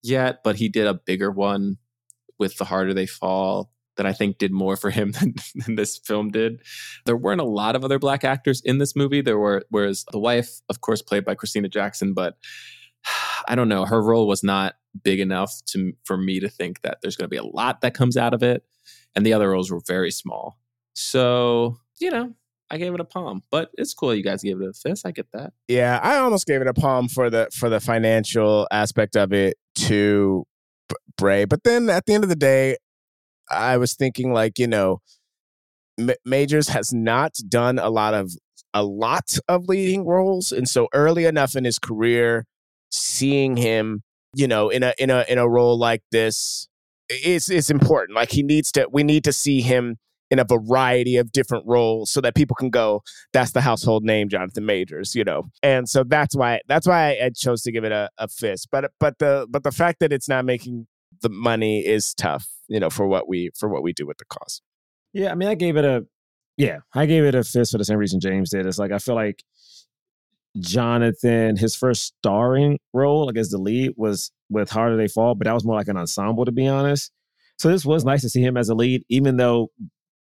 yet, 0.01 0.39
but 0.43 0.55
he 0.55 0.67
did 0.67 0.87
a 0.87 0.95
bigger 0.95 1.31
one 1.31 1.77
with 2.39 2.57
The 2.57 2.65
Harder 2.65 2.93
They 2.93 3.07
Fall 3.07 3.71
that 3.97 4.05
I 4.05 4.13
think 4.13 4.37
did 4.37 4.51
more 4.51 4.77
for 4.77 4.89
him 4.89 5.11
than, 5.19 5.35
than 5.55 5.75
this 5.75 5.97
film 5.97 6.29
did. 6.29 6.61
There 7.05 7.17
weren't 7.17 7.41
a 7.41 7.45
lot 7.45 7.75
of 7.75 7.83
other 7.83 7.99
black 7.99 8.23
actors 8.23 8.61
in 8.61 8.77
this 8.77 8.95
movie. 8.95 9.21
There 9.21 9.39
were, 9.39 9.63
whereas 9.69 10.05
the 10.11 10.19
wife, 10.19 10.61
of 10.69 10.81
course, 10.81 11.01
played 11.01 11.25
by 11.25 11.35
Christina 11.35 11.67
Jackson, 11.67 12.13
but 12.13 12.37
I 13.47 13.55
don't 13.55 13.69
know, 13.69 13.85
her 13.85 14.01
role 14.01 14.27
was 14.27 14.43
not 14.43 14.75
big 15.03 15.19
enough 15.19 15.53
to 15.67 15.93
for 16.05 16.17
me 16.17 16.39
to 16.39 16.49
think 16.49 16.81
that 16.81 16.99
there's 17.01 17.15
going 17.15 17.25
to 17.25 17.29
be 17.29 17.37
a 17.37 17.43
lot 17.43 17.81
that 17.81 17.93
comes 17.93 18.17
out 18.17 18.33
of 18.33 18.43
it, 18.43 18.63
and 19.15 19.25
the 19.25 19.33
other 19.33 19.49
roles 19.49 19.71
were 19.71 19.81
very 19.85 20.11
small. 20.11 20.57
So 20.93 21.77
you 21.99 22.11
know, 22.11 22.33
I 22.69 22.77
gave 22.77 22.93
it 22.93 22.99
a 22.99 23.05
palm, 23.05 23.43
but 23.49 23.69
it's 23.75 23.93
cool. 23.93 24.13
You 24.13 24.23
guys 24.23 24.43
gave 24.43 24.61
it 24.61 24.67
a 24.67 24.73
fist. 24.73 25.05
I 25.05 25.11
get 25.11 25.31
that. 25.33 25.53
Yeah, 25.67 25.99
I 26.01 26.17
almost 26.17 26.45
gave 26.45 26.61
it 26.61 26.67
a 26.67 26.73
palm 26.73 27.07
for 27.07 27.29
the 27.29 27.47
for 27.53 27.69
the 27.69 27.79
financial 27.79 28.67
aspect 28.71 29.15
of 29.15 29.33
it 29.33 29.57
to 29.75 30.45
B- 30.45 30.56
Bray, 31.17 31.45
but 31.45 31.63
then 31.63 31.89
at 31.89 32.05
the 32.05 32.13
end 32.13 32.23
of 32.23 32.29
the 32.29 32.35
day, 32.35 32.77
I 33.49 33.77
was 33.77 33.93
thinking 33.93 34.33
like 34.33 34.59
you 34.59 34.67
know, 34.67 35.01
M- 35.99 36.11
Majors 36.25 36.69
has 36.69 36.93
not 36.93 37.33
done 37.49 37.79
a 37.79 37.89
lot 37.89 38.13
of 38.13 38.31
a 38.73 38.83
lot 38.83 39.37
of 39.47 39.67
leading 39.67 40.05
roles, 40.05 40.51
and 40.51 40.67
so 40.67 40.87
early 40.93 41.25
enough 41.25 41.55
in 41.55 41.63
his 41.63 41.79
career, 41.79 42.45
seeing 42.91 43.57
him, 43.57 44.03
you 44.35 44.47
know, 44.47 44.69
in 44.69 44.83
a 44.83 44.93
in 44.97 45.09
a 45.09 45.25
in 45.27 45.37
a 45.37 45.49
role 45.49 45.77
like 45.77 46.03
this, 46.11 46.67
it's 47.09 47.49
it's 47.49 47.69
important. 47.69 48.15
Like 48.15 48.31
he 48.31 48.43
needs 48.43 48.71
to, 48.73 48.87
we 48.91 49.03
need 49.03 49.23
to 49.23 49.33
see 49.33 49.61
him 49.61 49.97
in 50.29 50.39
a 50.39 50.43
variety 50.43 51.17
of 51.17 51.31
different 51.31 51.65
roles 51.67 52.11
so 52.11 52.21
that 52.21 52.35
people 52.35 52.55
can 52.55 52.69
go, 52.69 53.01
that's 53.33 53.51
the 53.51 53.61
household 53.61 54.03
name 54.03 54.29
Jonathan 54.29 54.65
Majors, 54.65 55.15
you 55.15 55.23
know. 55.23 55.43
And 55.63 55.87
so 55.87 56.03
that's 56.03 56.35
why 56.35 56.61
that's 56.67 56.87
why 56.87 57.17
I 57.23 57.31
chose 57.35 57.61
to 57.63 57.71
give 57.71 57.83
it 57.83 57.91
a, 57.91 58.09
a 58.17 58.27
fist. 58.27 58.67
But 58.71 58.91
but 58.99 59.19
the 59.19 59.47
but 59.49 59.63
the 59.63 59.71
fact 59.71 59.99
that 59.99 60.11
it's 60.11 60.27
not 60.27 60.45
making 60.45 60.87
the 61.21 61.29
money 61.29 61.85
is 61.85 62.13
tough, 62.13 62.47
you 62.67 62.79
know, 62.79 62.89
for 62.89 63.07
what 63.07 63.27
we 63.27 63.51
for 63.57 63.69
what 63.69 63.83
we 63.83 63.93
do 63.93 64.05
with 64.05 64.17
the 64.17 64.25
cause. 64.25 64.61
Yeah, 65.13 65.31
I 65.31 65.35
mean, 65.35 65.49
I 65.49 65.55
gave 65.55 65.77
it 65.77 65.85
a 65.85 66.05
yeah, 66.57 66.79
I 66.93 67.05
gave 67.05 67.23
it 67.23 67.35
a 67.35 67.43
fist 67.43 67.71
for 67.71 67.77
the 67.77 67.85
same 67.85 67.97
reason 67.97 68.19
James 68.19 68.49
did. 68.49 68.65
It's 68.65 68.79
like 68.79 68.91
I 68.91 68.99
feel 68.99 69.15
like 69.15 69.43
Jonathan, 70.59 71.55
his 71.55 71.75
first 71.75 72.15
starring 72.17 72.79
role, 72.93 73.27
like 73.27 73.37
as 73.37 73.49
the 73.49 73.57
lead, 73.57 73.93
was 73.95 74.31
with 74.49 74.69
Harder 74.69 74.97
They 74.97 75.07
Fall, 75.07 75.35
but 75.35 75.45
that 75.45 75.53
was 75.53 75.63
more 75.63 75.75
like 75.75 75.87
an 75.87 75.97
ensemble, 75.97 76.45
to 76.45 76.51
be 76.51 76.67
honest. 76.67 77.11
So 77.59 77.69
this 77.69 77.85
was 77.85 78.05
nice 78.05 78.21
to 78.21 78.29
see 78.29 78.41
him 78.41 78.57
as 78.57 78.69
a 78.69 78.75
lead, 78.75 79.03
even 79.09 79.37
though 79.37 79.71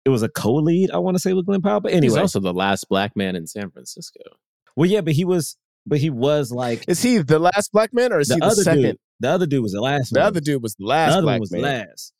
it 0.06 0.10
was 0.10 0.22
a 0.22 0.28
co-lead. 0.28 0.92
I 0.92 0.98
want 0.98 1.16
to 1.16 1.18
say 1.18 1.32
with 1.32 1.46
Glen 1.46 1.60
Powell, 1.60 1.80
but 1.80 1.90
anyway, 1.92 2.14
He's 2.14 2.16
also 2.16 2.38
the 2.40 2.54
last 2.54 2.88
black 2.88 3.16
man 3.16 3.34
in 3.34 3.46
San 3.46 3.70
Francisco. 3.72 4.20
well, 4.76 4.88
yeah, 4.88 5.00
but 5.00 5.14
he 5.14 5.24
was, 5.24 5.56
but 5.84 5.98
he 5.98 6.10
was 6.10 6.52
like 6.52 6.84
Is 6.88 7.02
he 7.02 7.18
the 7.18 7.40
last 7.40 7.72
black 7.72 7.92
man 7.92 8.12
or 8.12 8.20
is 8.20 8.28
the 8.28 8.34
he 8.34 8.40
the 8.40 8.46
other 8.46 8.62
second? 8.62 8.82
dude. 8.82 8.98
The 9.20 9.28
other 9.28 9.46
dude 9.46 9.62
was 9.64 9.72
the 9.72 9.80
last. 9.80 10.14
The 10.14 10.20
one. 10.20 10.26
other 10.28 10.40
dude 10.40 10.62
was 10.62 10.76
the 10.76 10.84
the 10.84 10.88
last 10.88 11.12
other 11.14 11.22
black 11.22 11.32
one 11.34 11.40
was 11.40 11.50
man. 11.52 11.62
last. 11.62 12.12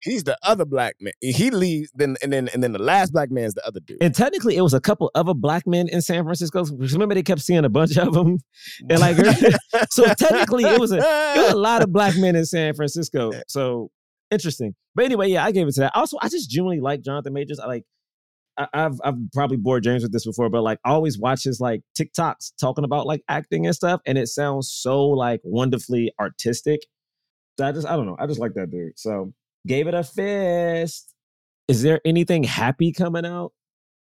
He's 0.00 0.24
the 0.24 0.36
other 0.42 0.64
black 0.64 0.96
man. 1.00 1.14
He 1.20 1.50
leaves, 1.50 1.90
then 1.94 2.16
and 2.22 2.32
then 2.32 2.48
and 2.52 2.62
then 2.62 2.72
the 2.72 2.82
last 2.82 3.12
black 3.12 3.30
man 3.30 3.44
is 3.44 3.54
the 3.54 3.66
other 3.66 3.80
dude. 3.80 3.98
And 4.02 4.14
technically, 4.14 4.56
it 4.56 4.60
was 4.60 4.74
a 4.74 4.80
couple 4.80 5.10
other 5.14 5.32
black 5.34 5.66
men 5.66 5.88
in 5.88 6.02
San 6.02 6.22
Francisco. 6.24 6.64
Remember, 6.64 7.14
they 7.14 7.22
kept 7.22 7.40
seeing 7.40 7.64
a 7.64 7.68
bunch 7.68 7.96
of 7.96 8.12
them, 8.12 8.38
and 8.90 9.00
like, 9.00 9.16
so 9.90 10.04
technically, 10.14 10.64
it 10.64 10.78
was 10.80 10.92
a 10.92 10.98
it 10.98 11.42
was 11.42 11.52
a 11.52 11.56
lot 11.56 11.82
of 11.82 11.92
black 11.92 12.16
men 12.16 12.36
in 12.36 12.44
San 12.44 12.74
Francisco. 12.74 13.32
So 13.48 13.90
interesting. 14.30 14.74
But 14.94 15.04
anyway, 15.04 15.28
yeah, 15.28 15.44
I 15.44 15.52
gave 15.52 15.68
it 15.68 15.74
to 15.74 15.80
that. 15.80 15.92
Also, 15.94 16.18
I 16.20 16.28
just 16.28 16.50
genuinely 16.50 16.80
like 16.80 17.02
Jonathan 17.02 17.32
Majors. 17.32 17.60
I 17.60 17.66
like. 17.66 17.84
I, 18.58 18.68
I've 18.72 18.98
I've 19.04 19.14
probably 19.34 19.58
bored 19.58 19.84
James 19.84 20.02
with 20.02 20.12
this 20.12 20.24
before, 20.24 20.48
but 20.48 20.62
like, 20.62 20.78
I 20.84 20.90
always 20.90 21.18
watch 21.18 21.44
his 21.44 21.60
like 21.60 21.82
TikToks 21.98 22.52
talking 22.58 22.84
about 22.84 23.06
like 23.06 23.22
acting 23.28 23.66
and 23.66 23.74
stuff, 23.74 24.00
and 24.06 24.16
it 24.16 24.28
sounds 24.28 24.72
so 24.72 25.04
like 25.06 25.40
wonderfully 25.44 26.12
artistic. 26.18 26.80
So 27.58 27.66
I 27.66 27.72
just 27.72 27.86
I 27.86 27.96
don't 27.96 28.06
know. 28.06 28.16
I 28.18 28.26
just 28.26 28.40
like 28.40 28.54
that 28.54 28.70
dude. 28.70 28.98
So 28.98 29.32
gave 29.66 29.88
it 29.88 29.94
a 29.94 30.04
fist. 30.04 31.12
is 31.68 31.82
there 31.82 32.00
anything 32.04 32.44
happy 32.44 32.92
coming 32.92 33.26
out? 33.26 33.52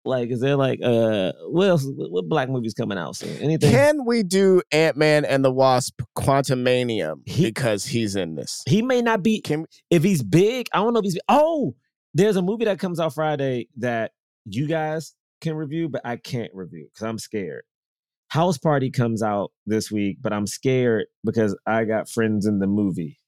Like, 0.05 0.31
is 0.31 0.41
there 0.41 0.57
like 0.57 0.81
uh, 0.83 1.33
what 1.49 1.69
else? 1.69 1.85
What, 1.87 2.29
black 2.29 2.49
movies 2.49 2.73
coming 2.75 2.97
out 2.97 3.17
soon? 3.17 3.37
Anything? 3.39 3.71
Can 3.71 4.05
we 4.07 4.23
do 4.23 4.63
Ant 4.73 4.97
Man 4.97 5.25
and 5.27 5.45
the 5.45 5.51
Wasp 5.53 6.01
Quantumania 6.17 7.17
He- 7.27 7.45
because 7.47 7.85
he's 7.85 8.17
in 8.17 8.35
this? 8.35 8.63
he 8.67 8.81
may 8.83 9.03
not 9.03 9.23
be. 9.23 9.41
Can 9.43 9.67
if 9.91 10.03
he's 10.03 10.23
big, 10.23 10.69
I 10.73 10.79
don't 10.79 10.95
know 10.95 11.01
if 11.01 11.05
he's. 11.05 11.19
Oh, 11.29 11.75
there's 12.15 12.37
a 12.37 12.43
movie 12.43 12.65
that 12.65 12.79
comes 12.79 12.99
out 12.99 13.15
Friday 13.15 13.69
that 13.77 14.13
you 14.47 14.67
guys 14.67 15.15
can 15.43 15.55
review, 15.55 15.89
but 15.89 16.01
I 16.05 16.17
can't 16.17 16.51
review 16.55 16.89
because 16.93 17.07
I'm 17.07 17.19
scared. 17.19 17.63
House 18.29 18.59
Party 18.59 18.91
comes 18.91 19.23
out 19.23 19.53
this 19.67 19.91
week, 19.91 20.19
but 20.21 20.33
I'm 20.33 20.47
scared 20.47 21.07
because 21.25 21.57
I 21.67 21.85
got 21.85 22.09
friends 22.09 22.47
in 22.47 22.59
the 22.59 22.67
movie. 22.67 23.19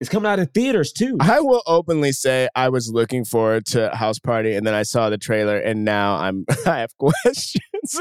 It's 0.00 0.08
coming 0.08 0.30
out 0.30 0.38
in 0.38 0.46
theaters 0.46 0.92
too. 0.92 1.18
I 1.20 1.40
will 1.40 1.62
openly 1.66 2.12
say 2.12 2.48
I 2.54 2.70
was 2.70 2.90
looking 2.90 3.24
forward 3.24 3.66
to 3.66 3.90
House 3.94 4.18
Party 4.18 4.54
and 4.54 4.66
then 4.66 4.72
I 4.72 4.82
saw 4.82 5.10
the 5.10 5.18
trailer 5.18 5.58
and 5.58 5.84
now 5.84 6.16
I'm 6.16 6.46
I 6.66 6.78
have 6.78 6.96
questions. 6.98 8.00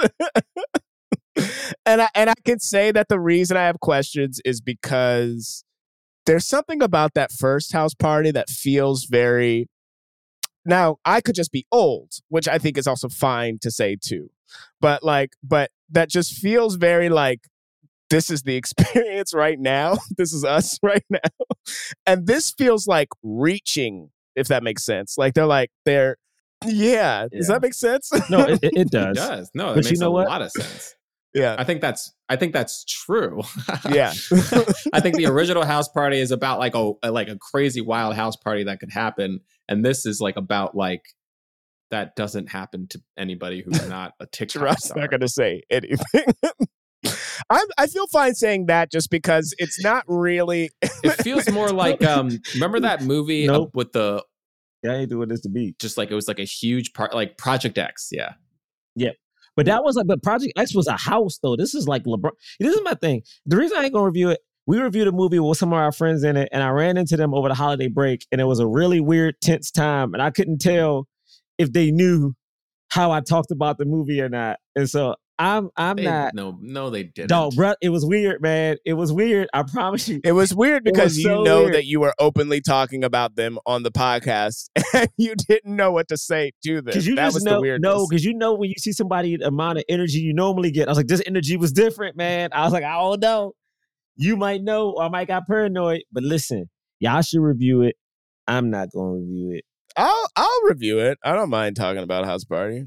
and 1.86 2.02
I 2.02 2.10
and 2.16 2.30
I 2.30 2.36
can 2.46 2.60
say 2.60 2.92
that 2.92 3.10
the 3.10 3.20
reason 3.20 3.58
I 3.58 3.64
have 3.66 3.82
questions 3.82 4.40
is 4.46 4.62
because 4.62 5.66
there's 6.26 6.48
something 6.48 6.82
about 6.82 7.16
that 7.16 7.34
first 7.34 7.74
House 7.74 7.94
Party 7.94 8.32
that 8.32 8.50
feels 8.50 9.04
very 9.04 9.68
now 10.66 10.98
I 11.04 11.20
could 11.20 11.36
just 11.36 11.52
be 11.52 11.66
old, 11.70 12.14
which 12.30 12.48
I 12.48 12.60
think 12.60 12.78
is 12.78 12.88
also 12.88 13.10
fine 13.10 13.58
to 13.62 13.72
say 13.72 13.98
too. 14.02 14.30
But 14.80 15.04
like 15.04 15.34
but 15.44 15.70
that 15.90 16.10
just 16.10 16.32
feels 16.34 16.76
very 16.76 17.10
like 17.10 17.42
this 18.10 18.30
is 18.30 18.42
the 18.44 18.56
experience 18.58 19.34
right 19.34 19.60
now. 19.60 19.98
This 20.18 20.34
is 20.34 20.44
us 20.46 20.78
right 20.84 21.06
now. 21.10 21.20
And 22.06 22.26
this 22.28 22.52
feels 22.52 22.88
like 22.88 23.10
reaching, 23.24 24.10
if 24.36 24.48
that 24.48 24.64
makes 24.64 24.84
sense. 24.84 25.16
Like 25.18 25.34
they're 25.34 25.46
like, 25.46 25.72
they're, 25.86 26.18
yeah. 26.66 27.28
Does 27.32 27.48
that 27.48 27.62
make 27.62 27.74
sense? 27.74 28.12
no, 28.30 28.42
it, 28.48 28.60
it, 28.62 28.72
it 28.74 28.78
It 28.78 28.92
does. 28.92 29.18
does. 29.18 29.52
No, 29.54 29.70
that 29.70 29.76
But 29.76 29.86
you 29.86 29.92
makes 29.92 30.00
know 30.00 30.08
a 30.08 30.12
what? 30.12 30.28
lot 30.28 30.42
of 30.42 30.52
sense. 30.52 30.96
yeah. 31.34 31.56
I 31.58 31.64
think 31.64 31.82
that's 31.82 32.14
I 32.28 32.36
think 32.36 32.54
that's 32.54 32.84
true. 32.86 33.42
Yeah. 33.90 34.14
I 34.94 35.00
think 35.00 35.16
the 35.16 35.26
original 35.28 35.64
house 35.66 35.88
party 35.88 36.20
is 36.20 36.32
about 36.32 36.60
like 36.60 36.76
a 36.76 36.94
like 37.10 37.28
a 37.30 37.38
crazy 37.38 37.82
wild 37.82 38.16
house 38.16 38.36
party 38.36 38.64
that 38.66 38.80
could 38.80 38.92
happen, 38.92 39.40
and 39.68 39.84
this 39.86 40.06
is 40.06 40.20
like 40.22 40.36
about 40.38 40.76
like 40.76 41.02
that 41.92 42.16
doesn't 42.16 42.50
happen 42.52 42.88
to 42.90 43.02
anybody 43.18 43.64
who's 43.64 43.88
not 43.90 44.14
a 44.20 44.28
TikTok 44.28 44.62
Rob's 44.62 44.86
star. 44.86 45.00
not 45.00 45.10
going 45.10 45.22
to 45.22 45.28
say 45.28 45.64
anything. 45.72 46.26
I'm, 47.50 47.66
I 47.78 47.88
feel 47.88 48.06
fine 48.08 48.36
saying 48.36 48.68
that 48.68 48.92
just 48.92 49.10
because 49.10 49.54
it's 49.58 49.84
not 49.84 50.04
really. 50.08 50.70
It 50.82 51.14
feels 51.24 51.50
more 51.50 51.70
like 51.72 52.04
um 52.04 52.30
remember 52.54 52.80
that 52.82 53.04
movie 53.04 53.48
uh, 53.50 53.54
Nope. 53.54 53.72
with 53.74 53.92
the 53.92 54.24
Yeah, 54.84 54.92
I 54.92 54.96
ain't 54.98 55.10
doing 55.10 55.30
this 55.30 55.42
to 55.42 55.50
be. 55.50 55.76
just 55.80 55.98
like 55.98 56.12
it 56.12 56.16
was 56.16 56.28
like 56.28 56.40
a 56.40 56.44
huge 56.46 56.94
part 56.94 57.14
like 57.14 57.38
Project 57.38 57.78
X, 57.78 58.10
yeah. 58.12 58.34
Yep. 58.96 59.16
But 59.56 59.66
that 59.66 59.84
was 59.84 59.96
like, 59.96 60.08
but 60.08 60.22
Project 60.24 60.54
X 60.58 60.74
was 60.76 60.88
a 60.88 60.96
house 60.98 61.40
though. 61.42 61.56
This 61.56 61.74
is 61.74 61.88
like 61.88 62.04
LeBron. 62.04 62.32
This 62.60 62.74
is 62.76 62.82
my 62.84 62.94
thing. 62.94 63.24
The 63.46 63.58
reason 63.58 63.78
I 63.78 63.84
ain't 63.86 63.94
gonna 63.94 64.06
review 64.06 64.30
it, 64.30 64.40
we 64.68 64.78
reviewed 64.80 65.08
a 65.08 65.12
movie 65.12 65.40
with 65.40 65.58
some 65.58 65.74
of 65.74 65.80
our 65.80 65.92
friends 65.92 66.24
in 66.24 66.38
it, 66.38 66.50
and 66.52 66.62
I 66.64 66.70
ran 66.70 66.96
into 66.98 67.18
them 67.18 67.34
over 67.34 67.50
the 67.50 67.56
holiday 67.56 67.88
break, 67.88 68.26
and 68.32 68.40
it 68.40 68.46
was 68.46 68.60
a 68.60 68.68
really 68.68 69.00
weird, 69.00 69.36
tense 69.42 69.72
time, 69.72 70.14
and 70.14 70.22
I 70.22 70.30
couldn't 70.30 70.60
tell 70.60 71.08
if 71.58 71.74
they 71.74 71.90
knew 71.92 72.36
how 72.90 73.12
I 73.12 73.22
talked 73.22 73.52
about 73.52 73.78
the 73.80 73.86
movie 73.86 74.22
or 74.22 74.30
not. 74.30 74.60
And 74.76 74.90
so 74.90 75.16
I'm, 75.40 75.70
I'm 75.78 75.96
They- 75.96 76.04
not. 76.04 76.34
no, 76.36 76.58
no, 76.62 76.90
they 76.90 77.04
didn't. 77.04 77.30
Dog, 77.30 77.56
bro, 77.56 77.74
it 77.82 77.90
was 77.90 78.06
weird, 78.06 78.42
man. 78.42 78.76
It 78.86 78.94
was 78.94 79.14
weird. 79.14 79.48
I 79.54 79.64
promise 79.64 80.08
you. 80.10 80.20
It 80.24 80.34
was 80.34 80.54
weird 80.54 80.86
It 80.86 80.92
was 80.92 80.98
because 80.98 81.18
you 81.18 81.24
so 81.24 81.44
know 81.44 81.62
weird. 81.64 81.76
that 81.76 81.86
you 81.86 82.02
were 82.02 82.14
openly 82.20 82.60
talking 82.60 83.06
about 83.06 83.38
them 83.38 83.58
on 83.66 83.84
the 83.84 83.92
podcast 83.92 84.70
and 84.94 85.08
you 85.18 85.36
didn't 85.36 85.76
know 85.78 85.94
what 85.94 86.10
to 86.10 86.18
say 86.18 86.52
to 86.66 86.82
them. 86.82 86.94
You 87.00 87.16
that 87.16 87.28
just 87.28 87.36
was 87.36 87.44
know, 87.46 87.54
the 87.56 87.62
weirdness. 87.62 87.90
no, 87.90 88.06
because 88.06 88.26
you 88.26 88.34
know 88.34 88.54
when 88.54 88.68
you 88.70 88.76
see 88.78 88.92
somebody 88.92 89.38
the 89.38 89.48
amount 89.48 89.78
of 89.78 89.86
energy 89.88 90.20
you 90.20 90.34
normally 90.34 90.72
get. 90.72 90.90
I 90.90 90.92
was 90.92 90.98
like, 90.98 91.08
this 91.08 91.24
energy 91.26 91.56
was 91.56 91.72
different, 91.72 92.18
man. 92.18 92.50
I 92.52 92.64
was 92.66 92.74
like, 92.74 92.84
I 92.84 93.00
don't 93.00 93.22
know. 93.22 93.54
You 94.18 94.36
might 94.36 94.62
know, 94.62 94.92
or 94.98 95.04
I 95.04 95.08
might 95.10 95.30
got 95.30 95.48
paranoid. 95.48 96.02
But 96.12 96.24
listen, 96.24 96.70
y'all 97.00 97.22
should 97.22 97.40
review 97.42 97.82
it. 97.84 97.96
I'm 98.46 98.70
not 98.70 98.90
gonna 98.94 99.14
review 99.14 99.54
it. 99.54 99.64
I'll 99.96 100.28
I'll 100.36 100.62
review 100.68 101.00
it. 101.00 101.18
I 101.24 101.32
don't 101.34 101.50
mind 101.50 101.78
talking 101.78 102.04
about 102.04 102.26
House 102.26 102.44
Party. 102.44 102.84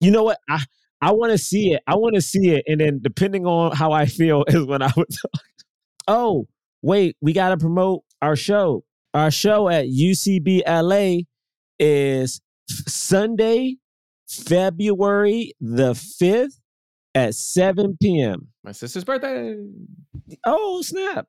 You 0.00 0.10
know 0.10 0.22
what? 0.24 0.38
I 0.48 0.62
I 1.00 1.12
want 1.12 1.32
to 1.32 1.38
see 1.38 1.72
it. 1.72 1.82
I 1.86 1.96
want 1.96 2.14
to 2.14 2.22
see 2.22 2.50
it, 2.50 2.64
and 2.66 2.80
then 2.80 3.00
depending 3.02 3.46
on 3.46 3.76
how 3.76 3.92
I 3.92 4.06
feel 4.06 4.44
is 4.48 4.64
when 4.64 4.82
I 4.82 4.92
would 4.96 5.08
talk. 5.10 5.42
Oh, 6.08 6.46
wait, 6.82 7.16
we 7.20 7.32
gotta 7.32 7.56
promote 7.56 8.02
our 8.22 8.36
show. 8.36 8.84
Our 9.14 9.30
show 9.30 9.68
at 9.68 9.86
UCB 9.86 10.62
LA 10.66 11.22
is 11.78 12.40
Sunday, 12.68 13.76
February 14.28 15.52
the 15.60 15.94
fifth 15.94 16.60
at 17.14 17.34
seven 17.34 17.96
p.m. 18.00 18.48
My 18.64 18.72
sister's 18.72 19.04
birthday. 19.04 19.56
Oh 20.44 20.82
snap! 20.82 21.26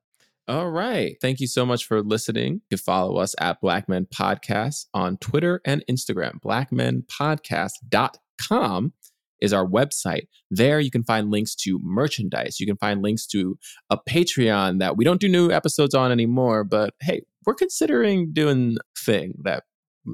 All 0.47 0.69
right. 0.69 1.17
Thank 1.21 1.41
you 1.41 1.47
so 1.47 1.65
much 1.65 1.85
for 1.85 2.01
listening. 2.01 2.53
You 2.53 2.77
can 2.77 2.79
follow 2.83 3.17
us 3.17 3.35
at 3.39 3.59
Black 3.59 3.89
Men 3.89 4.05
Podcast 4.05 4.85
on 4.93 5.17
Twitter 5.17 5.59
and 5.65 5.83
Instagram. 5.89 6.39
Blackmenpodcast.com 6.39 8.93
is 9.41 9.53
our 9.53 9.65
website. 9.65 10.27
There 10.49 10.79
you 10.79 10.91
can 10.91 11.03
find 11.03 11.31
links 11.31 11.55
to 11.55 11.79
merchandise. 11.81 12.59
You 12.59 12.65
can 12.65 12.77
find 12.77 13.01
links 13.01 13.25
to 13.27 13.57
a 13.89 13.97
Patreon 13.97 14.79
that 14.79 14.97
we 14.97 15.05
don't 15.05 15.21
do 15.21 15.29
new 15.29 15.51
episodes 15.51 15.93
on 15.93 16.11
anymore, 16.11 16.63
but 16.63 16.93
hey, 17.01 17.21
we're 17.45 17.53
considering 17.53 18.33
doing 18.33 18.77
thing 18.97 19.33
that 19.43 19.63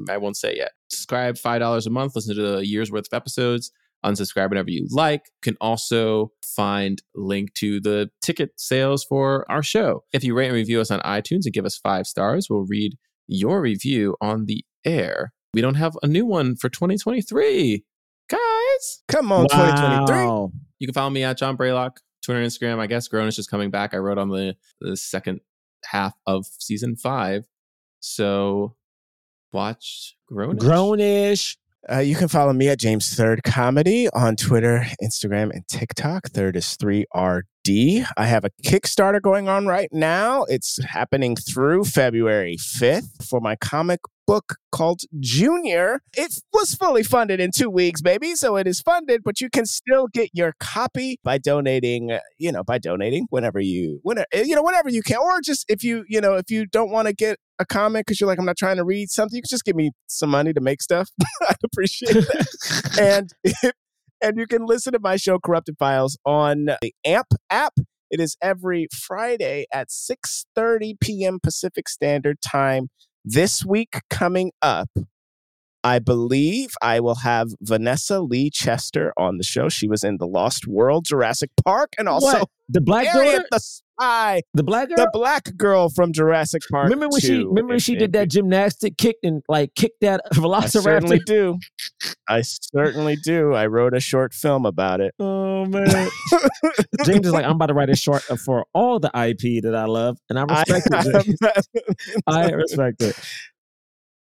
I 0.10 0.18
won't 0.18 0.38
say 0.38 0.56
yet. 0.56 0.72
Subscribe 0.90 1.36
$5 1.36 1.86
a 1.86 1.90
month, 1.90 2.16
listen 2.16 2.36
to 2.36 2.58
a 2.58 2.64
year's 2.64 2.92
worth 2.92 3.08
of 3.12 3.16
episodes 3.16 3.72
unsubscribe 4.04 4.50
whenever 4.50 4.70
you 4.70 4.88
like. 4.92 5.22
You 5.26 5.52
can 5.52 5.58
also 5.62 6.32
find 6.44 7.02
link 7.16 7.54
to 7.56 7.80
the 7.80 8.10
ticket 8.22 8.52
sales 8.58 9.04
for 9.04 9.50
our 9.50 9.64
show. 9.64 10.04
If 10.14 10.24
you 10.24 10.36
rate 10.36 10.48
and 10.48 10.56
review 10.56 10.82
us 10.82 10.92
on 10.92 11.00
iTunes 11.02 11.46
and 11.46 11.54
give 11.54 11.66
us 11.66 11.78
five 11.78 12.06
stars, 12.06 12.48
we'll 12.50 12.66
read 12.68 12.98
your 13.28 13.62
review 13.62 14.16
on 14.22 14.46
the 14.46 14.64
air. 14.86 15.34
We 15.54 15.62
don't 15.62 15.76
have 15.76 15.98
a 16.04 16.08
new 16.08 16.26
one 16.26 16.56
for 16.56 16.70
2023. 16.70 17.84
Guys, 18.30 18.40
Come 19.08 19.32
on, 19.32 19.48
2023. 19.50 20.60
You 20.80 20.88
can 20.88 20.94
follow 20.94 21.10
me 21.10 21.24
at 21.24 21.38
John 21.38 21.58
Braylock, 21.58 21.98
Twitter 22.24 22.40
and 22.40 22.50
Instagram. 22.50 22.80
I 22.80 22.88
guess 22.88 23.08
Grown 23.08 23.28
is 23.28 23.36
just 23.36 23.50
coming 23.50 23.70
back. 23.70 23.94
I 23.94 23.98
wrote 23.98 24.18
on 24.18 24.30
the, 24.30 24.56
the 24.82 24.98
second 24.98 25.42
half 25.86 26.14
of 26.26 26.46
season 26.60 26.96
five. 26.96 27.46
So 28.00 28.76
watch 29.52 30.16
Grown. 30.28 30.58
Grownish. 30.58 31.58
Uh, 31.92 32.00
you 32.00 32.16
can 32.16 32.30
follow 32.30 32.54
me 32.54 32.70
at 32.70 32.80
James 32.80 33.14
Third 33.14 33.44
Comedy 33.44 34.10
on 34.12 34.38
Twitter, 34.38 34.86
Instagram, 35.04 35.52
and 35.52 35.68
TikTok. 35.68 36.30
Third 36.30 36.56
is 36.56 36.78
3RD. 36.78 38.06
I 38.16 38.26
have 38.26 38.46
a 38.46 38.52
Kickstarter 38.66 39.22
going 39.22 39.50
on 39.50 39.68
right 39.68 39.90
now. 39.92 40.44
It's 40.46 40.82
happening 40.84 41.36
through 41.36 41.84
February 41.84 42.56
5th 42.58 43.28
for 43.28 43.42
my 43.42 43.58
comic 43.58 44.00
book 44.26 44.56
called 44.72 45.02
Junior. 45.20 46.02
It 46.16 46.42
was 46.52 46.76
fully 46.76 47.04
funded 47.04 47.40
in 47.40 47.52
two 47.52 47.70
weeks, 47.70 48.02
baby. 48.02 48.36
So 48.36 48.56
it 48.56 48.68
is 48.68 48.82
funded, 48.82 49.22
but 49.24 49.42
you 49.42 49.50
can 49.50 49.66
still 49.66 50.08
get 50.08 50.30
your 50.34 50.54
copy 50.60 51.20
by 51.24 51.38
donating, 51.38 52.12
uh, 52.12 52.20
you 52.38 52.52
know, 52.52 52.64
by 52.64 52.78
donating 52.78 53.28
whenever 53.30 53.60
you, 53.60 54.00
whenever, 54.04 54.28
you 54.34 54.56
know, 54.56 54.64
whenever 54.64 54.90
you 54.90 55.02
can. 55.02 55.18
Or 55.18 55.42
just 55.42 55.66
if 55.70 55.84
you, 55.84 56.06
you 56.08 56.22
know, 56.22 56.36
if 56.36 56.50
you 56.50 56.66
don't 56.66 56.92
want 56.92 57.08
to 57.08 57.14
get 57.14 57.38
a 57.60 57.66
comment 57.66 58.06
because 58.06 58.20
you're 58.20 58.28
like, 58.28 58.40
I'm 58.40 58.46
not 58.46 58.58
trying 58.58 58.78
to 58.78 58.84
read 58.84 59.10
something, 59.10 59.36
you 59.36 59.42
can 59.42 59.50
just 59.50 59.66
give 59.66 59.76
me 59.76 59.92
some 60.08 60.30
money 60.30 60.54
to 60.54 60.62
make 60.62 60.82
stuff. 60.82 61.10
I'd 61.48 61.56
appreciate 61.64 62.14
that. 62.14 62.98
and 63.00 63.74
and 64.22 64.38
you 64.38 64.48
can 64.48 64.66
listen 64.66 64.94
to 64.94 65.00
my 65.00 65.18
show 65.18 65.40
Corrupted 65.40 65.78
Files 65.78 66.18
on 66.26 66.66
the 66.82 66.94
AMP 67.06 67.28
app. 67.50 67.74
It 68.10 68.20
is 68.20 68.38
every 68.42 68.88
Friday 68.92 69.66
at 69.74 69.90
6:30 69.90 71.00
p.m. 71.00 71.40
Pacific 71.42 71.90
Standard 71.90 72.42
Time. 72.42 72.90
This 73.26 73.64
week 73.66 74.02
coming 74.10 74.52
up, 74.62 74.90
I 75.84 76.00
believe 76.00 76.76
I 76.82 77.00
will 77.00 77.16
have 77.16 77.50
Vanessa 77.62 78.20
Lee 78.20 78.50
Chester 78.50 79.14
on 79.16 79.38
the 79.38 79.44
show. 79.44 79.70
She 79.70 79.88
was 79.88 80.04
in 80.04 80.18
The 80.18 80.28
Lost 80.28 80.68
World, 80.68 81.06
Jurassic 81.06 81.50
Park, 81.64 81.94
and 81.98 82.10
also 82.10 82.40
what? 82.40 82.50
The 82.70 82.82
black 82.82 83.08
Harriet 83.08 83.40
girl? 83.40 83.46
the 83.52 83.82
Spy, 84.04 84.42
The 84.54 84.64
black 84.64 84.90
girl? 84.90 84.98
the 84.98 85.10
black 85.14 85.56
girl 85.58 85.90
from 85.90 86.12
Jurassic 86.14 86.62
Park. 86.70 86.86
remember 86.86 87.08
when 87.10 87.22
she 87.22 87.38
remember 87.44 87.70
when 87.70 87.80
she 87.80 87.96
did 87.96 88.14
that 88.14 88.30
gymnastic 88.30 88.98
kick 88.98 89.16
and 89.24 89.42
like 89.48 89.74
kicked 89.76 90.02
that 90.02 90.22
velociraptor? 90.34 90.58
I 90.64 90.68
certainly 90.68 91.20
do. 91.26 91.60
I 92.28 92.42
certainly 92.42 93.16
do. 93.16 93.54
I 93.54 93.68
wrote 93.68 93.94
a 93.96 94.00
short 94.00 94.34
film 94.34 94.66
about 94.66 95.00
it. 95.02 95.14
Oh 95.20 95.66
man. 95.68 96.10
James 97.06 97.28
is 97.28 97.34
like, 97.34 97.46
I'm 97.46 97.52
about 97.54 97.68
to 97.68 97.74
write 97.74 97.90
a 97.90 97.96
short 97.96 98.24
uh, 98.30 98.36
for 98.36 98.66
all 98.74 99.00
the 99.00 99.10
IP 99.10 99.64
that 99.64 99.76
I 99.76 99.86
love, 99.86 100.18
and 100.30 100.38
I 100.40 100.44
respect 100.44 100.88
it. 100.92 101.66
I 102.28 102.50
respect 102.52 103.02
it. 103.02 103.18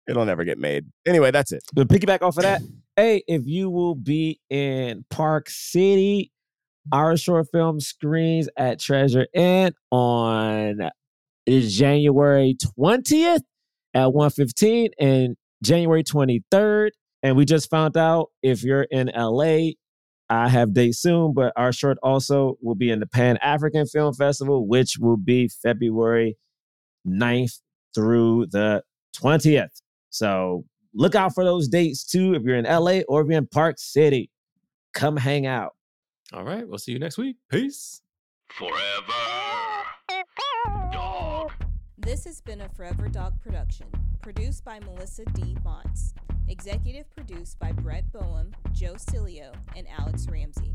It'll 0.08 0.24
never 0.24 0.44
get 0.44 0.58
made. 0.58 0.86
Anyway, 1.04 1.30
that's 1.32 1.52
it. 1.52 1.62
To 1.74 1.84
piggyback 1.84 2.22
off 2.22 2.36
of 2.36 2.44
that, 2.44 2.62
hey, 2.94 3.22
if 3.26 3.42
you 3.44 3.68
will 3.70 3.96
be 3.96 4.40
in 4.48 5.04
Park 5.10 5.50
City, 5.50 6.30
our 6.92 7.16
short 7.16 7.48
film 7.52 7.80
screens 7.80 8.48
at 8.56 8.80
Treasure 8.80 9.26
Inn 9.34 9.72
on 9.90 10.90
January 11.48 12.56
20th 12.78 13.42
at 13.94 14.12
1:15 14.12 14.90
and 14.98 15.36
January 15.62 16.02
23rd. 16.02 16.90
And 17.22 17.36
we 17.36 17.44
just 17.44 17.70
found 17.70 17.96
out 17.96 18.30
if 18.42 18.62
you're 18.62 18.86
in 18.90 19.10
LA, 19.14 19.72
I 20.28 20.48
have 20.48 20.74
dates 20.74 20.98
soon, 20.98 21.32
but 21.34 21.52
our 21.56 21.72
short 21.72 21.98
also 22.02 22.58
will 22.60 22.74
be 22.74 22.90
in 22.90 23.00
the 23.00 23.06
Pan 23.06 23.36
African 23.38 23.86
Film 23.86 24.14
Festival, 24.14 24.66
which 24.66 24.98
will 24.98 25.16
be 25.16 25.48
February 25.48 26.36
9th 27.06 27.60
through 27.94 28.46
the 28.50 28.82
20th. 29.16 29.80
So 30.10 30.64
look 30.94 31.14
out 31.14 31.34
for 31.34 31.44
those 31.44 31.68
dates 31.68 32.04
too 32.04 32.34
if 32.34 32.42
you're 32.42 32.56
in 32.56 32.64
LA 32.64 33.00
or 33.08 33.22
if 33.22 33.28
you're 33.28 33.38
in 33.38 33.46
Park 33.46 33.76
City. 33.78 34.30
Come 34.92 35.16
hang 35.16 35.46
out. 35.46 35.75
All 36.32 36.44
right. 36.44 36.66
We'll 36.66 36.78
see 36.78 36.92
you 36.92 36.98
next 36.98 37.18
week. 37.18 37.36
Peace. 37.50 38.02
Forever 38.48 38.72
Dog. 40.92 41.52
This 41.98 42.24
has 42.24 42.40
been 42.40 42.62
a 42.62 42.68
Forever 42.70 43.08
Dog 43.08 43.40
production, 43.40 43.86
produced 44.22 44.64
by 44.64 44.80
Melissa 44.80 45.24
D. 45.26 45.56
Montz, 45.64 46.14
executive 46.48 47.08
produced 47.14 47.58
by 47.58 47.72
Brett 47.72 48.10
Boehm, 48.12 48.52
Joe 48.72 48.94
Cilio, 48.94 49.52
and 49.76 49.86
Alex 49.98 50.26
Ramsey. 50.28 50.74